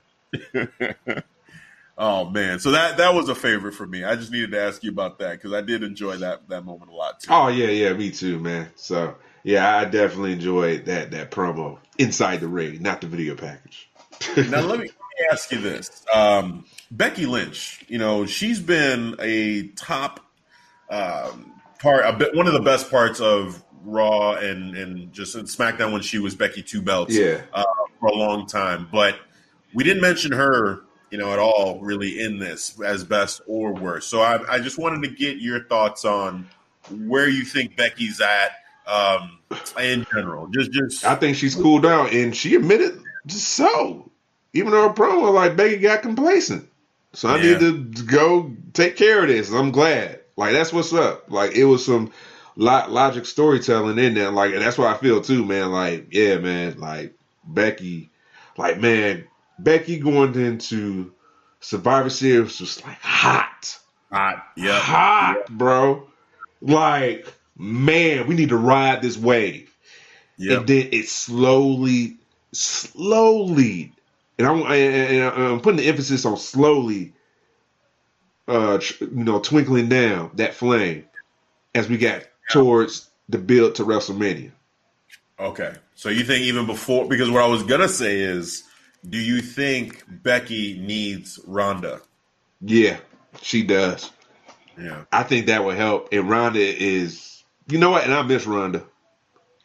oh 1.97 2.29
man, 2.29 2.59
so 2.59 2.71
that 2.71 2.97
that 2.97 3.13
was 3.13 3.29
a 3.29 3.35
favorite 3.35 3.73
for 3.73 3.85
me. 3.85 4.03
I 4.03 4.15
just 4.15 4.31
needed 4.31 4.51
to 4.51 4.61
ask 4.61 4.83
you 4.83 4.91
about 4.91 5.19
that 5.19 5.33
because 5.33 5.53
I 5.53 5.61
did 5.61 5.83
enjoy 5.83 6.17
that 6.17 6.49
that 6.49 6.65
moment 6.65 6.91
a 6.91 6.95
lot 6.95 7.19
too. 7.19 7.29
Oh 7.31 7.47
yeah, 7.47 7.67
yeah, 7.67 7.93
me 7.93 8.11
too, 8.11 8.39
man. 8.39 8.69
So 8.75 9.15
Yeah, 9.43 9.77
I 9.77 9.85
definitely 9.85 10.33
enjoyed 10.33 10.85
that 10.85 11.11
that 11.11 11.31
promo 11.31 11.79
inside 11.97 12.41
the 12.41 12.47
ring, 12.47 12.81
not 12.81 13.01
the 13.01 13.07
video 13.07 13.35
package. 13.35 13.89
now 14.37 14.61
let 14.61 14.79
me, 14.79 14.85
let 14.85 14.87
me 14.87 15.27
ask 15.31 15.51
you 15.51 15.59
this: 15.59 16.05
um, 16.13 16.65
Becky 16.91 17.25
Lynch, 17.25 17.83
you 17.87 17.97
know, 17.97 18.25
she's 18.25 18.59
been 18.59 19.15
a 19.19 19.67
top 19.69 20.19
um, 20.89 21.53
part, 21.79 22.05
a 22.05 22.13
bit, 22.13 22.35
one 22.35 22.47
of 22.47 22.53
the 22.53 22.61
best 22.61 22.91
parts 22.91 23.19
of 23.19 23.63
Raw 23.83 24.33
and 24.33 24.75
and 24.75 25.11
just 25.13 25.35
SmackDown 25.35 25.91
when 25.91 26.01
she 26.01 26.19
was 26.19 26.35
Becky 26.35 26.61
Two 26.63 26.81
Belts, 26.81 27.15
yeah, 27.15 27.41
uh, 27.53 27.63
for 27.99 28.09
a 28.09 28.15
long 28.15 28.45
time. 28.47 28.87
But 28.91 29.15
we 29.73 29.83
didn't 29.83 30.01
mention 30.01 30.31
her, 30.31 30.81
you 31.09 31.17
know, 31.17 31.31
at 31.31 31.39
all 31.39 31.79
really 31.81 32.19
in 32.21 32.37
this 32.39 32.79
as 32.81 33.03
best 33.03 33.41
or 33.47 33.73
worst. 33.73 34.09
So 34.09 34.21
I, 34.21 34.55
I 34.55 34.59
just 34.59 34.77
wanted 34.77 35.07
to 35.07 35.15
get 35.15 35.37
your 35.37 35.63
thoughts 35.65 36.05
on 36.05 36.47
where 36.89 37.29
you 37.29 37.43
think 37.45 37.75
Becky's 37.75 38.19
at 38.21 38.51
um, 38.87 39.39
in 39.79 40.05
general. 40.13 40.47
Just, 40.47 40.71
just 40.71 41.05
I 41.05 41.15
think 41.15 41.37
she's 41.37 41.55
cooled 41.55 41.83
down, 41.83 42.09
and 42.09 42.35
she 42.35 42.55
admitted 42.55 42.99
just 43.27 43.49
so. 43.49 44.09
Even 44.53 44.71
though 44.71 44.89
her 44.89 44.93
promo, 44.93 45.33
like 45.33 45.55
Becky 45.55 45.77
got 45.77 46.01
complacent, 46.01 46.67
so 47.13 47.29
I 47.29 47.37
Yeah. 47.37 47.57
need 47.57 47.95
to 47.95 48.03
go 48.03 48.51
take 48.73 48.97
care 48.97 49.21
of 49.21 49.29
this. 49.29 49.49
I'm 49.49 49.71
glad. 49.71 50.19
Like 50.35 50.51
that's 50.53 50.73
what's 50.73 50.91
up. 50.91 51.31
Like 51.31 51.53
it 51.53 51.63
was 51.65 51.85
some 51.85 52.11
logic 52.61 53.25
storytelling 53.25 53.99
in 53.99 54.13
there. 54.13 54.31
Like 54.31 54.53
and 54.53 54.61
that's 54.61 54.77
what 54.77 54.87
I 54.87 54.97
feel 54.97 55.21
too, 55.21 55.45
man. 55.45 55.71
Like 55.71 56.07
yeah, 56.11 56.37
man. 56.37 56.79
Like 56.79 57.13
Becky, 57.43 58.09
like 58.57 58.79
man, 58.79 59.25
Becky 59.59 59.97
going 59.97 60.35
into 60.35 61.11
Survivor 61.59 62.09
Series 62.09 62.59
was 62.59 62.83
like 62.85 62.99
hot 62.99 63.79
hot. 64.11 64.47
Yep. 64.55 64.81
hot, 64.81 65.45
bro. 65.49 66.07
Like, 66.61 67.33
man, 67.57 68.27
we 68.27 68.35
need 68.35 68.49
to 68.49 68.57
ride 68.57 69.01
this 69.01 69.17
wave. 69.17 69.73
Yep. 70.37 70.59
And 70.59 70.67
then 70.67 70.89
it 70.91 71.07
slowly, 71.07 72.17
slowly, 72.51 73.91
and 74.37 74.47
I'm, 74.47 74.63
and 74.63 75.23
I'm 75.23 75.61
putting 75.61 75.77
the 75.77 75.87
emphasis 75.87 76.25
on 76.25 76.37
slowly, 76.37 77.13
uh, 78.47 78.79
you 78.99 79.23
know, 79.23 79.39
twinkling 79.39 79.89
down 79.89 80.31
that 80.35 80.55
flame 80.55 81.05
as 81.75 81.87
we 81.87 81.97
got 81.97 82.23
towards 82.51 83.09
the 83.29 83.37
build 83.37 83.75
to 83.75 83.83
WrestleMania. 83.83 84.51
Okay. 85.39 85.73
So 85.95 86.09
you 86.09 86.23
think 86.23 86.45
even 86.45 86.65
before 86.65 87.07
because 87.07 87.29
what 87.29 87.43
I 87.43 87.47
was 87.47 87.63
gonna 87.63 87.87
say 87.89 88.19
is, 88.19 88.63
do 89.07 89.17
you 89.17 89.41
think 89.41 90.03
Becky 90.07 90.77
needs 90.79 91.39
Ronda? 91.45 92.01
Yeah, 92.61 92.97
she 93.41 93.63
does. 93.63 94.11
Yeah. 94.79 95.03
I 95.11 95.23
think 95.23 95.47
that 95.47 95.63
would 95.63 95.77
help. 95.77 96.09
And 96.11 96.29
Ronda 96.29 96.59
is, 96.59 97.43
you 97.67 97.77
know 97.79 97.89
what? 97.91 98.03
And 98.03 98.13
I 98.13 98.21
miss 98.23 98.45
Ronda. 98.45 98.83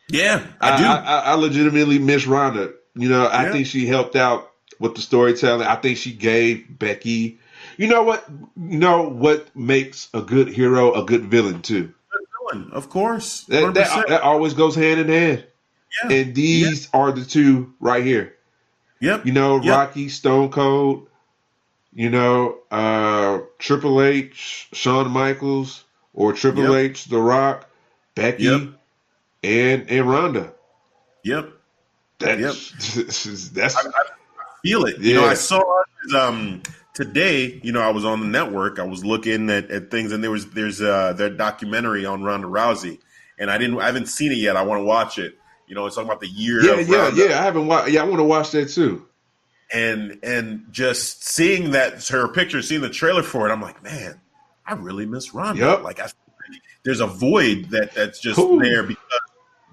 Yeah, 0.08 0.42
I 0.60 0.76
do. 0.78 0.84
I, 0.84 0.96
I, 0.96 1.18
I 1.20 1.34
legitimately 1.34 1.98
miss 1.98 2.26
Ronda. 2.26 2.72
You 2.94 3.08
know, 3.08 3.26
I 3.26 3.44
Yeah. 3.46 3.52
think 3.52 3.66
she 3.66 3.86
helped 3.86 4.16
out 4.16 4.50
with 4.78 4.94
the 4.94 5.00
storytelling. 5.00 5.66
I 5.66 5.76
think 5.76 5.98
she 5.98 6.12
gave 6.12 6.66
Becky. 6.78 7.38
You 7.76 7.88
know 7.88 8.02
what? 8.02 8.24
You 8.56 8.78
know 8.78 9.08
what 9.08 9.54
makes 9.56 10.08
a 10.14 10.22
good 10.22 10.48
hero 10.48 10.94
a 10.94 11.04
good 11.04 11.24
villain 11.26 11.62
too. 11.62 11.92
Of 12.72 12.88
course. 12.90 13.42
That, 13.44 13.74
that, 13.74 14.08
that 14.08 14.22
always 14.22 14.54
goes 14.54 14.74
hand 14.74 15.00
in 15.00 15.08
hand. 15.08 15.46
yeah. 16.04 16.16
And 16.16 16.34
these 16.34 16.88
are 16.92 17.12
the 17.12 17.24
two 17.24 17.74
right 17.80 18.04
here. 18.04 18.34
yep. 19.00 19.24
You 19.26 19.32
know, 19.32 19.56
Yep. 19.60 19.74
Rocky, 19.76 20.08
Stone 20.08 20.50
Cold. 20.50 21.08
You 21.92 22.10
know, 22.10 22.58
uh, 22.70 23.38
Triple 23.58 24.02
H, 24.02 24.68
Shawn 24.74 25.10
Michaels, 25.10 25.84
or 26.12 26.34
Triple 26.34 26.64
Yep. 26.64 26.90
H, 26.90 27.04
The 27.06 27.18
Rock, 27.18 27.68
Becky, 28.14 28.44
Yep. 28.44 28.62
and 29.42 29.90
and 29.90 30.10
Ronda. 30.10 30.52
Yep. 31.24 31.52
That's 32.18 32.94
that's 33.52 33.76
Feel 34.62 34.84
it. 34.84 34.98
You 34.98 35.14
know, 35.14 35.24
Yeah. 35.24 35.30
I 35.30 35.34
saw 35.34 35.62
um 36.14 36.62
today, 36.96 37.60
you 37.62 37.70
know, 37.72 37.82
I 37.82 37.90
was 37.90 38.04
on 38.06 38.20
the 38.20 38.26
network, 38.26 38.78
I 38.78 38.84
was 38.84 39.04
looking 39.04 39.50
at, 39.50 39.70
at 39.70 39.90
things 39.90 40.10
and 40.12 40.24
there 40.24 40.30
was 40.30 40.48
there's 40.50 40.80
uh 40.80 41.12
their 41.12 41.28
documentary 41.30 42.06
on 42.06 42.22
Ronda 42.24 42.48
Rousey. 42.48 42.98
And 43.38 43.50
I 43.50 43.58
didn't 43.58 43.78
I 43.78 43.86
haven't 43.86 44.06
seen 44.06 44.32
it 44.32 44.38
yet. 44.38 44.56
I 44.56 44.62
want 44.62 44.80
to 44.80 44.84
watch 44.84 45.18
it. 45.18 45.34
You 45.68 45.74
know, 45.74 45.84
it's 45.86 45.94
talking 45.96 46.08
about 46.08 46.20
the 46.20 46.28
year 46.28 46.64
yeah, 46.64 46.72
of 46.80 46.88
yeah, 46.88 46.96
Ronda. 46.96 47.16
yeah. 47.28 47.38
I 47.38 47.42
haven't 47.42 47.66
watched. 47.66 47.90
Yeah, 47.90 48.00
I 48.00 48.04
want 48.04 48.18
to 48.18 48.24
watch 48.24 48.50
that 48.52 48.70
too. 48.70 49.06
and 49.72 50.18
and 50.22 50.64
just 50.70 51.22
seeing 51.24 51.72
that 51.72 52.06
her 52.08 52.28
picture, 52.28 52.62
seeing 52.62 52.80
the 52.80 52.88
trailer 52.88 53.22
for 53.22 53.46
it, 53.48 53.52
I'm 53.52 53.60
like, 53.60 53.82
man, 53.82 54.18
I 54.66 54.72
really 54.74 55.04
miss 55.06 55.34
Ronda. 55.34 55.60
Yep. 55.60 55.82
Like, 55.82 56.00
I, 56.00 56.08
there's 56.84 57.00
a 57.00 57.06
void 57.06 57.66
that 57.70 57.92
that's 57.94 58.20
just 58.20 58.36
there 58.60 58.82
because 58.84 59.20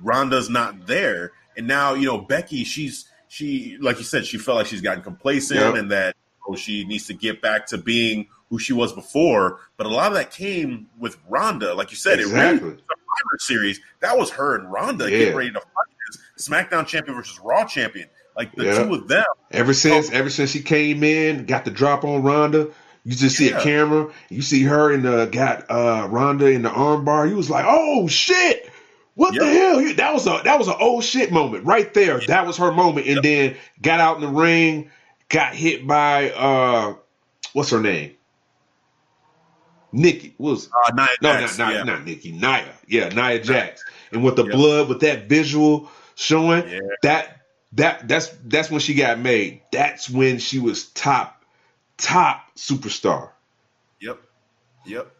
Ronda's 0.01 0.49
not 0.49 0.87
there, 0.87 1.31
and 1.55 1.67
now 1.67 1.93
you 1.93 2.07
know 2.07 2.17
Becky, 2.17 2.63
she's 2.63 3.05
she 3.27 3.77
like 3.79 3.97
you 3.99 4.03
said, 4.03 4.25
she 4.25 4.37
felt 4.39 4.57
like 4.57 4.67
she's 4.67 4.81
gotten 4.81 5.03
complacent 5.03 5.59
Yep. 5.59 5.75
and 5.75 5.91
that 5.91 6.15
oh, 6.47 6.55
she 6.55 6.83
needs 6.85 7.07
to 7.07 7.13
get 7.13 7.41
back 7.41 7.67
to 7.67 7.77
being 7.77 8.27
who 8.49 8.59
she 8.59 8.73
was 8.73 8.93
before. 8.93 9.59
But 9.77 9.87
a 9.87 9.89
lot 9.89 10.07
of 10.07 10.13
that 10.15 10.31
came 10.31 10.87
with 10.99 11.17
Ronda, 11.27 11.73
like 11.73 11.91
you 11.91 11.97
said, 11.97 12.19
it 12.19 12.25
really 12.25 12.33
Exactly. 12.37 12.69
Survivor 12.69 13.37
Series 13.39 13.79
that 14.01 14.17
was 14.17 14.29
her 14.31 14.55
and 14.55 14.71
Ronda 14.71 15.05
Yeah. 15.05 15.17
getting 15.17 15.35
ready 15.35 15.51
to 15.51 15.59
fight 15.59 16.17
as 16.37 16.47
SmackDown 16.47 16.85
champion 16.87 17.15
versus 17.15 17.39
Raw 17.43 17.65
champion. 17.65 18.07
Like 18.35 18.53
the 18.55 18.65
Yeah. 18.65 18.83
two 18.83 18.93
of 18.95 19.07
them. 19.07 19.23
Ever 19.51 19.73
since, 19.73 20.11
ever 20.11 20.29
since 20.29 20.49
she 20.51 20.61
came 20.61 21.03
in, 21.03 21.45
got 21.45 21.65
the 21.65 21.71
drop 21.71 22.03
on 22.03 22.23
Ronda. 22.23 22.69
You 23.05 23.15
just 23.15 23.35
see 23.37 23.49
Yeah. 23.49 23.59
a 23.59 23.63
camera. 23.63 24.07
You 24.29 24.41
see 24.41 24.63
her 24.63 24.91
in 24.91 25.03
the 25.03 25.25
got 25.31 25.69
uh, 25.69 26.07
Ronda 26.09 26.47
in 26.47 26.61
the 26.63 26.69
armbar. 26.69 27.29
You 27.29 27.35
was 27.35 27.49
like, 27.49 27.65
"Oh 27.67 28.07
shit! 28.07 28.71
What 29.15 29.35
the 29.35 29.45
hell?" 29.45 29.93
That 29.95 30.13
was 30.13 30.25
a 30.25 30.41
that 30.45 30.57
was 30.57 30.67
an 30.69 30.75
old 30.79 31.03
shit 31.03 31.31
moment 31.31 31.65
right 31.65 31.93
there. 31.93 32.19
That 32.27 32.47
was 32.47 32.57
her 32.57 32.71
moment. 32.71 33.05
And 33.07 33.21
then 33.21 33.55
got 33.81 33.99
out 33.99 34.15
in 34.15 34.21
the 34.21 34.27
ring, 34.29 34.89
got 35.33 35.55
hit 35.55 35.85
by 35.87 36.31
uh, 36.31 36.95
what's 37.53 37.71
her 37.71 37.81
name? 37.81 38.13
Nikki 39.91 40.33
what 40.37 40.51
was 40.51 40.69
Uh, 40.71 40.91
Nia 40.95 41.07
No, 41.21 41.33
Jax, 41.39 41.57
not, 41.57 41.67
not, 41.67 41.73
yeah. 41.75 41.83
not 41.83 42.05
Nikki. 42.05 42.31
Nia. 42.31 42.65
Yeah, 42.87 43.09
Nia 43.09 43.39
Jax. 43.43 43.83
And 44.11 44.23
with 44.23 44.35
the 44.35 44.45
Yep. 44.45 44.53
blood, 44.53 44.89
with 44.89 45.01
that 45.01 45.27
visual 45.29 45.89
showing, 46.15 46.67
Yeah. 46.69 46.79
that 47.03 47.41
that 47.73 48.07
that's 48.07 48.29
that's 48.45 48.69
when 48.71 48.79
she 48.79 48.93
got 48.93 49.19
made. 49.19 49.61
That's 49.71 50.09
when 50.09 50.37
she 50.39 50.59
was 50.59 50.85
top, 50.89 51.43
top 51.97 52.43
superstar. 52.55 53.29
Yep. 53.99 54.19
Yep. 54.85 55.11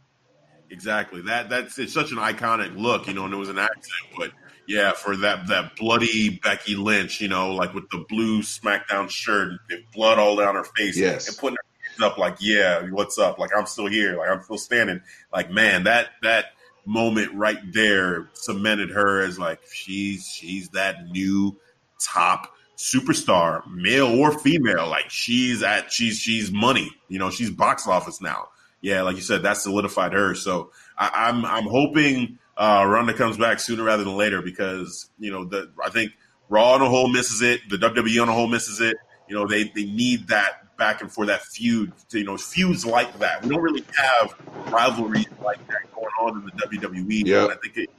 Exactly. 0.70 1.22
That 1.22 1.49
that's 1.49 1.78
it's 1.78 1.93
such 1.93 2.11
an 2.11 2.18
iconic 2.18 2.76
look, 2.78 3.07
you 3.07 3.14
know, 3.14 3.26
and 3.26 3.34
it 3.34 3.38
was 3.38 3.49
an 3.49 3.59
accident, 3.59 4.07
but 4.18 4.32
yeah, 4.68 4.93
for 4.93 5.16
that 5.18 5.47
that 5.47 5.76
bloody 5.76 6.39
Becky 6.41 6.76
Lynch, 6.76 7.20
you 7.22 7.28
know, 7.28 7.51
like 7.53 7.74
with 7.74 7.89
the 7.89 8.05
blue 8.09 8.41
SmackDown 8.41 9.09
shirt 9.09 9.59
and 9.70 9.84
blood 9.93 10.20
all 10.20 10.36
down 10.36 10.55
her 10.55 10.64
face, 10.64 10.97
Yes. 10.97 11.28
and 11.28 11.38
putting 11.38 11.57
her 11.57 11.89
hands 11.89 12.11
up 12.11 12.18
like, 12.18 12.38
yeah, 12.39 12.82
what's 12.89 13.18
up? 13.20 13.39
Like 13.39 13.51
I'm 13.57 13.66
still 13.66 13.88
here, 13.88 14.18
like 14.18 14.30
I'm 14.30 14.41
still 14.43 14.57
standing. 14.57 15.01
Like 15.32 15.49
man, 15.51 15.84
that 15.84 16.07
that 16.22 16.45
moment 16.86 17.34
right 17.34 17.59
there 17.72 18.30
cemented 18.34 18.89
her 18.91 19.22
as 19.22 19.39
like 19.39 19.61
she's 19.72 20.28
she's 20.28 20.70
that 20.70 21.05
new 21.11 21.57
top 21.99 22.53
superstar, 22.78 23.61
male 23.72 24.07
or 24.20 24.38
female. 24.39 24.88
Like 24.88 25.09
she's 25.09 25.64
at 25.64 25.91
she's 25.91 26.18
she's 26.20 26.51
money. 26.51 26.91
You 27.07 27.20
know, 27.20 27.30
she's 27.30 27.49
box 27.49 27.88
office 27.88 28.22
now. 28.22 28.49
Yeah, 28.82 29.03
like 29.03 29.16
you 29.16 29.22
said, 29.22 29.43
that 29.43 29.57
solidified 29.57 30.11
her. 30.14 30.36
So 30.36 30.72
I, 30.97 31.28
I'm 31.30 31.45
I'm 31.45 31.64
hoping 31.66 32.38
uh, 32.58 32.86
Ronda 32.88 33.14
comes 33.14 33.38
back 33.38 33.60
sooner 33.60 33.84
rather 33.84 34.04
than 34.04 34.16
later 34.16 34.41
because 34.41 35.10
you 35.20 35.32
know 35.32 35.45
the 35.45 35.72
I 35.84 35.89
think 35.89 36.12
Raw 36.49 36.74
on 36.74 36.82
a 36.82 36.89
whole 36.89 37.08
misses 37.08 37.41
it, 37.41 37.62
the 37.70 37.78
WWE 37.78 38.22
on 38.22 38.30
a 38.30 38.34
whole 38.34 38.47
misses 38.47 38.80
it. 38.80 38.95
You 39.28 39.36
know 39.36 39.47
they 39.47 39.66
they 39.76 39.86
need 39.86 40.28
that 40.28 40.78
back 40.78 41.01
and 41.01 41.12
forth 41.12 41.28
that 41.28 41.41
feud. 41.41 41.93
To, 42.10 42.20
you 42.20 42.26
know 42.26 42.38
feuds 42.38 42.86
like 42.86 43.18
that. 43.20 43.43
We 43.43 43.49
don't 43.49 43.62
really 43.62 43.84
have 43.95 44.36
rivalries 44.72 45.28
like 45.43 45.66
that 45.68 45.91
going 45.95 46.06
on 46.22 46.38
in 46.38 46.45
the 46.45 46.51
WWE. 46.51 47.26
Yep. 47.26 47.43
And 47.43 47.51
I 47.51 47.56
think 47.56 47.78
it, 47.78 47.89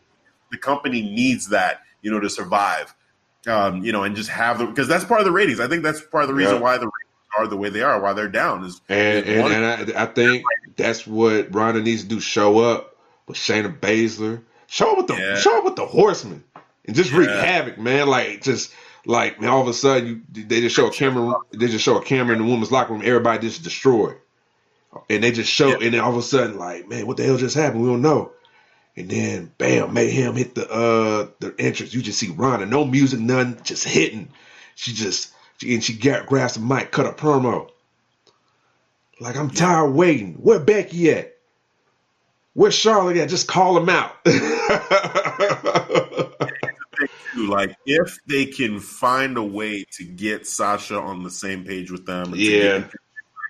the 0.50 0.58
company 0.58 1.02
needs 1.02 1.48
that 1.48 1.80
you 2.02 2.10
know 2.10 2.20
to 2.20 2.30
survive. 2.30 2.94
Um, 3.46 3.84
you 3.84 3.92
know, 3.92 4.04
and 4.04 4.16
just 4.16 4.30
have 4.30 4.58
the 4.58 4.66
because 4.66 4.88
that's 4.88 5.04
part 5.04 5.20
of 5.20 5.26
the 5.26 5.32
ratings. 5.32 5.60
I 5.60 5.66
think 5.66 5.82
that's 5.82 6.00
part 6.00 6.24
of 6.24 6.28
the 6.28 6.34
reason 6.34 6.60
why 6.60 6.78
the 6.78 6.86
ratings 6.86 7.28
are 7.36 7.46
the 7.46 7.56
way 7.56 7.68
they 7.68 7.82
are, 7.82 8.00
why 8.00 8.12
they're 8.12 8.28
down. 8.28 8.64
Is 8.64 8.80
And 8.88 9.26
is 9.26 9.44
and, 9.44 9.52
and 9.52 9.94
I, 9.96 10.04
I 10.04 10.06
think 10.06 10.44
that's 10.76 11.06
what 11.06 11.52
Ronda 11.54 11.82
needs 11.82 12.02
to 12.02 12.08
do: 12.08 12.20
show 12.20 12.60
up 12.60 12.93
with 13.26 13.36
Shayna 13.36 13.78
Baszler, 13.78 14.42
show 14.66 14.92
up 14.92 14.96
with 14.98 15.06
the 15.08 15.14
Yeah. 15.14 15.36
show 15.36 15.58
up 15.58 15.64
with 15.64 15.76
the 15.76 15.86
Horsemen, 15.86 16.44
and 16.84 16.94
just 16.96 17.12
wreak 17.12 17.28
havoc, 17.30 17.78
man. 17.78 18.06
Like 18.08 18.42
just 18.42 18.72
like 19.06 19.42
all 19.42 19.60
of 19.62 19.68
a 19.68 19.72
sudden 19.74 20.24
you 20.34 20.44
they 20.44 20.60
just 20.60 20.74
show 20.76 20.86
a 20.86 20.90
camera, 20.90 21.34
they 21.52 21.66
just 21.68 21.84
show 21.84 21.96
a 21.96 22.02
camera 22.02 22.34
in 22.36 22.42
the 22.42 22.48
women's 22.50 22.72
locker 22.72 22.92
room, 22.92 23.02
everybody 23.04 23.46
just 23.46 23.62
destroyed, 23.62 24.16
and 25.10 25.22
they 25.22 25.32
just 25.32 25.50
show, 25.50 25.68
Yeah. 25.68 25.78
and 25.82 25.94
then 25.94 26.00
all 26.00 26.10
of 26.10 26.16
a 26.16 26.22
sudden 26.22 26.58
like 26.58 26.88
man, 26.88 27.06
what 27.06 27.16
the 27.16 27.24
hell 27.24 27.36
just 27.36 27.56
happened? 27.56 27.82
We 27.82 27.88
don't 27.88 28.02
know. 28.02 28.30
And 28.96 29.08
then 29.10 29.52
bam, 29.58 29.92
mayhem 29.92 30.36
hit 30.36 30.54
the 30.54 30.70
uh 30.70 31.28
the 31.40 31.54
entrance. 31.58 31.92
You 31.94 32.00
just 32.02 32.18
see 32.18 32.30
Ronda, 32.30 32.64
no 32.66 32.84
music, 32.84 33.18
none, 33.20 33.58
just 33.64 33.84
hitting. 33.84 34.28
She 34.76 34.92
just 34.92 35.30
she, 35.58 35.74
and 35.74 35.82
she 35.82 35.94
gra- 35.96 36.24
grabs 36.26 36.54
the 36.54 36.60
mic, 36.60 36.90
cut 36.92 37.06
a 37.06 37.10
promo. 37.12 37.68
Like 39.20 39.36
I'm 39.36 39.50
tired 39.50 39.88
of 39.90 39.94
waiting. 39.94 40.34
Where 40.34 40.58
Becky 40.60 41.10
at? 41.10 41.33
Where's 42.54 42.74
Charlotte 42.74 43.16
at? 43.18 43.28
Just 43.28 43.48
call 43.48 43.76
him 43.76 43.88
out. 43.88 44.16
Like 47.36 47.76
if 47.84 48.16
they 48.26 48.46
can 48.46 48.78
find 48.78 49.36
a 49.36 49.42
way 49.42 49.84
to 49.94 50.04
get 50.04 50.46
Sasha 50.46 50.96
on 50.98 51.24
the 51.24 51.30
same 51.30 51.64
page 51.64 51.90
with 51.90 52.06
them, 52.06 52.32
Yeah. 52.34 52.86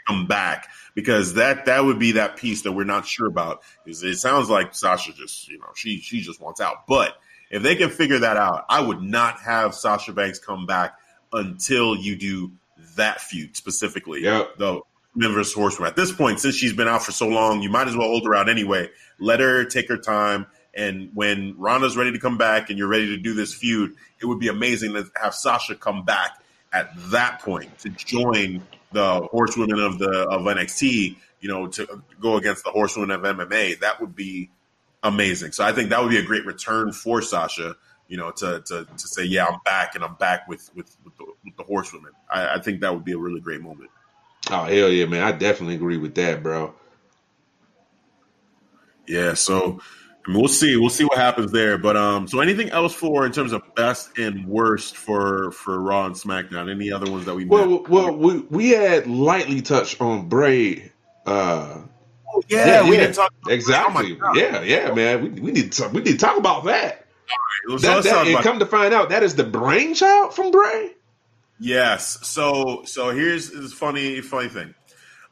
come 0.09 0.27
back 0.27 0.69
because 0.95 1.35
that 1.35 1.67
that 1.67 1.85
would 1.85 1.99
be 1.99 2.13
that 2.13 2.37
piece 2.37 2.63
that 2.63 2.73
we're 2.73 2.85
not 2.85 3.07
sure 3.07 3.27
about. 3.27 3.63
Because 3.85 4.03
it 4.03 4.17
sounds 4.17 4.49
like 4.49 4.75
Sasha 4.75 5.13
just 5.13 5.49
you 5.49 5.59
know 5.59 5.69
she 5.77 5.99
she 5.99 6.23
just 6.23 6.41
wants 6.41 6.63
out, 6.63 6.87
but 6.89 7.15
if 7.51 7.63
they 7.63 7.77
can 7.77 7.91
figure 7.91 8.21
that 8.21 8.39
out, 8.39 8.65
I 8.71 8.81
would 8.81 9.03
not 9.03 9.39
have 9.41 9.75
Sasha 9.75 10.15
Banks 10.15 10.39
come 10.39 10.65
back 10.65 10.95
until 11.33 11.95
you 11.95 12.17
do 12.17 12.53
that 12.97 13.21
feud 13.21 13.55
specifically. 13.55 14.23
Yep. 14.23 14.57
The 14.57 14.81
women 15.17 15.45
horsewoman. 15.55 15.91
At 15.91 15.97
this 15.97 16.13
point, 16.13 16.41
since 16.41 16.55
she's 16.55 16.73
been 16.73 16.89
out 16.89 17.03
for 17.03 17.13
so 17.13 17.29
long, 17.29 17.63
you 17.63 17.71
might 17.71 17.89
as 17.89 17.97
well 17.97 18.09
hold 18.09 18.25
her 18.27 18.35
out 18.35 18.49
anyway. 18.49 18.89
Let 19.19 19.41
her 19.41 19.65
take 19.65 19.89
her 19.89 19.97
time. 19.97 20.47
And 20.75 21.11
when 21.15 21.55
Ronda's 21.57 21.97
ready 21.97 22.13
to 22.13 22.19
come 22.19 22.37
back 22.37 22.69
and 22.69 22.79
you're 22.79 22.89
ready 22.89 23.07
to 23.09 23.17
do 23.17 23.33
this 23.33 23.55
feud, 23.55 23.95
it 24.21 24.27
would 24.27 24.41
be 24.41 24.49
amazing 24.49 24.95
to 24.95 25.09
have 25.21 25.35
Sasha 25.35 25.77
come 25.77 26.05
back 26.05 26.43
at 26.73 26.91
that 27.11 27.41
point 27.41 27.79
to 27.79 27.91
join 27.91 28.63
the 28.93 29.21
horsewomen 29.31 29.79
of 29.79 29.99
the 29.99 30.27
of 30.29 30.43
NXT, 30.43 31.17
you 31.41 31.49
know, 31.49 31.69
to 31.69 32.03
go 32.21 32.37
against 32.37 32.65
the 32.65 32.71
horsewomen 32.71 33.13
of 33.13 33.23
MMA. 33.23 33.79
That 33.81 34.01
would 34.01 34.17
be 34.17 34.51
amazing. 35.03 35.53
So 35.53 35.65
I 35.65 35.73
think 35.73 35.91
that 35.91 36.03
would 36.03 36.11
be 36.11 36.19
a 36.19 36.25
great 36.25 36.45
return 36.45 36.93
for 36.93 37.23
Sasha, 37.23 37.77
you 38.09 38.17
know, 38.17 38.33
to 38.33 38.63
to, 38.67 38.85
to 38.85 39.09
say, 39.09 39.25
yeah, 39.25 39.47
I'm 39.47 39.61
back 39.65 39.95
and 39.95 40.03
I'm 40.03 40.15
back 40.15 40.49
with 40.49 40.71
with, 40.75 40.97
with, 41.05 41.17
the, 41.19 41.27
with 41.45 41.57
the 41.57 41.63
horsewomen. 41.63 42.13
I, 42.29 42.57
I 42.57 42.61
think 42.61 42.81
that 42.81 42.93
would 42.93 43.05
be 43.05 43.13
a 43.13 43.19
really 43.19 43.41
great 43.41 43.61
moment. 43.61 43.91
Oh 44.51 44.65
hell 44.65 44.89
yeah, 44.91 45.07
man! 45.07 45.23
I 45.23 45.33
definitely 45.33 45.75
agree 45.77 45.97
with 45.97 46.15
that, 46.17 46.43
bro. 46.43 46.75
Yeah, 49.07 49.35
so 49.35 49.81
I 50.27 50.31
mean, 50.31 50.39
we'll 50.41 50.49
see. 50.49 50.77
We'll 50.77 50.91
see 50.91 51.05
what 51.05 51.19
happens 51.19 51.53
there. 51.53 51.79
But 51.79 51.97
um, 51.97 52.27
so 52.27 52.41
anything 52.41 52.71
else 52.71 52.95
for 52.95 53.27
in 53.27 53.33
terms 53.33 53.53
of 53.53 53.63
best 53.75 54.19
and 54.19 54.47
worst 54.47 54.97
for 54.97 55.51
for 55.53 55.79
Raw 55.81 56.07
and 56.07 56.15
SmackDown? 56.15 56.71
Any 56.71 56.91
other 56.93 57.11
ones 57.11 57.25
that 57.27 57.35
we 57.35 57.45
Well, 57.45 57.67
missed? 57.69 57.89
well, 57.89 58.17
we 58.17 58.39
we 58.51 58.71
had 58.71 59.07
lightly 59.07 59.61
touched 59.63 60.01
on 60.01 60.29
Bray. 60.29 60.93
Uh, 61.27 61.83
Oh, 62.37 62.43
yeah, 62.49 62.83
we 62.83 62.97
yeah, 62.97 63.01
didn't 63.03 63.15
talk 63.15 63.33
exactly. 63.49 64.19
Oh 64.21 64.35
yeah, 64.35 64.61
yeah, 64.63 64.93
man. 64.93 65.23
We, 65.23 65.41
we 65.41 65.53
need 65.53 65.71
to 65.71 65.83
talk, 65.83 65.93
we 65.93 66.01
need 66.03 66.13
to 66.13 66.17
talk 66.19 66.37
about 66.37 66.65
that. 66.65 67.07
So 67.69 67.79
that, 67.79 67.95
let's 67.95 68.07
that- 68.09 68.13
talk 68.13 68.23
and 68.27 68.31
about- 68.35 68.43
come 68.43 68.59
to 68.59 68.67
find 68.67 68.93
out, 68.93 69.11
that 69.11 69.23
is 69.23 69.37
the 69.37 69.45
brainchild 69.45 70.35
from 70.35 70.51
Bray. 70.51 70.94
Yes. 71.59 72.27
So 72.27 72.83
so 72.85 73.11
here's 73.11 73.51
this 73.51 73.73
funny 73.73 74.21
funny 74.21 74.49
thing. 74.49 74.75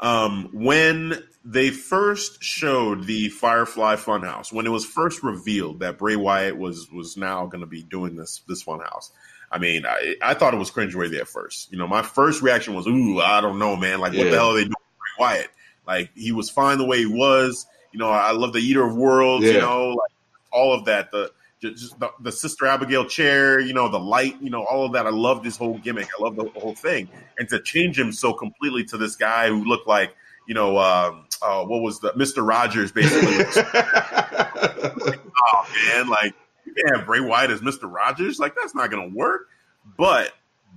Um, 0.01 0.49
when 0.53 1.23
they 1.45 1.71
first 1.71 2.43
showed 2.43 3.05
the 3.07 3.29
Firefly 3.29 3.97
Funhouse, 3.97 4.53
when 4.53 4.67
it 4.67 4.71
was 4.71 4.85
first 4.85 5.23
revealed 5.23 5.81
that 5.81 5.99
Bray 5.99 6.17
Wyatt 6.17 6.57
was 6.57 6.89
was 6.93 7.17
now 7.17 7.47
going 7.47 7.61
to 7.61 7.67
be 7.67 7.83
doing 7.83 8.17
this 8.17 8.43
this 8.49 8.65
Funhouse, 8.65 9.11
I 9.51 9.59
mean, 9.59 9.85
I, 9.87 10.17
I 10.23 10.35
thought 10.35 10.55
it 10.55 10.59
was 10.59 10.71
cringeworthy 10.71 11.21
at 11.21 11.29
first. 11.29 11.71
You 11.73 11.79
know, 11.79 11.87
my 11.87 12.03
first 12.03 12.43
reaction 12.43 12.75
was, 12.75 12.87
"Ooh, 12.87 13.21
I 13.21 13.41
don't 13.41 13.59
know, 13.59 13.77
man. 13.77 14.01
Like, 14.01 14.13
what 14.13 14.25
Yeah. 14.25 14.31
the 14.31 14.37
hell 14.39 14.51
are 14.51 14.55
they 14.55 14.63
doing 14.65 14.71
with 14.71 15.19
Bray 15.19 15.25
Wyatt? 15.27 15.49
Like, 15.87 16.11
he 16.15 16.33
was 16.33 16.49
fine 16.51 16.79
the 16.79 16.85
way 16.87 16.99
he 16.99 17.07
was. 17.07 17.67
You 17.93 17.99
know, 17.99 18.09
I 18.09 18.31
love 18.33 18.53
the 18.53 18.61
Eater 18.61 18.85
of 18.85 18.97
Worlds. 18.97 19.45
You 19.45 19.61
know, 19.61 19.89
like 19.91 20.11
all 20.53 20.73
of 20.73 20.85
that. 20.87 21.11
The 21.11 21.31
just 21.71 21.99
the, 21.99 22.11
the 22.21 22.33
Sister 22.33 22.67
Abigail 22.67 23.07
chair, 23.07 23.61
you 23.61 23.73
know, 23.73 23.89
the 23.89 23.99
light, 23.99 24.37
you 24.43 24.51
know, 24.51 24.65
all 24.65 24.85
of 24.85 24.93
that. 24.93 25.07
I 25.07 25.11
love 25.11 25.43
this 25.43 25.57
whole 25.57 25.79
gimmick. 25.79 26.09
I 26.19 26.23
love 26.23 26.37
the 26.37 26.51
whole 26.61 26.75
thing. 26.75 27.09
And 27.39 27.49
to 27.51 27.61
change 27.61 27.99
him 27.99 28.13
so 28.13 28.33
completely 28.33 28.85
to 28.87 28.99
this 28.99 29.17
guy 29.17 29.49
who 29.49 29.65
looked 29.65 29.87
like, 29.87 30.15
you 30.47 30.55
know, 30.55 30.77
um, 30.79 31.27
uh, 31.41 31.65
what 31.65 31.83
was 31.83 32.01
the 32.01 32.13
Mister 32.17 32.43
Rogers 32.43 32.93
basically? 32.93 33.45
oh 33.75 35.67
man, 35.87 36.09
like 36.09 36.35
you 36.65 36.75
can't 36.75 36.97
have 36.97 37.07
Bray 37.07 37.21
Wyatt 37.21 37.51
as 37.51 37.63
Mister 37.63 37.87
Rogers. 37.87 38.39
Like 38.39 38.55
that's 38.61 38.75
not 38.75 38.91
gonna 38.91 39.09
work. 39.09 39.49
But 39.97 40.33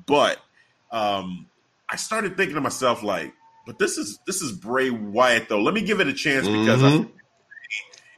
but 0.06 0.40
um, 0.92 1.48
I 1.90 1.96
started 1.96 2.38
thinking 2.38 2.56
to 2.56 2.62
myself 2.62 3.04
like, 3.04 3.34
but 3.66 3.80
this 3.80 3.98
is 3.98 4.20
this 4.28 4.42
is 4.42 4.52
Bray 4.52 4.90
Wyatt 4.90 5.50
though. 5.50 5.62
Let 5.62 5.74
me 5.74 5.82
give 5.82 6.00
it 6.00 6.08
a 6.08 6.14
chance 6.14 6.48
because 6.48 6.84
I 6.84 6.90
Mhm. 6.90 7.12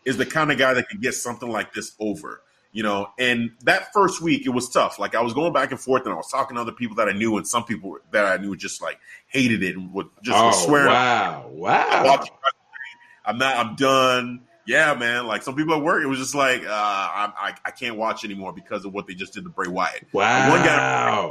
is 0.06 0.18
the 0.18 0.26
kind 0.26 0.52
of 0.52 0.58
guy 0.58 0.74
that 0.74 0.90
can 0.90 1.00
get 1.00 1.14
something 1.14 1.50
like 1.50 1.74
this 1.74 1.94
over. 2.00 2.42
You 2.72 2.84
know, 2.84 3.10
and 3.18 3.52
that 3.64 3.92
first 3.94 4.22
week 4.22 4.46
it 4.46 4.50
was 4.50 4.70
tough. 4.70 5.00
Like 5.00 5.16
I 5.16 5.22
was 5.22 5.34
going 5.34 5.54
back 5.54 5.72
and 5.72 5.80
forth, 5.80 6.04
and 6.04 6.14
I 6.14 6.16
was 6.16 6.30
talking 6.30 6.56
to 6.56 6.62
other 6.62 6.72
people 6.72 6.96
that 6.98 7.08
I 7.08 7.14
knew, 7.14 7.38
and 7.38 7.48
some 7.48 7.64
people 7.64 7.98
that 8.12 8.26
I 8.26 8.38
knew 8.38 8.56
just 8.56 8.82
like 8.82 9.00
hated 9.28 9.64
it 9.64 9.76
and 9.76 9.92
would 9.94 10.08
just 10.22 10.38
oh 10.38 10.52
swearing. 10.66 10.88
wow, 10.88 11.50
wow. 11.52 12.24
I'm 13.26 13.38
not. 13.38 13.58
I'm 13.58 13.76
done. 13.76 14.42
Yeah, 14.66 14.94
man. 14.96 15.28
Like 15.28 15.44
some 15.44 15.56
people 15.56 15.76
at 15.76 15.82
work, 15.82 16.04
it 16.04 16.08
was 16.08 16.20
just 16.20 16.36
like 16.36 16.64
uh, 16.64 16.70
I, 16.70 17.32
I 17.38 17.54
I 17.66 17.72
can't 17.72 17.98
watch 17.98 18.26
anymore 18.26 18.54
because 18.54 18.86
of 18.86 18.94
what 18.94 19.08
they 19.08 19.16
just 19.16 19.34
did 19.34 19.44
to 19.46 19.50
Bray 19.50 19.68
Wyatt. 19.68 20.06
Wow. 20.14 20.50
One 20.50 20.64
guy 20.64 21.30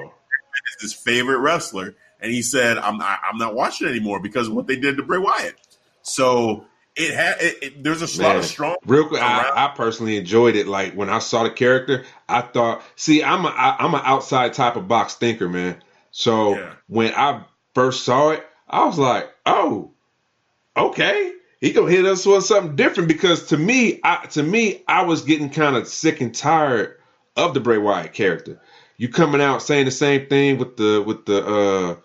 is 0.78 0.82
his 0.82 0.92
favorite 0.94 1.38
wrestler, 1.38 1.94
and 2.20 2.32
he 2.32 2.42
said, 2.42 2.78
"I'm 2.78 2.98
not, 2.98 3.20
I'm 3.30 3.38
not 3.38 3.54
watching 3.54 3.88
anymore 3.88 4.20
because 4.20 4.48
of 4.48 4.54
what 4.54 4.66
they 4.66 4.76
did 4.76 4.96
to 4.96 5.02
Bray 5.02 5.18
Wyatt." 5.18 5.54
So 6.02 6.64
it 6.96 7.14
had. 7.14 7.36
It, 7.40 7.62
it, 7.62 7.84
there's 7.84 8.02
a 8.02 8.22
lot 8.22 8.36
of 8.36 8.44
strong. 8.44 8.76
Real 8.86 9.06
quick, 9.06 9.22
I, 9.22 9.66
I 9.66 9.72
personally 9.76 10.16
enjoyed 10.16 10.56
it. 10.56 10.66
Like 10.66 10.94
when 10.94 11.10
I 11.10 11.18
saw 11.18 11.42
the 11.44 11.50
character, 11.50 12.04
I 12.28 12.40
thought, 12.42 12.82
see, 12.96 13.22
I'm 13.22 13.44
a 13.44 13.48
I, 13.48 13.76
I'm 13.78 13.94
an 13.94 14.02
outside 14.04 14.54
type 14.54 14.76
of 14.76 14.88
box 14.88 15.14
thinker, 15.14 15.48
man. 15.48 15.82
So 16.10 16.56
Yeah. 16.56 16.72
when 16.88 17.12
I 17.14 17.44
first 17.74 18.04
saw 18.04 18.30
it, 18.30 18.44
I 18.68 18.86
was 18.86 18.98
like, 18.98 19.30
oh, 19.44 19.92
okay, 20.76 21.32
he 21.60 21.72
gonna 21.72 21.90
hit 21.90 22.06
us 22.06 22.24
with 22.24 22.44
something 22.44 22.76
different. 22.76 23.08
Because 23.08 23.46
to 23.48 23.58
me, 23.58 24.00
I 24.02 24.26
to 24.30 24.42
me, 24.42 24.82
I 24.88 25.02
was 25.02 25.22
getting 25.22 25.50
kind 25.50 25.76
of 25.76 25.86
sick 25.86 26.20
and 26.20 26.34
tired 26.34 26.96
of 27.36 27.54
the 27.54 27.60
Bray 27.60 27.78
Wyatt 27.78 28.14
character. 28.14 28.60
You 28.96 29.10
coming 29.10 29.42
out 29.42 29.60
saying 29.62 29.84
the 29.84 29.90
same 29.90 30.26
thing 30.26 30.56
with 30.56 30.76
the 30.78 31.02
with 31.06 31.26
the 31.26 31.46
uh 31.46 31.96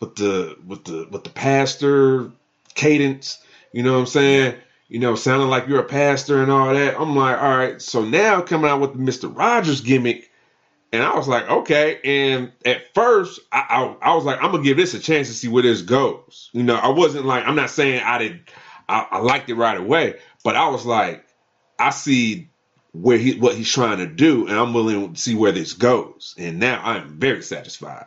with 0.00 0.16
the 0.16 0.56
with 0.66 0.84
the 0.84 1.08
with 1.10 1.24
the 1.24 1.30
pastor 1.30 2.30
cadence. 2.74 3.38
You 3.74 3.82
know 3.82 3.94
what 3.94 3.98
I'm 3.98 4.06
saying? 4.06 4.54
You 4.88 5.00
know, 5.00 5.16
sounding 5.16 5.48
like 5.48 5.66
you're 5.66 5.80
a 5.80 5.84
pastor 5.84 6.40
and 6.40 6.52
all 6.52 6.72
that. 6.72 6.94
I'm 6.98 7.16
like, 7.16 7.36
all 7.42 7.56
right. 7.58 7.82
So 7.82 8.04
now 8.04 8.40
coming 8.40 8.70
out 8.70 8.80
with 8.80 8.92
the 8.92 8.98
Mr. 9.00 9.36
Rogers 9.36 9.80
gimmick, 9.80 10.30
and 10.92 11.02
I 11.02 11.16
was 11.16 11.26
like, 11.26 11.50
okay. 11.50 11.98
And 12.04 12.52
at 12.64 12.94
first, 12.94 13.40
I, 13.50 13.96
I, 14.00 14.10
I 14.10 14.14
was 14.14 14.24
like, 14.24 14.40
I'm 14.40 14.52
gonna 14.52 14.62
give 14.62 14.76
this 14.76 14.94
a 14.94 15.00
chance 15.00 15.26
to 15.26 15.34
see 15.34 15.48
where 15.48 15.64
this 15.64 15.82
goes. 15.82 16.50
You 16.52 16.62
know, 16.62 16.76
I 16.76 16.90
wasn't 16.90 17.26
like, 17.26 17.44
I'm 17.48 17.56
not 17.56 17.68
saying 17.68 18.00
I 18.04 18.18
did, 18.18 18.48
I, 18.88 19.08
I 19.10 19.18
liked 19.18 19.50
it 19.50 19.54
right 19.54 19.76
away, 19.76 20.20
but 20.44 20.54
I 20.54 20.68
was 20.68 20.86
like, 20.86 21.26
I 21.76 21.90
see 21.90 22.50
where 22.92 23.18
he 23.18 23.40
what 23.40 23.56
he's 23.56 23.72
trying 23.72 23.98
to 23.98 24.06
do, 24.06 24.46
and 24.46 24.56
I'm 24.56 24.72
willing 24.72 25.14
to 25.14 25.20
see 25.20 25.34
where 25.34 25.50
this 25.50 25.72
goes. 25.72 26.36
And 26.38 26.60
now 26.60 26.80
I 26.80 26.98
am 26.98 27.18
very 27.18 27.42
satisfied. 27.42 28.06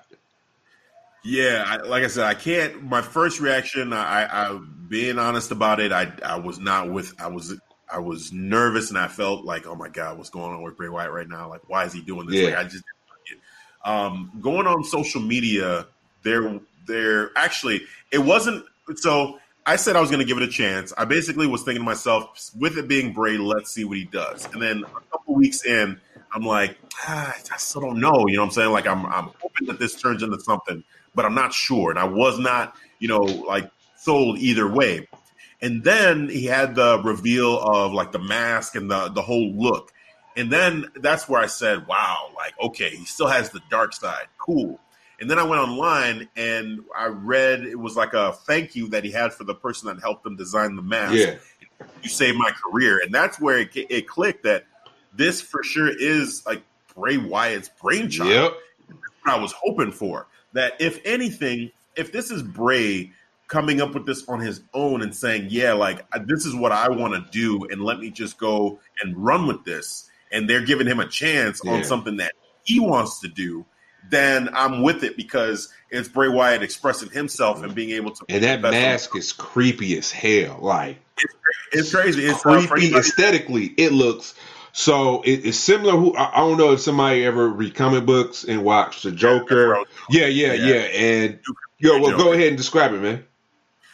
Yeah, 1.28 1.66
I, 1.68 1.76
like 1.86 2.06
I 2.06 2.08
said, 2.08 2.24
I 2.24 2.36
can't. 2.36 2.84
My 2.84 3.02
first 3.02 3.42
reaction, 3.42 3.92
I, 3.92 4.28
I, 4.32 4.60
being 4.88 5.20
honest 5.20 5.52
about 5.52 5.82
it, 5.82 5.92
I, 5.92 6.10
I 6.24 6.38
was 6.38 6.58
not 6.58 6.90
with. 6.90 7.14
I 7.20 7.28
was, 7.28 7.54
I 7.92 8.00
was 8.00 8.32
nervous, 8.32 8.92
and 8.92 8.98
I 8.98 9.10
felt 9.10 9.44
like, 9.44 9.68
oh 9.68 9.76
my 9.76 9.90
god, 9.90 10.18
what's 10.18 10.30
going 10.30 10.54
on 10.54 10.62
with 10.62 10.78
Bray 10.78 10.88
Wyatt 10.88 11.12
right 11.12 11.28
now? 11.28 11.50
Like, 11.50 11.68
why 11.68 11.84
is 11.84 11.92
he 11.92 12.00
doing 12.00 12.28
this? 12.28 12.38
Yeah. 12.38 12.46
Like, 12.46 12.56
I 12.56 12.64
just 12.64 12.86
didn't 12.86 13.10
like 13.10 13.32
it. 13.32 13.40
Um, 13.84 14.32
going 14.42 14.68
on 14.68 14.86
social 14.86 15.20
media, 15.20 15.88
there, 16.24 16.62
there 16.88 17.32
actually, 17.38 17.82
it 18.10 18.20
wasn't. 18.20 18.64
So 18.96 19.38
I 19.66 19.76
said 19.76 19.98
I 19.98 20.00
was 20.00 20.10
going 20.10 20.22
to 20.22 20.26
give 20.26 20.38
it 20.38 20.44
a 20.44 20.52
chance. 20.52 20.94
I 20.98 21.04
basically 21.04 21.46
was 21.46 21.64
thinking 21.64 21.82
to 21.82 21.86
myself, 21.86 22.52
with 22.58 22.78
it 22.78 22.88
being 22.88 23.12
Bray, 23.12 23.38
let's 23.38 23.70
see 23.70 23.84
what 23.84 23.98
he 23.98 24.06
does. 24.06 24.46
And 24.54 24.62
then 24.62 24.86
a 24.86 25.02
couple 25.12 25.36
weeks 25.36 25.66
in, 25.66 26.00
I'm 26.34 26.44
like, 26.44 26.78
ah, 27.06 27.36
I 27.52 27.58
still 27.58 27.82
don't 27.82 28.00
know. 28.00 28.28
You 28.28 28.38
know 28.38 28.44
what 28.44 28.48
I'm 28.48 28.52
saying? 28.52 28.72
Like, 28.72 28.88
I'm, 28.88 29.06
I'm 29.08 29.30
hoping 29.42 29.68
that 29.68 29.78
this 29.78 30.00
turns 30.00 30.24
into 30.24 30.40
something 30.40 30.86
but 31.18 31.26
I'm 31.26 31.34
not 31.34 31.51
sure. 31.51 31.89
And 31.89 31.99
I 31.99 32.05
was 32.05 32.38
not, 32.38 32.76
you 32.99 33.07
know, 33.07 33.22
like 33.22 33.70
sold 33.97 34.38
either 34.38 34.72
way. 34.72 35.09
And 35.59 35.84
then 35.84 36.30
he 36.30 36.45
had 36.45 36.76
the 36.76 37.01
reveal 37.03 37.59
of 37.59 37.91
like 37.91 38.11
the 38.11 38.20
mask 38.20 38.76
and 38.76 38.89
the 38.89 39.09
the 39.09 39.24
whole 39.24 39.51
look. 39.51 39.91
And 40.38 40.51
then 40.51 40.86
that's 40.95 41.28
where 41.28 41.41
I 41.41 41.47
said, 41.47 41.88
wow, 41.88 42.30
like, 42.36 42.53
okay, 42.61 42.91
he 42.91 43.05
still 43.05 43.26
has 43.26 43.49
the 43.49 43.61
dark 43.72 43.93
side. 43.93 44.28
Cool. 44.38 44.80
And 45.20 45.28
then 45.28 45.39
I 45.39 45.43
went 45.43 45.59
online 45.59 46.30
and 46.36 46.82
I 46.95 47.07
read 47.07 47.61
it 47.61 47.80
was 47.80 47.95
like 47.95 48.13
a 48.13 48.34
thank 48.34 48.76
you 48.76 48.89
that 48.89 49.03
he 49.03 49.09
had 49.09 49.34
for 49.34 49.45
the 49.45 49.55
person 49.55 49.88
that 49.88 49.99
helped 49.99 50.24
him 50.24 50.36
design 50.36 50.76
the 50.76 50.84
mask. 50.84 51.15
Yeah, 51.15 51.88
You 52.03 52.09
saved 52.09 52.38
my 52.38 52.51
career. 52.51 53.01
And 53.03 53.11
that's 53.11 53.41
where 53.41 53.57
it, 53.57 53.72
it 53.74 54.07
clicked 54.07 54.43
that 54.43 54.68
this 55.11 55.41
for 55.41 55.63
sure 55.63 55.89
is 55.89 56.45
like 56.45 56.61
Bray 56.93 57.18
Wyatt's 57.18 57.72
brainchild 57.82 58.30
yep, 58.30 58.53
what 59.24 59.34
I 59.34 59.39
was 59.39 59.53
hoping 59.53 59.91
for. 59.91 60.28
That 60.58 60.74
if 60.80 60.99
anything, 61.05 61.70
if 61.95 62.12
this 62.12 62.32
is 62.32 62.41
Bray 62.41 63.12
coming 63.47 63.80
up 63.80 63.93
with 63.93 64.08
this 64.08 64.28
on 64.28 64.39
his 64.39 64.62
own 64.74 65.03
and 65.03 65.16
saying, 65.16 65.49
"Yeah, 65.51 65.74
like 65.74 66.03
this 66.26 66.47
is 66.47 66.55
what 66.55 66.72
I 66.72 66.89
want 66.89 67.14
to 67.14 67.32
do, 67.32 67.66
and 67.70 67.84
let 67.84 67.99
me 67.99 68.10
just 68.10 68.39
go 68.39 68.80
and 69.03 69.16
run 69.16 69.45
with 69.45 69.64
this," 69.66 70.10
and 70.32 70.49
they're 70.49 70.66
giving 70.66 70.88
him 70.88 70.99
a 70.99 71.08
chance 71.08 71.62
Yeah. 71.64 71.74
on 71.74 71.84
something 71.84 72.18
that 72.18 72.32
he 72.64 72.80
wants 72.80 73.20
to 73.20 73.28
do, 73.28 73.66
then 74.10 74.49
I'm 74.51 74.82
with 74.82 75.03
it 75.03 75.16
because 75.16 75.70
it's 75.91 76.08
Bray 76.08 76.28
Wyatt 76.28 76.64
expressing 76.64 77.12
himself 77.12 77.62
and 77.62 77.76
being 77.76 77.91
able 77.91 78.10
to. 78.16 78.26
and 78.28 78.43
that 78.43 78.62
mask 78.62 79.16
is 79.16 79.32
creepy 79.34 79.95
as 79.95 80.12
hell. 80.12 80.58
Like 80.60 80.97
it's 81.72 81.93
crazy. 81.93 82.26
It's 82.26 82.43
uh, 82.43 82.66
creepy 82.66 82.95
aesthetically. 82.95 83.76
It 83.78 83.91
looks 83.91 84.34
So 84.78 85.24
it, 85.24 85.44
it's 85.44 85.58
similar. 85.58 85.98
Who 85.98 86.16
I, 86.16 86.36
I, 86.36 86.38
don't 86.38 86.60
know 86.60 86.72
if 86.74 86.82
somebody 86.82 87.26
ever 87.26 87.48
read 87.50 87.74
comic 87.74 88.06
books 88.06 88.44
and 88.44 88.64
watched 88.64 89.02
the 89.02 89.12
Joker. 89.12 89.76
Yeah, 90.08 90.28
yeah, 90.28 90.54
yeah. 90.54 90.66
yeah. 90.68 90.82
And 90.82 91.40
yo, 91.80 92.00
well, 92.00 92.16
go 92.16 92.32
ahead 92.32 92.50
and 92.50 92.58
describe 92.58 92.94
it, 92.94 93.02
man. 93.02 93.26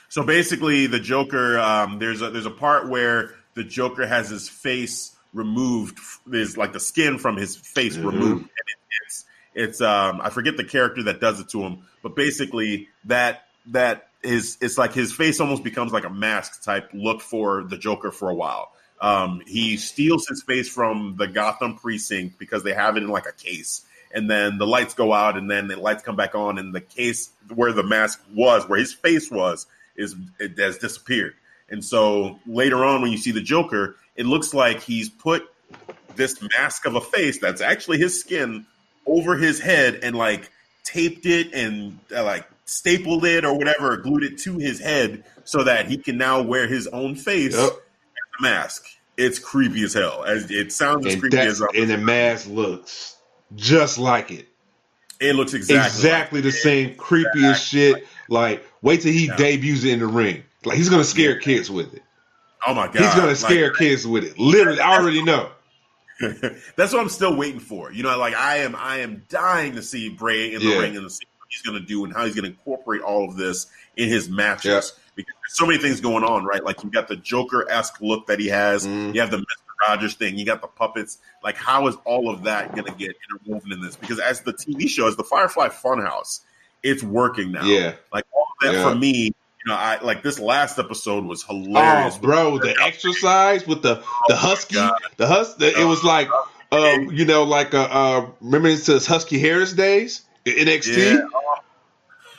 So 0.09 0.23
basically, 0.23 0.87
the 0.87 0.99
Joker. 0.99 1.57
Um, 1.57 1.99
there's 1.99 2.21
a 2.21 2.31
there's 2.31 2.45
a 2.45 2.51
part 2.51 2.89
where 2.89 3.33
the 3.53 3.63
Joker 3.63 4.05
has 4.05 4.29
his 4.29 4.49
face 4.49 5.15
removed. 5.33 5.99
There's 6.27 6.57
like 6.57 6.73
the 6.73 6.81
skin 6.81 7.17
from 7.17 7.37
his 7.37 7.55
face 7.55 7.95
mm-hmm. 7.95 8.07
removed, 8.07 8.41
and 8.41 8.43
it, 8.43 8.77
it's 9.05 9.25
it's 9.53 9.81
um 9.81 10.19
I 10.21 10.31
forget 10.31 10.57
the 10.57 10.65
character 10.65 11.03
that 11.03 11.21
does 11.21 11.39
it 11.39 11.47
to 11.51 11.61
him, 11.61 11.87
but 12.01 12.13
basically 12.13 12.89
that 13.05 13.45
that 13.67 14.09
is 14.21 14.57
it's 14.59 14.77
like 14.77 14.91
his 14.91 15.13
face 15.13 15.39
almost 15.39 15.63
becomes 15.63 15.93
like 15.93 16.03
a 16.03 16.09
mask 16.09 16.61
type 16.61 16.89
look 16.93 17.21
for 17.21 17.63
the 17.63 17.77
Joker 17.77 18.11
for 18.11 18.29
a 18.29 18.35
while. 18.35 18.73
Um, 19.03 19.41
he 19.45 19.75
steals 19.75 20.25
his 20.27 20.41
face 20.43 20.69
from 20.69 21.15
the 21.17 21.27
Gotham 21.27 21.75
precinct 21.75 22.39
because 22.39 22.63
they 22.63 22.73
have 22.73 22.95
it 22.95 23.03
in 23.03 23.09
like 23.09 23.27
a 23.27 23.33
case, 23.33 23.81
and 24.13 24.31
then 24.31 24.57
the 24.57 24.65
lights 24.65 24.93
go 24.93 25.11
out, 25.11 25.37
and 25.37 25.51
then 25.51 25.67
the 25.67 25.75
lights 25.75 26.03
come 26.03 26.15
back 26.15 26.35
on, 26.35 26.57
and 26.57 26.73
the 26.73 26.81
case 26.81 27.29
where 27.53 27.73
the 27.73 27.83
mask 27.83 28.23
was, 28.33 28.67
where 28.67 28.79
his 28.79 28.93
face 28.93 29.29
was, 29.29 29.67
is 29.97 30.15
it 30.39 30.57
has 30.57 30.77
disappeared. 30.77 31.33
And 31.69 31.83
so 31.83 32.39
later 32.47 32.85
on, 32.85 33.01
when 33.01 33.11
you 33.11 33.17
see 33.17 33.31
the 33.31 33.41
Joker, 33.41 33.97
it 34.15 34.25
looks 34.25 34.53
like 34.53 34.81
he's 34.81 35.09
put 35.09 35.43
this 36.15 36.41
mask 36.57 36.85
of 36.85 36.95
a 36.95 37.01
face 37.01 37.39
that's 37.39 37.59
actually 37.61 37.97
his 37.97 38.17
skin 38.19 38.65
over 39.05 39.35
his 39.35 39.59
head 39.59 39.99
and 40.01 40.15
like 40.15 40.49
taped 40.83 41.25
it 41.25 41.53
and 41.53 41.99
uh, 42.15 42.23
like 42.23 42.47
stapled 42.65 43.25
it 43.25 43.43
or 43.43 43.57
whatever, 43.57 43.97
glued 43.97 44.23
it 44.23 44.37
to 44.39 44.57
his 44.57 44.79
head 44.79 45.25
so 45.43 45.63
that 45.63 45.87
he 45.87 45.97
can 45.97 46.17
now 46.17 46.41
wear 46.41 46.67
his 46.67 46.87
own 46.87 47.15
face 47.15 47.57
yep. 47.57 47.71
A 48.39 48.41
mask. 48.41 48.85
It's 49.17 49.39
creepy 49.39 49.83
as 49.83 49.93
hell. 49.93 50.23
As 50.23 50.49
it 50.49 50.71
sounds 50.71 51.05
as 51.05 51.13
and 51.13 51.21
creepy 51.21 51.37
as 51.37 51.61
and 51.61 51.89
the 51.89 51.97
mask 51.97 52.47
looks 52.47 53.17
just 53.55 53.97
like 53.97 54.31
it. 54.31 54.47
It 55.19 55.35
looks 55.35 55.53
exactly 55.53 55.87
exactly 55.87 56.39
like 56.39 56.45
the 56.45 56.51
same 56.51 56.95
creepy 56.95 57.45
as 57.45 57.61
shit. 57.61 57.93
Like, 57.93 58.03
like, 58.29 58.65
wait 58.81 59.01
till 59.01 59.13
he 59.13 59.27
yeah. 59.27 59.35
debuts 59.35 59.83
in 59.83 59.99
the 59.99 60.07
ring. 60.07 60.43
Like 60.65 60.77
he's 60.77 60.89
gonna 60.89 61.03
scare 61.03 61.35
yeah. 61.35 61.39
kids 61.39 61.69
with 61.69 61.93
it. 61.93 62.01
Oh 62.65 62.73
my 62.73 62.87
god, 62.87 62.95
he's 62.95 63.15
gonna 63.15 63.35
scare 63.35 63.67
like, 63.67 63.77
kids 63.77 64.07
with 64.07 64.23
it. 64.23 64.39
Literally, 64.39 64.79
I 64.79 64.97
already 64.97 65.23
know. 65.23 65.49
That's 66.75 66.93
what 66.93 66.99
I'm 67.01 67.09
still 67.09 67.35
waiting 67.35 67.59
for. 67.59 67.91
You 67.91 68.03
know, 68.03 68.17
like 68.17 68.35
I 68.35 68.57
am, 68.57 68.75
I 68.75 68.99
am 68.99 69.23
dying 69.29 69.75
to 69.75 69.81
see 69.81 70.09
Bray 70.09 70.53
in 70.53 70.59
the 70.59 70.67
yeah. 70.67 70.79
ring 70.79 70.95
and 70.95 71.11
see 71.11 71.25
what 71.37 71.47
he's 71.49 71.61
going 71.61 71.79
to 71.79 71.85
do 71.85 72.05
and 72.05 72.13
how 72.13 72.25
he's 72.25 72.35
going 72.35 72.45
to 72.45 72.51
incorporate 72.51 73.01
all 73.01 73.27
of 73.27 73.35
this 73.35 73.67
in 73.97 74.09
his 74.09 74.29
matches. 74.29 74.93
Because 75.15 75.33
there's 75.41 75.57
so 75.57 75.65
many 75.65 75.79
things 75.79 76.01
going 76.01 76.23
on, 76.23 76.45
right? 76.45 76.63
Like 76.63 76.83
you 76.83 76.89
got 76.89 77.07
the 77.07 77.15
Joker 77.15 77.69
esque 77.69 78.01
look 78.01 78.27
that 78.27 78.39
he 78.39 78.47
has. 78.47 78.85
Mm. 78.85 79.13
You 79.13 79.21
have 79.21 79.31
the 79.31 79.37
Mister 79.37 79.63
Rogers 79.87 80.15
thing. 80.15 80.37
You 80.37 80.45
got 80.45 80.61
the 80.61 80.67
puppets. 80.67 81.19
Like, 81.43 81.55
how 81.55 81.87
is 81.87 81.95
all 82.05 82.29
of 82.29 82.43
that 82.43 82.73
going 82.73 82.85
to 82.85 82.93
get 82.93 83.15
interwoven 83.29 83.71
in 83.71 83.81
this? 83.81 83.95
Because 83.95 84.19
as 84.19 84.41
the 84.41 84.53
TV 84.53 84.87
show, 84.89 85.07
as 85.07 85.15
the 85.15 85.23
Firefly 85.23 85.69
Funhouse, 85.69 86.41
it's 86.81 87.03
working 87.03 87.51
now. 87.51 87.65
Yeah. 87.65 87.95
Like 88.11 88.25
all 88.33 88.47
that 88.61 88.73
yeah. 88.73 88.89
for 88.89 88.95
me 88.95 89.33
you 89.65 89.71
know, 89.71 89.77
I 89.77 90.01
like 90.01 90.23
this 90.23 90.39
last 90.39 90.77
episode 90.77 91.23
was 91.23 91.43
hilarious. 91.43 92.15
Oh, 92.17 92.21
bro, 92.21 92.57
the 92.57 92.75
exercise 92.81 93.65
with 93.65 93.81
the 93.81 93.95
the 94.27 94.33
oh 94.33 94.35
husky, 94.35 94.75
the 95.15 95.25
hus. 95.25 95.55
The, 95.55 95.79
it 95.79 95.85
was 95.85 96.03
like, 96.03 96.27
uh, 96.69 96.99
you 97.11 97.23
know, 97.23 97.43
like 97.43 97.73
uh, 97.73 97.87
uh 97.89 98.29
remembrance 98.41 98.87
to 98.87 98.99
Husky 98.99 99.39
Harris 99.39 99.71
days 99.71 100.23
NXT. 100.45 100.97
Yeah. 100.97 101.27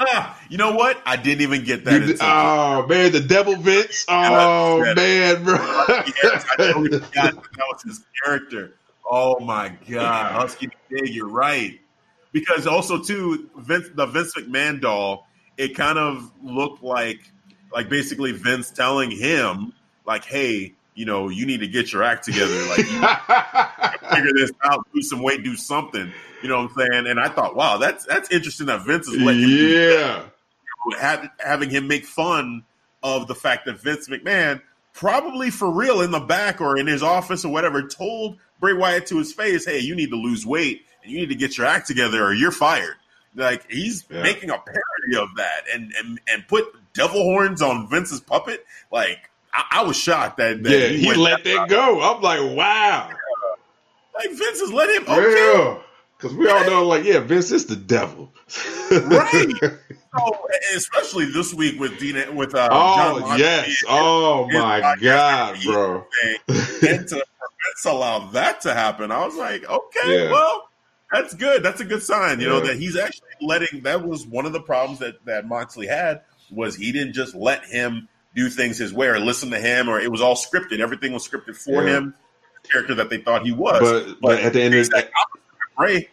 Ah, 0.00 0.40
you 0.48 0.58
know 0.58 0.74
what? 0.74 1.00
I 1.06 1.16
didn't 1.16 1.42
even 1.42 1.64
get 1.64 1.84
that. 1.84 2.02
You, 2.02 2.16
oh 2.20 2.86
man, 2.86 3.12
the 3.12 3.20
Devil 3.20 3.56
Vince. 3.56 4.06
Oh 4.08 4.80
man, 4.94 5.44
bro. 5.44 5.56
I 5.58 6.12
that 6.58 7.64
was 7.68 7.82
his 7.82 8.04
character. 8.24 8.74
Oh 9.08 9.38
my 9.40 9.76
god, 9.88 10.32
Husky 10.32 10.70
Big. 10.88 11.08
You're 11.08 11.28
right. 11.28 11.80
Because 12.32 12.66
also 12.66 13.00
too, 13.00 13.48
Vince, 13.56 13.88
the 13.94 14.06
Vince 14.06 14.34
McMahon 14.34 14.80
doll 14.80 15.26
it 15.56 15.74
kind 15.74 15.98
of 15.98 16.30
looked 16.42 16.82
like 16.82 17.20
like 17.72 17.88
basically 17.88 18.32
Vince 18.32 18.70
telling 18.70 19.10
him 19.10 19.72
like, 20.06 20.24
hey, 20.24 20.74
you 20.94 21.04
know, 21.04 21.28
you 21.28 21.46
need 21.46 21.60
to 21.60 21.66
get 21.66 21.92
your 21.92 22.02
act 22.02 22.24
together. 22.24 22.54
Like, 22.66 22.86
figure 24.14 24.32
this 24.32 24.52
out, 24.64 24.86
lose 24.94 25.10
some 25.10 25.22
weight, 25.22 25.42
do 25.42 25.56
something. 25.56 26.12
You 26.44 26.50
know 26.50 26.60
what 26.60 26.72
I'm 26.72 26.90
saying? 26.90 27.06
And 27.06 27.18
I 27.18 27.28
thought, 27.30 27.56
wow, 27.56 27.78
that's 27.78 28.04
that's 28.04 28.30
interesting 28.30 28.66
that 28.66 28.84
Vince 28.84 29.08
is 29.08 29.18
letting 29.18 29.48
yeah. 29.48 30.24
him 30.24 30.98
have, 31.00 31.30
having 31.38 31.70
him 31.70 31.88
make 31.88 32.04
fun 32.04 32.64
of 33.02 33.28
the 33.28 33.34
fact 33.34 33.64
that 33.64 33.80
Vince 33.80 34.10
McMahon 34.10 34.60
probably 34.92 35.48
for 35.48 35.70
real 35.70 36.02
in 36.02 36.10
the 36.10 36.20
back 36.20 36.60
or 36.60 36.76
in 36.76 36.86
his 36.86 37.02
office 37.02 37.46
or 37.46 37.50
whatever 37.50 37.80
told 37.80 38.36
Bray 38.60 38.74
Wyatt 38.74 39.06
to 39.06 39.16
his 39.16 39.32
face, 39.32 39.64
hey, 39.64 39.78
you 39.78 39.96
need 39.96 40.10
to 40.10 40.16
lose 40.16 40.44
weight 40.44 40.82
and 41.02 41.10
you 41.10 41.18
need 41.18 41.30
to 41.30 41.34
get 41.34 41.56
your 41.56 41.66
act 41.66 41.86
together 41.86 42.22
or 42.22 42.34
you're 42.34 42.52
fired. 42.52 42.96
Like 43.34 43.70
he's 43.70 44.04
yeah. 44.10 44.22
making 44.22 44.50
a 44.50 44.58
parody 44.58 45.16
of 45.16 45.28
that 45.36 45.62
and, 45.72 45.94
and 45.98 46.20
and 46.28 46.46
put 46.46 46.66
devil 46.92 47.22
horns 47.22 47.62
on 47.62 47.88
Vince's 47.88 48.20
puppet. 48.20 48.66
Like 48.92 49.30
I, 49.54 49.78
I 49.78 49.82
was 49.84 49.96
shocked 49.96 50.36
that, 50.36 50.62
that 50.62 50.70
yeah, 50.70 50.88
he, 50.88 51.04
he 51.04 51.14
let 51.14 51.42
that, 51.44 51.54
that 51.54 51.68
go. 51.70 52.02
I'm 52.02 52.20
like, 52.20 52.54
wow. 52.54 53.08
Like 54.14 54.28
Vince 54.28 54.60
has 54.60 54.70
let 54.70 54.90
him. 54.90 55.04
Okay. 55.08 55.54
Yeah. 55.56 55.78
Because 56.24 56.38
we 56.38 56.48
all 56.48 56.64
know, 56.64 56.86
like, 56.86 57.04
yeah, 57.04 57.20
Vince 57.20 57.50
is 57.50 57.66
the 57.66 57.76
devil, 57.76 58.32
right? 58.90 59.52
So, 60.16 60.46
especially 60.76 61.24
this 61.24 61.52
week 61.52 61.80
with 61.80 61.98
Dean, 61.98 62.36
with 62.36 62.54
uh, 62.54 62.68
oh 62.70 63.18
Jon 63.18 63.36
yes, 63.36 63.82
oh 63.88 64.46
my 64.46 64.94
god, 65.00 65.58
bro, 65.64 66.06
and 66.48 67.08
to 67.08 67.24
Vince 67.28 67.84
allow 67.84 68.30
that 68.30 68.60
to 68.60 68.72
happen, 68.74 69.10
I 69.10 69.26
was 69.26 69.34
like, 69.34 69.68
okay, 69.68 70.26
yeah. 70.26 70.30
well, 70.30 70.68
that's 71.10 71.34
good. 71.34 71.64
That's 71.64 71.80
a 71.80 71.84
good 71.84 72.00
sign. 72.00 72.38
You 72.38 72.46
yeah. 72.46 72.52
know 72.52 72.60
that 72.60 72.76
he's 72.76 72.96
actually 72.96 73.26
letting. 73.40 73.82
That 73.82 74.06
was 74.06 74.24
one 74.24 74.46
of 74.46 74.52
the 74.52 74.60
problems 74.60 75.00
that 75.00 75.16
that 75.24 75.48
Moxley 75.48 75.88
had 75.88 76.22
was 76.48 76.76
he 76.76 76.92
didn't 76.92 77.14
just 77.14 77.34
let 77.34 77.64
him 77.64 78.08
do 78.36 78.48
things 78.48 78.78
his 78.78 78.94
way 78.94 79.08
or 79.08 79.18
listen 79.18 79.50
to 79.50 79.58
him 79.58 79.88
or 79.88 79.98
it 79.98 80.12
was 80.12 80.20
all 80.20 80.36
scripted. 80.36 80.78
Everything 80.78 81.12
was 81.12 81.26
scripted 81.26 81.56
for 81.56 81.84
yeah. 81.84 81.96
him. 81.96 82.14
The 82.62 82.68
character 82.68 82.94
that 82.94 83.10
they 83.10 83.18
thought 83.18 83.44
he 83.44 83.50
was. 83.50 83.80
But, 83.80 84.06
but, 84.06 84.20
but 84.20 84.38
at 84.38 84.52
the 84.52 84.62
end 84.62 84.74
of 84.74 84.88
the 84.90 85.08
day. 85.80 86.08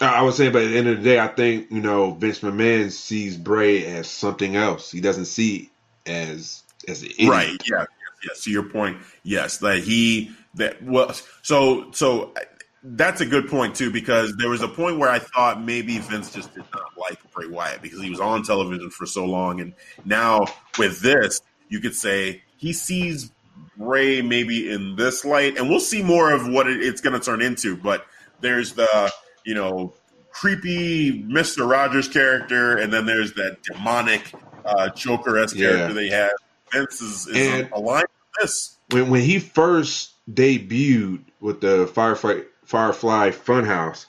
I 0.00 0.22
was 0.22 0.36
saying, 0.36 0.52
but 0.52 0.62
at 0.62 0.68
the 0.68 0.78
end 0.78 0.88
of 0.88 0.98
the 0.98 1.02
day, 1.02 1.18
I 1.18 1.28
think 1.28 1.70
you 1.70 1.80
know 1.80 2.12
Vince 2.12 2.40
McMahon 2.40 2.90
sees 2.90 3.36
Bray 3.36 3.84
as 3.84 4.08
something 4.08 4.56
else. 4.56 4.90
He 4.90 5.00
doesn't 5.00 5.26
see 5.26 5.70
as 6.06 6.62
as 6.86 7.02
an 7.02 7.10
idiot. 7.10 7.30
right. 7.30 7.62
Yeah. 7.70 7.84
Yes. 8.26 8.42
To 8.44 8.50
your 8.50 8.64
point, 8.64 8.98
yes, 9.22 9.58
that 9.58 9.78
he 9.78 10.32
that 10.54 10.82
well, 10.82 11.12
so 11.42 11.90
so 11.92 12.34
that's 12.82 13.20
a 13.20 13.26
good 13.26 13.48
point 13.48 13.76
too, 13.76 13.90
because 13.90 14.34
there 14.36 14.48
was 14.48 14.62
a 14.62 14.68
point 14.68 14.98
where 14.98 15.08
I 15.08 15.18
thought 15.18 15.62
maybe 15.62 15.98
Vince 15.98 16.32
just 16.32 16.52
did 16.54 16.64
not 16.74 16.96
like 16.96 17.18
Bray 17.32 17.46
Wyatt 17.46 17.82
because 17.82 18.00
he 18.02 18.10
was 18.10 18.20
on 18.20 18.42
television 18.42 18.90
for 18.90 19.06
so 19.06 19.24
long, 19.24 19.60
and 19.60 19.72
now 20.04 20.46
with 20.78 21.00
this, 21.00 21.40
you 21.68 21.80
could 21.80 21.94
say 21.94 22.42
he 22.56 22.72
sees 22.72 23.30
Bray 23.76 24.22
maybe 24.22 24.70
in 24.70 24.96
this 24.96 25.24
light, 25.24 25.56
and 25.56 25.68
we'll 25.68 25.80
see 25.80 26.02
more 26.02 26.32
of 26.32 26.48
what 26.48 26.68
it's 26.68 27.00
going 27.00 27.18
to 27.18 27.24
turn 27.24 27.40
into. 27.40 27.76
But 27.76 28.04
there's 28.40 28.72
the 28.72 29.12
you 29.48 29.54
know 29.54 29.94
creepy 30.30 31.22
Mister 31.22 31.66
Rogers 31.66 32.08
character, 32.08 32.76
and 32.76 32.92
then 32.92 33.06
there's 33.06 33.32
that 33.34 33.62
demonic 33.62 34.30
uh, 34.64 34.90
Joker 34.90 35.38
esque 35.38 35.56
yeah. 35.56 35.70
character 35.70 35.94
they 35.94 36.10
have. 36.10 36.32
Vince 36.70 37.00
is, 37.00 37.26
is 37.28 37.68
aligned 37.72 38.02
with 38.02 38.42
this. 38.42 38.76
When 38.90 39.08
when 39.10 39.22
he 39.22 39.38
first 39.38 40.12
debuted 40.30 41.24
with 41.40 41.60
the 41.60 41.86
Firefight 41.86 42.44
Firefly 42.64 43.30
Funhouse. 43.30 44.04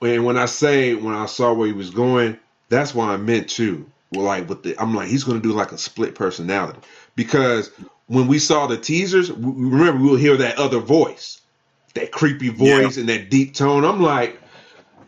And 0.00 0.24
when 0.24 0.36
I 0.36 0.46
say 0.46 0.94
when 0.94 1.14
I 1.14 1.26
saw 1.26 1.52
where 1.52 1.66
he 1.66 1.72
was 1.72 1.90
going, 1.90 2.38
that's 2.68 2.94
what 2.94 3.08
I 3.08 3.16
meant 3.16 3.48
too. 3.48 3.90
Well, 4.12 4.24
like 4.24 4.48
with 4.48 4.62
the, 4.62 4.80
I'm 4.80 4.94
like 4.94 5.08
he's 5.08 5.24
going 5.24 5.40
to 5.40 5.48
do 5.48 5.54
like 5.54 5.72
a 5.72 5.78
split 5.78 6.14
personality 6.14 6.80
because 7.16 7.70
when 8.06 8.26
we 8.26 8.38
saw 8.38 8.66
the 8.66 8.76
teasers, 8.76 9.30
remember 9.30 10.02
we 10.02 10.10
will 10.10 10.16
hear 10.16 10.36
that 10.36 10.58
other 10.58 10.80
voice, 10.80 11.40
that 11.94 12.12
creepy 12.12 12.48
voice 12.50 12.96
yeah. 12.96 13.00
and 13.00 13.08
that 13.08 13.30
deep 13.30 13.54
tone. 13.54 13.84
I'm 13.84 14.02
like, 14.02 14.41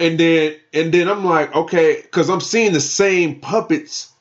and 0.00 0.18
then 0.18 0.56
and 0.72 0.92
then 0.92 1.08
I'm 1.08 1.24
like, 1.24 1.54
okay, 1.54 2.00
because 2.02 2.28
I'm 2.28 2.40
seeing 2.40 2.72
the 2.72 2.80
same 2.80 3.40
puppets 3.40 4.12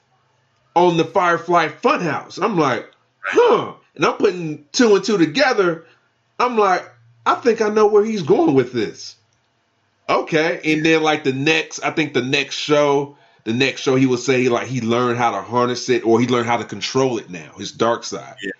on 0.76 0.97
the 0.97 1.05
Firefly 1.05 1.69
Funhouse. 1.69 2.41
I'm 2.41 2.57
like, 2.57 2.89
huh, 3.21 3.74
and 3.95 4.05
I'm 4.05 4.17
putting 4.17 4.65
two 4.71 4.95
and 4.95 5.03
two 5.03 5.17
together. 5.17 5.86
I'm 6.39 6.57
like, 6.57 6.89
I 7.26 7.36
think 7.36 7.61
I 7.61 7.69
know 7.69 7.88
where 7.88 8.03
he's 8.03 8.24
going 8.24 8.53
with 8.53 8.74
this. 8.74 9.15
Okay. 10.09 10.59
And 10.74 10.86
then 10.86 11.03
like 11.03 11.24
the 11.24 11.34
next, 11.34 11.80
I 11.84 11.91
think 11.91 12.13
the 12.13 12.21
next 12.21 12.55
show, 12.55 13.17
the 13.45 13.53
next 13.53 13.82
show 13.82 13.95
he 13.95 14.05
will 14.05 14.17
say 14.17 14.49
like 14.49 14.67
he 14.67 14.82
learned 14.82 15.17
how 15.17 15.32
to 15.32 15.41
harness 15.41 15.89
it 15.89 16.05
or 16.05 16.19
he 16.19 16.28
learned 16.28 16.47
how 16.47 16.57
to 16.57 16.65
control 16.65 17.17
it 17.17 17.30
now, 17.30 17.53
his 17.57 17.71
dark 17.71 18.03
side. 18.03 18.36
Yeah. 18.41 18.51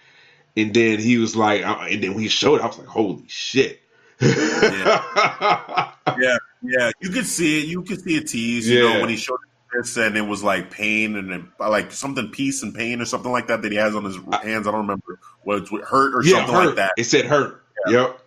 And 0.56 0.74
then 0.74 1.00
he 1.00 1.18
was 1.18 1.36
like, 1.36 1.66
uh, 1.66 1.88
and 1.90 2.04
then 2.04 2.14
when 2.14 2.22
he 2.24 2.30
showed 2.30 2.60
it, 2.60 2.64
I 2.64 2.68
was 2.68 2.78
like, 2.78 2.88
holy 2.88 3.26
shit. 3.28 3.82
yeah. 4.22 5.92
yeah, 6.20 6.38
yeah. 6.62 6.92
You 7.02 7.10
could 7.10 7.26
see 7.26 7.60
it. 7.62 7.68
You 7.68 7.84
could 7.84 8.02
see 8.02 8.18
a 8.18 8.22
tease. 8.22 8.68
You 8.68 8.84
yeah. 8.86 8.94
know 8.94 9.00
when 9.02 9.10
he 9.10 9.16
showed 9.16 9.40
this, 9.74 9.98
and 9.98 10.18
it 10.18 10.22
was 10.22 10.44
like 10.44 10.72
pain 10.72 11.16
and 11.16 11.48
like 11.60 11.92
something 11.92 12.30
peace 12.30 12.64
and 12.64 12.74
pain 12.74 13.02
or 13.02 13.06
something 13.06 13.32
like 13.32 13.48
that 13.48 13.62
that 13.62 13.72
he 13.72 13.78
has 13.78 13.96
on 13.96 14.04
his 14.04 14.16
hands. 14.44 14.68
I 14.68 14.72
don't 14.72 14.82
remember 14.82 15.20
what 15.44 15.60
it's 15.60 15.70
hurt 15.70 16.16
or 16.16 16.24
yeah, 16.24 16.38
something 16.38 16.56
hurt. 16.56 16.66
like 16.68 16.76
that. 16.76 16.92
It 16.98 17.06
said 17.06 17.26
hurt. 17.26 17.64
Yeah. 17.88 18.02
Yep. 18.02 18.20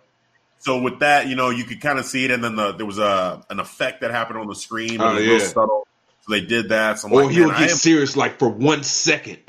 so 0.59 0.81
with 0.81 0.99
that, 0.99 1.27
you 1.27 1.35
know, 1.35 1.49
you 1.49 1.63
could 1.63 1.81
kind 1.81 1.97
of 1.99 2.05
see 2.05 2.25
it, 2.25 2.31
and 2.31 2.43
then 2.43 2.55
the, 2.55 2.73
there 2.73 2.85
was 2.85 2.99
a 2.99 3.43
an 3.49 3.59
effect 3.59 4.01
that 4.01 4.11
happened 4.11 4.39
on 4.39 4.47
the 4.47 4.55
screen. 4.55 4.99
Oh, 5.01 5.11
it 5.11 5.13
was 5.15 5.23
yeah. 5.23 5.29
real 5.31 5.39
subtle. 5.39 5.87
So 6.21 6.33
they 6.33 6.41
did 6.41 6.69
that. 6.69 6.99
So 6.99 7.07
I'm 7.07 7.13
Or 7.13 7.23
like, 7.25 7.33
he'll 7.33 7.49
get 7.49 7.61
am- 7.61 7.69
serious 7.69 8.17
like 8.17 8.39
for 8.39 8.49
one 8.49 8.83
second. 8.83 9.39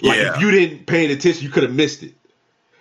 Like 0.00 0.18
Yeah. 0.18 0.34
if 0.34 0.40
you 0.40 0.50
didn't 0.50 0.86
pay 0.86 1.10
attention, 1.12 1.42
you 1.44 1.50
could 1.50 1.62
have 1.64 1.74
missed 1.74 2.02
it. 2.02 2.14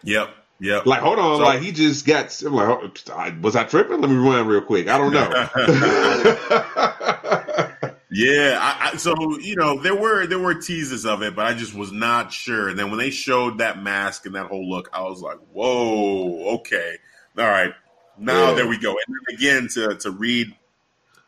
Yep, 0.03 0.29
yep. 0.61 0.85
Like, 0.85 1.01
hold 1.01 1.19
on, 1.19 1.39
So- 1.39 1.43
like 1.43 1.61
he 1.61 1.73
just 1.73 2.05
got. 2.05 2.41
I'm 2.41 2.53
like, 2.53 3.43
was 3.43 3.57
I 3.57 3.65
tripping? 3.65 3.99
Let 3.99 4.09
me 4.09 4.15
run 4.15 4.47
real 4.47 4.61
quick. 4.61 4.87
I 4.87 4.97
don't 4.97 5.11
know. 5.11 5.49
Yeah, 8.13 8.57
I, 8.59 8.89
I, 8.91 8.97
so 8.97 9.13
you 9.39 9.55
know 9.55 9.81
there 9.81 9.95
were 9.95 10.27
there 10.27 10.37
were 10.37 10.55
teases 10.55 11.05
of 11.05 11.21
it, 11.21 11.33
but 11.33 11.45
I 11.45 11.53
just 11.53 11.73
was 11.73 11.93
not 11.93 12.33
sure. 12.33 12.67
And 12.67 12.77
then 12.77 12.89
when 12.89 12.99
they 12.99 13.09
showed 13.09 13.59
that 13.59 13.81
mask 13.81 14.25
and 14.25 14.35
that 14.35 14.47
whole 14.47 14.69
look, 14.69 14.89
I 14.91 15.01
was 15.03 15.21
like, 15.21 15.37
"Whoa, 15.53 16.55
okay, 16.55 16.97
all 17.37 17.47
right." 17.47 17.71
Now 18.17 18.49
Yeah. 18.49 18.55
there 18.55 18.67
we 18.67 18.77
go. 18.77 18.89
And 18.91 19.15
then 19.15 19.35
again 19.37 19.67
to 19.75 19.95
to 19.95 20.11
read 20.11 20.53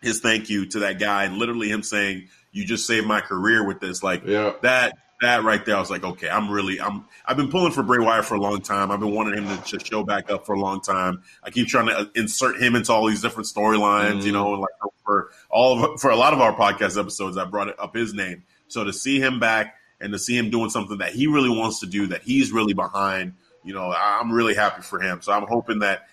his 0.02 0.20
thank 0.20 0.50
you 0.50 0.66
to 0.72 0.80
that 0.80 1.00
guy, 1.00 1.24
and 1.24 1.38
literally 1.38 1.70
him 1.70 1.84
saying, 1.84 2.28
"You 2.52 2.66
just 2.66 2.86
saved 2.86 3.08
my 3.08 3.22
career 3.22 3.66
with 3.66 3.80
this." 3.80 4.04
Like 4.04 4.24
yeah, 4.26 4.52
that 4.64 4.98
that 5.24 5.44
right 5.44 5.64
there, 5.66 5.76
I 5.76 5.80
was 5.80 5.90
like, 5.90 6.04
okay, 6.04 6.30
I'm 6.30 6.50
really 6.50 6.80
I'm 6.80 7.06
I've 7.26 7.38
been 7.38 7.50
pulling 7.50 7.72
for 7.72 7.84
Bray 7.84 8.00
Wyatt 8.00 8.26
for 8.26 8.36
a 8.36 8.42
long 8.42 8.62
time. 8.62 8.92
I've 8.92 9.00
been 9.00 9.14
wanting 9.14 9.44
him 9.44 9.48
to 9.48 9.64
just 9.64 9.88
show 9.88 10.04
back 10.04 10.30
up 10.30 10.46
for 10.46 10.54
a 10.54 10.60
long 10.60 10.82
time. 10.82 11.24
I 11.44 11.50
keep 11.50 11.68
trying 11.68 11.88
to 11.88 11.98
uh, 11.98 12.06
insert 12.16 12.62
him 12.62 12.76
into 12.76 12.92
all 12.94 13.08
these 13.08 13.22
different 13.22 13.48
storylines, 13.48 14.24
you 14.24 14.32
know, 14.32 14.52
like 14.52 14.70
for 15.04 15.32
all 15.50 15.84
of 15.84 16.00
for 16.00 16.12
a 16.12 16.16
lot 16.16 16.34
of 16.34 16.42
our 16.42 16.56
podcast 16.56 17.00
episodes, 17.00 17.38
I 17.38 17.46
brought 17.46 17.78
up 17.80 17.96
his 17.96 18.14
name. 18.14 18.44
So 18.68 18.84
to 18.84 18.94
see 18.94 19.20
him 19.20 19.40
back 19.40 19.76
and 20.00 20.12
to 20.14 20.20
see 20.20 20.38
him 20.38 20.50
doing 20.50 20.70
something 20.70 20.98
that 20.98 21.14
he 21.14 21.28
really 21.28 21.50
wants 21.50 21.80
to 21.82 21.86
do, 21.86 22.08
that 22.08 22.24
he's 22.24 22.52
really 22.52 22.74
behind, 22.74 23.34
you 23.64 23.74
know, 23.74 23.94
I'm 23.96 24.32
really 24.32 24.56
happy 24.56 24.82
for 24.82 25.00
him. 25.00 25.22
So 25.22 25.32
I'm 25.32 25.48
hoping 25.48 25.80
that 25.80 26.08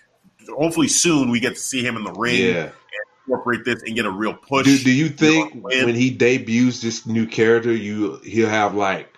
hopefully 0.49 0.89
soon 0.89 1.31
we 1.31 1.41
get 1.41 1.55
to 1.55 1.61
see 1.61 1.85
him 1.85 1.97
in 1.97 2.05
the 2.05 2.13
ring, 2.13 2.55
yeah. 2.55 2.71
Incorporate 3.31 3.65
this, 3.65 3.83
and 3.83 3.95
get 3.95 4.07
a 4.07 4.11
real 4.11 4.35
push. 4.35 4.67
Do, 4.67 4.79
do 4.79 4.91
you 4.91 5.09
think 5.09 5.55
know, 5.55 5.63
when 5.63 5.95
he 5.95 6.11
debuts 6.11 6.81
this 6.81 7.07
new 7.07 7.27
character, 7.27 7.73
you 7.73 8.21
he'll 8.25 8.49
have 8.49 8.75
like, 8.75 9.17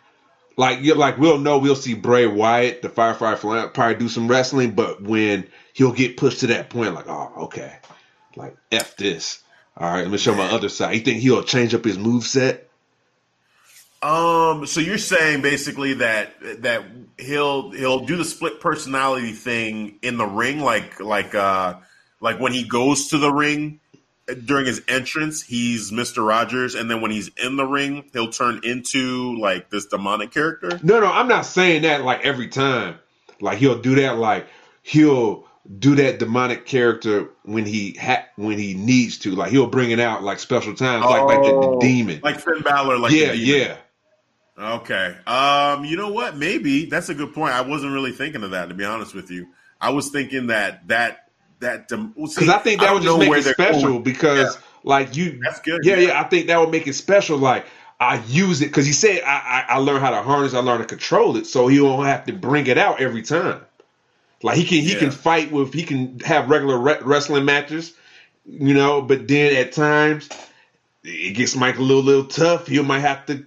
like 0.56 0.80
you 0.82 0.94
like 0.94 1.18
we'll 1.18 1.38
know 1.38 1.58
we'll 1.58 1.76
see 1.76 1.94
Bray 1.94 2.26
Wyatt, 2.26 2.82
the 2.82 2.88
Firefly 2.88 3.36
Fly, 3.36 3.66
probably 3.68 3.96
do 3.96 4.08
some 4.08 4.28
wrestling, 4.28 4.72
but 4.72 5.02
when 5.02 5.48
he'll 5.72 5.92
get 5.92 6.16
pushed 6.16 6.40
to 6.40 6.48
that 6.48 6.70
point, 6.70 6.94
like, 6.94 7.08
oh, 7.08 7.32
okay, 7.44 7.78
like 8.36 8.56
f 8.70 8.96
this. 8.96 9.42
All 9.76 9.90
right, 9.90 10.02
let 10.02 10.10
me 10.10 10.18
show 10.18 10.34
my 10.34 10.50
other 10.50 10.68
side. 10.68 10.94
You 10.94 11.00
think 11.00 11.20
he'll 11.20 11.42
change 11.42 11.74
up 11.74 11.84
his 11.84 11.98
move 11.98 12.24
set? 12.24 12.68
Um, 14.02 14.66
so 14.66 14.80
you're 14.80 14.98
saying 14.98 15.42
basically 15.42 15.94
that 15.94 16.34
that 16.62 16.84
he'll 17.18 17.70
he'll 17.70 18.04
do 18.04 18.16
the 18.16 18.24
split 18.24 18.60
personality 18.60 19.32
thing 19.32 19.98
in 20.02 20.18
the 20.18 20.26
ring, 20.26 20.60
like 20.60 21.00
like 21.00 21.34
uh 21.34 21.76
like 22.20 22.38
when 22.38 22.52
he 22.52 22.64
goes 22.64 23.08
to 23.08 23.18
the 23.18 23.32
ring 23.32 23.80
during 24.44 24.66
his 24.66 24.82
entrance, 24.88 25.42
he's 25.42 25.90
Mister 25.92 26.22
Rogers, 26.22 26.74
and 26.74 26.90
then 26.90 27.00
when 27.00 27.10
he's 27.10 27.28
in 27.42 27.56
the 27.56 27.66
ring, 27.66 28.08
he'll 28.12 28.30
turn 28.30 28.60
into 28.64 29.38
like 29.38 29.70
this 29.70 29.86
demonic 29.86 30.30
character. 30.32 30.78
No, 30.82 31.00
no, 31.00 31.06
I'm 31.10 31.28
not 31.28 31.46
saying 31.46 31.82
that 31.82 32.02
like 32.04 32.24
every 32.24 32.48
time. 32.48 32.98
Like 33.40 33.58
he'll 33.58 33.80
do 33.80 33.96
that. 33.96 34.18
Like 34.18 34.46
he'll 34.82 35.44
do 35.78 35.94
that 35.96 36.18
demonic 36.18 36.66
character 36.66 37.30
when 37.44 37.66
he 37.66 37.92
ha- 37.94 38.26
when 38.36 38.58
he 38.58 38.74
needs 38.74 39.18
to. 39.18 39.32
Like 39.34 39.50
he'll 39.50 39.66
bring 39.66 39.90
it 39.90 39.98
out 40.00 40.22
like 40.22 40.38
special 40.38 40.74
times, 40.74 41.04
like 41.04 41.22
like 41.24 41.42
the, 41.42 41.48
the 41.50 41.54
Oh, 41.56 41.80
demon. 41.80 42.20
like 42.22 42.38
Finn 42.40 42.62
Balor, 42.62 42.98
like 42.98 43.12
yeah, 43.12 43.32
yeah. 43.32 43.76
Okay. 44.58 45.16
Um, 45.26 45.84
you 45.84 45.96
know 45.96 46.10
what? 46.12 46.36
Maybe 46.36 46.84
that's 46.84 47.08
a 47.08 47.14
good 47.14 47.32
point. 47.34 47.54
I 47.54 47.62
wasn't 47.62 47.92
really 47.92 48.12
thinking 48.12 48.44
of 48.44 48.50
that, 48.52 48.68
to 48.68 48.74
be 48.74 48.84
honest 48.84 49.14
with 49.14 49.30
you. 49.30 49.48
I 49.80 49.90
was 49.90 50.10
thinking 50.10 50.48
that 50.48 50.86
that 50.88 51.30
that 51.62 51.88
Because 51.88 52.48
I 52.48 52.58
think 52.58 52.80
that 52.80 52.86
don't 52.86 52.94
would 52.94 53.02
just 53.02 53.18
make 53.18 53.32
it 53.46 53.54
special. 53.54 53.82
going. 53.82 54.02
Because 54.02 54.58
like 54.84 55.16
you, 55.16 55.40
That's 55.42 55.60
good. 55.60 55.80
yeah, 55.84 55.96
yeah. 55.96 56.20
I 56.20 56.24
think 56.24 56.46
that 56.48 56.60
would 56.60 56.70
make 56.70 56.86
it 56.86 56.94
special. 56.94 57.38
Like 57.38 57.66
I 57.98 58.22
use 58.26 58.60
it 58.62 58.66
because 58.66 58.86
he 58.86 58.92
said 58.92 59.22
I, 59.24 59.64
I 59.68 59.74
I 59.74 59.76
learned 59.78 60.00
how 60.00 60.10
to 60.10 60.22
harness, 60.22 60.54
I 60.54 60.58
learned 60.58 60.82
to 60.82 60.88
control 60.88 61.36
it, 61.36 61.46
so 61.46 61.66
he 61.68 61.80
won't 61.80 62.06
have 62.06 62.24
to 62.26 62.32
bring 62.32 62.66
it 62.66 62.78
out 62.78 63.00
every 63.00 63.22
time. 63.22 63.60
Like 64.42 64.56
he 64.56 64.64
can 64.64 64.78
he 64.78 64.92
Yeah. 64.94 64.98
can 64.98 65.10
fight 65.12 65.52
with 65.52 65.72
he 65.72 65.84
can 65.84 66.18
have 66.20 66.50
regular 66.50 66.76
re- 66.78 66.98
wrestling 67.02 67.44
matches, 67.44 67.94
you 68.44 68.74
know. 68.74 69.02
But 69.02 69.28
then 69.28 69.54
at 69.56 69.72
times 69.72 70.28
it 71.04 71.34
gets 71.36 71.54
Mike 71.56 71.78
a 71.78 71.82
little 71.82 72.02
little 72.02 72.24
tough. 72.26 72.66
He 72.66 72.80
might 72.82 73.00
have 73.00 73.24
to 73.26 73.44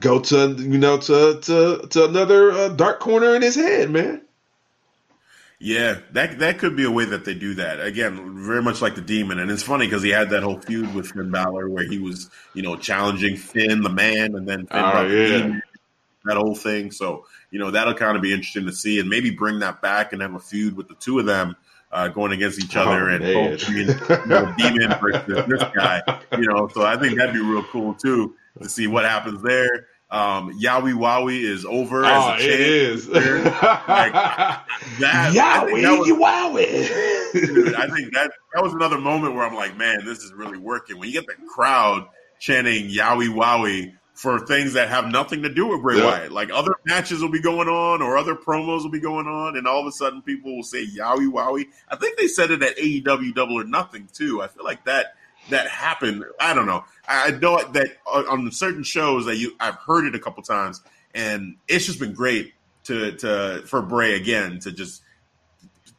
go 0.00 0.18
to 0.20 0.52
you 0.58 0.78
know 0.78 0.98
to 0.98 1.40
to 1.40 1.86
to 1.88 2.04
another 2.04 2.50
uh, 2.52 2.68
dark 2.68 3.00
corner 3.00 3.34
in 3.34 3.40
his 3.42 3.54
head, 3.54 3.90
man. 3.90 4.20
Yeah, 5.64 5.98
that 6.10 6.40
that 6.40 6.58
could 6.58 6.74
be 6.74 6.82
a 6.82 6.90
way 6.90 7.04
that 7.04 7.24
they 7.24 7.34
do 7.34 7.54
that. 7.54 7.80
Again, 7.80 8.44
very 8.44 8.60
much 8.62 8.82
like 8.82 8.96
the 8.96 9.00
demon, 9.00 9.38
and 9.38 9.48
it's 9.48 9.62
funny 9.62 9.86
because 9.86 10.02
he 10.02 10.10
had 10.10 10.30
that 10.30 10.42
whole 10.42 10.58
feud 10.60 10.92
with 10.92 11.12
Finn 11.12 11.30
Balor 11.30 11.68
where 11.68 11.84
he 11.84 12.00
was, 12.00 12.28
you 12.52 12.62
know, 12.62 12.74
challenging 12.74 13.36
Finn 13.36 13.82
the 13.82 13.88
man, 13.88 14.34
and 14.34 14.48
then 14.48 14.66
Finn 14.66 14.68
Oh, 14.84 15.06
yeah. 15.06 15.26
demon, 15.38 15.62
that 16.24 16.36
whole 16.36 16.56
thing. 16.56 16.90
So 16.90 17.26
you 17.52 17.60
know 17.60 17.70
that'll 17.70 17.94
kind 17.94 18.16
of 18.16 18.22
be 18.22 18.32
interesting 18.32 18.66
to 18.66 18.72
see, 18.72 18.98
and 18.98 19.08
maybe 19.08 19.30
bring 19.30 19.60
that 19.60 19.80
back 19.80 20.12
and 20.12 20.20
have 20.20 20.34
a 20.34 20.40
feud 20.40 20.76
with 20.76 20.88
the 20.88 20.96
two 20.96 21.20
of 21.20 21.26
them 21.26 21.54
uh, 21.92 22.08
going 22.08 22.32
against 22.32 22.58
each 22.58 22.74
other, 22.74 23.08
Oh, 23.08 23.14
and 23.14 23.22
both 23.22 23.68
you 23.68 23.86
know, 24.26 24.52
demon 24.58 24.94
versus 25.00 25.46
this 25.46 25.62
guy. 25.76 26.02
You 26.32 26.46
know, 26.48 26.66
so 26.74 26.82
I 26.82 26.96
think 26.96 27.16
that'd 27.18 27.34
be 27.34 27.40
real 27.40 27.62
cool 27.64 27.94
too 27.94 28.34
to 28.60 28.68
see 28.68 28.88
what 28.88 29.04
happens 29.04 29.40
there. 29.42 29.86
Um, 30.12 30.52
Yowie 30.60 30.92
Wowie 30.94 31.40
is 31.40 31.64
over 31.64 32.04
Oh, 32.04 32.34
as 32.36 32.42
a 32.42 32.44
it 32.44 33.00
champ. 33.00 33.44
That, 35.00 35.32
I 35.34 35.64
think 35.64 35.80
that 35.82 35.98
Yowie, 35.98 36.18
was- 36.18 36.62
wowie. 37.32 37.32
Dude, 37.46 37.74
I 37.74 37.86
think 37.88 38.12
that 38.12 38.30
that 38.54 38.62
was 38.62 38.74
another 38.74 38.98
moment 38.98 39.34
where 39.34 39.44
I'm 39.46 39.54
like, 39.54 39.76
man, 39.78 40.04
this 40.04 40.18
is 40.18 40.32
really 40.34 40.58
working. 40.58 40.98
When 40.98 41.08
you 41.08 41.14
get 41.14 41.26
the 41.26 41.34
crowd 41.54 42.06
chanting 42.38 42.88
"Yowie 42.90 43.28
Wowie" 43.28 43.94
for 44.12 44.38
things 44.40 44.74
that 44.74 44.90
have 44.90 45.06
nothing 45.10 45.42
to 45.44 45.48
do 45.48 45.68
with 45.68 45.80
Bray 45.80 45.96
Yeah. 45.96 46.04
Wyatt, 46.04 46.32
like 46.32 46.50
other 46.52 46.74
matches 46.84 47.22
will 47.22 47.30
be 47.30 47.40
going 47.40 47.68
on 47.68 48.02
or 48.02 48.18
other 48.18 48.34
promos 48.34 48.82
will 48.82 48.90
be 48.90 49.00
going 49.00 49.26
on, 49.26 49.56
and 49.56 49.66
all 49.66 49.80
of 49.80 49.86
a 49.86 49.92
sudden 49.92 50.20
people 50.20 50.54
will 50.54 50.62
say 50.62 50.86
"Yowie 50.86 51.32
Wowie." 51.32 51.64
I 51.88 51.96
think 51.96 52.18
they 52.18 52.26
said 52.28 52.50
it 52.50 52.62
at 52.62 52.76
AEW 52.76 53.34
Double 53.34 53.58
or 53.58 53.64
Nothing 53.64 54.08
too. 54.12 54.42
I 54.42 54.48
feel 54.48 54.64
like 54.64 54.84
that 54.84 55.14
that 55.50 55.68
happened. 55.68 56.24
I 56.40 56.54
don't 56.54 56.66
know. 56.66 56.84
I 57.06 57.32
know 57.32 57.62
that 57.72 57.88
on 58.06 58.26
on 58.26 58.52
certain 58.52 58.82
shows 58.82 59.26
that 59.26 59.36
you 59.36 59.54
I've 59.60 59.76
heard 59.76 60.06
it 60.06 60.14
a 60.14 60.18
couple 60.18 60.42
times, 60.42 60.80
and 61.14 61.56
it's 61.68 61.86
just 61.86 61.98
been 61.98 62.14
great 62.14 62.52
to 62.84 63.12
to 63.16 63.62
for 63.66 63.82
Bray 63.82 64.14
again 64.16 64.58
to 64.60 64.72
just 64.72 65.02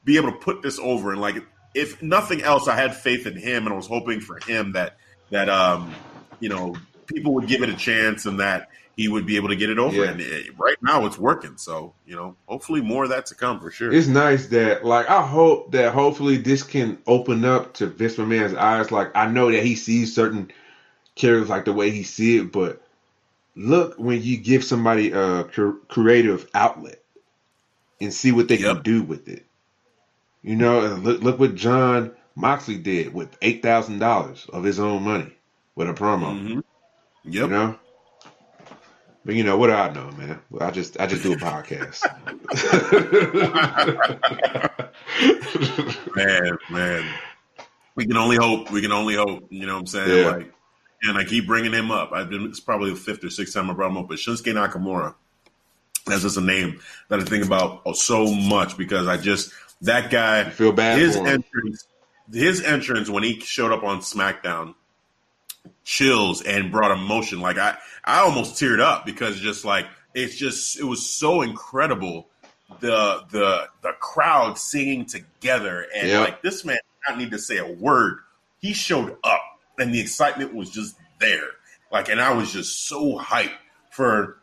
be 0.04 0.18
able 0.18 0.32
to 0.32 0.38
put 0.38 0.62
this 0.62 0.80
over 0.80 1.12
and 1.12 1.22
like 1.22 1.44
if 1.74 2.02
nothing 2.02 2.42
else 2.42 2.68
i 2.68 2.76
had 2.76 2.96
faith 2.96 3.26
in 3.26 3.38
him 3.38 3.66
and 3.66 3.74
i 3.74 3.76
was 3.76 3.88
hoping 3.88 4.20
for 4.20 4.40
him 4.46 4.74
that 4.74 4.98
that 5.30 5.50
um 5.50 5.94
you 6.40 6.50
know 6.50 6.76
people 7.08 7.34
would 7.34 7.48
give 7.48 7.64
it 7.64 7.70
a 7.70 7.76
chance 7.76 8.26
and 8.26 8.40
that 8.40 8.70
he 8.96 9.08
would 9.08 9.26
be 9.26 9.36
able 9.38 9.50
to 9.50 9.56
get 9.56 9.70
it 9.70 9.80
over 9.80 10.04
Yeah. 10.04 10.12
and 10.12 10.22
it, 10.22 10.58
right 10.58 10.78
now 10.82 11.06
it's 11.06 11.18
working 11.18 11.58
so 11.58 11.94
you 12.06 12.16
know 12.16 12.36
hopefully 12.48 12.82
more 12.82 13.04
of 13.04 13.10
that 13.10 13.26
to 13.28 13.36
come 13.36 13.60
for 13.60 13.72
sure 13.72 13.92
It's 13.92 14.08
nice 14.08 14.48
that, 14.48 14.86
like, 14.86 15.10
I 15.10 15.26
hope 15.26 15.72
that 15.72 15.94
hopefully 15.94 16.38
this 16.38 16.64
can 16.64 16.98
open 17.08 17.44
up 17.46 17.74
to 17.76 17.88
Vince 17.88 18.16
McMahon's 18.18 18.54
eyes. 18.54 18.92
Like, 18.92 19.12
I 19.16 19.28
know 19.28 19.52
that 19.52 19.64
he 19.64 19.76
sees 19.76 20.14
certain 20.14 20.52
characters 21.16 21.50
like 21.50 21.66
the 21.66 21.74
way 21.74 21.90
he 21.92 22.04
see 22.04 22.38
it, 22.38 22.52
but 22.52 22.82
look 23.56 23.96
when 23.98 24.22
you 24.22 24.38
give 24.38 24.64
somebody 24.64 25.12
a 25.12 25.44
creative 25.88 26.48
outlet 26.54 27.00
and 28.02 28.14
see 28.14 28.32
what 28.32 28.48
they 28.48 28.58
can 28.58 28.82
do 28.82 29.02
with 29.04 29.28
it. 29.28 29.46
You 30.42 30.56
know, 30.56 30.82
and 30.86 31.04
look 31.04 31.22
look 31.22 31.40
what 31.40 31.56
Jon 31.56 32.12
Moxley 32.36 32.78
did 32.78 33.14
with 33.14 33.38
eight 33.42 33.62
thousand 33.64 34.00
dollars 34.00 34.46
of 34.52 34.64
his 34.64 34.80
own 34.80 35.04
money 35.04 35.32
with 35.76 35.90
a 35.90 35.94
promo. 35.94 36.38
hmm 36.38 36.60
You 37.24 37.32
yep 37.42 37.50
know. 37.50 37.80
But 39.26 39.36
you 39.36 39.44
know 39.44 39.58
what 39.58 39.68
do 39.68 39.74
I 39.74 39.92
know, 39.94 40.12
man? 40.12 40.40
I 40.60 40.72
just 40.72 41.00
I 41.00 41.08
just 41.08 41.24
do 41.24 41.34
a 41.34 41.38
podcast. 41.38 42.02
man 46.16 46.58
man 46.70 47.04
we 47.96 48.06
can 48.06 48.18
only 48.18 48.36
hope 48.36 48.72
we 48.72 48.82
can 48.82 48.92
only 48.92 49.16
hope 49.16 49.48
you 49.50 49.66
know 49.66 49.74
what 49.74 49.80
i'm 49.82 49.88
saying 49.88 50.20
Yeah. 50.24 50.32
like 50.32 50.54
and 51.04 51.18
i 51.18 51.24
keep 51.24 51.46
bringing 51.48 51.74
him 51.74 51.92
up 51.92 52.12
i've 52.14 52.30
been 52.30 52.46
it's 52.46 52.60
probably 52.60 52.92
the 52.92 52.96
fifth 52.96 53.24
or 53.24 53.30
sixth 53.30 53.54
time 53.54 53.70
i 53.70 53.74
brought 53.74 53.92
him 53.92 53.98
up 53.98 54.08
but 54.08 54.18
shinsuke 54.18 54.54
nakamura 54.54 55.16
that's 56.06 56.22
just 56.24 56.38
a 56.38 56.42
name 56.42 56.80
that 57.10 57.20
i 57.20 57.24
think 57.24 57.46
about 57.46 57.82
so 57.98 58.32
much 58.34 58.78
because 58.78 59.08
i 59.08 59.18
just 59.18 59.52
that 59.82 60.12
guy 60.12 60.50
feel 60.50 60.72
bad 60.72 60.98
his 61.00 61.16
for 61.18 61.22
him. 61.28 61.44
entrance 61.44 61.88
his 62.32 62.62
entrance 62.64 63.10
when 63.10 63.24
he 63.24 63.40
showed 63.40 63.72
up 63.72 63.84
on 63.84 64.00
smackdown 64.00 64.76
chills 65.84 66.42
and 66.42 66.72
brought 66.72 66.92
emotion 66.92 67.40
like 67.42 67.58
i 67.58 67.76
i 68.06 68.20
almost 68.20 68.56
teared 68.62 68.80
up 68.80 69.06
because 69.06 69.40
just 69.40 69.66
like 69.66 69.86
it's 70.14 70.36
just 70.36 70.80
it 70.80 70.84
was 70.84 71.06
so 71.06 71.42
incredible 71.42 72.28
the 72.80 73.22
the 73.32 73.68
the 73.82 73.92
crowd 74.00 74.58
singing 74.58 75.06
together 75.06 75.86
and 75.96 76.08
Yeah. 76.10 76.20
like 76.22 76.42
this 76.42 76.64
man 76.64 76.78
did 76.78 77.10
not 77.12 77.18
need 77.20 77.32
to 77.32 77.40
say 77.40 77.58
a 77.58 77.68
word 77.68 78.20
he 78.60 78.74
showed 78.74 79.18
up 79.24 79.42
and 79.78 79.94
the 79.94 80.00
excitement 80.00 80.54
was 80.54 80.70
just 80.70 80.96
there 81.20 81.50
like 81.92 82.08
and 82.10 82.22
i 82.22 82.34
was 82.34 82.52
just 82.54 82.88
so 82.88 83.18
hyped 83.18 83.52
for 83.92 84.38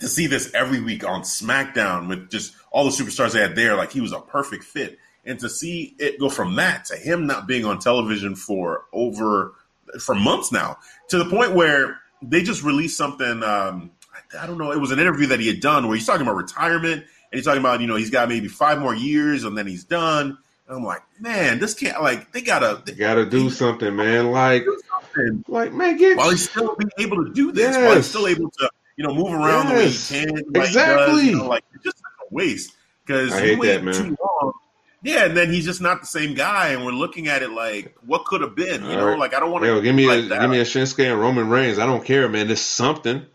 to 0.00 0.06
see 0.06 0.28
this 0.28 0.52
every 0.54 0.80
week 0.80 1.02
on 1.04 1.22
SmackDown 1.22 2.08
with 2.08 2.30
just 2.30 2.54
all 2.70 2.84
the 2.84 2.90
superstars 2.90 3.32
they 3.32 3.40
had 3.40 3.56
there, 3.56 3.74
like 3.74 3.90
he 3.90 4.00
was 4.00 4.12
a 4.12 4.20
perfect 4.20 4.62
fit. 4.62 4.96
and 5.24 5.40
to 5.40 5.48
see 5.48 5.96
it 5.98 6.20
go 6.20 6.28
from 6.28 6.54
that 6.54 6.84
to 6.84 6.94
him 6.96 7.26
not 7.26 7.48
being 7.48 7.64
on 7.64 7.80
television 7.80 8.36
for 8.36 8.84
over 8.92 9.54
for 10.00 10.14
months 10.14 10.52
now, 10.52 10.78
to 11.08 11.18
the 11.18 11.26
point 11.26 11.54
where 11.54 11.98
they 12.22 12.42
just 12.42 12.62
released 12.62 12.96
something. 12.96 13.42
Um, 13.42 13.90
I 14.38 14.46
don't 14.46 14.58
know. 14.58 14.72
It 14.72 14.78
was 14.78 14.90
an 14.90 14.98
interview 14.98 15.26
that 15.28 15.40
he 15.40 15.46
had 15.46 15.60
done 15.60 15.86
where 15.86 15.96
he's 15.96 16.06
talking 16.06 16.22
about 16.22 16.36
retirement 16.36 17.04
and 17.30 17.38
he's 17.38 17.44
talking 17.44 17.60
about 17.60 17.80
you 17.80 17.86
know 17.86 17.96
he's 17.96 18.10
got 18.10 18.28
maybe 18.28 18.48
five 18.48 18.78
more 18.78 18.94
years 18.94 19.44
and 19.44 19.56
then 19.56 19.66
he's 19.66 19.84
done. 19.84 20.38
And 20.66 20.76
I'm 20.76 20.84
like, 20.84 21.02
man, 21.18 21.58
this 21.58 21.74
can't 21.74 22.02
like 22.02 22.32
they 22.32 22.40
gotta 22.40 22.82
they 22.84 22.92
gotta 22.92 23.26
do 23.26 23.50
something, 23.50 23.94
man. 23.94 24.30
Like, 24.30 24.64
something. 24.90 25.44
like 25.48 25.72
man, 25.72 25.96
get 25.96 26.16
while 26.16 26.30
he's 26.30 26.48
still 26.48 26.74
being 26.76 26.90
able 26.98 27.24
to 27.24 27.32
do 27.32 27.52
this, 27.52 27.74
yes. 27.74 27.84
while 27.84 27.96
he's 27.96 28.06
still 28.06 28.26
able 28.26 28.50
to 28.50 28.70
you 28.96 29.06
know 29.06 29.14
move 29.14 29.32
around 29.32 29.68
yes. 29.68 30.08
the 30.08 30.14
way 30.14 30.20
he 30.20 30.26
can, 30.26 30.52
like 30.52 30.66
exactly. 30.66 31.14
Does, 31.14 31.24
you 31.24 31.36
know, 31.36 31.48
like 31.48 31.64
it's 31.74 31.84
just 31.84 31.96
like 32.02 32.30
a 32.30 32.34
waste 32.34 32.72
because 33.04 33.30
you 33.42 33.58
wait 33.58 33.84
that, 33.84 33.94
too 33.94 34.16
long. 34.20 34.52
Yeah, 35.08 35.24
and 35.24 35.36
then 35.36 35.50
he's 35.52 35.64
just 35.64 35.80
not 35.80 36.00
the 36.00 36.06
same 36.06 36.34
guy, 36.34 36.68
and 36.68 36.84
we're 36.84 36.92
looking 36.92 37.28
at 37.28 37.42
it 37.42 37.50
like, 37.50 37.94
what 38.04 38.24
could 38.24 38.40
have 38.40 38.54
been? 38.54 38.84
You 38.84 38.90
All 38.90 38.96
know, 38.96 39.06
right. 39.06 39.18
like 39.18 39.34
I 39.34 39.40
don't 39.40 39.50
want 39.50 39.64
to 39.64 39.80
give 39.80 39.94
me 39.94 40.06
like 40.06 40.24
a 40.24 40.28
that. 40.28 40.40
give 40.40 40.50
me 40.50 40.60
a 40.60 40.64
Shinsuke 40.64 41.10
and 41.10 41.20
Roman 41.20 41.48
Reigns. 41.48 41.78
I 41.78 41.86
don't 41.86 42.04
care, 42.04 42.28
man. 42.28 42.50
It's 42.50 42.60
something 42.60 43.26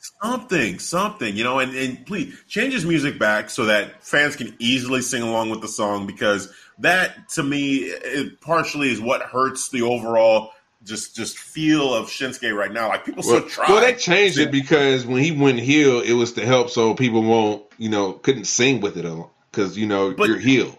something, 0.00 0.78
something, 0.78 1.36
you 1.36 1.44
know, 1.44 1.58
and, 1.58 1.74
and 1.74 2.06
please 2.06 2.34
change 2.48 2.72
his 2.72 2.84
music 2.84 3.18
back 3.18 3.50
so 3.50 3.66
that 3.66 4.02
fans 4.02 4.36
can 4.36 4.56
easily 4.58 5.02
sing 5.02 5.22
along 5.22 5.50
with 5.50 5.60
the 5.60 5.68
song 5.68 6.06
because 6.06 6.52
that 6.78 7.28
to 7.28 7.42
me 7.42 7.76
it 7.76 8.40
partially 8.40 8.90
is 8.90 9.00
what 9.00 9.22
hurts 9.22 9.68
the 9.68 9.82
overall 9.82 10.52
just 10.84 11.14
just 11.14 11.38
feel 11.38 11.94
of 11.94 12.06
Shinsuke 12.06 12.56
right 12.56 12.72
now. 12.72 12.88
Like 12.88 13.04
people 13.04 13.22
well, 13.26 13.40
still 13.40 13.50
try. 13.50 13.66
Well, 13.68 13.82
they 13.82 13.94
changed 13.94 14.38
it 14.38 14.50
because 14.50 15.04
when 15.06 15.22
he 15.22 15.32
went 15.32 15.58
heel, 15.58 16.00
it 16.00 16.14
was 16.14 16.32
to 16.32 16.46
help 16.46 16.70
so 16.70 16.94
people 16.94 17.22
won't, 17.22 17.62
you 17.76 17.90
know, 17.90 18.14
couldn't 18.14 18.44
sing 18.44 18.80
with 18.80 18.96
it 18.96 19.06
because 19.50 19.76
you 19.76 19.86
know 19.86 20.14
but, 20.14 20.28
you're 20.28 20.38
heel. 20.38 20.78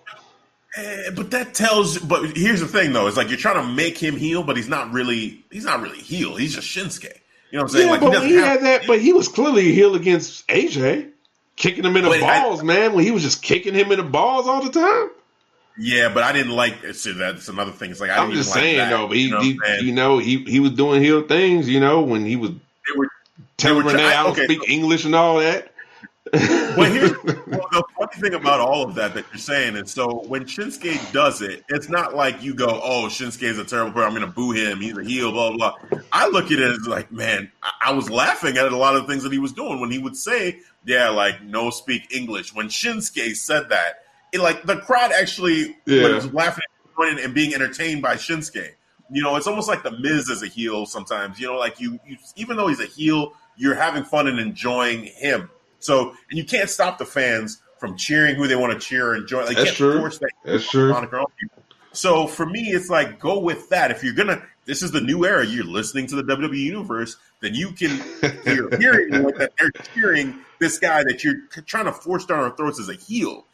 Eh, 0.76 1.10
but 1.16 1.32
that 1.32 1.54
tells. 1.54 1.98
But 2.00 2.38
here's 2.38 2.62
the 2.62 2.68
thing, 2.68 2.94
though: 2.94 3.08
it's 3.08 3.18
like 3.18 3.30
you're 3.30 3.38
trying 3.38 3.66
to 3.66 3.74
make 3.74 3.98
him 3.98 4.16
heal, 4.16 4.44
but 4.44 4.56
he's 4.56 4.70
not 4.70 4.92
really. 4.92 5.44
He's 5.52 5.66
not 5.66 5.82
really 5.82 6.00
heel. 6.00 6.36
He's 6.36 6.56
just 6.56 6.68
Shinsuke. 6.68 7.14
You 7.52 7.58
know 7.58 7.64
what 7.64 7.72
I'm 7.72 7.78
saying? 7.78 7.86
Yeah, 7.88 7.92
like, 7.92 8.02
but 8.02 8.24
he, 8.24 8.30
he 8.30 8.36
had 8.36 8.62
that. 8.62 8.88
But 8.88 9.02
he 9.02 9.12
was 9.12 9.28
clearly 9.28 9.70
a 9.70 9.74
heel 9.74 9.96
against 9.96 10.48
AJ, 10.48 11.12
kicking 11.58 11.84
him 11.84 11.98
in 11.98 12.04
the 12.06 12.20
balls, 12.20 12.62
I, 12.62 12.64
man. 12.64 12.94
When 12.94 13.04
he 13.04 13.12
was 13.12 13.24
just 13.24 13.42
kicking 13.42 13.74
him 13.74 13.92
in 13.92 13.98
the 13.98 14.06
balls 14.06 14.48
all 14.48 14.64
the 14.64 14.72
time. 14.72 15.10
Yeah, 15.78 16.14
but 16.14 16.24
I 16.24 16.32
didn't 16.32 16.54
like. 16.54 16.86
See, 16.94 17.14
that's 17.14 17.50
another 17.50 17.72
thing. 17.72 17.92
It's 17.92 18.00
like 18.00 18.12
I 18.12 18.24
am 18.24 18.32
just 18.32 18.54
saying 18.54 18.78
like 18.78 18.90
though. 18.90 19.08
But 19.08 19.18
he, 19.18 19.24
you 19.24 19.32
know, 19.32 19.42
he, 19.42 19.60
you 19.82 19.92
know, 19.92 20.18
he 20.20 20.44
he 20.46 20.60
was 20.62 20.72
doing 20.72 21.02
heel 21.02 21.24
things. 21.24 21.68
You 21.68 21.82
know, 21.82 22.02
when 22.02 22.26
he 22.26 22.38
was 22.38 22.52
they 22.52 22.98
were, 22.98 23.08
telling 23.58 23.86
Renee 23.86 24.06
I, 24.06 24.24
don't 24.24 24.32
okay, 24.34 24.46
speak 24.46 24.60
so, 24.60 24.70
English 24.70 25.06
and 25.06 25.16
all 25.16 25.40
that. 25.40 25.71
Well, 26.34 26.92
here's 26.92 27.12
well, 27.24 27.68
the 27.72 27.84
funny 27.98 28.22
thing 28.22 28.34
about 28.34 28.62
all 28.62 28.84
of 28.84 28.96
that 28.96 29.14
that 29.16 29.26
you're 29.32 29.38
saying 29.38 29.76
is 29.76 29.92
so 29.92 30.24
when 30.28 30.46
Shinsuke 30.46 31.12
does 31.12 31.42
it, 31.42 31.66
it's 31.68 31.90
not 31.90 32.16
like 32.16 32.42
you 32.42 32.54
go, 32.54 32.80
"Oh, 32.82 33.08
Shinsuke 33.10 33.44
is 33.44 33.60
a 33.60 33.66
terrible 33.66 33.92
player. 33.92 34.06
I'm 34.06 34.12
going 34.12 34.26
to 34.26 34.32
boo 34.32 34.52
him. 34.52 34.80
He's 34.80 34.98
a 34.98 35.04
heel." 35.04 35.32
Blah 35.32 35.52
blah. 35.52 35.76
blah. 35.90 36.00
I 36.14 36.30
look 36.30 36.46
at 36.46 36.60
it 36.60 36.72
as 36.72 36.88
like, 36.88 37.12
man, 37.12 37.52
I, 37.62 37.72
I 37.88 37.92
was 37.94 38.10
laughing 38.10 38.56
at 38.58 38.72
a 38.72 38.78
lot 38.78 38.96
of 38.96 39.08
things 39.08 39.24
that 39.24 39.34
he 39.34 39.40
was 39.40 39.52
doing 39.52 39.82
when 39.82 39.92
he 39.92 40.00
would 40.00 40.16
say, 40.16 40.60
"Yeah, 40.86 41.10
like 41.10 41.44
no 41.44 41.70
speak 41.70 42.14
English." 42.16 42.56
When 42.56 42.68
Shinsuke 42.68 43.36
said 43.36 43.68
that, 43.70 44.04
it 44.32 44.40
like 44.40 44.64
the 44.64 44.78
crowd 44.78 45.12
actually 45.12 45.76
yeah. 45.86 46.14
was 46.14 46.34
laughing 46.34 46.64
and 46.98 47.34
being 47.34 47.54
entertained 47.54 48.02
by 48.02 48.16
Shinsuke. 48.16 48.70
You 49.12 49.22
know, 49.22 49.36
it's 49.36 49.48
almost 49.48 49.68
like 49.68 49.84
the 49.84 49.92
Miz 50.00 50.30
as 50.30 50.44
a 50.44 50.48
heel 50.48 50.86
sometimes. 50.86 51.40
You 51.40 51.48
know, 51.48 51.58
like 51.58 51.82
you, 51.82 52.00
you 52.08 52.16
even 52.38 52.56
though 52.56 52.68
he's 52.68 52.80
a 52.80 52.86
heel, 52.86 53.34
you're 53.58 53.76
having 53.76 54.06
fun 54.06 54.28
and 54.28 54.40
enjoying 54.40 55.04
him 55.04 55.50
so, 55.82 56.10
and 56.30 56.38
you 56.38 56.46
can't 56.46 56.70
stop 56.70 56.98
the 56.98 57.06
fans 57.06 57.62
from 57.82 57.98
cheering 57.98 58.36
who 58.36 58.48
they 58.48 58.56
want 58.56 58.72
to 58.72 58.80
cheer 58.80 59.14
and 59.14 59.28
join. 59.28 59.46
Like, 59.46 59.58
That's 59.58 59.74
true. 59.74 60.00
Force 60.00 60.20
that 60.20 60.32
That's 60.46 60.70
true. 60.70 60.94
So 61.94 62.28
for 62.28 62.46
me, 62.46 62.70
it's 62.70 62.90
like 62.90 63.20
go 63.20 63.40
with 63.40 63.70
that. 63.70 63.92
If 63.92 64.04
you're 64.04 64.14
gonna, 64.14 64.42
this 64.66 64.82
is 64.82 64.92
the 64.92 65.02
new 65.02 65.26
era. 65.26 65.46
You're 65.46 65.66
listening 65.66 66.08
to 66.08 66.16
the 66.16 66.24
WWE 66.24 66.58
universe, 66.58 67.18
then 67.42 67.54
you 67.54 67.72
can. 67.72 68.02
You're 68.46 68.78
hearing 68.78 69.10
that 69.10 69.52
they're 69.60 69.72
cheering 69.94 70.40
this 70.60 70.80
guy 70.80 71.04
that 71.04 71.24
you're 71.24 71.42
trying 71.66 71.86
to 71.86 71.92
force 71.92 72.26
down 72.26 72.40
our 72.40 72.56
throats 72.56 72.80
as 72.80 72.88
a 72.88 72.94
heel. 72.94 73.46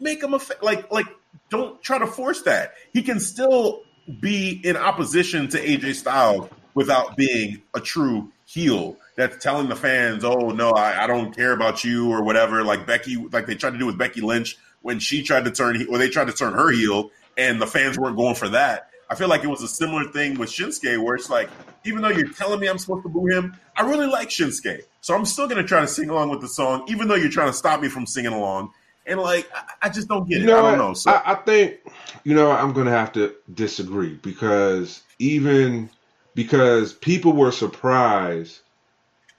Make 0.00 0.22
him 0.22 0.32
a 0.32 0.40
like 0.62 0.90
like. 0.90 1.06
Don't 1.50 1.82
try 1.82 1.98
to 1.98 2.06
force 2.06 2.42
that. 2.42 2.74
He 2.92 3.02
can 3.02 3.18
still 3.18 3.82
be 4.20 4.60
in 4.64 4.76
opposition 4.76 5.48
to 5.48 5.58
AJ 5.58 5.96
Styles 5.96 6.48
without 6.74 7.16
being 7.16 7.62
a 7.74 7.80
true 7.80 8.30
heel 8.46 8.96
that's 9.16 9.42
telling 9.42 9.68
the 9.68 9.76
fans, 9.76 10.24
"Oh 10.24 10.50
no, 10.50 10.70
I, 10.70 11.04
I, 11.04 11.06
don't 11.06 11.34
care 11.34 11.52
about 11.52 11.84
you" 11.84 12.10
or 12.10 12.22
whatever. 12.22 12.62
Like 12.64 12.86
Becky, 12.86 13.16
like 13.16 13.46
they 13.46 13.54
tried 13.54 13.72
to 13.72 13.78
do 13.78 13.86
with 13.86 13.98
Becky 13.98 14.20
Lynch 14.20 14.56
when 14.80 14.98
she 14.98 15.22
tried 15.22 15.44
to 15.44 15.50
turn, 15.50 15.86
or 15.88 15.98
they 15.98 16.08
tried 16.08 16.28
to 16.28 16.32
turn 16.32 16.54
her 16.54 16.70
heel, 16.70 17.10
and 17.36 17.60
the 17.60 17.66
fans 17.66 17.98
weren't 17.98 18.16
going 18.16 18.34
for 18.34 18.48
that. 18.50 18.88
I 19.10 19.14
feel 19.14 19.28
like 19.28 19.44
it 19.44 19.48
was 19.48 19.62
a 19.62 19.68
similar 19.68 20.04
thing 20.04 20.38
with 20.38 20.48
Shinsuke, 20.48 21.02
where 21.02 21.14
it's 21.14 21.28
like, 21.28 21.50
even 21.84 22.00
though 22.00 22.08
you're 22.08 22.30
telling 22.30 22.60
me 22.60 22.66
I'm 22.66 22.78
supposed 22.78 23.02
to 23.02 23.10
boo 23.10 23.26
him, 23.26 23.54
I 23.76 23.82
really 23.82 24.06
like 24.06 24.30
Shinsuke, 24.30 24.82
so 25.00 25.14
I'm 25.14 25.26
still 25.26 25.46
gonna 25.48 25.64
try 25.64 25.80
to 25.80 25.86
sing 25.86 26.08
along 26.08 26.30
with 26.30 26.40
the 26.40 26.48
song, 26.48 26.86
even 26.88 27.08
though 27.08 27.16
you're 27.16 27.30
trying 27.30 27.48
to 27.48 27.56
stop 27.56 27.80
me 27.80 27.88
from 27.88 28.06
singing 28.06 28.32
along. 28.32 28.72
And 29.04 29.20
like, 29.20 29.50
I, 29.54 29.62
I 29.82 29.88
just 29.88 30.08
don't 30.08 30.28
get 30.28 30.38
you 30.38 30.44
it. 30.44 30.46
Know 30.46 30.64
I 30.64 30.70
don't 30.70 30.78
know. 30.78 30.94
So 30.94 31.10
I, 31.10 31.32
I 31.32 31.34
think, 31.34 31.80
you 32.24 32.34
know, 32.34 32.50
I'm 32.50 32.72
gonna 32.72 32.92
have 32.92 33.12
to 33.12 33.34
disagree 33.52 34.14
because 34.14 35.02
even 35.18 35.90
because 36.34 36.92
people 36.94 37.32
were 37.32 37.52
surprised 37.52 38.60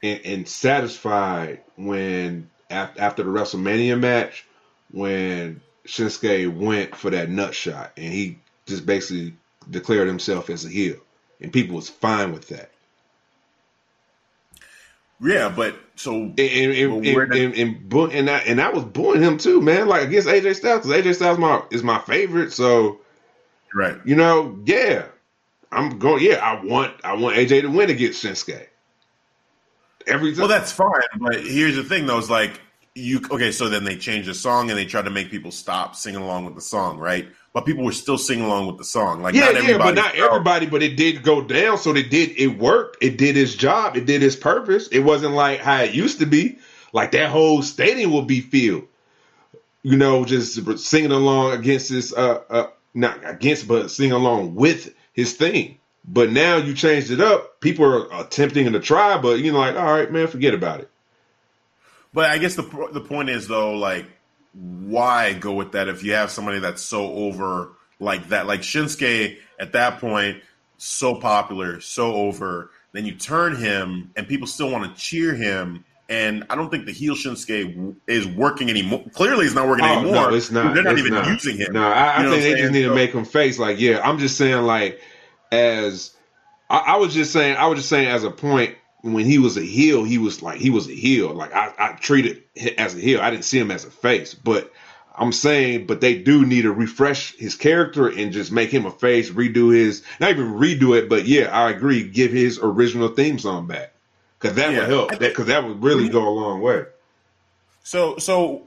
and, 0.03 0.19
and 0.25 0.47
satisfied 0.47 1.61
when 1.77 2.49
after 2.69 3.23
the 3.23 3.29
WrestleMania 3.29 3.99
match 3.99 4.45
when 4.91 5.61
Shinsuke 5.87 6.55
went 6.55 6.95
for 6.95 7.09
that 7.09 7.29
nut 7.29 7.55
shot 7.55 7.91
and 7.97 8.13
he 8.13 8.37
just 8.65 8.85
basically 8.85 9.35
declared 9.69 10.07
himself 10.07 10.49
as 10.49 10.65
a 10.65 10.69
heel 10.69 10.97
and 11.41 11.51
people 11.51 11.75
was 11.75 11.89
fine 11.89 12.31
with 12.31 12.49
that. 12.49 12.69
Yeah, 15.21 15.53
but 15.55 15.75
so 15.95 16.15
and 16.15 16.39
and, 16.39 16.73
and, 16.73 17.33
and, 17.33 17.53
and, 17.55 18.11
and, 18.11 18.29
I, 18.29 18.37
and 18.39 18.59
I 18.59 18.69
was 18.69 18.83
booing 18.83 19.21
him 19.21 19.37
too, 19.37 19.61
man. 19.61 19.87
Like 19.87 20.03
against 20.03 20.27
AJ 20.27 20.55
Styles, 20.55 20.85
because 20.85 20.91
AJ 20.91 21.15
Styles 21.15 21.37
my 21.37 21.63
is 21.71 21.81
my 21.81 21.99
favorite. 21.99 22.51
So, 22.51 22.99
right, 23.73 23.95
you 24.03 24.17
know, 24.17 24.59
yeah, 24.65 25.05
I'm 25.71 25.97
going. 25.97 26.25
Yeah, 26.25 26.43
I 26.43 26.65
want 26.65 26.93
I 27.05 27.13
want 27.13 27.37
AJ 27.37 27.61
to 27.61 27.67
win 27.67 27.89
against 27.89 28.21
Shinsuke. 28.21 28.67
Every 30.07 30.31
time. 30.31 30.39
Well, 30.39 30.47
that's 30.47 30.71
fine, 30.71 30.89
but 31.17 31.45
here's 31.45 31.75
the 31.75 31.83
thing, 31.83 32.05
though: 32.05 32.19
is 32.19 32.29
like 32.29 32.59
you 32.95 33.21
okay. 33.31 33.51
So 33.51 33.69
then 33.69 33.83
they 33.83 33.95
changed 33.95 34.27
the 34.29 34.33
song 34.33 34.69
and 34.69 34.77
they 34.77 34.85
tried 34.85 35.05
to 35.05 35.11
make 35.11 35.31
people 35.31 35.51
stop 35.51 35.95
singing 35.95 36.21
along 36.21 36.45
with 36.45 36.55
the 36.55 36.61
song, 36.61 36.97
right? 36.97 37.27
But 37.53 37.67
people 37.67 37.83
were 37.83 37.91
still 37.91 38.17
singing 38.17 38.45
along 38.45 38.65
with 38.65 38.77
the 38.79 38.83
song. 38.83 39.21
Like, 39.21 39.35
yeah, 39.35 39.51
yeah, 39.51 39.77
but 39.77 39.93
not 39.93 40.15
everybody. 40.15 40.65
But 40.65 40.81
it 40.81 40.97
did 40.97 41.21
go 41.21 41.41
down, 41.41 41.77
so 41.77 41.95
it 41.95 42.09
did. 42.09 42.31
It 42.31 42.57
worked. 42.57 42.97
It 43.01 43.17
did 43.17 43.37
its 43.37 43.53
job. 43.53 43.95
It 43.95 44.05
did 44.05 44.23
its 44.23 44.35
purpose. 44.35 44.87
It 44.87 44.99
wasn't 44.99 45.35
like 45.35 45.59
how 45.59 45.83
it 45.83 45.93
used 45.93 46.19
to 46.19 46.25
be. 46.25 46.57
Like 46.93 47.11
that 47.11 47.29
whole 47.29 47.61
stadium 47.61 48.11
will 48.11 48.23
be 48.23 48.41
filled. 48.41 48.87
You 49.83 49.97
know, 49.97 50.25
just 50.25 50.79
singing 50.79 51.11
along 51.11 51.53
against 51.53 51.89
this. 51.89 52.11
Uh, 52.11 52.41
uh, 52.49 52.67
not 52.95 53.19
against, 53.23 53.67
but 53.67 53.91
singing 53.91 54.13
along 54.13 54.55
with 54.55 54.93
his 55.13 55.33
thing. 55.33 55.77
But 56.05 56.31
now 56.31 56.57
you 56.57 56.73
changed 56.73 57.11
it 57.11 57.21
up. 57.21 57.61
People 57.61 57.85
are 57.85 58.21
attempting 58.21 58.71
to 58.71 58.79
try, 58.79 59.17
but 59.17 59.39
you 59.39 59.51
know, 59.51 59.59
like, 59.59 59.75
all 59.75 59.93
right, 59.93 60.11
man, 60.11 60.27
forget 60.27 60.53
about 60.53 60.81
it. 60.81 60.89
But 62.13 62.29
I 62.29 62.37
guess 62.37 62.55
the 62.55 62.89
the 62.91 63.01
point 63.01 63.29
is 63.29 63.47
though, 63.47 63.73
like, 63.73 64.05
why 64.53 65.33
go 65.33 65.53
with 65.53 65.71
that 65.71 65.87
if 65.87 66.03
you 66.03 66.13
have 66.13 66.29
somebody 66.29 66.59
that's 66.59 66.81
so 66.81 67.11
over 67.11 67.71
like 67.99 68.29
that, 68.29 68.47
like 68.47 68.61
Shinsuke 68.61 69.37
at 69.59 69.71
that 69.73 69.99
point, 69.99 70.41
so 70.77 71.15
popular, 71.15 71.79
so 71.79 72.13
over. 72.13 72.71
Then 72.91 73.05
you 73.05 73.15
turn 73.15 73.55
him, 73.55 74.11
and 74.15 74.27
people 74.27 74.45
still 74.45 74.69
want 74.69 74.83
to 74.83 75.01
cheer 75.01 75.33
him. 75.33 75.83
And 76.09 76.45
I 76.49 76.55
don't 76.55 76.69
think 76.69 76.85
the 76.85 76.91
heel 76.91 77.15
Shinsuke 77.15 77.95
is 78.05 78.27
working 78.27 78.69
anymore. 78.69 79.03
Clearly, 79.13 79.45
it's 79.45 79.55
not 79.55 79.67
working 79.67 79.85
oh, 79.85 79.99
anymore. 79.99 80.13
No, 80.13 80.35
it's 80.35 80.51
not. 80.51 80.75
They're 80.75 80.83
not 80.83 80.93
it's 80.93 80.99
even 80.99 81.13
not. 81.13 81.27
using 81.27 81.57
him. 81.57 81.73
No, 81.73 81.87
I, 81.87 82.19
I 82.19 82.29
think 82.29 82.43
they 82.43 82.53
just 82.55 82.71
need 82.71 82.83
so, 82.83 82.89
to 82.89 82.95
make 82.95 83.13
him 83.13 83.25
face. 83.25 83.57
Like, 83.57 83.79
yeah, 83.79 83.99
I'm 84.03 84.19
just 84.19 84.37
saying, 84.37 84.63
like 84.63 85.01
as 85.53 86.11
I, 86.69 86.77
I, 86.77 86.97
was 86.97 87.13
just 87.13 87.31
saying, 87.31 87.57
I 87.57 87.67
was 87.67 87.79
just 87.79 87.89
saying 87.89 88.07
as 88.07 88.23
a 88.23 88.31
point 88.31 88.75
when 89.01 89.25
he 89.25 89.37
was 89.37 89.57
a 89.57 89.61
heel, 89.61 90.03
he 90.03 90.17
was 90.17 90.41
like 90.41 90.59
he 90.59 90.69
was 90.69 90.87
a 90.87 90.93
heel. 90.93 91.33
Like 91.33 91.53
I, 91.53 91.73
I 91.77 91.91
treated 91.93 92.43
him 92.55 92.73
as 92.77 92.95
a 92.95 92.99
heel. 92.99 93.21
I 93.21 93.29
didn't 93.29 93.45
see 93.45 93.59
him 93.59 93.71
as 93.71 93.85
a 93.85 93.91
face, 93.91 94.33
but 94.33 94.71
I'm 95.15 95.31
saying, 95.31 95.85
but 95.85 96.01
they 96.01 96.17
do 96.17 96.45
need 96.45 96.63
to 96.63 96.71
refresh 96.71 97.35
his 97.35 97.55
character 97.55 98.07
and 98.07 98.31
just 98.31 98.51
make 98.51 98.71
him 98.71 98.85
a 98.85 98.91
face, 98.91 99.29
redo 99.29 99.73
his, 99.73 100.03
not 100.19 100.31
even 100.31 100.53
redo 100.53 100.97
it, 100.97 101.07
but 101.07 101.25
yeah, 101.25 101.55
I 101.55 101.69
agree, 101.69 102.07
give 102.07 102.31
his 102.31 102.59
original 102.59 103.09
theme 103.09 103.37
song 103.37 103.67
back 103.67 103.93
because 104.39 104.55
that 104.55 104.71
yeah, 104.71 104.79
would 104.79 104.89
help. 104.89 105.09
That 105.11 105.19
because 105.19 105.47
that 105.47 105.63
would 105.63 105.83
really 105.83 106.05
mm-hmm. 106.05 106.13
go 106.13 106.27
a 106.27 106.31
long 106.31 106.61
way. 106.61 106.85
So, 107.83 108.17
so 108.17 108.63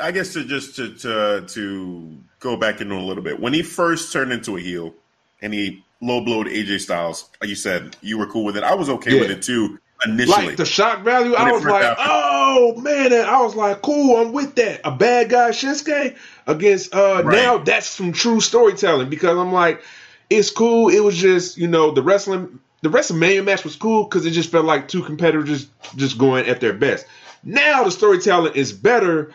I 0.00 0.12
guess 0.12 0.34
to 0.34 0.44
just 0.44 0.76
to, 0.76 0.94
to 0.98 1.46
to 1.48 2.18
go 2.38 2.56
back 2.56 2.80
into 2.80 2.94
a 2.94 3.00
little 3.00 3.22
bit, 3.22 3.40
when 3.40 3.52
he 3.52 3.62
first 3.62 4.12
turned 4.12 4.32
into 4.32 4.56
a 4.56 4.60
heel 4.60 4.94
and 5.40 5.52
he 5.52 5.84
low 6.02 6.20
blowed 6.20 6.48
AJ 6.48 6.80
Styles. 6.80 7.30
Like 7.40 7.48
you 7.48 7.56
said, 7.56 7.96
you 8.02 8.18
were 8.18 8.26
cool 8.26 8.44
with 8.44 8.56
it. 8.56 8.64
I 8.64 8.74
was 8.74 8.90
okay 8.90 9.14
yeah. 9.14 9.20
with 9.20 9.30
it 9.30 9.42
too. 9.42 9.78
initially. 10.04 10.48
Like 10.48 10.56
the 10.56 10.66
shock 10.66 11.02
value, 11.02 11.34
I 11.34 11.50
was 11.50 11.64
like, 11.64 11.82
happened. 11.82 12.06
oh 12.10 12.74
man, 12.80 13.12
I 13.12 13.40
was 13.40 13.54
like, 13.54 13.80
cool, 13.82 14.16
I'm 14.16 14.32
with 14.32 14.56
that. 14.56 14.80
A 14.84 14.90
bad 14.90 15.30
guy 15.30 15.50
Shinsuke 15.50 16.16
against 16.46 16.94
uh 16.94 17.22
Right. 17.24 17.36
now 17.36 17.58
that's 17.58 17.86
some 17.86 18.12
true 18.12 18.40
storytelling 18.40 19.08
because 19.08 19.38
I'm 19.38 19.52
like, 19.52 19.82
it's 20.28 20.50
cool. 20.50 20.88
It 20.88 21.00
was 21.00 21.16
just, 21.16 21.56
you 21.56 21.68
know, 21.68 21.92
the 21.92 22.02
wrestling 22.02 22.58
the 22.82 22.88
WrestleMania 22.88 23.44
match 23.44 23.62
was 23.62 23.76
cool 23.76 24.04
because 24.04 24.26
it 24.26 24.32
just 24.32 24.50
felt 24.50 24.64
like 24.64 24.88
two 24.88 25.02
competitors 25.02 25.48
just, 25.48 25.96
just 25.96 26.18
going 26.18 26.46
at 26.46 26.60
their 26.60 26.72
best. 26.72 27.06
Now 27.44 27.84
the 27.84 27.92
storytelling 27.92 28.54
is 28.54 28.72
better. 28.72 29.32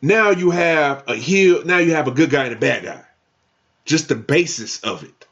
Now 0.00 0.30
you 0.30 0.50
have 0.50 1.04
a 1.06 1.14
heel, 1.14 1.64
now 1.64 1.78
you 1.78 1.92
have 1.92 2.08
a 2.08 2.10
good 2.10 2.30
guy 2.30 2.44
and 2.44 2.54
a 2.54 2.58
bad 2.58 2.84
guy. 2.84 3.04
Just 3.84 4.08
the 4.08 4.14
basis 4.14 4.80
of 4.80 5.04
it. 5.04 5.23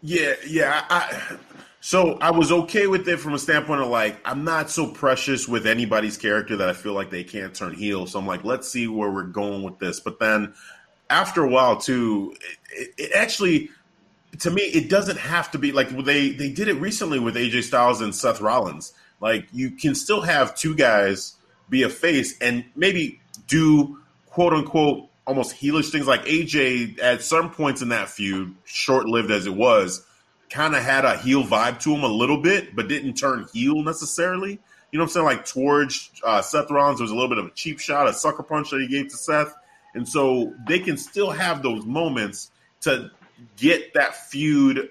Yeah, 0.00 0.34
yeah. 0.46 0.84
I, 0.88 1.36
so 1.80 2.18
I 2.20 2.30
was 2.30 2.52
okay 2.52 2.86
with 2.86 3.08
it 3.08 3.18
from 3.18 3.34
a 3.34 3.38
standpoint 3.38 3.80
of 3.82 3.88
like 3.88 4.18
I'm 4.24 4.44
not 4.44 4.70
so 4.70 4.90
precious 4.90 5.48
with 5.48 5.66
anybody's 5.66 6.16
character 6.16 6.56
that 6.56 6.68
I 6.68 6.72
feel 6.72 6.92
like 6.92 7.10
they 7.10 7.24
can't 7.24 7.54
turn 7.54 7.74
heel. 7.74 8.06
So 8.06 8.18
I'm 8.18 8.26
like, 8.26 8.44
let's 8.44 8.68
see 8.68 8.86
where 8.86 9.10
we're 9.10 9.24
going 9.24 9.62
with 9.62 9.78
this. 9.78 10.00
But 10.00 10.18
then 10.18 10.54
after 11.10 11.42
a 11.42 11.48
while, 11.48 11.76
too, 11.78 12.34
it, 12.70 12.94
it 12.98 13.12
actually 13.14 13.70
to 14.40 14.50
me 14.50 14.62
it 14.62 14.88
doesn't 14.90 15.18
have 15.18 15.50
to 15.52 15.58
be 15.58 15.72
like 15.72 15.88
they 16.04 16.30
they 16.30 16.50
did 16.50 16.68
it 16.68 16.74
recently 16.74 17.18
with 17.18 17.34
AJ 17.36 17.64
Styles 17.64 18.00
and 18.00 18.14
Seth 18.14 18.40
Rollins. 18.40 18.92
Like 19.20 19.48
you 19.52 19.70
can 19.70 19.94
still 19.94 20.20
have 20.22 20.54
two 20.54 20.76
guys 20.76 21.34
be 21.68 21.82
a 21.82 21.88
face 21.88 22.38
and 22.40 22.64
maybe 22.76 23.20
do 23.46 23.98
quote 24.26 24.52
unquote 24.52 25.07
almost 25.28 25.54
heelish 25.54 25.92
things 25.92 26.06
like 26.06 26.24
AJ 26.24 27.00
at 27.00 27.22
some 27.22 27.50
points 27.50 27.82
in 27.82 27.90
that 27.90 28.08
feud, 28.08 28.56
short 28.64 29.06
lived 29.06 29.30
as 29.30 29.46
it 29.46 29.54
was, 29.54 30.04
kind 30.48 30.74
of 30.74 30.82
had 30.82 31.04
a 31.04 31.18
heel 31.18 31.44
vibe 31.44 31.78
to 31.80 31.94
him 31.94 32.02
a 32.02 32.08
little 32.08 32.40
bit, 32.40 32.74
but 32.74 32.88
didn't 32.88 33.14
turn 33.14 33.46
heel 33.52 33.82
necessarily. 33.82 34.58
You 34.90 34.98
know 34.98 35.04
what 35.04 35.10
I'm 35.10 35.12
saying? 35.12 35.26
Like 35.26 35.44
towards 35.44 36.10
uh, 36.24 36.40
Seth 36.40 36.70
Rollins, 36.70 36.98
there 36.98 37.04
was 37.04 37.10
a 37.10 37.14
little 37.14 37.28
bit 37.28 37.36
of 37.36 37.44
a 37.44 37.50
cheap 37.50 37.78
shot, 37.78 38.08
a 38.08 38.14
sucker 38.14 38.42
punch 38.42 38.70
that 38.70 38.80
he 38.80 38.88
gave 38.88 39.10
to 39.10 39.18
Seth. 39.18 39.54
And 39.94 40.08
so 40.08 40.54
they 40.66 40.78
can 40.78 40.96
still 40.96 41.30
have 41.30 41.62
those 41.62 41.84
moments 41.84 42.50
to 42.80 43.10
get 43.58 43.92
that 43.92 44.16
feud 44.30 44.90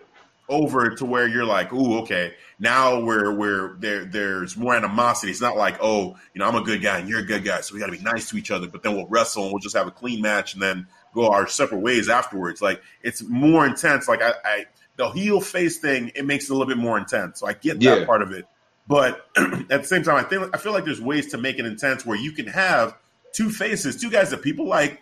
over 0.49 0.91
to 0.91 1.03
where 1.03 1.27
you're 1.27 1.45
like, 1.45 1.73
ooh, 1.73 1.97
okay, 2.01 2.35
now 2.59 2.99
we're 3.01 3.31
we're 3.31 3.75
there. 3.79 4.05
There's 4.05 4.57
more 4.57 4.75
animosity. 4.75 5.31
It's 5.31 5.41
not 5.41 5.57
like, 5.57 5.77
oh, 5.81 6.15
you 6.33 6.39
know, 6.39 6.47
I'm 6.47 6.55
a 6.55 6.61
good 6.63 6.81
guy 6.81 6.99
and 6.99 7.07
you're 7.07 7.19
a 7.19 7.25
good 7.25 7.43
guy, 7.43 7.61
so 7.61 7.73
we 7.73 7.79
got 7.79 7.85
to 7.87 7.91
be 7.91 7.99
nice 7.99 8.29
to 8.29 8.37
each 8.37 8.49
other. 8.51 8.67
But 8.67 8.83
then 8.83 8.95
we'll 8.95 9.07
wrestle 9.07 9.43
and 9.43 9.51
we'll 9.53 9.59
just 9.61 9.75
have 9.75 9.87
a 9.87 9.91
clean 9.91 10.21
match 10.21 10.53
and 10.53 10.61
then 10.61 10.87
go 11.13 11.27
our 11.29 11.47
separate 11.47 11.79
ways 11.81 12.09
afterwards. 12.09 12.61
Like 12.61 12.81
it's 13.03 13.21
more 13.23 13.65
intense. 13.65 14.07
Like 14.07 14.21
I, 14.21 14.33
I 14.43 14.65
the 14.95 15.09
heel 15.11 15.39
face 15.39 15.77
thing, 15.77 16.11
it 16.15 16.25
makes 16.25 16.45
it 16.45 16.49
a 16.49 16.53
little 16.53 16.67
bit 16.67 16.77
more 16.77 16.97
intense. 16.97 17.39
So 17.39 17.47
I 17.47 17.53
get 17.53 17.79
that 17.81 17.99
Yeah. 17.99 18.05
part 18.05 18.21
of 18.23 18.31
it. 18.31 18.47
But 18.87 19.27
at 19.37 19.67
the 19.69 19.83
same 19.83 20.01
time, 20.03 20.15
I 20.15 20.23
think 20.23 20.49
I 20.55 20.57
feel 20.57 20.71
like 20.71 20.85
there's 20.85 21.01
ways 21.01 21.27
to 21.31 21.37
make 21.37 21.59
it 21.59 21.65
intense 21.65 22.05
where 22.05 22.17
you 22.17 22.31
can 22.31 22.47
have 22.47 22.95
two 23.33 23.49
faces, 23.51 24.01
two 24.01 24.09
guys 24.09 24.31
that 24.31 24.41
people 24.41 24.65
like 24.65 24.99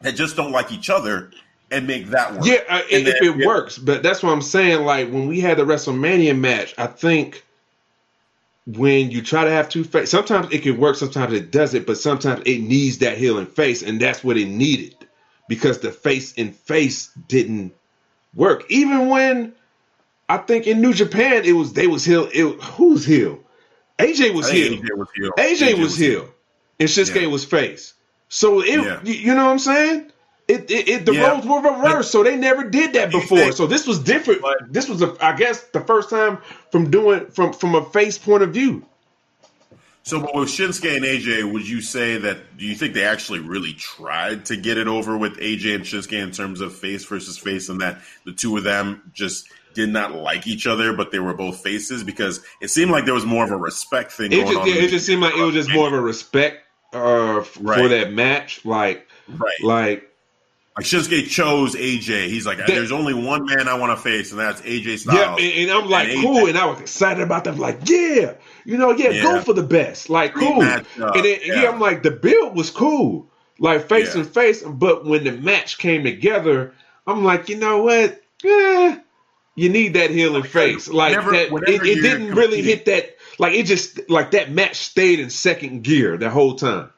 that 0.00 0.16
just 0.16 0.34
don't 0.34 0.50
like 0.50 0.72
each 0.72 0.90
other, 0.90 1.30
and 1.72 1.86
make 1.86 2.06
that 2.08 2.34
work. 2.34 2.44
Yeah, 2.44 2.60
uh, 2.68 2.82
if 2.90 3.04
then- 3.04 3.16
it 3.40 3.46
works, 3.46 3.78
but 3.78 4.02
that's 4.02 4.22
what 4.22 4.32
I'm 4.32 4.42
saying. 4.42 4.84
Like 4.84 5.10
when 5.10 5.26
we 5.26 5.40
had 5.40 5.58
the 5.58 5.64
WrestleMania 5.64 6.38
match, 6.38 6.74
I 6.78 6.86
think 6.86 7.44
when 8.66 9.10
you 9.10 9.22
try 9.22 9.44
to 9.44 9.50
have 9.50 9.68
two 9.68 9.84
face, 9.84 10.10
sometimes 10.10 10.52
it 10.52 10.62
can 10.62 10.78
work, 10.78 10.96
sometimes 10.96 11.32
it 11.32 11.50
doesn't, 11.50 11.86
but 11.86 11.98
sometimes 11.98 12.42
it 12.46 12.60
needs 12.60 12.98
that 12.98 13.18
heel 13.18 13.38
and 13.38 13.48
face, 13.48 13.82
and 13.82 14.00
that's 14.00 14.22
what 14.22 14.36
it 14.36 14.46
needed 14.46 14.94
because 15.48 15.80
the 15.80 15.90
face 15.90 16.34
and 16.38 16.54
face 16.54 17.10
didn't 17.28 17.74
work. 18.34 18.64
Even 18.70 19.08
when 19.08 19.52
I 20.28 20.38
think 20.38 20.66
in 20.66 20.80
New 20.80 20.94
Japan, 20.94 21.44
it 21.44 21.52
was 21.52 21.72
they 21.72 21.86
was 21.88 22.04
heel. 22.04 22.28
It, 22.32 22.44
who's 22.62 23.04
heel? 23.04 23.40
AJ 23.98 24.34
was 24.34 24.48
heel. 24.50 24.72
AJ 24.78 24.96
was 24.96 25.08
heel. 25.14 25.32
AJ, 25.36 25.78
was 25.80 25.96
heel, 25.96 26.28
and 26.78 26.88
Shinsuke 26.88 27.22
Yeah. 27.22 27.26
was 27.28 27.44
face. 27.44 27.94
So 28.28 28.60
it, 28.62 28.68
Yeah. 28.80 29.00
you 29.04 29.34
know 29.34 29.44
what 29.46 29.52
I'm 29.52 29.58
saying? 29.58 30.11
It, 30.52 30.70
it, 30.70 30.88
it 30.88 31.06
the 31.06 31.14
Yeah. 31.14 31.30
roles 31.30 31.46
were 31.46 31.60
reversed, 31.60 32.10
so 32.12 32.22
they 32.22 32.36
never 32.36 32.64
did 32.68 32.92
that 32.94 33.10
before. 33.10 33.52
so 33.52 33.66
this 33.66 33.86
was 33.86 33.98
different. 33.98 34.42
But- 34.42 34.72
this 34.72 34.88
was, 34.88 35.02
a, 35.02 35.16
I 35.24 35.34
guess, 35.36 35.62
the 35.68 35.80
first 35.80 36.10
time 36.10 36.38
from 36.70 36.90
doing 36.90 37.26
from 37.30 37.52
from 37.52 37.74
a 37.74 37.84
face 37.84 38.18
point 38.18 38.42
of 38.42 38.52
view. 38.52 38.84
So, 40.04 40.20
but 40.20 40.34
with 40.34 40.48
Shinsuke 40.48 40.96
and 40.96 41.04
AJ, 41.04 41.52
would 41.52 41.68
you 41.68 41.80
say 41.80 42.18
that? 42.18 42.56
Do 42.58 42.66
you 42.66 42.74
think 42.74 42.94
they 42.94 43.04
actually 43.04 43.38
really 43.38 43.72
tried 43.72 44.46
to 44.46 44.56
get 44.56 44.76
it 44.76 44.88
over 44.88 45.16
with 45.16 45.38
AJ 45.38 45.76
and 45.76 45.84
Shinsuke 45.84 46.20
in 46.20 46.32
terms 46.32 46.60
of 46.60 46.74
face 46.76 47.04
versus 47.04 47.38
face, 47.38 47.68
and 47.68 47.80
that 47.80 47.98
the 48.24 48.32
two 48.32 48.56
of 48.56 48.64
them 48.64 49.12
just 49.14 49.46
did 49.74 49.90
not 49.90 50.12
like 50.12 50.46
each 50.48 50.66
other, 50.66 50.92
but 50.92 51.12
they 51.12 51.20
were 51.20 51.34
both 51.34 51.62
faces? 51.62 52.02
Because 52.02 52.40
it 52.60 52.68
seemed 52.68 52.90
like 52.90 53.04
there 53.04 53.14
was 53.14 53.24
more 53.24 53.44
of 53.44 53.52
a 53.52 53.56
respect 53.56 54.10
thing 54.12 54.32
It 54.32 54.44
going 54.44 54.66
just 54.66 54.66
it 54.66 54.88
just 54.90 55.06
seemed 55.06 55.22
like 55.22 55.34
it 55.36 55.42
was 55.42 55.54
just 55.54 55.70
more 55.72 55.86
of 55.86 55.92
a 55.92 56.00
respect 56.00 56.66
uh, 56.92 57.38
f- 57.38 57.46
for 57.46 57.88
that 57.88 58.12
match. 58.12 58.64
Like 58.64 59.06
right. 59.28 59.62
like 59.62 60.10
Like 60.76 60.86
Shinsuke 60.86 61.28
chose 61.28 61.74
AJ. 61.74 62.28
He's 62.28 62.46
like, 62.46 62.66
there's 62.66 62.92
only 62.92 63.12
one 63.12 63.44
man 63.44 63.68
I 63.68 63.74
want 63.74 63.94
to 63.96 64.02
face, 64.02 64.30
and 64.30 64.40
that's 64.40 64.62
AJ 64.62 64.84
yeah, 64.86 64.96
Styles. 64.96 65.40
and, 65.40 65.52
and 65.52 65.70
I'm 65.70 65.90
like 65.90 66.08
And 66.08 66.18
AJ. 66.18 66.22
cool, 66.22 66.46
and 66.46 66.56
I 66.56 66.64
was 66.64 66.80
excited 66.80 67.22
about 67.22 67.44
that. 67.44 67.58
Like 67.58 67.80
yeah, 67.84 68.34
you 68.64 68.78
know, 68.78 68.90
yeah, 68.92 69.10
Yeah. 69.10 69.22
go 69.22 69.40
for 69.42 69.52
the 69.52 69.62
best. 69.62 70.08
Like 70.08 70.32
cool. 70.34 70.62
Uh, 70.62 70.80
and 70.98 71.24
then, 71.24 71.40
yeah. 71.44 71.62
yeah. 71.62 71.68
I'm 71.70 71.78
like, 71.78 72.02
the 72.02 72.10
build 72.10 72.56
was 72.56 72.70
cool, 72.70 73.30
like 73.58 73.86
face 73.86 74.14
Yeah. 74.14 74.22
and 74.22 74.30
face. 74.30 74.62
But 74.62 75.04
when 75.04 75.24
the 75.24 75.32
match 75.32 75.76
came 75.76 76.04
together, 76.04 76.72
I'm 77.06 77.22
like, 77.22 77.50
you 77.50 77.56
know 77.58 77.82
what? 77.82 78.22
Yeah, 78.42 78.98
you 79.56 79.68
need 79.68 79.92
that 79.94 80.08
heel 80.10 80.36
and 80.36 80.46
face. 80.46 80.88
Like 80.88 81.10
whenever- 81.10 81.32
that, 81.32 81.50
whenever 81.50 81.84
it, 81.84 81.98
it 81.98 82.00
didn't 82.02 82.34
really 82.34 82.62
hit 82.62 82.86
that. 82.86 83.16
Like 83.38 83.52
it 83.54 83.66
just 83.66 84.08
like 84.08 84.30
that 84.30 84.50
match 84.50 84.76
stayed 84.76 85.20
in 85.20 85.28
second 85.28 85.82
gear 85.84 86.16
the 86.16 86.30
whole 86.30 86.54
time. 86.54 86.90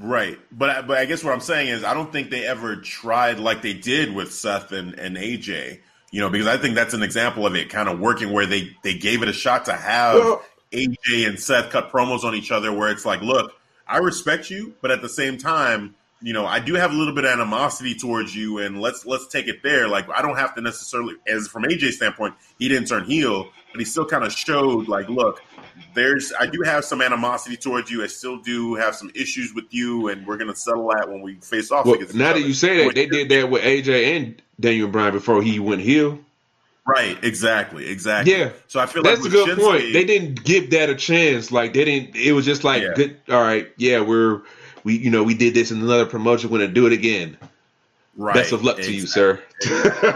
Right, 0.00 0.38
but 0.52 0.70
I- 0.70 0.82
but 0.82 0.98
I 0.98 1.04
guess 1.06 1.24
what 1.24 1.32
I'm 1.34 1.40
saying 1.40 1.68
is 1.68 1.82
I 1.84 1.92
don't 1.92 2.12
think 2.12 2.30
they 2.30 2.46
ever 2.46 2.76
tried 2.76 3.40
like 3.40 3.62
they 3.62 3.72
did 3.72 4.14
with 4.14 4.32
Seth 4.32 4.70
and, 4.72 4.94
and 4.94 5.16
AJ. 5.16 5.80
You 6.10 6.20
know, 6.20 6.30
because 6.30 6.46
I 6.46 6.56
think 6.56 6.74
that's 6.74 6.94
an 6.94 7.02
example 7.02 7.46
of 7.46 7.54
it 7.54 7.68
kind 7.68 7.88
of 7.88 7.98
working 7.98 8.32
where 8.32 8.46
they 8.46 8.74
they 8.82 8.94
gave 8.94 9.22
it 9.22 9.28
a 9.28 9.32
shot 9.32 9.64
to 9.66 9.72
have 9.74 10.14
Well- 10.14 10.42
AJ 10.72 11.26
and 11.26 11.38
Seth 11.40 11.70
cut 11.70 11.90
promos 11.90 12.24
on 12.24 12.34
each 12.34 12.50
other 12.52 12.72
where 12.72 12.90
it's 12.90 13.04
like, 13.04 13.22
look, 13.22 13.52
I 13.86 13.98
respect 13.98 14.50
you, 14.50 14.74
but 14.82 14.90
at 14.90 15.00
the 15.02 15.08
same 15.08 15.38
time, 15.38 15.94
you 16.20 16.32
know, 16.34 16.44
I 16.46 16.58
do 16.60 16.74
have 16.74 16.92
a 16.92 16.94
little 16.94 17.14
bit 17.14 17.24
of 17.24 17.30
animosity 17.30 17.94
towards 17.94 18.36
you, 18.36 18.58
and 18.58 18.80
let's 18.80 19.04
let's 19.06 19.26
take 19.28 19.48
it 19.48 19.62
there. 19.62 19.88
Like 19.88 20.08
I 20.10 20.22
don't 20.22 20.36
have 20.36 20.54
to 20.54 20.60
necessarily, 20.60 21.14
as 21.26 21.48
from 21.48 21.64
AJ's 21.64 21.96
standpoint, 21.96 22.34
he 22.58 22.68
didn't 22.68 22.86
turn 22.88 23.04
heel, 23.04 23.48
but 23.72 23.78
he 23.80 23.84
still 23.84 24.04
kind 24.06 24.24
of 24.24 24.32
showed 24.32 24.88
like, 24.88 25.08
look, 25.08 25.42
there's 25.94 26.32
I 26.38 26.46
do 26.46 26.62
have 26.62 26.84
some 26.84 27.00
animosity 27.02 27.56
towards 27.56 27.90
you. 27.90 28.02
I 28.02 28.06
still 28.06 28.38
do 28.38 28.74
have 28.74 28.94
some 28.94 29.10
issues 29.14 29.52
with 29.54 29.66
you, 29.70 30.08
and 30.08 30.26
we're 30.26 30.36
gonna 30.36 30.54
settle 30.56 30.88
that 30.88 31.08
when 31.08 31.20
we 31.22 31.34
face 31.36 31.70
off 31.70 31.86
Well, 31.86 31.98
now 32.00 32.06
that 32.06 32.30
other. 32.36 32.40
you 32.40 32.52
say 32.54 32.84
that, 32.84 32.94
they 32.94 33.06
did 33.06 33.28
that 33.30 33.50
with 33.50 33.62
AJ 33.62 34.16
and 34.16 34.42
Daniel 34.60 34.88
Bryan 34.88 35.12
before 35.12 35.42
he 35.42 35.58
went 35.58 35.80
heel. 35.80 36.18
right, 36.86 37.22
exactly, 37.22 37.86
exactly. 37.88 38.32
Yeah. 38.34 38.50
So 38.68 38.80
I 38.80 38.86
feel 38.86 39.02
That's 39.02 39.24
a 39.24 39.28
good 39.28 39.48
with 39.48 39.58
point. 39.58 39.92
They 39.92 40.04
didn't 40.04 40.42
give 40.44 40.70
that 40.70 40.88
a 40.90 40.94
chance. 40.94 41.52
Like 41.52 41.72
they 41.74 41.84
didn't. 41.84 42.16
It 42.16 42.32
was 42.32 42.44
just 42.46 42.64
like 42.64 42.82
Yeah. 42.82 42.92
good. 42.94 43.16
All 43.28 43.42
right, 43.42 43.68
yeah, 43.76 44.00
we're 44.00 44.42
we 44.84 44.96
you 44.96 45.10
know 45.10 45.22
we 45.22 45.34
did 45.34 45.54
this 45.54 45.70
in 45.70 45.80
another 45.82 46.06
promotion. 46.06 46.50
We're 46.50 46.58
gonna 46.60 46.72
do 46.72 46.86
it 46.86 46.92
again. 46.92 47.36
right, 48.16 48.34
Best 48.34 48.52
of 48.52 48.64
luck 48.64 48.76
to 48.78 48.92
you, 48.92 49.06
sir. 49.06 49.40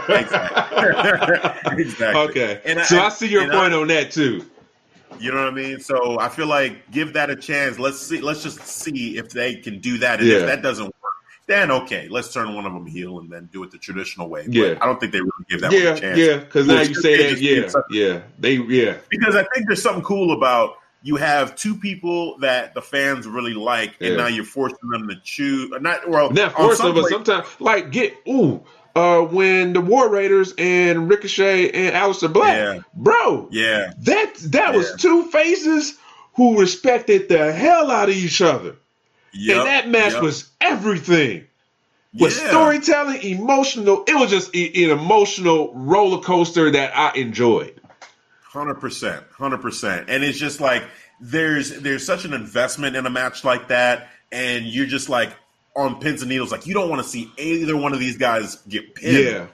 exactly. 0.09 1.83
okay, 2.15 2.61
And 2.65 2.79
so 2.81 2.99
I, 2.99 3.09
see 3.09 3.27
your 3.27 3.43
point 3.49 3.73
I- 3.73 3.77
on 3.77 3.87
that 3.87 4.11
too. 4.11 4.45
You 5.19 5.31
know 5.31 5.43
what 5.43 5.47
I 5.53 5.55
mean? 5.55 5.79
So 5.79 6.19
I 6.19 6.29
feel 6.29 6.47
like 6.47 6.89
give 6.91 7.13
that 7.13 7.29
a 7.29 7.35
chance. 7.35 7.79
Let's 7.79 7.99
see. 7.99 8.21
Let's 8.21 8.43
just 8.43 8.59
see 8.65 9.17
if 9.17 9.29
they 9.29 9.55
can 9.55 9.79
do 9.79 9.97
that. 9.99 10.19
And 10.19 10.27
Yeah. 10.27 10.37
if 10.37 10.45
that 10.47 10.61
doesn't 10.61 10.85
work, 10.85 10.93
then 11.47 11.71
okay, 11.71 12.07
let's 12.09 12.33
turn 12.33 12.53
one 12.55 12.65
of 12.65 12.73
them 12.73 12.85
heel 12.85 13.19
and 13.19 13.29
then 13.29 13.49
do 13.51 13.63
it 13.63 13.71
the 13.71 13.77
traditional 13.77 14.29
way. 14.29 14.43
But 14.45 14.53
Yeah. 14.55 14.77
I 14.81 14.85
don't 14.85 14.99
think 14.99 15.11
they 15.11 15.19
really 15.19 15.31
give 15.49 15.61
that 15.61 15.71
one 15.71 15.81
Yeah, 15.81 15.93
a 15.93 15.99
chance. 15.99 16.17
yeah. 16.17 16.37
Because 16.37 16.67
now 16.67 16.81
you 16.81 16.95
say 16.95 17.33
that. 17.33 17.41
Yeah, 17.41 17.81
yeah. 17.91 18.21
They 18.39 18.53
yeah. 18.55 18.95
because 19.09 19.35
I 19.35 19.43
think 19.53 19.67
there's 19.67 19.81
something 19.81 20.03
cool 20.03 20.31
about 20.33 20.75
you 21.05 21.17
have 21.17 21.55
two 21.57 21.75
people 21.75 22.37
that 22.39 22.73
the 22.73 22.81
fans 22.81 23.27
really 23.27 23.53
like, 23.53 23.93
and 23.99 24.11
Yeah. 24.11 24.15
now 24.15 24.27
you're 24.27 24.45
forcing 24.45 24.89
them 24.89 25.07
to 25.09 25.15
choose. 25.23 25.69
Not 25.81 26.09
well, 26.09 26.31
Not 26.31 26.55
on 26.55 26.67
force 26.67 26.77
some 26.77 26.87
of, 26.87 26.95
but 26.95 27.09
sometimes 27.09 27.45
like 27.59 27.91
get 27.91 28.15
ooh. 28.27 28.63
Uh, 28.95 29.21
when 29.21 29.73
the 29.73 29.81
War 29.81 30.07
Raiders 30.07 30.53
and 30.57 31.09
Ricochet 31.09 31.71
and 31.71 31.95
Aleister 31.95 32.31
Black, 32.31 32.57
Yeah. 32.57 32.81
bro, 32.93 33.47
yeah, 33.51 33.91
that 34.01 34.35
that 34.51 34.75
was 34.75 34.93
two 34.99 35.23
faces 35.31 35.97
who 36.35 36.59
respected 36.59 37.27
the 37.27 37.51
hell 37.53 37.89
out 37.89 38.09
of 38.09 38.15
each 38.15 38.41
other. 38.41 38.75
yep, 39.33 39.57
and 39.57 39.67
that 39.67 39.89
match 39.89 40.13
yep. 40.13 40.21
was 40.21 40.49
everything. 40.61 41.45
Was 42.19 42.37
Yeah. 42.39 42.49
storytelling, 42.49 43.23
emotional. 43.23 44.03
It 44.07 44.13
was 44.13 44.29
just 44.29 44.53
an 44.55 44.91
emotional 44.91 45.73
roller 45.73 46.21
coaster 46.21 46.69
that 46.69 46.95
I 46.95 47.13
enjoyed. 47.17 47.81
Hundred 48.43 48.75
percent, 48.75 49.23
hundred 49.35 49.63
percent, 49.63 50.05
and 50.07 50.23
it's 50.23 50.37
just 50.37 50.61
like 50.61 50.83
there's 51.19 51.79
there's 51.81 52.05
such 52.05 52.25
an 52.25 52.33
investment 52.33 52.95
in 52.95 53.07
a 53.07 53.09
match 53.09 53.43
like 53.43 53.69
that, 53.69 54.09
and 54.31 54.65
you're 54.65 54.85
just 54.85 55.09
like 55.09 55.31
on 55.75 55.99
pins 55.99 56.21
and 56.21 56.29
needles, 56.29 56.51
like 56.51 56.67
you 56.67 56.73
don't 56.73 56.89
want 56.89 57.01
to 57.01 57.07
see 57.07 57.31
either 57.37 57.75
one 57.75 57.93
of 57.93 57.99
these 57.99 58.17
guys 58.17 58.57
get 58.67 58.93
pinned. 58.95 59.25
Yeah, 59.25 59.47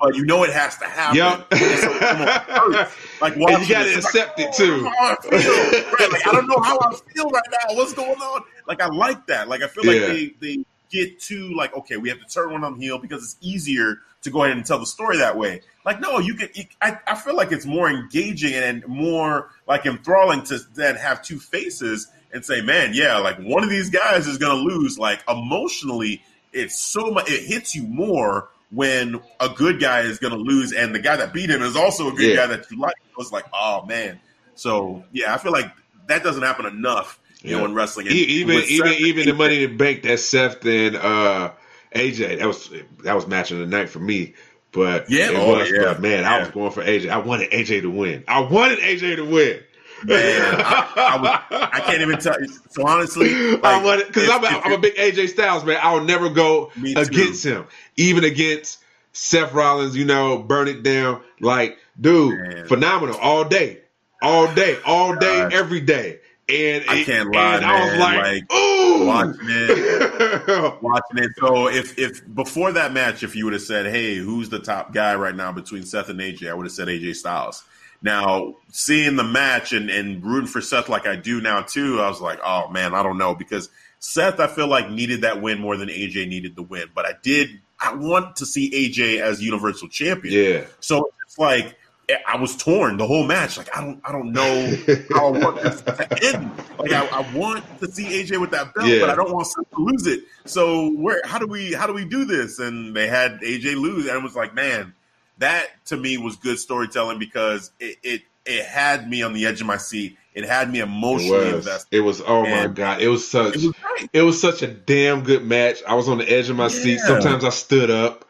but 0.00 0.14
you 0.16 0.24
know 0.24 0.44
it 0.44 0.52
has 0.52 0.76
to 0.78 0.84
happen. 0.84 1.16
Yep. 1.16 1.50
like 3.20 3.36
and 3.36 3.66
you 3.66 3.74
got 3.74 3.84
to 3.84 3.94
accept 3.94 4.38
like, 4.38 4.48
it 4.48 4.54
oh, 4.54 4.56
too. 4.56 4.86
I, 4.86 5.16
right, 6.00 6.12
like, 6.12 6.26
I 6.26 6.32
don't 6.32 6.46
know 6.46 6.60
how 6.60 6.78
I 6.78 6.94
feel 7.12 7.30
right 7.30 7.42
now. 7.50 7.74
What's 7.76 7.94
going 7.94 8.18
on? 8.20 8.42
Like 8.66 8.80
I 8.80 8.86
like 8.88 9.26
that. 9.26 9.48
Like 9.48 9.62
I 9.62 9.68
feel 9.68 9.84
like 9.84 10.00
Yeah. 10.00 10.06
they 10.08 10.34
they 10.40 10.64
get 10.90 11.18
to 11.20 11.54
like 11.54 11.74
okay, 11.74 11.96
we 11.96 12.08
have 12.08 12.20
to 12.20 12.26
turn 12.26 12.52
one 12.52 12.64
on 12.64 12.78
the 12.78 12.84
heel 12.84 12.98
because 12.98 13.22
it's 13.22 13.36
easier 13.40 13.98
to 14.22 14.30
go 14.30 14.44
ahead 14.44 14.56
and 14.56 14.64
tell 14.64 14.78
the 14.78 14.86
story 14.86 15.18
that 15.18 15.36
way. 15.36 15.62
Like 15.84 16.00
no, 16.00 16.18
you 16.18 16.34
can. 16.34 16.48
I 16.80 16.98
I 17.06 17.14
feel 17.14 17.36
like 17.36 17.52
it's 17.52 17.66
more 17.66 17.88
engaging 17.90 18.54
and 18.54 18.86
more 18.86 19.50
like 19.66 19.86
enthralling 19.86 20.42
to 20.44 20.58
then 20.74 20.96
have 20.96 21.22
two 21.22 21.38
faces 21.38 22.08
and 22.34 22.44
say, 22.44 22.60
man, 22.60 22.90
yeah, 22.92 23.16
like 23.18 23.38
one 23.38 23.64
of 23.64 23.70
these 23.70 23.88
guys 23.88 24.26
is 24.26 24.36
gonna 24.36 24.60
lose. 24.60 24.98
Like 24.98 25.22
emotionally, 25.28 26.22
it's 26.52 26.78
so 26.78 27.10
much. 27.10 27.30
It 27.30 27.44
hits 27.46 27.74
you 27.74 27.84
more 27.84 28.50
when 28.70 29.20
a 29.40 29.48
good 29.48 29.80
guy 29.80 30.00
is 30.00 30.18
gonna 30.18 30.36
lose, 30.36 30.72
and 30.72 30.94
the 30.94 30.98
guy 30.98 31.16
that 31.16 31.32
beat 31.32 31.48
him 31.48 31.62
is 31.62 31.76
also 31.76 32.08
a 32.08 32.12
good 32.12 32.30
Yeah. 32.30 32.36
guy 32.36 32.46
that 32.48 32.70
you 32.70 32.78
like. 32.78 32.94
It's 33.18 33.32
like, 33.32 33.46
oh 33.54 33.86
man. 33.86 34.20
So 34.56 35.04
yeah, 35.12 35.32
I 35.32 35.38
feel 35.38 35.52
like 35.52 35.70
that 36.08 36.22
doesn't 36.22 36.42
happen 36.42 36.66
enough, 36.66 37.18
you 37.42 37.56
know, 37.56 37.64
in 37.64 37.74
wrestling. 37.74 38.08
And 38.08 38.16
even 38.16 38.56
even 38.56 38.88
Seth- 38.88 39.00
even 39.00 39.26
the 39.26 39.34
money 39.34 39.64
in 39.64 39.76
bank 39.76 40.02
that 40.02 40.18
Seth 40.18 40.64
and 40.66 40.96
uh, 40.96 41.52
AJ 41.94 42.38
that 42.40 42.46
was 42.46 42.70
that 43.04 43.14
was 43.14 43.26
match 43.26 43.50
of 43.52 43.58
the 43.58 43.66
night 43.66 43.88
for 43.88 44.00
me. 44.00 44.34
But 44.72 45.08
Yeah, 45.08 45.30
it 45.30 45.36
oh, 45.36 45.58
was, 45.58 45.70
yeah. 45.70 45.84
but 45.84 46.02
man, 46.02 46.24
I 46.24 46.40
was 46.40 46.48
going 46.50 46.72
for 46.72 46.82
AJ. 46.82 47.08
I 47.08 47.18
wanted 47.18 47.52
AJ 47.52 47.82
to 47.82 47.90
win. 47.90 48.24
I 48.26 48.40
wanted 48.40 48.80
AJ 48.80 49.16
to 49.16 49.24
win. 49.24 49.60
Man, 50.04 50.54
I, 50.58 51.42
I, 51.50 51.68
I 51.72 51.80
can't 51.80 52.02
even 52.02 52.18
tell 52.18 52.40
you. 52.40 52.48
So 52.70 52.86
honestly, 52.86 53.30
I 53.62 53.82
like, 53.82 54.06
because 54.06 54.28
I'm, 54.28 54.44
a- 54.44 54.60
I'm 54.64 54.72
a 54.72 54.78
big 54.78 54.94
AJ 54.96 55.28
Styles 55.30 55.64
man. 55.64 55.78
I'll 55.82 56.04
never 56.04 56.28
go 56.28 56.70
against 56.96 57.44
him, 57.44 57.66
even 57.96 58.24
against 58.24 58.82
Seth 59.12 59.52
Rollins. 59.52 59.96
You 59.96 60.04
know, 60.04 60.38
burn 60.38 60.68
it 60.68 60.82
down. 60.82 61.22
Like, 61.40 61.78
dude, 62.00 62.38
Man. 62.38 62.66
phenomenal 62.66 63.16
all 63.16 63.44
day, 63.44 63.80
all 64.22 64.52
day, 64.54 64.78
all 64.84 65.16
day, 65.16 65.40
God. 65.42 65.52
every 65.52 65.80
day. 65.80 66.20
And 66.46 66.84
I 66.88 67.04
can't 67.04 67.32
lie, 67.32 67.56
and 67.56 67.64
I 67.64 67.80
was 67.80 67.92
man, 67.92 68.00
like, 68.00 68.18
like, 68.18 68.52
ooh, 68.52 69.06
watching 69.06 69.38
it, 69.48 70.82
watching 70.82 71.18
it. 71.18 71.30
So 71.38 71.68
if 71.70 71.98
if 71.98 72.34
before 72.34 72.70
that 72.72 72.92
match, 72.92 73.22
if 73.22 73.34
you 73.34 73.46
would 73.46 73.54
have 73.54 73.62
said, 73.62 73.86
"Hey, 73.86 74.16
who's 74.16 74.50
the 74.50 74.58
top 74.58 74.92
guy 74.92 75.14
right 75.14 75.34
now 75.34 75.52
between 75.52 75.84
Seth 75.84 76.10
and 76.10 76.20
AJ?" 76.20 76.50
I 76.50 76.54
would 76.54 76.66
have 76.66 76.72
said 76.72 76.88
AJ 76.88 77.14
Styles. 77.16 77.64
Now, 78.04 78.54
seeing 78.70 79.16
the 79.16 79.24
match 79.24 79.72
and, 79.72 79.88
and 79.88 80.22
rooting 80.22 80.46
for 80.46 80.60
Seth 80.60 80.88
like 80.90 81.06
I 81.06 81.16
do 81.16 81.40
now 81.40 81.62
too, 81.62 82.00
I 82.00 82.08
was 82.08 82.20
like, 82.20 82.38
oh 82.44 82.68
man, 82.68 82.94
I 82.94 83.02
don't 83.02 83.16
know 83.18 83.34
because 83.34 83.70
Seth, 83.98 84.38
I 84.40 84.46
feel 84.46 84.66
like 84.66 84.90
needed 84.90 85.22
that 85.22 85.40
win 85.40 85.58
more 85.58 85.78
than 85.78 85.88
AJ 85.88 86.28
needed 86.28 86.54
the 86.54 86.62
win. 86.62 86.88
But 86.94 87.06
I 87.06 87.12
did, 87.22 87.48
I 87.80 87.94
want 87.94 88.36
to 88.36 88.46
see 88.46 88.70
AJ 88.70 89.20
as 89.22 89.42
Universal 89.42 89.88
Champion. 89.88 90.34
yeah. 90.34 90.64
So 90.80 91.08
it's 91.26 91.38
like 91.38 91.76
eh, 92.10 92.16
I 92.28 92.36
was 92.36 92.54
torn 92.58 92.98
the 92.98 93.06
whole 93.06 93.24
match. 93.26 93.56
Like 93.56 93.74
I 93.74 93.80
don't, 93.80 93.98
I 94.04 94.12
don't 94.12 94.32
know 94.32 94.76
how 95.14 95.32
I 95.32 95.38
want 95.38 95.62
this 95.62 95.80
to 95.80 96.24
end. 96.34 96.50
Like 96.78 96.92
I, 96.92 97.06
I 97.06 97.34
want 97.34 97.64
to 97.80 97.90
see 97.90 98.04
AJ 98.04 98.38
with 98.38 98.50
that 98.50 98.74
belt, 98.74 98.86
Yeah. 98.86 99.00
but 99.00 99.08
I 99.08 99.14
don't 99.14 99.32
want 99.32 99.46
Seth 99.46 99.70
to 99.70 99.80
lose 99.82 100.06
it. 100.06 100.24
So 100.44 100.90
where, 100.90 101.22
how 101.24 101.38
do 101.38 101.46
we, 101.46 101.72
how 101.72 101.86
do 101.86 101.94
we 101.94 102.04
do 102.04 102.26
this? 102.26 102.58
And 102.58 102.94
they 102.94 103.08
had 103.08 103.40
AJ 103.40 103.76
lose, 103.80 104.06
and 104.06 104.14
it 104.14 104.22
was 104.22 104.36
like, 104.36 104.54
man, 104.54 104.92
that 105.38 105.66
to 105.86 105.96
me 105.96 106.16
was 106.18 106.36
good 106.36 106.58
storytelling 106.58 107.18
because 107.18 107.72
it, 107.80 107.98
it, 108.02 108.22
it 108.46 108.64
had 108.64 109.08
me 109.08 109.22
on 109.22 109.32
the 109.32 109.46
edge 109.46 109.60
of 109.60 109.66
my 109.66 109.76
seat. 109.76 110.16
It 110.34 110.44
had 110.44 110.70
me 110.70 110.80
emotionally 110.80 111.46
was. 111.46 111.54
invested. 111.54 111.96
It 111.96 112.00
was. 112.00 112.20
Oh 112.26 112.42
my 112.42 112.66
god! 112.66 113.00
It 113.00 113.08
was 113.08 113.26
such. 113.28 113.56
It 113.56 113.66
was. 113.66 114.08
It 114.12 114.22
was 114.22 114.40
such 114.40 114.62
a 114.62 114.66
damn 114.66 115.22
good 115.22 115.46
match. 115.46 115.78
I 115.86 115.94
was 115.94 116.08
on 116.08 116.18
the 116.18 116.28
edge 116.30 116.50
of 116.50 116.56
my 116.56 116.68
seat. 116.68 116.98
Sometimes 116.98 117.44
I 117.44 117.50
stood 117.50 117.90
up, 117.90 118.24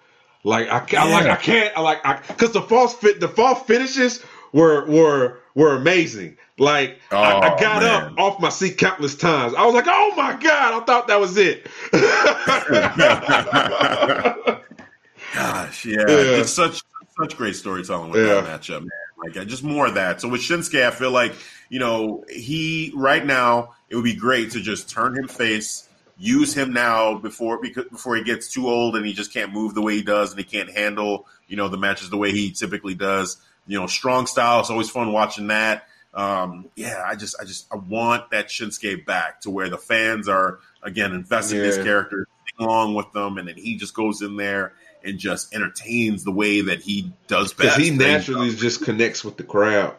like 0.44 0.68
I, 0.68 0.84
I 0.98 1.10
like 1.10 1.26
I 1.26 1.36
can't. 1.36 1.76
I 1.76 1.80
like 1.80 2.04
I 2.04 2.20
because 2.28 2.52
the 2.52 2.62
false 2.62 2.94
fit, 2.94 3.20
the 3.20 3.28
false 3.28 3.62
finishes 3.66 4.22
were 4.52 4.84
were 4.86 5.40
were 5.54 5.74
amazing. 5.76 6.36
Like 6.58 6.98
I, 7.10 7.16
I 7.16 7.54
Oh, 7.54 7.58
got 7.58 7.82
man. 7.82 8.12
up 8.12 8.18
off 8.18 8.40
my 8.40 8.50
seat 8.50 8.76
countless 8.76 9.16
times. 9.16 9.54
I 9.54 9.64
was 9.64 9.74
like, 9.74 9.86
oh 9.88 10.12
my 10.14 10.34
god! 10.34 10.82
I 10.82 10.84
thought 10.84 11.08
that 11.08 11.18
was 11.18 11.36
it. 11.38 11.66
Gosh, 15.34 15.84
yeah. 15.86 15.96
Yeah. 16.06 16.40
It's 16.40 16.52
such 16.52 16.80
such 17.18 17.36
great 17.36 17.56
storytelling 17.56 18.10
with 18.10 18.26
Yeah. 18.26 18.40
that 18.40 18.60
matchup, 18.62 18.80
man. 18.80 18.90
Like 19.34 19.46
just 19.46 19.64
more 19.64 19.86
of 19.86 19.94
that. 19.94 20.20
So 20.20 20.28
with 20.28 20.40
Shinsuke, 20.42 20.84
I 20.86 20.90
feel 20.90 21.10
like 21.10 21.34
you 21.70 21.78
know 21.78 22.24
he 22.28 22.92
right 22.94 23.24
now 23.24 23.74
it 23.88 23.96
would 23.96 24.04
be 24.04 24.14
great 24.14 24.50
to 24.52 24.60
just 24.60 24.90
turn 24.90 25.16
him 25.16 25.28
face, 25.28 25.88
use 26.18 26.52
him 26.54 26.72
now 26.72 27.14
before 27.18 27.60
because 27.60 27.84
before 27.86 28.16
he 28.16 28.22
gets 28.22 28.52
too 28.52 28.68
old 28.68 28.96
and 28.96 29.06
he 29.06 29.12
just 29.12 29.32
can't 29.32 29.52
move 29.52 29.74
the 29.74 29.80
way 29.82 29.94
he 29.94 30.02
does 30.02 30.30
and 30.30 30.38
he 30.38 30.44
can't 30.44 30.70
handle 30.70 31.26
you 31.48 31.56
know 31.56 31.68
the 31.68 31.78
matches 31.78 32.10
the 32.10 32.16
way 32.18 32.32
he 32.32 32.50
typically 32.50 32.94
does. 32.94 33.38
You 33.66 33.80
know, 33.80 33.86
strong 33.86 34.26
style. 34.26 34.60
It's 34.60 34.68
always 34.70 34.90
fun 34.90 35.12
watching 35.12 35.46
that. 35.46 35.86
Um, 36.12 36.68
yeah, 36.76 37.02
I 37.04 37.16
just, 37.16 37.34
I 37.40 37.44
just, 37.44 37.66
I 37.72 37.76
want 37.76 38.30
that 38.30 38.46
Shinsuke 38.48 39.04
back 39.04 39.40
to 39.40 39.50
where 39.50 39.68
the 39.68 39.78
fans 39.78 40.28
are 40.28 40.60
again 40.82 41.12
investing 41.12 41.58
in 41.58 41.64
his 41.64 41.78
character, 41.78 42.28
along 42.58 42.94
with 42.94 43.10
them, 43.12 43.36
and 43.38 43.48
then 43.48 43.56
he 43.56 43.76
just 43.76 43.94
goes 43.94 44.22
in 44.22 44.36
there 44.36 44.74
and 45.04 45.18
just 45.18 45.54
entertains 45.54 46.24
the 46.24 46.30
way 46.32 46.60
that 46.62 46.80
he 46.80 47.12
does 47.28 47.52
Because 47.52 47.76
best. 47.76 47.80
he 47.80 47.90
naturally 47.90 48.54
just 48.54 48.82
connects 48.84 49.24
with 49.24 49.36
the 49.36 49.42
crowd. 49.44 49.94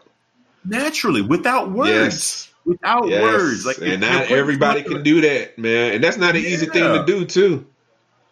naturally, 0.63 1.21
without 1.21 1.71
words, 1.71 1.89
Yes. 1.91 2.49
without 2.65 3.07
Yes. 3.07 3.21
words, 3.21 3.65
like 3.65 3.77
and 3.81 4.01
not 4.01 4.31
everybody 4.31 4.81
can 4.83 5.03
do 5.03 5.21
that, 5.21 5.57
man. 5.59 5.93
And 5.93 6.03
that's 6.03 6.17
not 6.17 6.35
an 6.35 6.41
easy 6.43 6.65
thing 6.65 6.83
to 6.83 7.03
do, 7.05 7.25
too. 7.25 7.67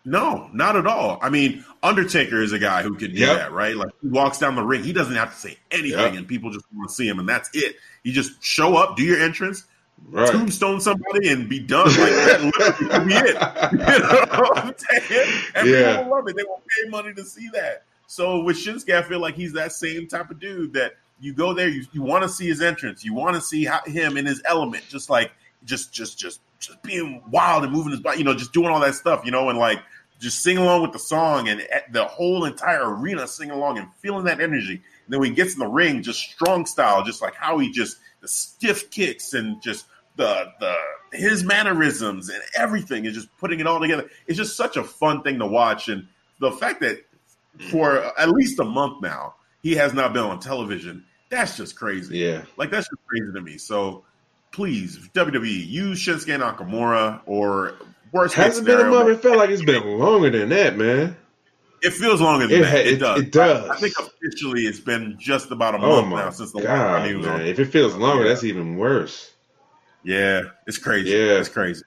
No, 0.06 0.50
not 0.52 0.76
at 0.76 0.86
all. 0.86 1.18
I 1.22 1.30
mean, 1.30 1.64
Undertaker 1.82 2.42
is 2.42 2.52
a 2.52 2.60
guy 2.60 2.82
who 2.84 2.96
can 2.96 3.14
do 3.14 3.20
Yep. 3.20 3.38
that, 3.38 3.52
right? 3.54 3.76
Like 3.76 3.92
he 4.02 4.08
walks 4.10 4.38
down 4.38 4.56
the 4.56 4.64
ring, 4.64 4.84
he 4.84 4.92
doesn't 4.94 5.16
have 5.16 5.34
to 5.34 5.40
say 5.40 5.58
anything, 5.72 5.92
Yep. 6.00 6.14
and 6.16 6.28
people 6.28 6.50
just 6.52 6.66
want 6.74 6.90
to 6.90 6.96
see 6.96 7.08
him, 7.08 7.20
and 7.20 7.30
that's 7.30 7.50
it. 7.54 7.76
You 8.04 8.12
just 8.12 8.44
show 8.44 8.76
up, 8.76 8.98
do 8.98 9.04
your 9.04 9.20
entrance, 9.22 9.64
Right. 10.10 10.32
tombstone 10.32 10.80
somebody, 10.80 11.30
and 11.30 11.50
be 11.50 11.60
done. 11.60 11.88
Like 11.88 11.98
that 11.98 12.42
literally 12.44 13.06
be 13.08 13.14
it. 13.16 13.38
You 13.74 14.00
know 14.00 14.26
what 14.40 14.58
I'm 14.58 14.76
saying? 14.78 15.28
And 15.56 15.68
Yeah. 15.68 15.92
people 15.92 16.04
will 16.06 16.12
love 16.12 16.28
it. 16.28 16.36
They 16.38 16.44
will 16.44 16.62
pay 16.68 16.90
money 16.90 17.14
to 17.16 17.24
see 17.24 17.50
that. 17.54 17.84
So 18.08 18.44
with 18.44 18.58
Shinsuke, 18.58 18.94
I 18.94 19.02
feel 19.02 19.20
like 19.20 19.36
he's 19.36 19.54
that 19.54 19.72
same 19.72 20.08
type 20.08 20.30
of 20.30 20.40
dude 20.40 20.74
that 20.74 20.94
you 21.20 21.34
go 21.34 21.54
there, 21.54 21.70
you, 21.70 21.86
you 21.94 22.02
want 22.02 22.24
to 22.24 22.30
see 22.30 22.48
his 22.48 22.62
entrance, 22.62 23.04
you 23.04 23.14
want 23.14 23.36
to 23.36 23.42
see 23.42 23.66
how, 23.66 23.82
him 23.86 24.18
in 24.18 24.26
his 24.26 24.42
element, 24.46 24.84
just 24.90 25.10
like 25.10 25.32
just 25.64 25.94
just 25.94 26.20
just 26.20 26.42
just 26.60 26.82
being 26.84 27.22
wild 27.32 27.64
and 27.64 27.72
moving 27.74 27.92
his 27.92 28.02
body, 28.02 28.20
you 28.20 28.24
know, 28.24 28.34
just 28.36 28.54
doing 28.54 28.68
all 28.68 28.80
that 28.82 28.96
stuff, 28.96 29.24
you 29.26 29.32
know, 29.32 29.50
and 29.50 29.58
like 29.58 29.80
just 30.20 30.42
sing 30.44 30.58
along 30.58 30.82
with 30.82 30.92
the 30.94 31.00
song 31.00 31.50
and 31.50 31.62
eh, 31.62 31.80
the 31.92 32.06
whole 32.06 32.46
entire 32.46 32.94
arena 32.96 33.28
sing 33.28 33.52
along 33.52 33.78
and 33.78 33.88
feeling 34.00 34.26
that 34.26 34.40
energy. 34.40 34.74
And 34.76 35.14
then 35.14 35.20
when 35.20 35.30
he 35.30 35.36
gets 35.36 35.54
in 35.54 35.60
the 35.60 35.68
ring, 35.68 36.04
just 36.04 36.20
strong 36.20 36.66
style, 36.66 37.04
just 37.04 37.22
like 37.22 37.36
how 37.36 37.58
he 37.58 37.72
just 37.72 37.98
the 38.22 38.28
stiff 38.28 38.90
kicks 38.90 39.34
and 39.34 39.62
just 39.62 39.86
the 40.16 40.46
the 40.60 40.76
his 41.18 41.44
mannerisms 41.44 42.30
and 42.30 42.42
everything 42.58 43.06
is 43.06 43.14
just 43.14 43.30
putting 43.38 43.60
it 43.60 43.68
all 43.68 43.80
together. 43.80 44.10
It's 44.28 44.38
just 44.38 44.56
such 44.58 44.78
a 44.78 44.84
fun 44.84 45.22
thing 45.24 45.40
to 45.40 45.46
watch, 45.48 45.90
and 45.90 46.08
the 46.40 46.52
fact 46.52 46.82
that 46.82 47.00
for 47.70 47.98
at 48.20 48.30
least 48.30 48.60
a 48.60 48.64
month 48.64 49.02
now 49.02 49.36
he 49.62 49.76
has 49.76 49.94
not 49.94 50.14
been 50.14 50.24
on 50.24 50.40
television. 50.40 51.06
That's 51.30 51.58
just 51.58 51.76
crazy. 51.76 52.18
Yeah. 52.20 52.44
Like 52.58 52.70
that's 52.72 52.88
just 52.88 53.06
crazy 53.08 53.32
to 53.34 53.42
me. 53.42 53.58
So 53.58 54.04
please, 54.52 54.98
WWE, 55.16 55.68
use 55.68 56.00
Shinsuke 56.00 56.40
Nakamura 56.40 57.22
or 57.26 57.74
worst 58.12 58.36
case 58.36 58.46
Hasn't 58.46 58.68
been 58.68 58.80
a 58.80 58.86
month. 58.90 59.10
It 59.10 59.22
felt 59.22 59.38
like 59.38 59.50
it's 59.50 59.64
been 59.64 59.84
longer 60.00 60.30
than 60.30 60.50
that, 60.50 60.78
man. 60.78 61.18
It 61.82 61.92
feels 61.92 62.22
longer 62.22 62.48
than 62.48 62.60
It 62.62 62.64
that. 62.64 62.86
It, 62.86 62.94
it- 62.94 62.98
does. 63.00 63.20
it 63.22 63.32
does. 63.32 63.70
I, 63.70 63.74
I 63.74 63.78
think 63.78 63.94
officially 64.00 64.62
it's 64.68 64.80
been 64.80 65.18
just 65.20 65.52
about 65.52 65.76
a 65.76 65.78
Oh 65.80 66.02
month 66.02 66.08
my 66.10 66.22
now 66.24 66.30
since 66.30 66.52
the 66.52 66.60
last 66.60 66.68
time 66.68 67.10
he 67.10 67.16
was 67.16 67.26
man! 67.26 67.42
on. 67.42 67.48
If 67.48 67.60
it 67.60 67.66
feels 67.66 67.96
longer, 67.96 68.24
Yeah. 68.24 68.30
that's 68.30 68.44
even 68.44 68.78
worse. 68.78 69.33
Yeah, 70.04 70.42
it's 70.68 70.78
crazy. 70.78 71.10
Yeah. 71.12 71.40
It's 71.40 71.50
crazy. 71.50 71.84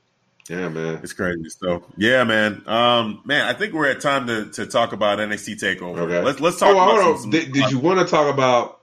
Yeah, 0.48 0.68
man. 0.68 1.00
It's 1.02 1.12
crazy. 1.12 1.48
So 1.48 1.82
yeah, 1.96 2.22
man. 2.24 2.62
Um, 2.66 3.20
man, 3.24 3.46
I 3.46 3.52
think 3.52 3.74
we're 3.74 3.88
at 3.90 4.00
time 4.00 4.26
to, 4.28 4.46
to 4.52 4.66
talk 4.66 4.92
about 4.92 5.18
NXT 5.18 5.60
Takeover. 5.60 5.98
Okay. 5.98 6.22
Let's 6.22 6.38
let's 6.40 6.58
talk 6.58 6.68
Oh, 6.70 6.80
about 6.80 7.00
on. 7.00 7.18
some- 7.18 7.30
Did, 7.30 7.52
did 7.52 7.70
you 7.70 7.78
want 7.80 7.98
to 8.00 8.06
talk 8.06 8.32
about 8.32 8.80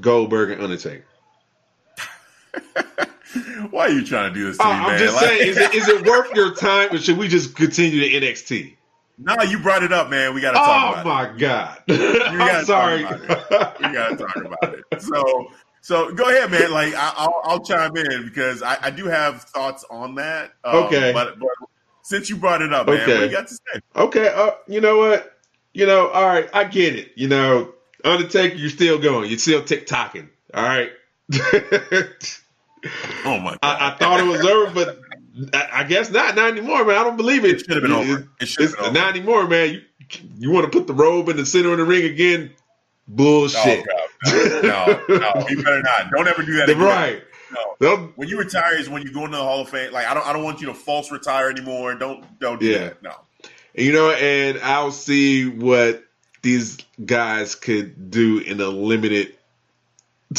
Goldberg 0.00 0.50
and 0.52 0.62
Undertaker? 0.62 1.04
Why 3.70 3.86
are 3.86 3.90
you 3.90 4.04
trying 4.06 4.32
to 4.32 4.38
do 4.38 4.46
this 4.46 4.56
to 4.56 4.64
Oh, 4.64 4.68
me, 4.68 4.72
I'm 4.72 4.86
man? 4.92 4.98
just 4.98 5.16
Like- 5.16 5.24
saying, 5.26 5.48
is 5.48 5.56
it, 5.58 5.74
is 5.74 5.88
it 5.88 6.06
worth 6.06 6.34
your 6.34 6.54
time, 6.54 6.92
or 6.94 6.98
should 6.98 7.18
we 7.18 7.28
just 7.28 7.54
continue 7.54 8.00
to 8.00 8.26
NXT? 8.26 8.74
no, 9.18 9.34
you 9.42 9.58
brought 9.58 9.82
it 9.82 9.92
up, 9.92 10.08
man. 10.10 10.32
We 10.32 10.40
got 10.40 10.52
to 10.52 10.58
talk 10.58 10.96
Oh 10.96 11.00
about 11.00 11.32
my 11.32 11.38
god! 11.38 11.82
I'm 11.90 12.64
sorry. 12.64 13.02
it. 13.02 13.10
we 13.80 13.92
got 13.92 14.10
to 14.10 14.16
talk 14.16 14.36
about 14.36 14.74
it. 14.74 15.02
So, 15.02 15.50
so 15.80 16.12
go 16.12 16.28
ahead, 16.28 16.50
man. 16.50 16.70
Like 16.70 16.94
I, 16.94 17.12
I'll, 17.16 17.40
I'll 17.44 17.60
chime 17.64 17.96
in 17.96 18.24
because 18.24 18.62
I, 18.62 18.76
I 18.82 18.90
do 18.90 19.06
have 19.06 19.42
thoughts 19.42 19.84
on 19.90 20.14
that. 20.16 20.52
Um, 20.64 20.84
Okay. 20.84 21.12
but, 21.12 21.38
but 21.38 21.48
since 22.02 22.28
you 22.30 22.36
brought 22.36 22.62
it 22.62 22.72
up, 22.72 22.86
man, 22.86 23.00
Okay. 23.00 23.14
what 23.18 23.24
you 23.30 23.36
got 23.36 23.48
to 23.48 23.54
say? 23.54 23.80
okay, 23.96 24.28
uh, 24.28 24.52
you 24.66 24.80
know 24.80 24.98
what? 24.98 25.34
You 25.74 25.86
know, 25.86 26.08
all 26.08 26.26
right, 26.26 26.48
I 26.52 26.64
get 26.64 26.96
it. 26.96 27.12
You 27.16 27.28
know, 27.28 27.72
Undertaker, 28.04 28.56
you're 28.56 28.70
still 28.70 28.98
going. 28.98 29.28
You're 29.28 29.38
still 29.38 29.62
tick 29.64 29.86
tocking. 29.86 30.28
All 30.54 30.62
right. 30.64 30.90
Oh 33.24 33.38
my 33.40 33.50
god, 33.50 33.58
I, 33.62 33.88
I 33.90 33.96
thought 33.98 34.20
it 34.20 34.26
was 34.26 34.44
over, 34.44 34.72
but 34.72 35.00
I, 35.52 35.80
I 35.80 35.84
guess 35.84 36.10
not. 36.12 36.36
Not 36.36 36.52
anymore, 36.52 36.84
man. 36.84 36.96
I 36.96 37.02
don't 37.02 37.16
believe 37.16 37.44
it. 37.44 37.56
It 37.56 37.58
should 37.60 37.70
have 37.70 37.82
been 37.82 37.90
over. 37.92 38.28
It 38.40 38.46
should 38.46 38.66
have 38.66 38.76
been 38.76 38.84
over. 38.84 38.94
not 38.94 39.16
anymore, 39.16 39.48
man. 39.48 39.70
You 39.72 39.80
you 40.38 40.50
want 40.52 40.70
to 40.70 40.78
put 40.78 40.86
the 40.86 40.94
robe 40.94 41.28
in 41.28 41.36
the 41.36 41.44
center 41.44 41.72
of 41.72 41.78
the 41.78 41.84
ring 41.84 42.04
again? 42.04 42.52
Bullshit. 43.08 43.86
Oh, 44.26 44.60
no, 45.08 45.16
no, 45.16 45.46
you 45.48 45.62
better 45.62 45.82
not. 45.82 46.10
Don't 46.10 46.28
ever 46.28 46.42
do 46.42 46.56
that. 46.56 46.68
Again. 46.68 46.82
Right. 46.82 47.22
No. 47.80 48.12
When 48.16 48.28
you 48.28 48.38
retire 48.38 48.76
is 48.76 48.88
when 48.88 49.02
you 49.02 49.12
go 49.12 49.24
into 49.24 49.36
the 49.36 49.42
Hall 49.42 49.60
of 49.62 49.68
Fame. 49.68 49.92
Like 49.92 50.06
I 50.06 50.14
don't, 50.14 50.26
I 50.26 50.32
don't 50.32 50.44
want 50.44 50.60
you 50.60 50.66
to 50.66 50.74
false 50.74 51.10
retire 51.10 51.48
anymore. 51.50 51.94
Don't, 51.94 52.38
don't 52.38 52.60
do 52.60 52.66
yeah. 52.66 52.78
that. 52.78 53.02
No. 53.02 53.12
You 53.74 53.92
know, 53.92 54.10
and 54.10 54.58
I'll 54.58 54.90
see 54.90 55.48
what 55.48 56.04
these 56.42 56.78
guys 57.04 57.54
could 57.54 58.10
do 58.10 58.38
in 58.38 58.60
a 58.60 58.66
limited. 58.66 59.34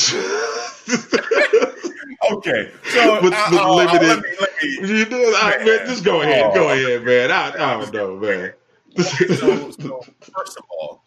okay, 2.32 2.72
so 2.84 3.16
with, 3.16 3.24
with 3.24 3.34
uh, 3.34 3.74
limited. 3.74 4.08
let 4.08 4.22
me, 4.22 4.30
let 4.40 4.52
me, 4.62 5.00
you 5.00 5.06
know, 5.10 5.34
I, 5.38 5.64
man, 5.66 5.88
just 5.88 6.04
go 6.04 6.22
ahead, 6.22 6.44
oh, 6.46 6.54
go 6.54 6.70
ahead, 6.70 7.04
man. 7.04 7.32
I, 7.32 7.48
I 7.54 7.80
don't 7.80 7.94
know, 7.94 8.18
man. 8.18 8.54
So, 8.98 9.72
so 9.72 10.06
first 10.36 10.58
of 10.58 10.64
all, 10.70 11.04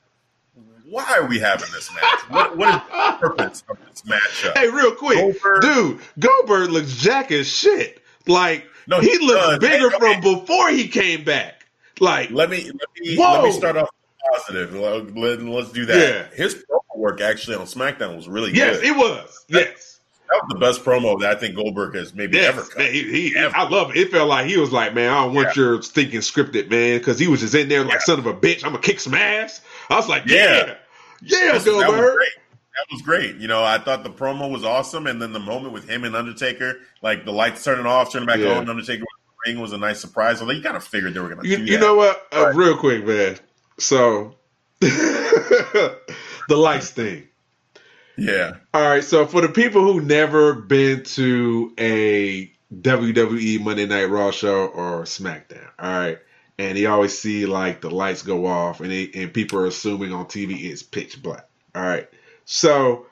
why 0.93 1.17
are 1.17 1.27
we 1.27 1.39
having 1.39 1.71
this 1.73 1.91
match? 1.95 2.21
What, 2.29 2.57
what 2.59 2.69
is 2.75 2.81
the 2.91 3.17
purpose 3.19 3.65
of 3.67 3.79
this 3.89 4.03
matchup? 4.03 4.59
Hey, 4.59 4.69
real 4.69 4.95
quick, 4.95 5.17
Goldberg, 5.19 5.63
dude, 5.63 6.01
Goldberg 6.19 6.69
looks 6.69 6.95
jack 6.97 7.33
as 7.33 7.49
shit. 7.49 8.03
Like 8.27 8.67
no, 8.87 9.01
he, 9.01 9.11
he 9.11 9.27
looks 9.27 9.59
bigger 9.59 9.89
hey, 9.89 9.97
okay. 9.97 10.21
from 10.21 10.21
before 10.21 10.69
he 10.69 10.89
came 10.89 11.25
back. 11.25 11.67
Like 11.99 12.31
let 12.31 12.51
me 12.51 12.65
let 12.65 12.89
me 13.01 13.17
whoa. 13.17 13.33
let 13.33 13.45
me 13.45 13.53
start 13.53 13.79
off 13.79 13.89
positive. 14.33 14.75
Let, 14.75 15.41
us 15.41 15.73
do 15.73 15.87
that. 15.87 15.97
Yeah. 15.97 16.37
His 16.37 16.55
promo 16.57 16.97
work 16.97 17.21
actually 17.23 17.57
on 17.57 17.65
SmackDown 17.65 18.15
was 18.15 18.29
really 18.29 18.53
yes, 18.53 18.77
good. 18.77 18.85
Yes, 18.85 18.95
it 18.95 18.99
was. 18.99 19.45
Yes. 19.49 20.01
That 20.29 20.41
was 20.45 20.53
the 20.55 20.59
best 20.61 20.85
promo 20.85 21.21
that 21.21 21.37
I 21.37 21.39
think 21.39 21.57
Goldberg 21.57 21.95
has 21.95 22.15
maybe 22.15 22.39
yes, 22.39 22.55
ever 22.55 22.63
cut. 22.63 22.79
Man, 22.79 22.93
he, 22.93 23.31
he, 23.31 23.37
ever. 23.37 23.55
I 23.55 23.69
love 23.69 23.91
it. 23.91 23.97
It 23.99 24.11
felt 24.11 24.29
like 24.29 24.47
he 24.47 24.57
was 24.57 24.73
like, 24.73 24.95
man, 24.95 25.11
I 25.11 25.25
don't 25.25 25.35
want 25.35 25.49
yeah. 25.49 25.63
your 25.63 25.83
thinking 25.83 26.21
scripted, 26.21 26.71
man, 26.71 26.99
because 26.99 27.19
he 27.19 27.29
was 27.29 27.41
just 27.41 27.55
in 27.55 27.69
there 27.69 27.85
like, 27.85 27.95
yeah. 27.95 27.99
son 27.99 28.19
of 28.19 28.27
a 28.27 28.33
bitch, 28.33 28.65
I'm 28.65 28.73
gonna 28.73 28.83
kick 28.83 29.01
some 29.01 29.15
ass. 29.15 29.61
I 29.91 29.97
was 29.97 30.09
like, 30.09 30.25
yeah, 30.27 30.67
yeah, 30.67 30.75
yeah 31.23 31.53
Goldberg. 31.65 31.81
That 31.81 31.91
was 31.91 32.01
great. 32.01 32.33
That 32.75 32.87
was 32.91 33.03
great. 33.03 33.37
You 33.37 33.49
know, 33.49 33.63
I 33.63 33.79
thought 33.79 34.03
the 34.03 34.11
promo 34.11 34.51
was 34.51 34.65
awesome, 34.65 35.07
and 35.07 35.21
then 35.21 35.33
the 35.33 35.41
moment 35.41 35.73
with 35.73 35.89
him 35.89 36.05
and 36.05 36.17
Undertaker, 36.17 36.79
like 37.03 37.25
the 37.25 37.33
lights 37.33 37.63
turning 37.63 37.87
off, 37.87 38.13
turning 38.13 38.27
back 38.27 38.39
yeah. 38.39 38.57
on, 38.57 38.69
Undertaker 38.69 39.05
ring 39.47 39.61
was 39.61 39.73
a 39.73 39.79
nice 39.79 40.01
surprise. 40.01 40.41
Although 40.41 40.53
you 40.53 40.63
kind 40.63 40.77
of 40.77 40.85
figured 40.85 41.15
they 41.15 41.21
were 41.21 41.29
gonna. 41.29 41.47
You, 41.47 41.59
you 41.59 41.79
know 41.79 41.95
what? 41.95 42.27
Uh, 42.33 42.53
real 42.55 42.77
quick, 42.77 43.07
man. 43.07 43.39
So 43.79 44.37
the 44.81 45.97
lights 46.49 46.91
thing. 46.91 47.29
Yeah. 48.17 48.57
All 48.75 48.83
right. 48.83 49.05
So 49.05 49.27
for 49.27 49.41
the 49.41 49.49
people 49.49 49.83
who 49.83 50.01
never 50.01 50.55
been 50.55 51.03
to 51.05 51.73
a 51.79 52.53
WWE 52.75 53.61
Monday 53.61 53.87
Night 53.87 54.05
Raw 54.05 54.31
show 54.31 54.67
or 54.67 55.03
SmackDown, 55.03 55.69
all 55.79 55.93
right, 55.93 56.19
and 56.59 56.79
you 56.79 56.89
always 56.89 57.19
see 57.19 57.47
like 57.47 57.81
the 57.81 57.91
lights 57.91 58.23
go 58.23 58.47
off, 58.47 58.81
and 58.81 58.91
they, 58.91 59.11
and 59.15 59.33
people 59.33 59.59
are 59.59 59.67
assuming 59.67 60.13
on 60.13 60.27
TV 60.27 60.65
it's 60.65 60.83
pitch 60.83 61.23
black. 61.23 61.49
All 61.75 61.83
right. 61.83 62.09
So 62.45 63.07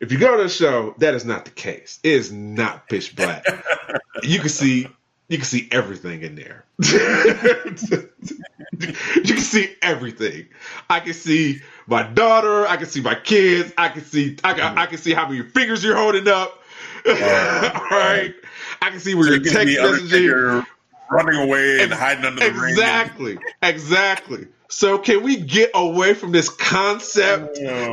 if 0.00 0.12
you 0.12 0.18
go 0.18 0.36
to 0.36 0.42
the 0.42 0.48
show, 0.48 0.94
that 0.98 1.14
is 1.14 1.24
not 1.24 1.44
the 1.44 1.50
case. 1.50 2.00
It 2.02 2.12
is 2.12 2.32
not 2.32 2.88
pitch 2.88 3.16
black. 3.16 3.44
you 4.22 4.40
can 4.40 4.48
see 4.48 4.88
you 5.28 5.38
can 5.38 5.46
see 5.46 5.68
everything 5.72 6.22
in 6.22 6.36
there. 6.36 6.64
you 6.78 6.94
can 9.24 9.38
see 9.38 9.74
everything. 9.82 10.46
I 10.88 11.00
can 11.00 11.14
see 11.14 11.60
my 11.86 12.04
daughter. 12.04 12.66
I 12.66 12.76
can 12.76 12.86
see 12.86 13.00
my 13.00 13.14
kids. 13.14 13.72
I 13.76 13.88
can 13.88 14.04
see 14.04 14.36
I 14.44 14.54
can, 14.54 14.78
I 14.78 14.86
can 14.86 14.98
see 14.98 15.12
how 15.12 15.28
many 15.28 15.42
fingers 15.42 15.82
you're 15.84 15.96
holding 15.96 16.28
up. 16.28 16.62
Uh, 17.08 17.70
All 17.72 17.96
right. 17.96 18.34
I 18.82 18.90
can 18.90 18.98
see 18.98 19.14
where 19.14 19.26
so 19.26 19.34
your 19.34 19.44
text 19.44 19.78
messaging 19.78 20.66
running 21.10 21.36
away 21.36 21.82
and 21.82 21.92
hiding 21.92 22.24
under 22.24 22.40
the 22.40 22.46
exactly, 22.46 23.36
ring. 23.36 23.42
Exactly. 23.62 24.38
Exactly. 24.38 24.48
So 24.68 24.98
can 24.98 25.22
we 25.22 25.36
get 25.36 25.70
away 25.74 26.14
from 26.14 26.32
this 26.32 26.48
concept 26.48 27.58
oh. 27.62 27.92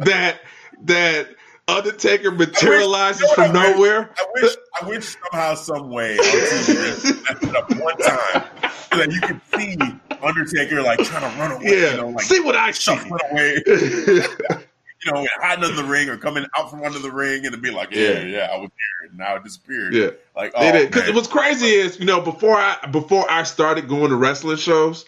that 0.00 0.40
that 0.82 1.28
Undertaker 1.66 2.30
materializes 2.30 3.22
wish, 3.22 3.32
from 3.32 3.56
I 3.56 3.70
nowhere? 3.70 4.10
I 4.18 4.26
wish 4.34 4.56
I 4.82 4.86
wish 4.86 5.16
somehow, 5.22 5.54
some 5.54 5.90
way, 5.90 6.18
up 6.18 7.74
one 7.76 7.96
time 7.96 8.44
so 8.90 8.98
that 8.98 9.10
you 9.10 9.20
could 9.22 9.40
see 9.56 9.78
Undertaker 10.22 10.82
like 10.82 10.98
trying 10.98 11.32
to 11.32 11.38
run 11.40 11.52
away. 11.52 11.64
Yeah, 11.64 11.90
you 11.92 11.96
know, 11.96 12.08
like 12.10 12.24
see 12.24 12.40
what 12.40 12.54
I 12.54 12.72
see. 12.72 12.92
away. 13.32 13.62
you 15.04 15.12
know, 15.12 15.26
hiding 15.40 15.64
under 15.64 15.82
the 15.82 15.88
ring 15.88 16.08
or 16.08 16.16
coming 16.16 16.46
out 16.56 16.70
from 16.70 16.82
under 16.82 16.98
the 16.98 17.10
ring 17.10 17.46
and 17.46 17.62
be 17.62 17.70
like, 17.70 17.90
yeah, 17.92 18.10
yeah, 18.10 18.24
yeah 18.24 18.48
I 18.52 18.56
was 18.56 18.70
here 18.70 19.08
and 19.10 19.18
now 19.18 19.36
it 19.36 19.44
disappeared. 19.44 19.94
Yeah, 19.94 20.10
like 20.36 20.52
oh, 20.54 20.84
because 20.84 21.12
what's 21.12 21.28
crazy 21.28 21.66
is 21.66 21.98
you 21.98 22.06
know 22.06 22.20
before 22.20 22.56
I 22.56 22.86
before 22.90 23.30
I 23.30 23.42
started 23.42 23.88
going 23.88 24.10
to 24.10 24.16
wrestling 24.16 24.56
shows, 24.56 25.06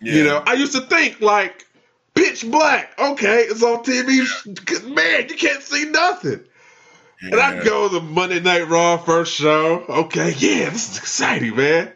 yeah. 0.00 0.14
you 0.14 0.24
know, 0.24 0.42
I 0.46 0.54
used 0.54 0.72
to 0.72 0.82
think 0.82 1.20
like 1.20 1.66
pitch 2.14 2.48
black. 2.50 2.98
Okay, 2.98 3.42
it's 3.42 3.62
on 3.62 3.82
TV. 3.84 4.86
Man, 4.94 5.28
you 5.28 5.36
can't 5.36 5.62
see 5.62 5.86
nothing. 5.86 6.44
Yeah. 7.22 7.30
And 7.30 7.40
I 7.40 7.64
go 7.64 7.88
to 7.88 8.00
Monday 8.00 8.40
Night 8.40 8.68
Raw 8.68 8.98
first 8.98 9.34
show. 9.34 9.84
Okay, 9.88 10.34
yeah, 10.38 10.70
this 10.70 10.90
is 10.90 10.98
exciting, 10.98 11.56
man. 11.56 11.92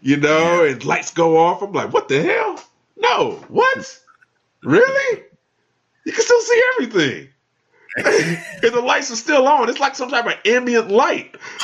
You 0.00 0.16
know, 0.16 0.64
yeah. 0.64 0.72
and 0.72 0.84
lights 0.84 1.12
go 1.12 1.36
off. 1.38 1.62
I'm 1.62 1.72
like, 1.72 1.92
what 1.92 2.08
the 2.08 2.22
hell? 2.22 2.62
No, 2.96 3.44
what? 3.48 4.00
Really? 4.62 5.24
You 6.04 6.12
can 6.12 6.22
still 6.22 6.40
see 6.40 6.62
everything. 6.74 7.28
and 7.96 8.72
the 8.72 8.80
lights 8.80 9.10
are 9.12 9.16
still 9.16 9.46
on. 9.46 9.68
It's 9.68 9.80
like 9.80 9.94
some 9.94 10.08
type 10.08 10.24
of 10.26 10.34
ambient 10.46 10.90
light. 10.90 11.36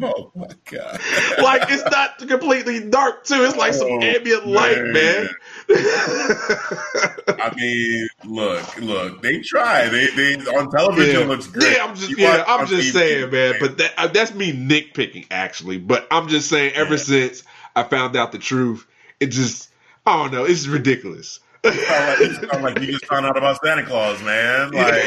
oh 0.00 0.30
my 0.36 0.46
god! 0.70 1.00
like 1.42 1.62
it's 1.68 1.82
not 1.90 2.18
completely 2.18 2.88
dark 2.88 3.24
too. 3.24 3.42
It's 3.42 3.56
like 3.56 3.74
some 3.74 3.88
oh, 3.90 4.00
ambient 4.00 4.46
man. 4.46 4.54
light, 4.54 4.84
man. 4.84 5.28
I 7.40 7.52
mean, 7.56 8.08
look, 8.24 8.80
look. 8.80 9.20
They 9.20 9.40
try. 9.40 9.88
They 9.88 10.06
they 10.06 10.34
on 10.36 10.70
television 10.70 11.22
yeah. 11.22 11.26
looks 11.26 11.48
great. 11.48 11.76
Yeah, 11.76 11.84
I'm 11.84 11.96
just 11.96 12.16
yeah, 12.16 12.44
I'm 12.46 12.68
just 12.68 12.90
TV, 12.90 12.92
saying, 12.92 13.30
man. 13.32 13.54
But 13.58 13.78
that, 13.78 13.94
uh, 13.98 14.06
that's 14.06 14.32
me 14.32 14.52
nitpicking 14.52 15.26
actually. 15.32 15.78
But 15.78 16.06
I'm 16.12 16.28
just 16.28 16.48
saying, 16.48 16.74
ever 16.74 16.92
yeah. 16.92 16.98
since 16.98 17.42
I 17.74 17.82
found 17.82 18.14
out 18.14 18.30
the 18.30 18.38
truth, 18.38 18.86
it 19.18 19.26
just 19.26 19.71
Oh, 20.04 20.10
I 20.10 20.22
don't 20.22 20.32
know. 20.32 20.44
It's 20.44 20.66
ridiculous. 20.66 21.40
Sound, 21.64 21.76
like, 21.78 22.42
you 22.42 22.58
like 22.60 22.80
you 22.80 22.86
just 22.88 23.06
found 23.06 23.24
out 23.24 23.36
about 23.36 23.56
Santa 23.62 23.84
Claus, 23.84 24.20
man. 24.22 24.72
Like, 24.72 25.04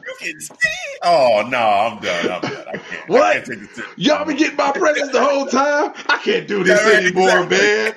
you 0.00 0.14
can 0.18 0.40
see. 0.40 0.54
Oh 1.02 1.46
no, 1.46 1.58
I'm 1.58 2.00
done. 2.00 2.30
I'm 2.32 2.40
done. 2.40 2.64
I 2.68 2.78
can't. 2.78 3.08
What? 3.08 3.36
I 3.36 3.40
can't 3.40 3.68
Y'all 3.96 4.24
been 4.24 4.38
getting 4.38 4.56
my 4.56 4.72
presents 4.72 5.12
the 5.12 5.22
whole 5.22 5.44
time. 5.44 5.92
I 6.08 6.16
can't 6.24 6.48
do 6.48 6.64
this 6.64 6.80
yeah, 6.86 7.00
anymore, 7.00 7.42
exactly. 7.42 7.58
man. 7.58 7.94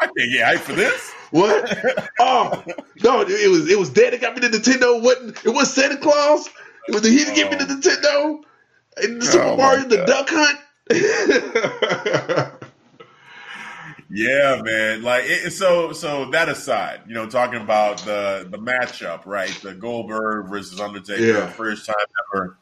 I 0.00 0.06
can't 0.06 0.16
get 0.16 0.56
hyped 0.56 0.58
for 0.60 0.72
this. 0.72 1.12
What? 1.30 2.08
Oh 2.18 2.64
no! 3.04 3.20
It 3.20 3.48
was 3.48 3.70
it 3.70 3.78
was 3.78 3.90
Dad 3.90 4.12
that 4.12 4.20
got 4.20 4.34
me 4.34 4.40
the 4.48 4.58
Nintendo. 4.58 5.00
What? 5.00 5.18
It 5.44 5.50
was 5.54 5.72
Santa 5.72 5.96
Claus. 5.98 6.48
It 6.88 6.94
was 6.94 7.06
he 7.06 7.24
oh. 7.28 7.34
give 7.34 7.50
me 7.50 7.56
the 7.56 7.64
oh. 7.64 7.76
Nintendo. 7.76 8.42
And 9.04 9.22
the 9.22 9.26
oh 9.26 9.30
Super 9.30 9.44
oh, 9.44 9.56
Mario, 9.56 9.84
the 9.84 10.04
Duck 10.04 10.28
Hunt. 10.30 10.58
yeah, 14.10 14.60
man. 14.62 15.02
Like 15.02 15.24
it, 15.26 15.52
so. 15.52 15.92
So 15.92 16.30
that 16.30 16.48
aside, 16.48 17.02
you 17.06 17.14
know, 17.14 17.28
talking 17.28 17.60
about 17.60 17.98
the 17.98 18.46
the 18.50 18.58
matchup, 18.58 19.26
right? 19.26 19.50
The 19.62 19.74
Goldberg 19.74 20.48
versus 20.48 20.80
Undertaker, 20.80 21.22
yeah. 21.22 21.46
first 21.48 21.86
time 21.86 21.96
ever. 22.34 22.56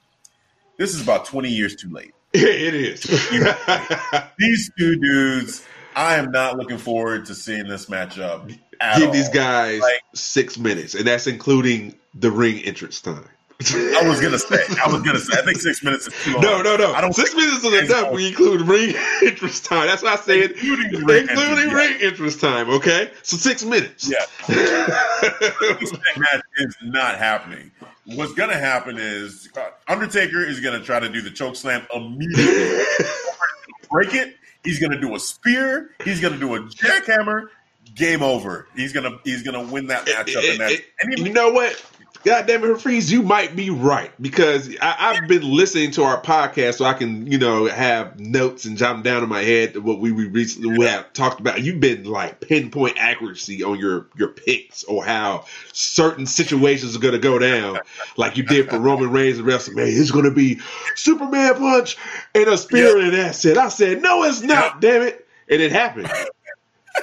This 0.76 0.94
is 0.94 1.02
about 1.02 1.26
twenty 1.26 1.50
years 1.50 1.76
too 1.76 1.90
late. 1.90 2.12
it 2.32 2.74
is. 2.74 3.02
These 4.38 4.70
two 4.78 4.96
dudes. 4.98 5.64
I 5.94 6.16
am 6.16 6.30
not 6.30 6.58
looking 6.58 6.76
forward 6.76 7.24
to 7.26 7.34
seeing 7.34 7.66
this 7.68 7.86
matchup. 7.86 8.48
Give 8.48 9.06
all. 9.06 9.10
these 9.10 9.30
guys 9.30 9.80
like, 9.80 10.02
six 10.14 10.58
minutes, 10.58 10.94
and 10.94 11.06
that's 11.06 11.26
including 11.26 11.94
the 12.14 12.30
ring 12.30 12.58
entrance 12.60 13.00
time. 13.00 13.24
I 13.58 14.02
was 14.06 14.20
gonna 14.20 14.38
say. 14.38 14.62
I 14.84 14.92
was 14.92 15.02
gonna 15.02 15.18
say. 15.18 15.38
I 15.38 15.42
think 15.42 15.58
six 15.58 15.82
minutes 15.82 16.06
is 16.06 16.14
too 16.22 16.32
long. 16.32 16.42
No, 16.42 16.62
no, 16.62 16.76
no. 16.76 16.92
I 16.92 17.00
don't. 17.00 17.14
Six 17.14 17.34
minutes 17.34 17.64
is 17.64 17.90
enough 17.90 18.12
We 18.12 18.28
include 18.28 18.60
ring 18.62 18.94
interest 19.22 19.64
time. 19.64 19.86
That's 19.86 20.02
why 20.02 20.12
I 20.12 20.16
said 20.16 20.50
including, 20.50 21.04
ring, 21.06 21.26
including 21.28 21.70
ring 21.70 21.96
yeah. 21.98 22.08
interest 22.08 22.40
time. 22.40 22.68
Okay, 22.68 23.10
so 23.22 23.38
six 23.38 23.64
minutes. 23.64 24.10
Yeah. 24.10 24.26
this 24.46 25.92
match 25.92 26.42
is 26.58 26.76
not 26.82 27.16
happening. 27.16 27.70
What's 28.04 28.34
gonna 28.34 28.58
happen 28.58 28.98
is 28.98 29.48
uh, 29.56 29.70
Undertaker 29.88 30.44
is 30.44 30.60
gonna 30.60 30.82
try 30.82 31.00
to 31.00 31.08
do 31.08 31.22
the 31.22 31.30
choke 31.30 31.56
slam 31.56 31.86
immediately. 31.94 32.84
break 33.90 34.14
it. 34.14 34.36
He's 34.64 34.78
gonna 34.78 35.00
do 35.00 35.14
a 35.14 35.18
spear. 35.18 35.92
He's 36.04 36.20
gonna 36.20 36.38
do 36.38 36.56
a 36.56 36.60
jackhammer. 36.60 37.48
Game 37.94 38.22
over. 38.22 38.66
He's 38.76 38.92
gonna 38.92 39.18
he's 39.24 39.42
gonna 39.42 39.62
win 39.62 39.86
that 39.86 40.04
matchup. 40.04 40.42
It, 40.42 40.60
it, 40.60 40.84
and, 41.00 41.14
and 41.14 41.26
you 41.26 41.32
know 41.32 41.50
what? 41.50 41.82
God 42.26 42.48
damn 42.48 42.64
it, 42.64 42.80
Freeze, 42.80 43.12
you 43.12 43.22
might 43.22 43.54
be 43.54 43.70
right 43.70 44.10
because 44.20 44.76
I, 44.82 45.14
have 45.14 45.28
been 45.28 45.48
listening 45.48 45.92
to 45.92 46.02
our 46.02 46.20
podcast 46.20 46.74
so 46.74 46.84
I 46.84 46.92
can, 46.92 47.30
you 47.30 47.38
know, 47.38 47.66
have 47.66 48.18
notes 48.18 48.64
and 48.64 48.76
jot 48.76 48.94
them 48.94 49.02
down 49.02 49.22
in 49.22 49.28
my 49.28 49.42
head 49.42 49.74
to 49.74 49.80
what 49.80 50.00
we, 50.00 50.10
we 50.10 50.26
recently 50.26 50.76
we 50.76 50.86
have 50.86 51.12
talked 51.12 51.38
about. 51.38 51.62
You've 51.62 51.78
been 51.78 52.02
like 52.02 52.40
pinpoint 52.40 52.96
accuracy 52.98 53.62
on 53.62 53.78
your 53.78 54.08
your 54.16 54.30
picks 54.30 54.82
or 54.82 55.04
how 55.04 55.44
certain 55.72 56.26
situations 56.26 56.96
are 56.96 56.98
going 56.98 57.14
to 57.14 57.20
go 57.20 57.38
down, 57.38 57.78
like 58.16 58.36
you 58.36 58.42
did 58.42 58.70
for 58.70 58.80
Roman 58.80 59.12
Reigns 59.12 59.38
and 59.38 59.46
WrestleMania. 59.46 59.96
It's 59.96 60.10
going 60.10 60.24
to 60.24 60.32
be 60.32 60.58
Superman 60.96 61.54
punch 61.54 61.96
and 62.34 62.48
a 62.48 62.58
spear 62.58 62.98
yep. 62.98 63.04
and 63.04 63.12
that's 63.14 63.44
it. 63.44 63.56
I 63.56 63.68
said, 63.68 64.02
no, 64.02 64.24
it's 64.24 64.40
not. 64.40 64.72
Yep. 64.72 64.80
Damn 64.80 65.02
it, 65.02 65.28
and 65.48 65.62
it 65.62 65.70
happened, 65.70 66.10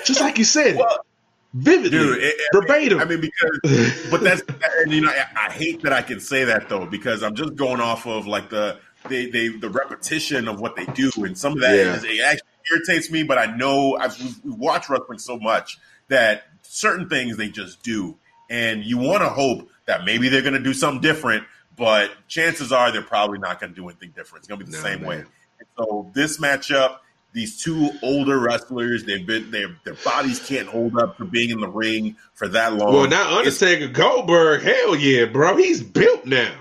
just 0.04 0.20
like 0.20 0.38
you 0.38 0.44
said. 0.44 0.76
Well, 0.76 1.06
vividly, 1.54 1.98
Dude, 1.98 2.24
it, 2.24 2.36
verbatim. 2.54 3.00
I 3.00 3.06
mean, 3.06 3.22
because, 3.22 4.10
but 4.10 4.22
that's, 4.22 4.42
and, 4.80 4.92
you 4.92 5.02
know, 5.02 5.10
I, 5.10 5.48
I, 5.48 5.52
hate 5.52 5.82
that 5.84 5.94
I 5.94 6.02
can 6.02 6.20
say 6.20 6.44
that 6.46 6.70
though, 6.70 6.86
because 6.86 7.24
I'm 7.24 7.36
just 7.36 7.56
going 7.56 7.80
off 7.80 8.06
of 8.06 8.28
like 8.28 8.50
the, 8.50 8.80
they, 9.10 9.28
they, 9.28 9.50
the 9.50 9.70
repetition 9.70 10.48
of 10.48 10.60
what 10.60 10.76
they 10.76 10.86
do, 10.86 11.12
and 11.18 11.38
some 11.38 11.54
of 11.54 11.60
that 11.60 11.76
yeah. 11.76 11.96
is, 11.96 12.04
it 12.04 12.22
actually 12.22 12.48
irritates 12.72 13.12
me. 13.12 13.24
But 13.24 13.38
I 13.38 13.56
know 13.56 13.98
I've 13.98 14.18
we 14.44 14.52
watch 14.52 14.90
wrestling 14.90 15.20
so 15.20 15.38
much 15.38 15.78
that 16.08 16.44
certain 16.62 17.10
things 17.10 17.38
they 17.38 17.50
just 17.50 17.84
do, 17.84 18.18
and 18.50 18.84
you 18.84 18.98
want 18.98 19.22
to 19.22 19.30
hope 19.30 19.70
that 19.86 20.06
maybe 20.06 20.30
they're 20.30 20.42
going 20.42 20.54
to 20.54 20.60
do 20.60 20.74
something 20.74 21.02
different, 21.02 21.44
but 21.76 22.12
chances 22.28 22.72
are 22.72 22.92
they're 22.92 23.02
probably 23.02 23.40
not 23.40 23.60
going 23.60 23.74
to 23.74 23.76
do 23.76 23.88
anything 23.90 24.12
different. 24.16 24.44
It's 24.44 24.48
going 24.48 24.60
to 24.60 24.66
be 24.66 24.72
the 24.72 24.78
no, 24.78 24.84
same 24.84 25.00
man. 25.02 25.10
way. 25.10 25.18
And 25.18 25.68
so 25.78 26.12
this 26.14 26.40
matchup 26.40 26.98
these 27.34 27.62
two 27.62 27.92
older 28.02 28.40
wrestlers. 28.40 29.04
They've 29.04 29.26
been 29.26 29.52
their 29.52 29.76
their 29.84 29.96
bodies 30.06 30.40
can't 30.46 30.68
hold 30.68 30.98
up 30.98 31.18
for 31.18 31.26
being 31.26 31.50
in 31.50 31.60
the 31.60 31.68
ring 31.68 32.16
for 32.34 32.48
that 32.50 32.74
long. 32.74 32.94
Well, 32.94 33.08
now 33.08 33.38
Undertaker 33.38 33.86
it's, 33.86 33.98
Goldberg, 33.98 34.62
hell 34.62 34.96
yeah, 34.96 35.26
bro, 35.26 35.58
he's 35.58 35.84
built 35.84 36.26
now. 36.26 36.54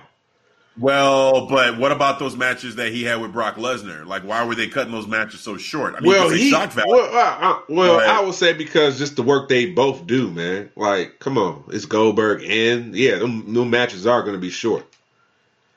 Well, 0.79 1.49
but 1.49 1.79
what 1.79 1.93
about 1.93 2.19
those 2.19 2.35
matches 2.35 2.77
that 2.77 2.93
he 2.93 3.05
had 3.05 3.21
with 3.21 3.35
Brock 3.35 3.57
Lesnar? 3.57 4.07
Like, 4.07 4.23
why 4.23 4.43
were 4.47 4.55
they 4.55 4.69
cutting 4.69 4.91
those 4.91 5.07
matches 5.07 5.41
so 5.41 5.59
short? 5.59 5.95
I 5.95 6.01
mean, 6.01 6.11
well, 6.11 6.31
he, 6.31 6.51
well, 6.51 6.71
uh, 7.15 7.59
well 7.69 7.99
but, 7.99 8.09
I 8.09 8.23
would 8.23 8.35
say 8.35 8.55
because 8.55 8.99
just 8.99 9.17
the 9.17 9.23
work 9.23 9.51
they 9.51 9.67
both 9.67 10.07
do, 10.07 10.31
man. 10.31 10.71
Like, 10.75 11.19
come 11.19 11.37
on, 11.37 11.65
it's 11.69 11.85
Goldberg, 11.85 12.43
and 12.45 12.97
yeah, 12.97 13.19
them, 13.19 13.53
them 13.53 13.69
matches 13.69 14.07
are 14.07 14.23
going 14.23 14.33
to 14.33 14.41
be 14.41 14.49
short. 14.49 14.87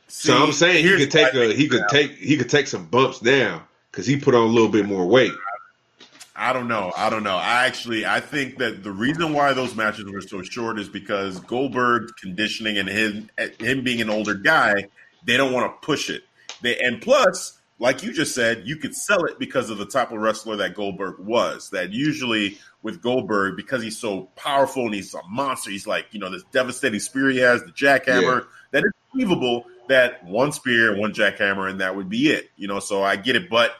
See, 0.07 0.29
so 0.29 0.37
I'm 0.37 0.53
saying 0.53 0.85
he 0.85 0.97
could 0.97 1.11
take 1.11 1.33
a 1.33 1.53
he 1.53 1.67
could 1.67 1.83
take 1.89 2.11
he 2.13 2.37
could 2.37 2.49
take 2.49 2.67
some 2.67 2.85
bumps 2.85 3.19
down 3.19 3.63
because 3.95 4.05
he 4.05 4.17
put 4.17 4.35
on 4.35 4.41
a 4.41 4.51
little 4.51 4.67
bit 4.67 4.85
more 4.85 5.05
weight. 5.05 5.31
I 6.35 6.51
don't 6.51 6.67
know. 6.67 6.91
I 6.97 7.09
don't 7.09 7.23
know. 7.23 7.37
I 7.37 7.65
actually 7.65 8.05
I 8.05 8.19
think 8.19 8.57
that 8.57 8.83
the 8.83 8.91
reason 8.91 9.31
why 9.31 9.53
those 9.53 9.73
matches 9.73 10.03
were 10.11 10.19
so 10.19 10.41
short 10.41 10.77
is 10.77 10.89
because 10.89 11.39
Goldberg 11.39 12.09
conditioning 12.21 12.77
and 12.77 12.89
him 12.89 13.29
him 13.57 13.85
being 13.85 14.01
an 14.01 14.09
older 14.09 14.33
guy, 14.33 14.87
they 15.23 15.37
don't 15.37 15.53
want 15.53 15.71
to 15.71 15.85
push 15.85 16.09
it. 16.09 16.23
They 16.61 16.77
and 16.79 17.01
plus, 17.01 17.57
like 17.79 18.03
you 18.03 18.11
just 18.11 18.35
said, 18.35 18.63
you 18.65 18.75
could 18.75 18.93
sell 18.93 19.23
it 19.23 19.39
because 19.39 19.69
of 19.69 19.77
the 19.77 19.85
type 19.85 20.11
of 20.11 20.19
wrestler 20.19 20.57
that 20.57 20.75
Goldberg 20.75 21.19
was. 21.19 21.69
That 21.69 21.93
usually 21.93 22.57
with 22.83 23.01
Goldberg, 23.01 23.55
because 23.55 23.81
he's 23.81 23.97
so 23.97 24.23
powerful 24.35 24.83
and 24.83 24.93
he's 24.93 25.13
a 25.13 25.21
monster, 25.29 25.71
he's 25.71 25.87
like, 25.87 26.07
you 26.11 26.19
know, 26.19 26.29
this 26.29 26.43
devastating 26.51 26.99
spear 26.99 27.29
he 27.29 27.37
has, 27.37 27.63
the 27.63 27.71
jackhammer, 27.71 28.41
yeah. 28.41 28.47
that 28.71 28.83
is 28.83 28.91
believable 29.13 29.65
that 29.87 30.23
one 30.25 30.51
spear, 30.51 30.97
one 30.97 31.13
jackhammer, 31.13 31.69
and 31.69 31.79
that 31.79 31.95
would 31.95 32.09
be 32.09 32.31
it. 32.31 32.49
You 32.57 32.67
know, 32.67 32.79
so 32.79 33.03
I 33.03 33.15
get 33.15 33.35
it, 33.35 33.49
but 33.49 33.75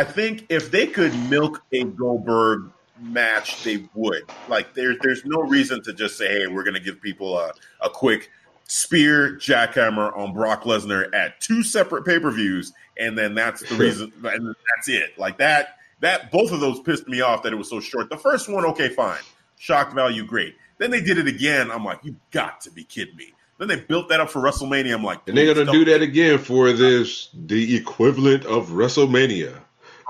I 0.00 0.04
think 0.04 0.46
if 0.48 0.70
they 0.70 0.86
could 0.86 1.14
milk 1.28 1.62
a 1.74 1.84
Goldberg 1.84 2.70
match, 2.98 3.62
they 3.64 3.86
would. 3.92 4.22
Like 4.48 4.72
there's 4.72 4.96
there's 5.02 5.26
no 5.26 5.42
reason 5.42 5.82
to 5.82 5.92
just 5.92 6.16
say, 6.16 6.26
hey, 6.26 6.46
we're 6.46 6.62
gonna 6.62 6.80
give 6.80 7.02
people 7.02 7.38
a, 7.38 7.52
a 7.82 7.90
quick 7.90 8.30
spear 8.64 9.34
jackhammer 9.34 10.16
on 10.16 10.32
Brock 10.32 10.62
Lesnar 10.62 11.14
at 11.14 11.38
two 11.42 11.62
separate 11.62 12.06
pay 12.06 12.18
per 12.18 12.30
views, 12.30 12.72
and 12.98 13.18
then 13.18 13.34
that's 13.34 13.60
the 13.60 13.74
reason, 13.74 14.10
and 14.24 14.56
that's 14.74 14.88
it. 14.88 15.18
Like 15.18 15.36
that 15.36 15.76
that 16.00 16.30
both 16.32 16.50
of 16.50 16.60
those 16.60 16.80
pissed 16.80 17.06
me 17.06 17.20
off 17.20 17.42
that 17.42 17.52
it 17.52 17.56
was 17.56 17.68
so 17.68 17.78
short. 17.78 18.08
The 18.08 18.16
first 18.16 18.48
one, 18.48 18.64
okay, 18.64 18.88
fine, 18.88 19.20
shock 19.58 19.92
value, 19.92 20.24
great. 20.24 20.56
Then 20.78 20.90
they 20.90 21.02
did 21.02 21.18
it 21.18 21.26
again. 21.26 21.70
I'm 21.70 21.84
like, 21.84 22.02
you 22.04 22.16
got 22.30 22.62
to 22.62 22.70
be 22.70 22.84
kidding 22.84 23.16
me. 23.16 23.34
Then 23.58 23.68
they 23.68 23.76
built 23.76 24.08
that 24.08 24.20
up 24.20 24.30
for 24.30 24.40
WrestleMania. 24.40 24.94
I'm 24.94 25.04
like, 25.04 25.28
and 25.28 25.36
they're 25.36 25.54
gonna 25.54 25.70
do 25.70 25.84
that 25.84 26.00
again 26.00 26.38
for 26.38 26.72
this 26.72 27.28
the 27.34 27.76
equivalent 27.76 28.46
of 28.46 28.70
WrestleMania. 28.70 29.60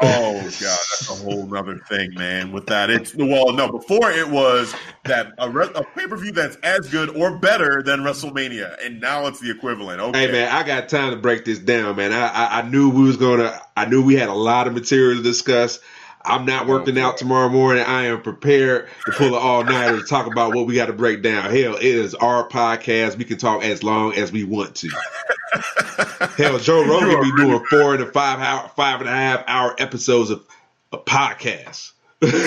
Oh 0.03 0.41
god, 0.43 0.51
that's 0.61 1.11
a 1.11 1.15
whole 1.15 1.47
nother 1.47 1.79
thing, 1.89 2.15
man. 2.15 2.53
With 2.53 2.67
that, 2.67 2.91
it's 2.91 3.15
well, 3.15 3.53
no. 3.53 3.71
Before 3.71 4.11
it 4.11 4.29
was 4.29 4.75
that 5.05 5.33
a, 5.39 5.49
a 5.49 5.85
pay 5.95 6.07
per 6.07 6.17
view 6.17 6.33
that's 6.33 6.57
as 6.57 6.89
good 6.89 7.11
or 7.17 7.39
better 7.39 7.83
than 7.83 8.01
WrestleMania, 8.01 8.85
and 8.85 9.01
now 9.01 9.27
it's 9.27 9.41
the 9.41 9.51
equivalent. 9.51 10.01
Okay, 10.01 10.27
hey 10.27 10.33
man, 10.33 10.49
I 10.49 10.63
got 10.63 10.89
time 10.89 11.11
to 11.11 11.17
break 11.17 11.45
this 11.45 11.59
down, 11.59 11.97
man. 11.97 12.13
I, 12.13 12.29
I, 12.29 12.59
I 12.61 12.69
knew 12.69 12.91
we 12.91 13.03
was 13.03 13.17
gonna. 13.17 13.61
I 13.77 13.85
knew 13.87 14.03
we 14.03 14.15
had 14.15 14.29
a 14.29 14.35
lot 14.35 14.67
of 14.67 14.75
material 14.75 15.17
to 15.17 15.23
discuss. 15.23 15.81
I'm 16.23 16.45
not 16.45 16.67
working 16.67 16.99
out 16.99 17.17
tomorrow 17.17 17.49
morning. 17.49 17.83
I 17.83 18.07
am 18.07 18.21
prepared 18.21 18.89
to 19.07 19.13
pull 19.13 19.29
an 19.29 19.35
all 19.35 19.65
nighter 19.65 20.01
to 20.01 20.07
talk 20.07 20.27
about 20.27 20.55
what 20.55 20.67
we 20.67 20.75
got 20.75 20.87
to 20.87 20.93
break 20.93 21.23
down. 21.23 21.45
Hell, 21.45 21.77
it 21.77 21.83
is 21.83 22.15
our 22.15 22.47
podcast. 22.47 23.17
We 23.17 23.25
can 23.25 23.39
talk 23.39 23.65
as 23.65 23.83
long 23.83 24.13
as 24.15 24.31
we 24.31 24.45
want 24.45 24.75
to. 24.77 24.89
Hell, 26.37 26.59
Joe 26.59 26.85
Rogan 26.85 27.23
be 27.23 27.43
doing 27.43 27.65
four 27.71 27.95
and 27.95 28.03
a 28.03 28.13
five 28.13 28.39
hour, 28.39 28.71
five 28.77 29.01
and 29.01 29.09
a 29.09 29.13
half 29.13 29.45
hour 29.47 29.75
episodes 29.79 30.29
of 30.31 30.47
a 30.93 30.99
podcast. 30.99 31.93
this 32.21 32.43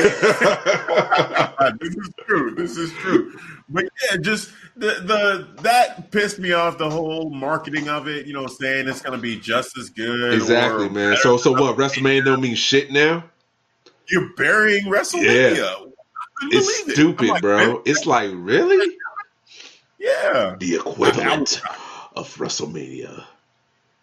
is 1.96 2.10
true. 2.28 2.54
This 2.56 2.78
is 2.78 2.94
true. 2.94 3.34
But 3.70 3.86
yeah, 3.86 4.18
just 4.18 4.52
the 4.76 5.02
the 5.02 5.48
that 5.64 6.12
pissed 6.12 6.38
me 6.38 6.52
off. 6.52 6.78
The 6.78 6.92
whole 6.92 7.32
marketing 7.32 7.90
of 7.90 8.08
it, 8.08 8.28
you 8.28 8.34
know, 8.34 8.46
saying 8.46 8.88
it's 8.88 9.02
going 9.02 9.18
to 9.18 9.22
be 9.22 9.40
just 9.40 9.76
as 9.80 9.90
good. 9.90 10.36
Exactly, 10.36 10.90
man. 10.90 11.18
So 11.18 11.38
so 11.38 11.54
what? 11.54 11.76
WrestleMania 11.76 12.26
don't 12.26 12.42
mean 12.42 12.54
shit 12.54 12.92
now. 12.92 13.24
You're 14.10 14.30
burying 14.36 14.86
WrestleMania. 14.86 15.58
Yeah. 15.58 15.76
It's 16.52 16.92
stupid, 16.92 17.30
like, 17.30 17.42
bro. 17.42 17.82
It's 17.86 18.06
like 18.06 18.32
really. 18.34 18.96
Yeah, 19.98 20.56
the 20.60 20.76
equivalent 20.76 21.62
of 22.16 22.34
WrestleMania. 22.36 23.24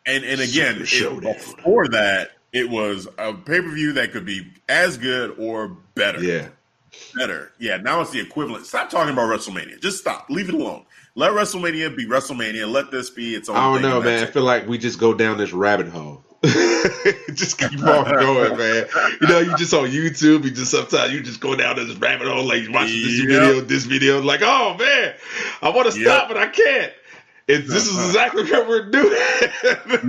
And 0.06 0.24
and 0.24 0.40
again, 0.40 0.76
it, 0.80 1.20
before 1.20 1.88
that, 1.88 2.30
it 2.52 2.70
was 2.70 3.06
a 3.18 3.34
pay 3.34 3.60
per 3.60 3.70
view 3.70 3.92
that 3.92 4.12
could 4.12 4.24
be 4.24 4.50
as 4.68 4.96
good 4.96 5.34
or 5.38 5.76
better. 5.94 6.22
Yeah, 6.22 6.48
better. 7.14 7.52
Yeah. 7.58 7.76
Now 7.76 8.00
it's 8.00 8.10
the 8.10 8.20
equivalent. 8.20 8.64
Stop 8.64 8.88
talking 8.88 9.12
about 9.12 9.28
WrestleMania. 9.28 9.80
Just 9.80 9.98
stop. 9.98 10.30
Leave 10.30 10.48
it 10.48 10.54
alone. 10.54 10.86
Let 11.16 11.32
WrestleMania 11.32 11.94
be 11.94 12.06
WrestleMania. 12.06 12.70
Let 12.70 12.90
this 12.90 13.10
be 13.10 13.34
its 13.34 13.50
own. 13.50 13.56
I 13.56 13.72
don't 13.72 13.82
know, 13.82 14.00
man. 14.00 14.22
I 14.22 14.26
feel 14.26 14.44
like 14.44 14.66
we 14.66 14.78
just 14.78 14.98
go 14.98 15.12
down 15.12 15.36
this 15.36 15.52
rabbit 15.52 15.88
hole. 15.88 16.24
just 17.34 17.58
keep 17.58 17.82
on 17.82 18.04
going, 18.04 18.56
man. 18.56 18.86
You 19.20 19.28
know, 19.28 19.38
you 19.40 19.56
just 19.58 19.74
on 19.74 19.88
YouTube. 19.90 20.44
You 20.44 20.50
just 20.50 20.70
sometimes 20.70 21.12
you 21.12 21.22
just 21.22 21.40
go 21.40 21.54
down 21.54 21.76
this 21.76 21.94
rabbit 21.96 22.28
hole, 22.28 22.44
like 22.44 22.62
watching 22.70 23.02
this 23.02 23.18
yep. 23.18 23.28
video, 23.28 23.60
this 23.60 23.84
video, 23.84 24.22
like, 24.22 24.40
oh 24.42 24.74
man, 24.78 25.14
I 25.60 25.68
want 25.68 25.92
to 25.92 26.00
yep. 26.00 26.06
stop, 26.06 26.28
but 26.28 26.38
I 26.38 26.46
can't. 26.46 26.92
And 27.46 27.64
this 27.64 27.86
is 27.86 27.96
uh-huh. 27.96 28.06
exactly 28.06 28.44
what 28.44 28.68
we're 28.68 28.90
doing. 28.90 29.18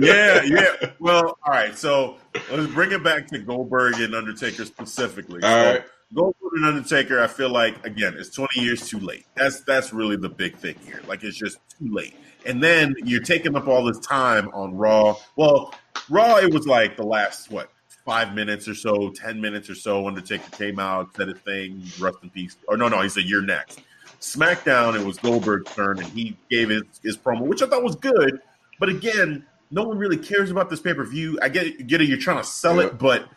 yeah, 0.00 0.42
yeah. 0.42 0.92
Well, 1.00 1.38
all 1.44 1.52
right. 1.52 1.76
So 1.76 2.16
let's 2.50 2.72
bring 2.72 2.92
it 2.92 3.02
back 3.02 3.26
to 3.28 3.38
Goldberg 3.38 4.00
and 4.00 4.14
Undertaker 4.14 4.64
specifically. 4.64 5.42
All 5.42 5.50
so, 5.50 5.72
right. 5.72 5.84
Goldberg 6.14 6.52
and 6.54 6.64
Undertaker, 6.64 7.20
I 7.20 7.26
feel 7.26 7.50
like 7.50 7.84
again, 7.84 8.14
it's 8.16 8.30
20 8.30 8.60
years 8.60 8.88
too 8.88 9.00
late. 9.00 9.26
That's 9.34 9.60
that's 9.62 9.92
really 9.92 10.16
the 10.16 10.28
big 10.28 10.56
thing 10.56 10.76
here. 10.84 11.02
Like 11.06 11.24
it's 11.24 11.36
just 11.36 11.58
too 11.78 11.92
late. 11.92 12.14
And 12.46 12.62
then 12.62 12.94
you're 13.04 13.22
taking 13.22 13.56
up 13.56 13.68
all 13.68 13.84
this 13.84 14.00
time 14.00 14.48
on 14.52 14.74
Raw. 14.76 15.16
Well, 15.36 15.74
Raw, 16.08 16.36
it 16.36 16.52
was 16.52 16.66
like 16.66 16.96
the 16.96 17.04
last 17.04 17.50
what 17.50 17.70
five 18.04 18.34
minutes 18.34 18.68
or 18.68 18.74
so, 18.74 19.10
ten 19.10 19.40
minutes 19.40 19.70
or 19.70 19.74
so. 19.74 20.06
Undertaker 20.06 20.50
came 20.56 20.78
out, 20.78 21.14
said 21.16 21.28
a 21.28 21.34
thing, 21.34 21.82
rest 22.00 22.18
in 22.22 22.30
peace. 22.30 22.56
Or 22.68 22.76
no, 22.76 22.88
no, 22.88 23.00
he 23.02 23.08
said 23.08 23.24
you're 23.24 23.42
next. 23.42 23.80
SmackDown, 24.20 24.98
it 24.98 25.04
was 25.04 25.18
Goldberg's 25.18 25.72
turn, 25.74 25.98
and 25.98 26.06
he 26.08 26.36
gave 26.48 26.68
his, 26.68 26.82
his 27.02 27.16
promo, 27.16 27.42
which 27.42 27.62
I 27.62 27.66
thought 27.66 27.82
was 27.82 27.96
good. 27.96 28.40
But 28.78 28.88
again, 28.88 29.44
no 29.70 29.82
one 29.82 29.98
really 29.98 30.16
cares 30.16 30.50
about 30.50 30.70
this 30.70 30.80
pay 30.80 30.94
per 30.94 31.04
view. 31.04 31.38
I 31.42 31.48
get 31.48 31.66
it, 31.66 31.86
get 31.86 32.00
it, 32.00 32.08
you're 32.08 32.18
trying 32.18 32.38
to 32.38 32.44
sell 32.44 32.76
yeah. 32.76 32.86
it, 32.86 32.98
but 32.98 33.28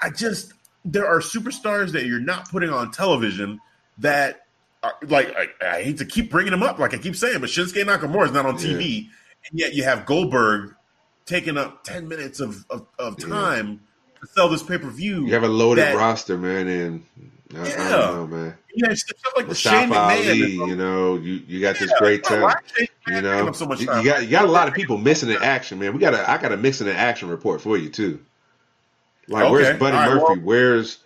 I 0.00 0.10
just 0.10 0.54
there 0.84 1.06
are 1.06 1.20
superstars 1.20 1.92
that 1.92 2.06
you're 2.06 2.20
not 2.20 2.48
putting 2.50 2.70
on 2.70 2.90
television 2.90 3.60
that 3.98 4.46
are, 4.82 4.94
like 5.08 5.34
I, 5.36 5.48
I, 5.62 5.82
hate 5.82 5.98
to 5.98 6.06
keep 6.06 6.30
bringing 6.30 6.52
them 6.52 6.62
up, 6.62 6.78
like 6.78 6.94
I 6.94 6.98
keep 6.98 7.14
saying, 7.14 7.40
but 7.40 7.50
Shinsuke 7.50 7.84
Nakamura 7.84 8.26
is 8.26 8.32
not 8.32 8.46
on 8.46 8.56
TV, 8.56 9.02
yeah. 9.02 9.08
and 9.50 9.60
yet 9.60 9.74
you 9.74 9.84
have 9.84 10.06
Goldberg 10.06 10.74
taking 11.26 11.56
up 11.56 11.84
10 11.84 12.08
minutes 12.08 12.40
of, 12.40 12.64
of, 12.70 12.86
of 12.98 13.18
time 13.18 13.80
yeah. 14.12 14.20
to 14.20 14.26
sell 14.28 14.48
this 14.48 14.62
pay 14.62 14.78
per 14.78 14.90
view. 14.90 15.26
You 15.26 15.34
have 15.34 15.44
a 15.44 15.48
loaded 15.48 15.84
that, 15.84 15.96
roster, 15.96 16.36
man, 16.36 16.68
and 16.68 17.06
I, 17.54 17.68
yeah. 17.68 17.74
I 17.78 17.90
don't 17.90 18.14
know, 18.14 18.36
man. 18.36 18.58
Yeah, 18.74 18.94
stuff 18.94 19.32
like 19.36 19.48
the 19.48 19.54
Shane 19.54 19.92
Ali, 19.92 20.52
you 20.52 20.76
know, 20.76 21.16
you, 21.16 21.42
you 21.46 21.60
got 21.60 21.74
yeah, 21.74 21.86
this 21.86 21.92
great 21.98 22.22
time. 22.22 22.54
You 23.08 23.20
know, 23.20 23.50
so 23.52 23.66
much 23.66 23.80
you, 23.80 23.92
you, 23.96 24.04
got 24.04 24.22
you 24.22 24.30
got 24.30 24.44
a 24.44 24.50
lot 24.50 24.68
of 24.68 24.74
people 24.74 24.96
missing 24.96 25.30
in 25.30 25.42
action, 25.42 25.80
man. 25.80 25.92
We 25.92 25.98
got 25.98 26.14
a 26.14 26.30
I 26.30 26.38
got 26.38 26.52
a 26.52 26.56
missing 26.56 26.86
in 26.86 26.94
action 26.94 27.28
report 27.28 27.60
for 27.60 27.76
you 27.76 27.88
too. 27.88 28.20
Like, 29.26 29.44
okay. 29.44 29.52
where's 29.52 29.78
Buddy 29.78 29.96
right, 29.96 30.08
Murphy? 30.08 30.24
Well, 30.24 30.36
where's 30.36 30.98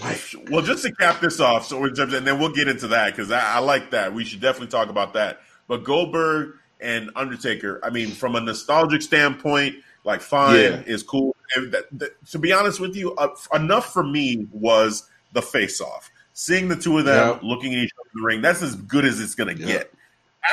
like, 0.00 0.20
well, 0.50 0.62
just 0.62 0.84
to 0.84 0.92
cap 0.92 1.20
this 1.20 1.40
off, 1.40 1.66
so 1.66 1.84
and 1.84 1.96
then 2.26 2.38
we'll 2.38 2.54
get 2.54 2.68
into 2.68 2.88
that 2.88 3.14
because 3.14 3.30
I, 3.30 3.56
I 3.56 3.58
like 3.58 3.90
that. 3.90 4.14
We 4.14 4.24
should 4.24 4.40
definitely 4.40 4.68
talk 4.68 4.88
about 4.88 5.12
that. 5.14 5.40
But 5.68 5.84
Goldberg 5.84 6.54
and 6.82 7.10
Undertaker, 7.16 7.80
I 7.82 7.90
mean, 7.90 8.10
from 8.10 8.34
a 8.36 8.40
nostalgic 8.40 9.02
standpoint, 9.02 9.76
like 10.04 10.20
fine 10.20 10.56
Yeah. 10.56 10.82
is 10.86 11.02
cool. 11.02 11.34
That, 11.70 11.84
that- 11.98 12.26
to 12.30 12.38
be 12.38 12.52
honest 12.52 12.80
with 12.80 12.96
you, 12.96 13.14
uh, 13.16 13.28
enough 13.54 13.92
for 13.92 14.02
me 14.02 14.46
was 14.50 15.08
the 15.32 15.42
face 15.42 15.80
off. 15.80 16.10
Seeing 16.34 16.68
the 16.68 16.76
two 16.76 16.98
of 16.98 17.04
them 17.04 17.38
Yeah. 17.42 17.48
looking 17.48 17.72
at 17.74 17.78
each 17.80 17.92
other 18.00 18.08
in 18.14 18.20
the 18.20 18.26
ring, 18.26 18.42
that's 18.42 18.62
as 18.62 18.74
good 18.74 19.04
as 19.04 19.20
it's 19.20 19.34
going 19.34 19.54
to 19.56 19.60
Yeah. 19.62 19.66
get. 19.66 19.94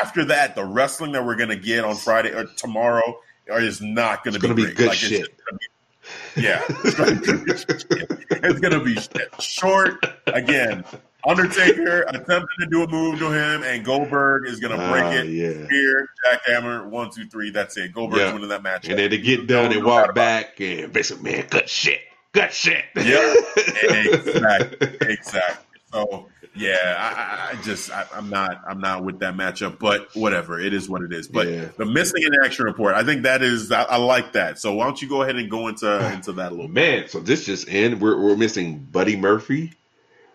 After 0.02 0.24
that, 0.26 0.56
the 0.56 0.64
wrestling 0.66 1.14
that 1.14 1.26
we're 1.26 1.36
going 1.36 1.50
to 1.50 1.56
get 1.56 1.84
on 1.84 1.96
Friday 1.96 2.32
or 2.32 2.46
tomorrow 2.58 3.20
is 3.48 3.82
not 3.82 4.24
going 4.24 4.34
to 4.36 4.40
be, 4.40 4.54
be 4.54 4.62
great. 4.64 4.76
good 4.78 4.88
Like, 4.90 4.98
shit. 4.98 5.28
be- 5.60 6.42
yeah, 6.42 6.64
it's 6.70 6.94
gonna 6.96 7.16
be 7.16 7.58
shit. 7.58 7.86
It's 8.32 8.60
gonna 8.60 8.84
be 8.84 8.96
shit. 8.96 9.30
short 9.42 10.04
again. 10.28 10.84
Undertaker 11.28 12.02
attempting 12.08 12.48
to 12.60 12.66
do 12.72 12.84
a 12.84 12.88
move 12.88 13.20
to 13.20 13.30
him, 13.32 13.64
and 13.64 13.84
Goldberg 13.84 14.48
is 14.48 14.60
gonna 14.60 14.78
break 14.78 15.04
Ah, 15.04 15.12
it. 15.12 15.26
yeah. 15.28 15.68
Here, 15.70 16.10
jackhammer, 16.32 16.86
one, 16.86 17.12
two, 17.12 17.26
three. 17.28 17.50
That's 17.52 17.76
it. 17.78 17.94
Goldberg's 17.94 18.22
Yeah. 18.22 18.34
winning 18.34 18.50
that 18.50 18.64
match. 18.64 18.88
And 18.88 18.98
then 18.98 19.10
they 19.10 19.18
get 19.18 19.46
done 19.48 19.72
and 19.74 19.84
walk 19.84 20.16
back 20.16 20.60
and 20.62 20.92
basically, 20.94 21.32
man, 21.32 21.46
good 21.50 21.68
shit. 21.70 22.00
Good 22.32 22.54
shit. 22.54 22.86
Yep. 22.96 23.36
exactly. 23.84 24.88
Exactly. 25.02 25.66
So 25.92 26.28
yeah, 26.56 26.96
I, 26.98 27.22
I- 27.22 27.50
I 27.60 27.62
just 27.64 27.92
I, 27.92 28.06
I'm 28.14 28.30
not 28.30 28.62
I'm 28.68 28.80
not 28.80 29.04
with 29.04 29.20
that 29.20 29.36
matchup, 29.36 29.80
but 29.80 30.10
whatever. 30.16 30.60
It 30.60 30.74
is 30.74 30.88
what 30.88 31.02
it 31.02 31.12
is. 31.12 31.28
But 31.28 31.48
Yeah. 31.48 31.66
the 31.78 31.86
missing 31.86 32.24
in 32.24 32.32
action 32.46 32.66
report, 32.66 32.94
I 32.96 33.04
think 33.04 33.24
that 33.24 33.42
is 33.42 33.72
I, 33.72 33.84
I 33.84 33.98
like 33.98 34.34
that. 34.34 34.60
So 34.60 34.74
why 34.74 34.86
don't 34.86 35.02
you 35.02 35.10
go 35.10 35.24
ahead 35.24 35.36
and 35.38 35.50
go 35.50 35.68
into 35.68 36.12
into 36.14 36.32
that 36.34 36.52
a 36.52 36.56
little 36.56 36.68
bit? 36.68 36.74
Man, 37.02 37.08
so 37.10 37.20
this 37.20 37.46
just 37.46 37.68
in. 37.68 38.00
We're, 38.00 38.20
we're 38.22 38.38
missing 38.38 38.80
Buddy 38.92 39.16
Murphy. 39.18 39.74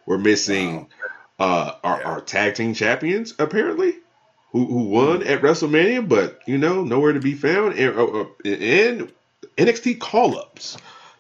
We're 0.06 0.18
missing 0.18 0.89
uh, 1.39 1.72
our, 1.82 2.01
Yeah. 2.01 2.06
our 2.06 2.20
tag 2.20 2.55
team 2.55 2.74
champions, 2.74 3.35
apparently, 3.39 3.94
who, 4.52 4.66
who 4.66 4.85
won 4.85 5.22
at 5.24 5.43
WrestleMania, 5.43 6.09
but, 6.09 6.40
you 6.47 6.59
know, 6.59 6.85
nowhere 6.85 7.12
to 7.12 7.20
be 7.20 7.35
found. 7.35 7.74
And, 7.78 7.98
uh, 7.98 8.05
uh, 8.20 8.26
and 8.44 9.12
NXT 9.56 9.98
call 10.01 10.39
ups. 10.39 10.76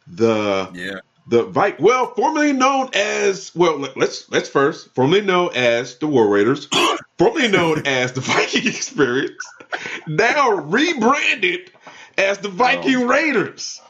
The 0.06 0.68
Yeah. 0.74 1.00
the 1.26 1.44
Vi- 1.44 1.76
well, 1.78 2.14
formerly 2.14 2.52
known 2.52 2.90
as 2.92 3.50
well, 3.54 3.78
let- 3.78 3.96
let's 3.96 4.30
let's 4.30 4.48
first 4.50 4.94
formerly 4.94 5.22
known 5.22 5.50
as 5.54 5.96
the 5.96 6.06
War 6.06 6.28
Raiders, 6.28 6.68
formerly 7.18 7.48
known 7.48 7.82
as 7.86 8.12
the 8.12 8.20
Viking 8.20 8.66
Experience, 8.66 9.42
now 10.06 10.50
rebranded 10.50 11.70
as 12.18 12.38
the 12.38 12.50
Viking 12.50 12.96
Oh. 12.96 13.06
Raiders. 13.06 13.80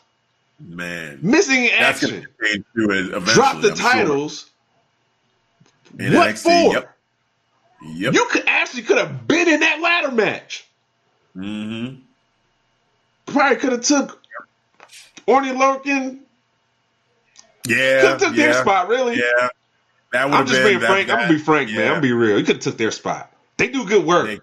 Man. 0.60 1.18
Missing 1.20 1.68
action. 1.70 2.10
going 2.10 2.22
to 2.22 2.28
change 2.46 2.64
too 2.76 2.90
eventually. 2.90 3.34
Drop 3.34 3.60
the 3.60 3.70
I'm 3.70 3.76
titles. 3.76 4.50
In 5.98 6.12
What 6.14 6.30
NXT, 6.34 6.42
for? 6.42 6.72
Yep. 6.74 6.96
Yep. 7.86 8.14
You 8.14 8.26
could 8.30 8.44
actually 8.48 8.82
could 8.82 8.98
have 8.98 9.26
been 9.28 9.48
in 9.48 9.60
that 9.60 9.80
ladder 9.80 10.10
match. 10.10 10.66
mm-hmm. 11.36 12.00
Probably 13.26 13.56
could 13.56 13.72
have 13.72 13.80
took 13.82 14.22
Orny 15.26 15.52
Lurkin. 15.56 16.20
Could 17.66 17.76
Yeah. 17.76 18.02
have 18.08 18.18
took 18.20 18.34
yeah, 18.36 18.46
their 18.52 18.60
spot, 18.62 18.88
really. 18.88 19.16
Yeah. 19.16 19.48
That 20.12 20.26
would 20.26 20.34
I'm 20.34 20.46
just 20.46 20.62
being 20.62 20.78
that- 20.80 20.86
frank. 20.90 21.10
I'm 21.10 21.18
gonna 21.20 21.32
be 21.32 21.38
frank, 21.38 21.70
man. 21.70 21.80
I'm 21.82 21.88
gonna 21.88 22.00
be 22.02 22.12
real. 22.12 22.38
You 22.38 22.44
could 22.44 22.56
have 22.56 22.62
took 22.62 22.76
their 22.78 22.90
spot. 22.90 23.32
They 23.56 23.68
do 23.68 23.84
good 23.86 24.04
work. 24.04 24.40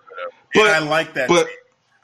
But- 0.53 0.61
and 0.67 0.69
I 0.69 0.79
like 0.79 1.13
that 1.13 1.27
but- 1.29 1.47
team. 1.47 1.55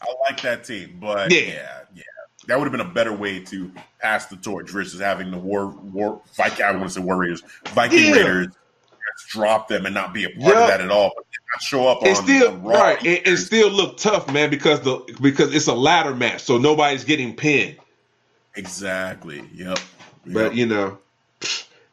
I 0.01 0.15
like 0.29 0.41
that 0.41 0.63
team. 0.63 0.97
But 1.01 1.31
Yeah. 1.31 1.39
yeah, 1.39 1.79
yeah. 1.95 2.03
That 2.47 2.57
would 2.59 2.65
have 2.65 2.71
been 2.71 2.81
a 2.81 2.93
better 2.93 3.11
way 3.11 3.39
to 3.41 3.71
pass 3.99 4.27
the 4.27 4.37
torch 4.37 4.69
versus 4.69 5.01
having 5.01 5.31
the 5.31 5.37
war 5.37 5.67
war 5.67 6.21
Viking 6.35 6.63
I 6.65 6.71
want 6.71 6.83
to 6.83 6.89
say 6.91 7.01
Warriors, 7.01 7.41
Viking 7.69 8.05
Yeah. 8.05 8.11
Raiders 8.13 8.47
drop 9.29 9.67
them 9.67 9.85
and 9.85 9.93
not 9.95 10.13
be 10.13 10.23
a 10.25 10.29
part 10.29 10.55
Yeah. 10.55 10.61
of 10.63 10.67
that 10.69 10.81
at 10.81 10.91
all. 10.91 11.11
But 11.15 11.25
not 11.53 11.61
show 11.63 11.87
up 11.87 12.03
on, 12.03 12.15
still 12.15 12.49
on 12.49 12.63
right 12.63 13.01
and, 13.05 13.27
and 13.27 13.39
still 13.39 13.69
look 13.69 13.97
tough, 13.97 14.31
man, 14.31 14.49
because 14.49 14.81
the 14.81 14.97
because 15.21 15.53
it's 15.55 15.67
a 15.67 15.73
ladder 15.73 16.15
match, 16.15 16.41
so 16.41 16.57
nobody's 16.57 17.03
getting 17.03 17.35
pinned. 17.35 17.77
Exactly. 18.55 19.43
Yep. 19.53 19.79
But 20.25 20.55
you 20.55 20.65
know, 20.65 20.97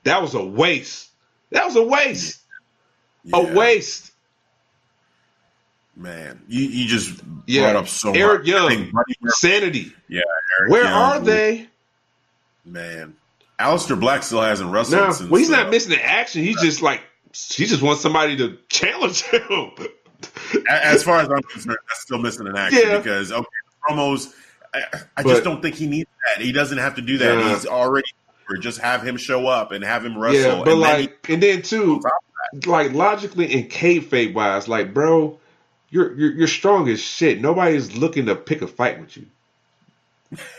that 0.04 0.20
was 0.22 0.34
a 0.34 0.44
waste. 0.44 1.10
That 1.50 1.64
was 1.66 1.76
a 1.76 1.82
waste. 1.82 2.40
A 3.32 3.42
waste. 3.54 4.10
Man, 5.96 6.42
you, 6.48 6.64
you 6.66 6.88
just 6.88 7.20
Yeah. 7.46 7.70
brought 7.72 7.76
up 7.84 7.88
so 7.88 8.12
Eric 8.12 8.40
much. 8.40 8.48
Young. 8.48 8.66
I 8.66 8.68
think 8.74 8.92
Buddy 8.92 9.14
Murphy- 9.20 9.34
Sanity. 9.36 9.92
yeah, 10.08 10.22
Eric 10.60 10.72
Where 10.72 10.82
Young, 10.84 10.92
are 10.92 11.20
they? 11.20 11.68
Man, 12.64 13.14
Aleister 13.60 13.98
Black 13.98 14.24
still 14.24 14.42
hasn't 14.42 14.72
wrestled 14.72 15.14
since. 15.14 15.30
well, 15.30 15.38
he's 15.38 15.50
uh, 15.50 15.56
not 15.62 15.70
missing 15.70 15.90
the 15.90 16.04
action. 16.04 16.42
He's 16.42 16.60
just 16.60 16.82
like 16.82 17.02
he 17.34 17.66
just 17.66 17.82
wants 17.82 18.00
somebody 18.02 18.36
to 18.38 18.58
challenge 18.68 19.22
him. 19.22 19.70
As 20.68 21.02
far 21.02 21.20
as 21.20 21.28
I'm 21.28 21.42
concerned, 21.42 21.78
that's 21.88 22.00
still 22.02 22.18
missing 22.18 22.46
an 22.46 22.56
action 22.56 22.80
Yeah. 22.84 22.98
because 22.98 23.30
okay, 23.32 23.46
promos. 23.88 24.32
I, 24.72 24.82
I 25.16 25.22
But- 25.22 25.30
just 25.30 25.44
don't 25.44 25.60
think 25.62 25.74
he 25.76 25.86
needs 25.86 26.08
that. 26.36 26.42
He 26.42 26.52
doesn't 26.52 26.78
have 26.78 26.94
to 26.96 27.02
do 27.02 27.18
that. 27.18 27.38
Yeah. 27.38 27.54
He's 27.54 27.66
already. 27.66 28.08
Or 28.50 28.56
just 28.58 28.78
have 28.80 29.02
him 29.02 29.16
show 29.16 29.46
up 29.46 29.72
and 29.72 29.82
have 29.82 30.04
him 30.04 30.18
wrestle. 30.18 30.38
yeah, 30.58 30.62
but 30.64 30.72
and 30.74 30.82
then 30.82 31.00
like, 31.00 31.30
and 31.30 31.42
then 31.42 31.62
too, 31.62 32.02
like 32.66 32.92
logically 32.92 33.50
and 33.54 33.70
kayfabe 33.70 34.34
wise, 34.34 34.68
like, 34.68 34.92
bro, 34.92 35.38
you're 35.88 36.14
you're 36.14 36.32
you're 36.32 36.46
strong 36.46 36.86
as 36.90 37.00
shit. 37.00 37.40
Nobody's 37.40 37.96
looking 37.96 38.26
to 38.26 38.36
pick 38.36 38.60
a 38.60 38.66
fight 38.66 39.00
with 39.00 39.16
you. 39.16 39.24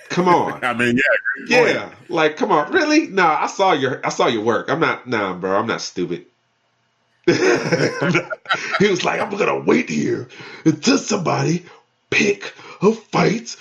Come 0.10 0.28
on. 0.30 0.64
I 0.64 0.74
mean, 0.74 0.98
yeah. 1.48 1.64
Yeah, 1.68 1.90
like 2.10 2.38
come 2.38 2.52
on, 2.52 2.72
really? 2.72 3.06
No, 3.06 3.28
I 3.28 3.46
saw 3.46 3.74
your 3.74 4.04
I 4.04 4.10
saw 4.10 4.26
your 4.28 4.42
work. 4.44 4.68
I'm 4.68 4.80
not, 4.80 5.06
nah, 5.08 5.36
bro. 5.36 5.56
I'm 5.60 5.68
not 5.68 5.82
stupid. 5.82 6.26
He 8.80 8.88
was 8.88 9.04
like, 9.04 9.20
I'm 9.20 9.36
gonna 9.36 9.60
wait 9.60 9.90
here 9.90 10.28
until 10.64 10.98
somebody 10.98 11.66
pick 12.10 12.54
a 12.82 12.92
fight 12.92 13.56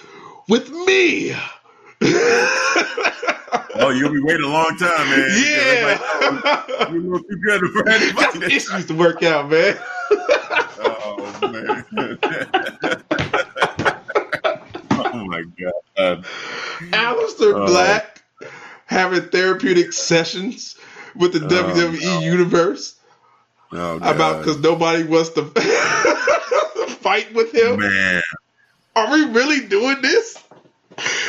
with 0.49 0.71
me. 0.71 1.35
Oh, 3.77 3.91
you'll 3.91 4.13
be 4.13 4.21
waiting 4.21 4.45
a 4.45 4.49
long 4.49 4.77
time, 4.77 5.11
man. 5.11 5.31
yeah, 5.37 5.99
a 6.79 6.93
little 6.93 7.19
too 7.19 7.37
good 7.43 7.61
for 7.73 7.89
anybody. 7.89 8.39
this 8.39 8.73
used 8.73 8.87
to 8.89 8.95
work 8.95 9.23
out, 9.25 9.51
man. 9.51 9.77
Oh 10.79 11.39
man. 11.43 11.85
oh 14.93 15.25
my 15.27 15.43
god. 15.43 16.25
Aleister 16.93 17.55
Oh. 17.55 17.67
Black 17.67 18.23
having 18.87 19.23
therapeutic 19.23 19.93
sessions 19.93 20.77
with 21.17 21.33
the 21.33 21.43
um, 21.43 21.49
WWE 21.75 22.03
no. 22.03 22.17
Oh. 22.19 22.21
universe 22.21 22.94
Oh, 23.77 23.97
about 23.97 24.39
because 24.41 24.59
nobody 24.61 25.03
wants 25.05 25.31
to 25.31 25.45
fight 27.01 27.33
with 27.35 27.53
him. 27.55 27.81
man. 27.81 28.23
Are 28.97 29.11
we 29.13 29.25
really 29.27 29.67
doing 29.67 30.01
this? 30.01 30.39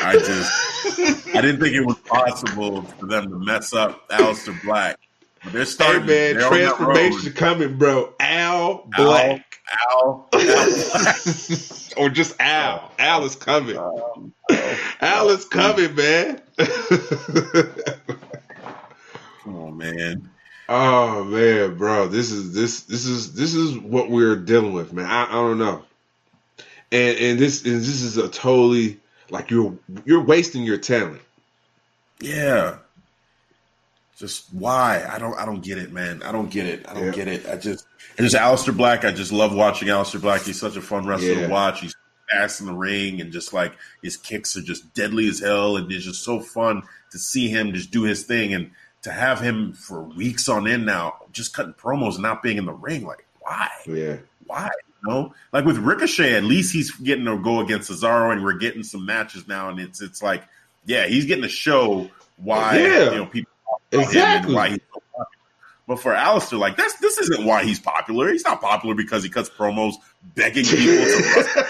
I 0.03 0.13
just 0.13 1.30
I 1.35 1.41
didn't 1.41 1.59
think 1.59 1.73
it 1.73 1.81
was 1.85 1.97
possible 1.99 2.84
for 2.84 3.07
them 3.07 3.30
to 3.30 3.39
mess 3.39 3.73
up 3.73 4.07
Aleister 4.09 4.61
Black. 4.63 4.97
But 5.43 5.53
they're 5.53 5.61
Hey 5.63 5.65
starting. 5.69 6.05
man, 6.05 6.38
they're 6.38 6.47
transformation 6.49 7.34
coming, 7.34 7.77
bro. 7.77 8.13
Al 8.19 8.88
Black. 8.95 9.59
Al, 9.91 10.30
Al, 10.31 10.39
Al 10.39 11.13
or 11.97 12.09
just 12.09 12.35
Al. 12.39 12.91
Al 12.99 13.23
is 13.26 13.35
coming. 13.35 13.77
Um, 13.77 14.31
Al 15.01 15.30
is 15.30 15.45
coming, 15.45 15.95
man. 15.95 16.41
Come 19.43 19.55
on, 19.55 19.77
man. 19.77 20.30
Oh 20.68 21.24
man, 21.26 21.76
bro. 21.78 22.08
This 22.08 22.32
is 22.32 22.54
this 22.54 22.82
this 22.82 23.06
is 23.06 23.34
this 23.34 23.54
is 23.54 23.78
what 23.78 24.10
we're 24.10 24.36
dealing 24.36 24.74
with, 24.74 24.94
man. 24.94 25.06
I, 25.06 25.26
I 25.26 25.32
don't 25.34 25.60
know. 25.60 25.84
And 26.92 27.18
and 27.18 27.40
this 27.40 27.64
and 27.66 27.76
this 27.76 28.02
is 28.02 28.18
a 28.18 28.28
totally 28.30 29.00
like 29.30 29.52
you're 29.52 29.78
you're 30.06 30.24
wasting 30.24 30.64
your 30.64 30.78
talent. 30.78 31.22
Yeah. 32.20 32.78
Just 34.18 34.46
why? 34.54 35.06
I 35.10 35.20
don't 35.20 35.38
I 35.38 35.46
don't 35.46 35.62
get 35.62 35.78
it, 35.78 35.92
man. 35.92 36.24
I 36.24 36.32
don't 36.32 36.50
get 36.50 36.66
it. 36.66 36.86
I 36.88 36.94
don't 36.94 37.06
Yeah. 37.06 37.12
get 37.12 37.28
it. 37.28 37.46
I 37.48 37.58
just 37.58 37.86
and 38.18 38.28
just 38.28 38.36
Aleister 38.36 38.76
Black, 38.76 39.04
I 39.06 39.12
just 39.12 39.32
love 39.32 39.54
watching 39.54 39.90
Aleister 39.90 40.22
Black. 40.22 40.42
He's 40.44 40.60
such 40.60 40.78
a 40.78 40.82
fun 40.82 41.06
wrestler 41.06 41.34
Yeah. 41.34 41.48
to 41.48 41.52
watch. 41.52 41.82
He's 41.82 41.96
fast 42.32 42.60
in 42.60 42.66
the 42.66 42.74
ring 42.74 43.22
and 43.22 43.32
just 43.32 43.54
like 43.54 43.74
his 44.02 44.18
kicks 44.18 44.58
are 44.58 44.62
just 44.62 44.92
deadly 44.96 45.28
as 45.28 45.40
hell 45.40 45.78
and 45.78 45.92
it's 45.92 46.06
just 46.06 46.24
so 46.24 46.40
fun 46.40 46.82
to 47.12 47.20
see 47.20 47.50
him 47.50 47.72
just 47.74 47.92
do 47.92 48.02
his 48.04 48.24
thing 48.24 48.52
and 48.54 48.72
to 49.06 49.11
have 49.11 49.40
him 49.40 49.73
for 49.73 50.02
weeks 50.03 50.48
on 50.49 50.68
end 50.68 50.86
now, 50.86 51.15
just 51.32 51.53
cutting 51.53 51.73
promos 51.73 52.14
and 52.15 52.22
not 52.23 52.44
being 52.44 52.57
in 52.57 52.65
the 52.65 52.73
ring. 52.73 53.06
Like, 53.06 53.26
why? 53.40 53.69
Yeah. 53.88 54.18
why? 54.45 54.69
You 55.03 55.10
know, 55.11 55.34
like 55.53 55.64
with 55.65 55.77
Ricochet, 55.77 56.34
at 56.36 56.44
least 56.44 56.73
he's 56.73 56.91
getting 56.91 57.26
to 57.26 57.38
go 57.38 57.60
against 57.61 57.90
Cesaro, 57.90 58.32
and 58.34 58.44
we're 58.44 58.53
getting 58.53 58.84
some 58.84 59.06
matches 59.06 59.48
now, 59.48 59.69
and 59.69 59.80
it's 59.80 60.02
it's 60.02 60.22
like, 60.22 60.44
yeah, 60.86 61.06
he's 61.07 61.26
getting 61.26 61.44
to 61.44 61.49
show 61.49 62.10
why 62.38 62.77
Yeah. 62.80 63.11
you 63.11 63.15
know 63.18 63.26
people 63.27 63.52
talk 63.64 63.82
about 63.91 63.99
him 64.02 64.07
Exactly. 64.10 64.56
why 64.56 64.69
he's 64.69 64.80
so 64.94 65.02
popular. 65.11 65.27
But 65.88 65.99
for 65.99 66.14
Aleister, 66.14 66.57
like 66.57 66.76
that's 66.77 66.95
this 66.95 67.19
isn't 67.19 67.45
why 67.45 67.64
he's 67.64 67.80
popular. 67.80 68.30
He's 68.32 68.44
not 68.44 68.60
popular 68.61 68.95
because 68.95 69.23
he 69.23 69.30
cuts 69.30 69.49
promos 69.49 69.94
begging 70.34 70.65
people 70.65 70.84
to 70.86 71.32
wrestle. 71.36 71.64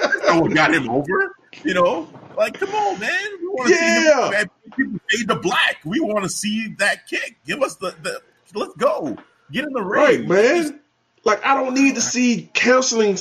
That's 0.00 0.26
not 0.26 0.42
what 0.42 0.54
got 0.54 0.72
him 0.74 0.88
over. 0.88 1.34
You 1.64 1.74
know, 1.74 2.08
like 2.38 2.58
come 2.58 2.74
on, 2.74 2.98
man. 2.98 3.37
We 3.48 3.54
want 3.54 3.68
to 3.70 3.74
see 3.76 4.04
Yeah. 4.04 4.24
him 4.26 4.30
man, 4.30 4.50
people 4.76 5.00
fade 5.10 5.28
to 5.28 5.34
black. 5.36 5.76
We 5.84 6.00
want 6.00 6.24
to 6.24 6.28
see 6.30 6.74
that 6.78 7.06
kick. 7.06 7.36
Give 7.46 7.62
us 7.62 7.76
the, 7.76 7.94
the 8.02 8.20
let's 8.54 8.74
go. 8.76 9.16
Get 9.50 9.64
in 9.64 9.72
the 9.72 9.82
ring. 9.82 10.28
Right, 10.28 10.28
man. 10.28 10.80
Like 11.24 11.44
I 11.44 11.54
don't 11.54 11.74
need 11.74 11.94
to 11.96 12.00
see 12.00 12.50
counseling 12.54 13.18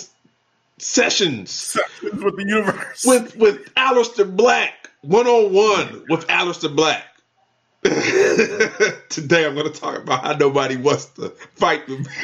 sessions 0.80 1.52
Sessions 1.52 2.24
with 2.24 2.36
the 2.36 2.46
universe. 2.46 3.06
with 3.06 3.36
with 3.38 3.74
Aleister 3.76 4.36
Black 4.36 4.92
one 5.02 5.28
on 5.28 5.54
one 5.54 6.04
with 6.10 6.28
Aleister 6.28 6.74
Black. 6.76 7.04
Today 9.10 9.46
I'm 9.46 9.56
going 9.56 9.72
to 9.72 9.80
talk 9.80 9.98
about 10.00 10.24
how 10.24 10.34
nobody 10.34 10.76
wants 10.76 11.06
to 11.06 11.30
fight 11.56 11.88
with 11.88 12.00
me. 12.00 12.06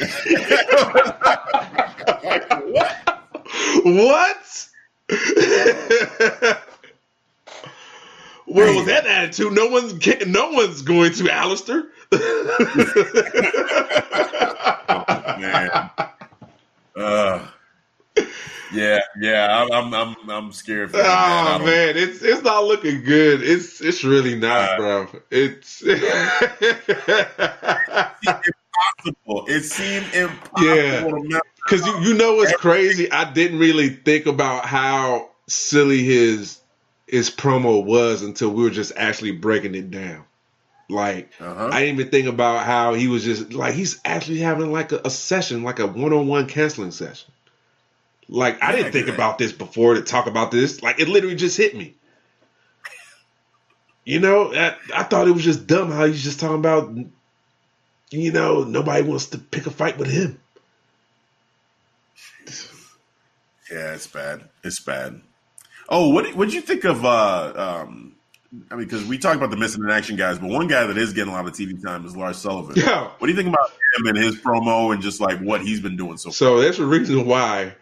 what? 3.94 4.68
what? 5.08 6.68
Well, 8.46 8.76
with 8.76 8.86
that 8.86 9.06
attitude, 9.06 9.52
no 9.52 9.66
one's 9.68 9.94
no 10.26 10.50
one's 10.50 10.82
going 10.82 11.12
to 11.14 11.24
Aleister. 11.24 11.84
Man. 15.40 15.90
Uh, 16.96 17.46
yeah, 18.72 19.00
yeah. 19.20 19.66
I'm, 19.72 19.72
I'm, 19.72 19.94
I'm, 19.94 20.30
I'm 20.30 20.52
scared 20.52 20.90
for 20.90 20.98
you, 20.98 21.02
man. 21.02 21.60
Oh 21.60 21.64
man, 21.64 21.96
it's 21.96 22.22
it's 22.22 22.42
not 22.42 22.64
looking 22.64 23.02
good. 23.02 23.42
It's 23.42 23.80
it's 23.80 24.04
really 24.04 24.36
not, 24.36 24.72
Uh, 24.72 24.76
bro. 24.76 25.06
It's 25.30 25.82
impossible. 25.82 26.04
It 29.48 29.62
seemed 29.62 30.06
impossible 30.14 31.24
Yeah. 31.30 31.38
because 31.64 31.86
you 31.86 31.98
you 32.00 32.14
know 32.14 32.36
what's 32.36 32.54
crazy. 32.56 33.10
I 33.10 33.30
didn't 33.32 33.58
really 33.58 33.88
think 33.90 34.26
about 34.26 34.66
how 34.66 35.30
silly 35.48 36.04
his 36.04 36.58
his 37.14 37.30
promo 37.30 37.84
was 37.84 38.22
until 38.22 38.50
we 38.50 38.64
were 38.64 38.70
just 38.70 38.92
actually 38.96 39.32
breaking 39.32 39.74
it 39.74 39.90
down. 39.90 40.24
Like 40.88 41.32
Uh-huh. 41.40 41.70
I 41.72 41.80
didn't 41.80 42.00
even 42.00 42.10
think 42.10 42.26
about 42.26 42.66
how 42.66 42.94
he 42.94 43.08
was 43.08 43.24
just 43.24 43.52
like 43.52 43.74
he's 43.74 44.00
actually 44.04 44.40
having 44.40 44.72
like 44.72 44.92
a, 44.92 45.00
a 45.04 45.10
session, 45.10 45.62
like 45.62 45.78
a 45.78 45.86
one 45.86 46.12
on 46.12 46.26
one 46.26 46.46
canceling 46.46 46.90
session. 46.90 47.32
Like 48.28 48.62
I 48.62 48.72
didn't 48.74 48.92
think 48.92 49.06
yeah. 49.06 49.14
about 49.14 49.38
this 49.38 49.52
before 49.52 49.94
to 49.94 50.02
talk 50.02 50.26
about 50.26 50.50
this. 50.50 50.82
Like 50.82 51.00
it 51.00 51.08
literally 51.08 51.36
just 51.36 51.56
hit 51.56 51.76
me. 51.76 51.94
You 54.04 54.20
know, 54.20 54.52
I, 54.52 54.76
I 54.94 55.02
thought 55.04 55.28
it 55.28 55.32
was 55.32 55.44
just 55.44 55.66
dumb 55.66 55.90
how 55.90 56.04
he's 56.04 56.22
just 56.22 56.38
talking 56.40 56.58
about, 56.58 56.94
you 58.10 58.32
know, 58.32 58.64
nobody 58.64 59.02
wants 59.02 59.26
to 59.28 59.38
pick 59.38 59.66
a 59.66 59.70
fight 59.70 59.96
with 59.96 60.10
him. 60.10 60.38
Yeah, 63.70 63.94
it's 63.94 64.06
bad. 64.06 64.48
It's 64.62 64.80
bad. 64.80 65.22
Oh, 65.88 66.10
what 66.10 66.34
what 66.34 66.46
did 66.46 66.54
you 66.54 66.60
think 66.60 66.84
of? 66.84 67.04
uh 67.04 67.52
um 67.56 68.14
I 68.70 68.76
mean, 68.76 68.84
because 68.84 69.04
we 69.04 69.18
talk 69.18 69.36
about 69.36 69.50
the 69.50 69.56
missing 69.56 69.82
in 69.82 69.90
action 69.90 70.16
guys, 70.16 70.38
but 70.38 70.48
one 70.48 70.68
guy 70.68 70.86
that 70.86 70.96
is 70.96 71.12
getting 71.12 71.32
a 71.32 71.36
lot 71.36 71.46
of 71.46 71.52
TV 71.52 71.82
time 71.82 72.06
is 72.06 72.16
Lars 72.16 72.38
Sullivan. 72.38 72.74
Yeah. 72.76 73.08
What 73.18 73.26
do 73.26 73.32
you 73.32 73.36
think 73.36 73.48
about 73.48 73.70
him 73.96 74.06
and 74.06 74.16
his 74.16 74.36
promo 74.36 74.92
and 74.92 75.02
just 75.02 75.20
like 75.20 75.40
what 75.40 75.60
he's 75.60 75.80
been 75.80 75.96
doing 75.96 76.18
so 76.18 76.28
far? 76.28 76.34
So 76.34 76.60
that's 76.60 76.78
the 76.78 76.86
reason 76.86 77.26
why, 77.26 77.74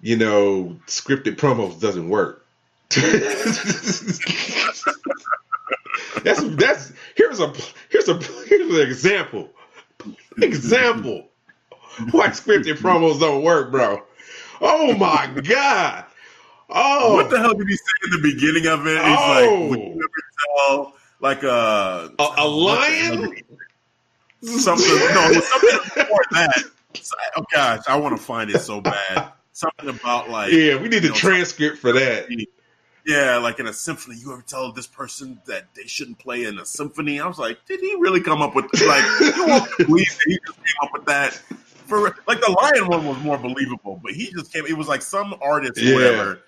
you 0.00 0.16
know, 0.16 0.78
scripted 0.86 1.36
promos 1.36 1.78
doesn't 1.80 2.08
work. 2.08 2.46
that's 6.22 6.42
that's 6.54 6.92
here's 7.16 7.40
a 7.40 7.52
here's 7.90 8.08
a 8.08 8.14
here's 8.46 8.74
an 8.74 8.80
example. 8.80 9.50
Example. 10.40 11.28
Why 12.10 12.28
scripted 12.28 12.78
promos 12.78 13.20
don't 13.20 13.42
work, 13.42 13.70
bro. 13.70 14.02
Oh 14.60 14.94
my 14.94 15.26
god. 15.42 16.04
Oh 16.70 17.14
What 17.14 17.30
the 17.30 17.38
hell 17.38 17.54
did 17.54 17.68
he 17.68 17.76
say 17.76 17.82
in 18.06 18.10
the 18.22 18.32
beginning 18.32 18.66
of 18.66 18.86
it? 18.86 18.96
He's 18.96 19.16
Oh. 19.18 19.30
like, 19.30 19.70
would 19.70 19.78
you 19.80 19.92
ever 19.92 20.68
tell 20.68 20.94
like 21.20 21.44
uh, 21.44 22.08
a 22.18 22.22
a, 22.22 22.34
a 22.38 22.46
lion? 22.46 23.34
something? 24.42 24.86
No, 24.88 25.30
it 25.30 25.36
was 25.36 25.48
something 25.48 25.78
before 25.94 26.20
that. 26.32 26.62
Oh 27.36 27.44
gosh, 27.52 27.82
I 27.88 27.96
want 27.96 28.16
to 28.16 28.22
find 28.22 28.50
it 28.50 28.60
so 28.60 28.80
bad. 28.80 29.32
Something 29.52 29.88
about 29.88 30.28
like 30.30 30.52
Yeah, 30.52 30.80
we 30.80 30.88
need 30.88 31.04
a 31.04 31.08
know, 31.08 31.14
transcript 31.14 31.78
for 31.78 31.92
that. 31.92 32.26
Yeah, 33.06 33.36
like 33.36 33.60
in 33.60 33.66
a 33.68 33.72
symphony, 33.72 34.16
you 34.16 34.32
ever 34.32 34.42
tell 34.42 34.72
this 34.72 34.86
person 34.88 35.40
that 35.46 35.72
they 35.74 35.84
shouldn't 35.84 36.18
play 36.18 36.44
in 36.44 36.58
a 36.58 36.66
symphony? 36.66 37.20
I 37.20 37.26
was 37.28 37.38
like, 37.38 37.64
did 37.66 37.78
he 37.80 37.94
really 38.00 38.20
come 38.20 38.42
up 38.42 38.54
with 38.56 38.64
like? 38.82 39.04
You 39.36 39.46
won't 39.46 39.70
believe 39.78 40.06
that 40.08 40.22
he 40.26 40.38
just 40.44 40.56
came 40.58 40.74
up 40.82 40.90
with 40.92 41.04
that. 41.06 41.34
For 41.86 42.00
like 42.26 42.40
the 42.40 42.50
lion 42.50 42.88
one 42.88 43.06
was 43.06 43.16
more 43.22 43.38
believable, 43.38 44.00
but 44.02 44.12
he 44.12 44.32
just 44.32 44.52
came. 44.52 44.66
It 44.66 44.76
was 44.76 44.88
like 44.88 45.02
some 45.02 45.34
artist, 45.40 45.78
Yeah. 45.80 45.94
whatever, 45.94 46.28
like 46.28 46.40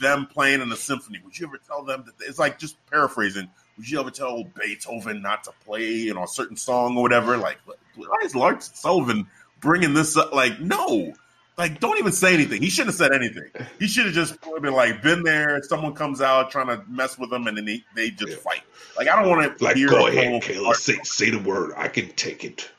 them 0.00 0.26
playing 0.26 0.60
in 0.60 0.68
the 0.68 0.76
symphony. 0.76 1.20
Would 1.24 1.38
you 1.38 1.46
ever 1.46 1.58
tell 1.58 1.84
them 1.84 2.04
that? 2.06 2.26
It's 2.26 2.38
like 2.38 2.58
just 2.58 2.76
paraphrasing. 2.90 3.48
Would 3.76 3.90
you 3.90 4.00
ever 4.00 4.10
tell 4.10 4.44
Beethoven 4.44 5.22
not 5.22 5.44
to 5.44 5.52
play 5.64 5.86
you 5.90 6.14
know 6.14 6.24
a 6.24 6.28
certain 6.28 6.56
song 6.56 6.96
or 6.96 7.02
whatever? 7.02 7.36
Like, 7.36 7.58
why 7.96 8.16
is 8.24 8.34
Lars 8.34 8.70
Sullivan 8.74 9.26
bringing 9.60 9.94
this 9.94 10.16
up? 10.16 10.32
Like, 10.32 10.60
no. 10.60 11.14
Like, 11.58 11.80
don't 11.80 11.98
even 11.98 12.12
say 12.12 12.32
anything. 12.32 12.62
He 12.62 12.70
shouldn't 12.70 12.94
have 12.98 13.10
said 13.10 13.12
anything. 13.12 13.50
He 13.78 13.86
should 13.86 14.06
have 14.06 14.14
just 14.14 14.38
been 14.62 14.72
like, 14.72 15.02
been 15.02 15.22
there. 15.22 15.62
Someone 15.62 15.94
comes 15.94 16.22
out 16.22 16.50
trying 16.50 16.68
to 16.68 16.82
mess 16.88 17.18
with 17.18 17.30
him, 17.30 17.46
and 17.46 17.56
then 17.58 17.66
they, 17.66 17.84
they 17.94 18.08
just 18.10 18.32
Yeah. 18.32 18.38
fight. 18.38 18.62
Like, 18.96 19.06
I 19.08 19.20
don't 19.20 19.28
want 19.28 19.58
to 19.58 19.64
Like, 19.64 19.76
hear. 19.76 19.88
go 19.88 20.06
ahead, 20.06 20.42
Kayla, 20.42 20.74
say 20.74 20.98
say 21.04 21.28
the 21.30 21.38
word. 21.38 21.72
I 21.76 21.88
can 21.88 22.08
take 22.12 22.42
it. 22.44 22.70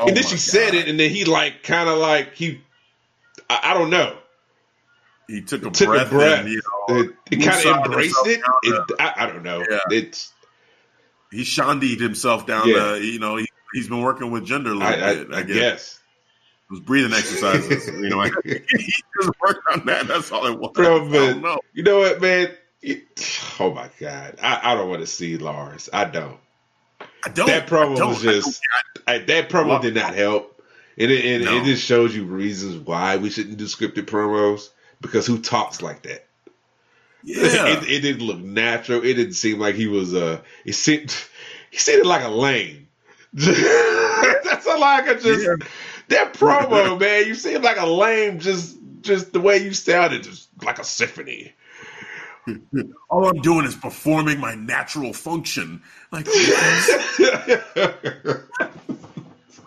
Oh 0.00 0.08
and 0.08 0.16
then 0.16 0.24
she 0.24 0.36
said 0.36 0.74
it, 0.74 0.88
and 0.88 0.98
then 0.98 1.10
he 1.10 1.24
like 1.24 1.62
kind 1.62 1.88
of 1.88 1.98
like 1.98 2.34
he, 2.34 2.60
I, 3.48 3.60
I 3.70 3.74
don't 3.74 3.88
know, 3.90 4.16
He 5.28 5.42
took 5.42 5.64
a 5.66 5.70
took 5.70 5.88
breath. 5.88 6.06
a 6.08 6.10
breath. 6.10 6.40
And, 6.40 6.48
you 6.48 6.62
know, 6.88 7.00
it 7.00 7.10
it 7.30 7.44
kind 7.44 7.66
of 7.68 7.84
embraced 7.86 8.26
it. 8.26 8.40
it 8.62 8.90
I, 8.98 9.12
I 9.16 9.26
don't 9.26 9.42
know. 9.42 9.62
Yeah. 9.68 9.78
It's 9.90 10.32
he 11.30 11.44
shandied 11.44 12.00
himself 12.00 12.46
down. 12.46 12.66
Yeah. 12.68 12.92
The, 12.92 13.04
you 13.04 13.18
know, 13.18 13.36
he, 13.36 13.46
he's 13.74 13.88
been 13.88 14.00
working 14.00 14.30
with 14.30 14.46
Jinder 14.46 14.70
a 14.70 14.74
little 14.74 14.82
I, 14.82 14.92
I, 14.94 15.14
bit. 15.16 15.34
I 15.34 15.42
guess. 15.42 15.54
guess, 15.56 16.00
It 16.68 16.72
was 16.72 16.80
breathing 16.80 17.12
exercises. 17.12 17.86
you 17.88 18.08
know, 18.08 18.22
he 18.44 18.58
just 19.20 19.30
worked 19.42 19.60
on 19.70 19.84
that. 19.86 20.06
That's 20.08 20.32
all 20.32 20.46
it 20.46 20.58
was. 20.58 20.72
Bro, 20.72 21.08
I 21.08 21.10
but- 21.10 21.40
know. 21.40 21.58
you 21.74 21.82
know 21.82 21.98
what, 22.00 22.20
man. 22.20 22.48
Oh 23.60 23.74
my 23.74 23.90
god, 23.98 24.36
I, 24.40 24.60
I 24.70 24.74
don't 24.76 24.88
want 24.88 25.00
to 25.00 25.06
see 25.08 25.36
Lars. 25.36 25.88
I 25.92 26.04
don't. 26.04 26.38
I 27.00 27.28
don't. 27.28 27.48
that 27.48 27.66
promo 27.66 27.96
don't. 27.96 28.10
was 28.10 28.22
just 28.22 28.60
I, 29.04 29.18
that 29.18 29.48
promo 29.50 29.66
Well- 29.66 29.78
did 29.82 29.96
not 29.96 30.14
help. 30.14 30.62
And 30.96 31.10
it, 31.10 31.24
it, 31.24 31.44
No. 31.44 31.56
it 31.56 31.64
just 31.64 31.84
shows 31.84 32.14
you 32.14 32.24
reasons 32.24 32.76
why 32.76 33.16
we 33.16 33.30
shouldn't 33.30 33.56
do 33.56 33.64
scripted 33.64 34.04
promos 34.06 34.68
because 35.00 35.26
who 35.26 35.38
talks 35.40 35.82
like 35.82 36.02
that? 36.02 36.26
yeah. 37.24 37.78
it, 37.78 37.84
it 37.88 38.00
didn't 38.00 38.26
look 38.26 38.38
natural. 38.38 39.02
It 39.04 39.14
didn't 39.14 39.34
seem 39.34 39.58
like 39.58 39.74
he 39.74 39.86
was 39.86 40.14
uh 40.14 40.40
he 40.64 40.72
seemed 40.72 41.14
he 41.70 41.78
seemed 41.78 42.06
like 42.06 42.24
a 42.24 42.28
lame. 42.28 42.88
That's 43.32 44.66
all 44.66 44.82
I 44.82 45.02
could 45.04 45.20
just 45.20 45.44
Yeah. 45.44 45.56
that 46.08 46.34
promo, 46.34 46.98
man. 46.98 47.26
You 47.26 47.34
seem 47.34 47.62
like 47.62 47.78
a 47.78 47.86
lame, 47.86 48.38
just 48.38 48.76
just 49.02 49.32
the 49.32 49.40
way 49.40 49.58
you 49.58 49.72
sounded, 49.74 50.22
just 50.22 50.48
like 50.62 50.78
a 50.78 50.84
symphony. 50.84 51.52
all 53.10 53.28
I'm 53.28 53.40
doing 53.42 53.64
is 53.66 53.74
performing 53.76 54.40
my 54.40 54.54
natural 54.54 55.12
function. 55.12 55.82
Like 56.10 56.26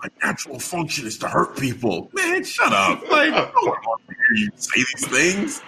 my 0.03 0.09
natural 0.27 0.59
function 0.59 1.05
is 1.07 1.17
to 1.19 1.27
hurt 1.27 1.57
people. 1.57 2.09
Man, 2.13 2.43
shut 2.43 2.71
up! 2.73 3.01
Like, 3.09 3.31
no 3.31 3.43
one 3.61 3.77
wants 3.85 4.03
to 4.07 4.15
hear 4.15 4.35
you 4.35 4.49
say 4.55 4.79
these 4.95 5.07
things. 5.07 5.61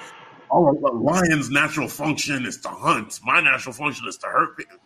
Oh, 0.51 0.69
a 0.69 0.91
lion's 0.95 1.49
natural 1.49 1.87
function 1.87 2.45
is 2.45 2.57
to 2.61 2.69
hunt. 2.69 3.19
My 3.23 3.41
natural 3.41 3.73
function 3.73 4.07
is 4.07 4.17
to 4.17 4.27
hurt 4.27 4.57
people. 4.57 4.77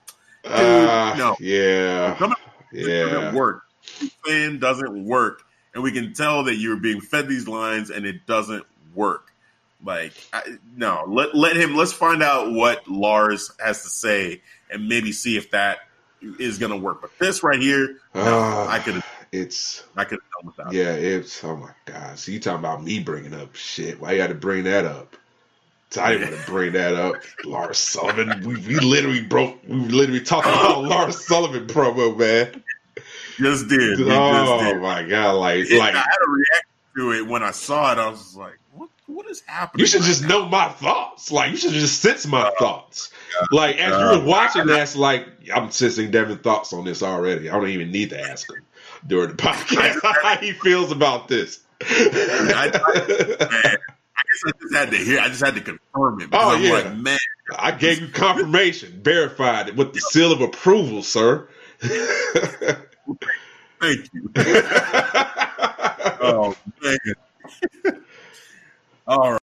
Uh, 0.45 1.13
no. 1.17 1.35
Yeah. 1.39 2.15
Come 2.17 2.31
on. 2.31 2.37
It 2.71 2.83
doesn't 2.85 3.21
Yeah. 3.21 3.33
work. 3.33 3.63
Doesn't 4.59 5.05
work, 5.05 5.43
and 5.73 5.81
we 5.83 5.91
can 5.93 6.13
tell 6.13 6.43
that 6.45 6.55
you're 6.55 6.75
being 6.77 6.99
fed 6.99 7.27
these 7.29 7.47
lines, 7.47 7.89
and 7.89 8.05
it 8.05 8.25
doesn't 8.25 8.65
work. 8.93 9.31
Like, 9.83 10.11
I, 10.33 10.57
no, 10.75 11.05
let 11.07 11.33
let 11.35 11.55
him. 11.55 11.75
Let's 11.75 11.93
find 11.93 12.21
out 12.21 12.51
what 12.51 12.85
Lars 12.89 13.51
has 13.63 13.83
to 13.83 13.89
say, 13.89 14.41
and 14.69 14.89
maybe 14.89 15.11
see 15.13 15.37
if 15.37 15.51
that 15.51 15.79
is 16.39 16.57
going 16.57 16.71
to 16.71 16.77
work. 16.77 16.99
But 17.01 17.11
this 17.19 17.43
right 17.43 17.61
here, 17.61 17.97
no, 18.15 18.21
Ah. 18.25 18.67
I 18.69 18.79
could 18.79 18.95
have, 18.95 19.05
It's 19.31 19.83
I 19.95 20.03
could 20.05 20.19
have 20.19 20.43
done 20.43 20.53
without. 20.55 20.73
it. 20.73 20.77
yeah, 20.77 20.93
it's 20.93 21.43
oh 21.43 21.55
my 21.57 21.71
god. 21.85 22.17
So 22.19 22.31
you 22.31 22.39
talking 22.39 22.59
about 22.59 22.83
me 22.83 22.99
bringing 22.99 23.33
up 23.33 23.55
shit. 23.55 23.99
Why 23.99 24.13
you 24.13 24.21
had 24.21 24.29
to 24.29 24.35
bring 24.35 24.63
that 24.65 24.85
up? 24.85 25.15
So 25.89 26.01
I 26.01 26.13
didn't 26.13 26.29
want 26.31 26.45
to 26.45 26.51
bring 26.51 26.73
that 26.73 26.95
up. 26.95 27.15
Lars 27.45 27.77
Sullivan. 27.77 28.41
We, 28.41 28.55
we 28.55 28.79
literally 28.79 29.21
broke 29.21 29.57
we 29.67 29.79
were 29.79 29.85
literally 29.87 30.21
talking 30.21 30.51
about 30.51 30.83
Lars 30.85 31.25
Sullivan 31.25 31.67
promo, 31.67 32.17
man. 32.17 32.63
Just 33.39 33.67
did. 33.69 33.97
Just 33.97 34.09
Oh 34.09 34.59
did. 34.73 34.81
my 34.81 35.03
god, 35.03 35.33
like 35.33 35.59
It- 35.65 35.77
like 35.79 35.93
I 35.95 35.99
had 35.99 36.05
a 36.05 36.31
reaction 36.31 36.69
to 36.97 37.11
it 37.13 37.27
when 37.27 37.43
I 37.43 37.51
saw 37.51 37.91
it. 37.91 37.97
I 37.99 38.09
was 38.09 38.35
like, 38.35 38.57
"What? 38.73 38.89
What 39.05 39.27
is 39.29 39.41
happening?" 39.45 39.81
you 39.81 39.85
should 39.87 40.01
right 40.01 40.07
just 40.07 40.23
now? 40.23 40.27
know 40.29 40.45
my 40.49 40.67
thoughts. 40.69 41.31
Like 41.31 41.51
you 41.51 41.57
should 41.57 41.71
just 41.71 42.01
sense 42.01 42.25
my 42.25 42.49
thoughts. 42.59 43.11
Like 43.51 43.77
as 43.77 43.93
Uh, 43.93 43.99
you 44.15 44.19
were 44.21 44.25
watching 44.25 44.65
that's 44.65 44.95
like 44.95 45.27
I'm 45.55 45.69
sensing 45.71 46.09
Devin's 46.11 46.41
thoughts 46.41 46.73
on 46.73 46.83
this 46.85 47.03
already. 47.03 47.49
I 47.49 47.53
don't 47.53 47.69
even 47.69 47.91
need 47.91 48.09
to 48.09 48.19
ask 48.19 48.51
him 48.51 48.63
during 49.07 49.29
the 49.29 49.35
podcast 49.35 49.99
how 50.21 50.37
he 50.37 50.51
feels 50.53 50.91
about 50.91 51.27
this. 51.27 51.61
I- 51.81 52.69
Man, 52.73 52.73
I 52.73 53.77
guess 54.23 54.43
I 54.45 54.51
just 54.61 54.75
had 54.75 54.91
to 54.91 54.97
hear. 54.97 55.19
I 55.19 55.27
just 55.29 55.43
had 55.43 55.55
to 55.55 55.61
confirm 55.61 56.21
it. 56.21 56.29
Oh, 56.33 56.55
I'm 56.55 56.61
yeah. 56.63 56.71
like, 56.71 56.95
man, 56.95 57.17
I 57.57 57.71
gave 57.71 57.99
you 58.01 58.07
confirmation, 58.09 58.99
verified 59.03 59.69
it 59.69 59.75
with 59.75 59.93
the 59.93 59.99
seal 60.01 60.31
of 60.31 60.41
approval, 60.41 61.01
sir. 61.03 61.47
thank 63.79 64.09
you. 64.13 64.31
Oh 66.19 66.55
man. 66.81 66.97
All 69.07 69.33
right. 69.33 69.39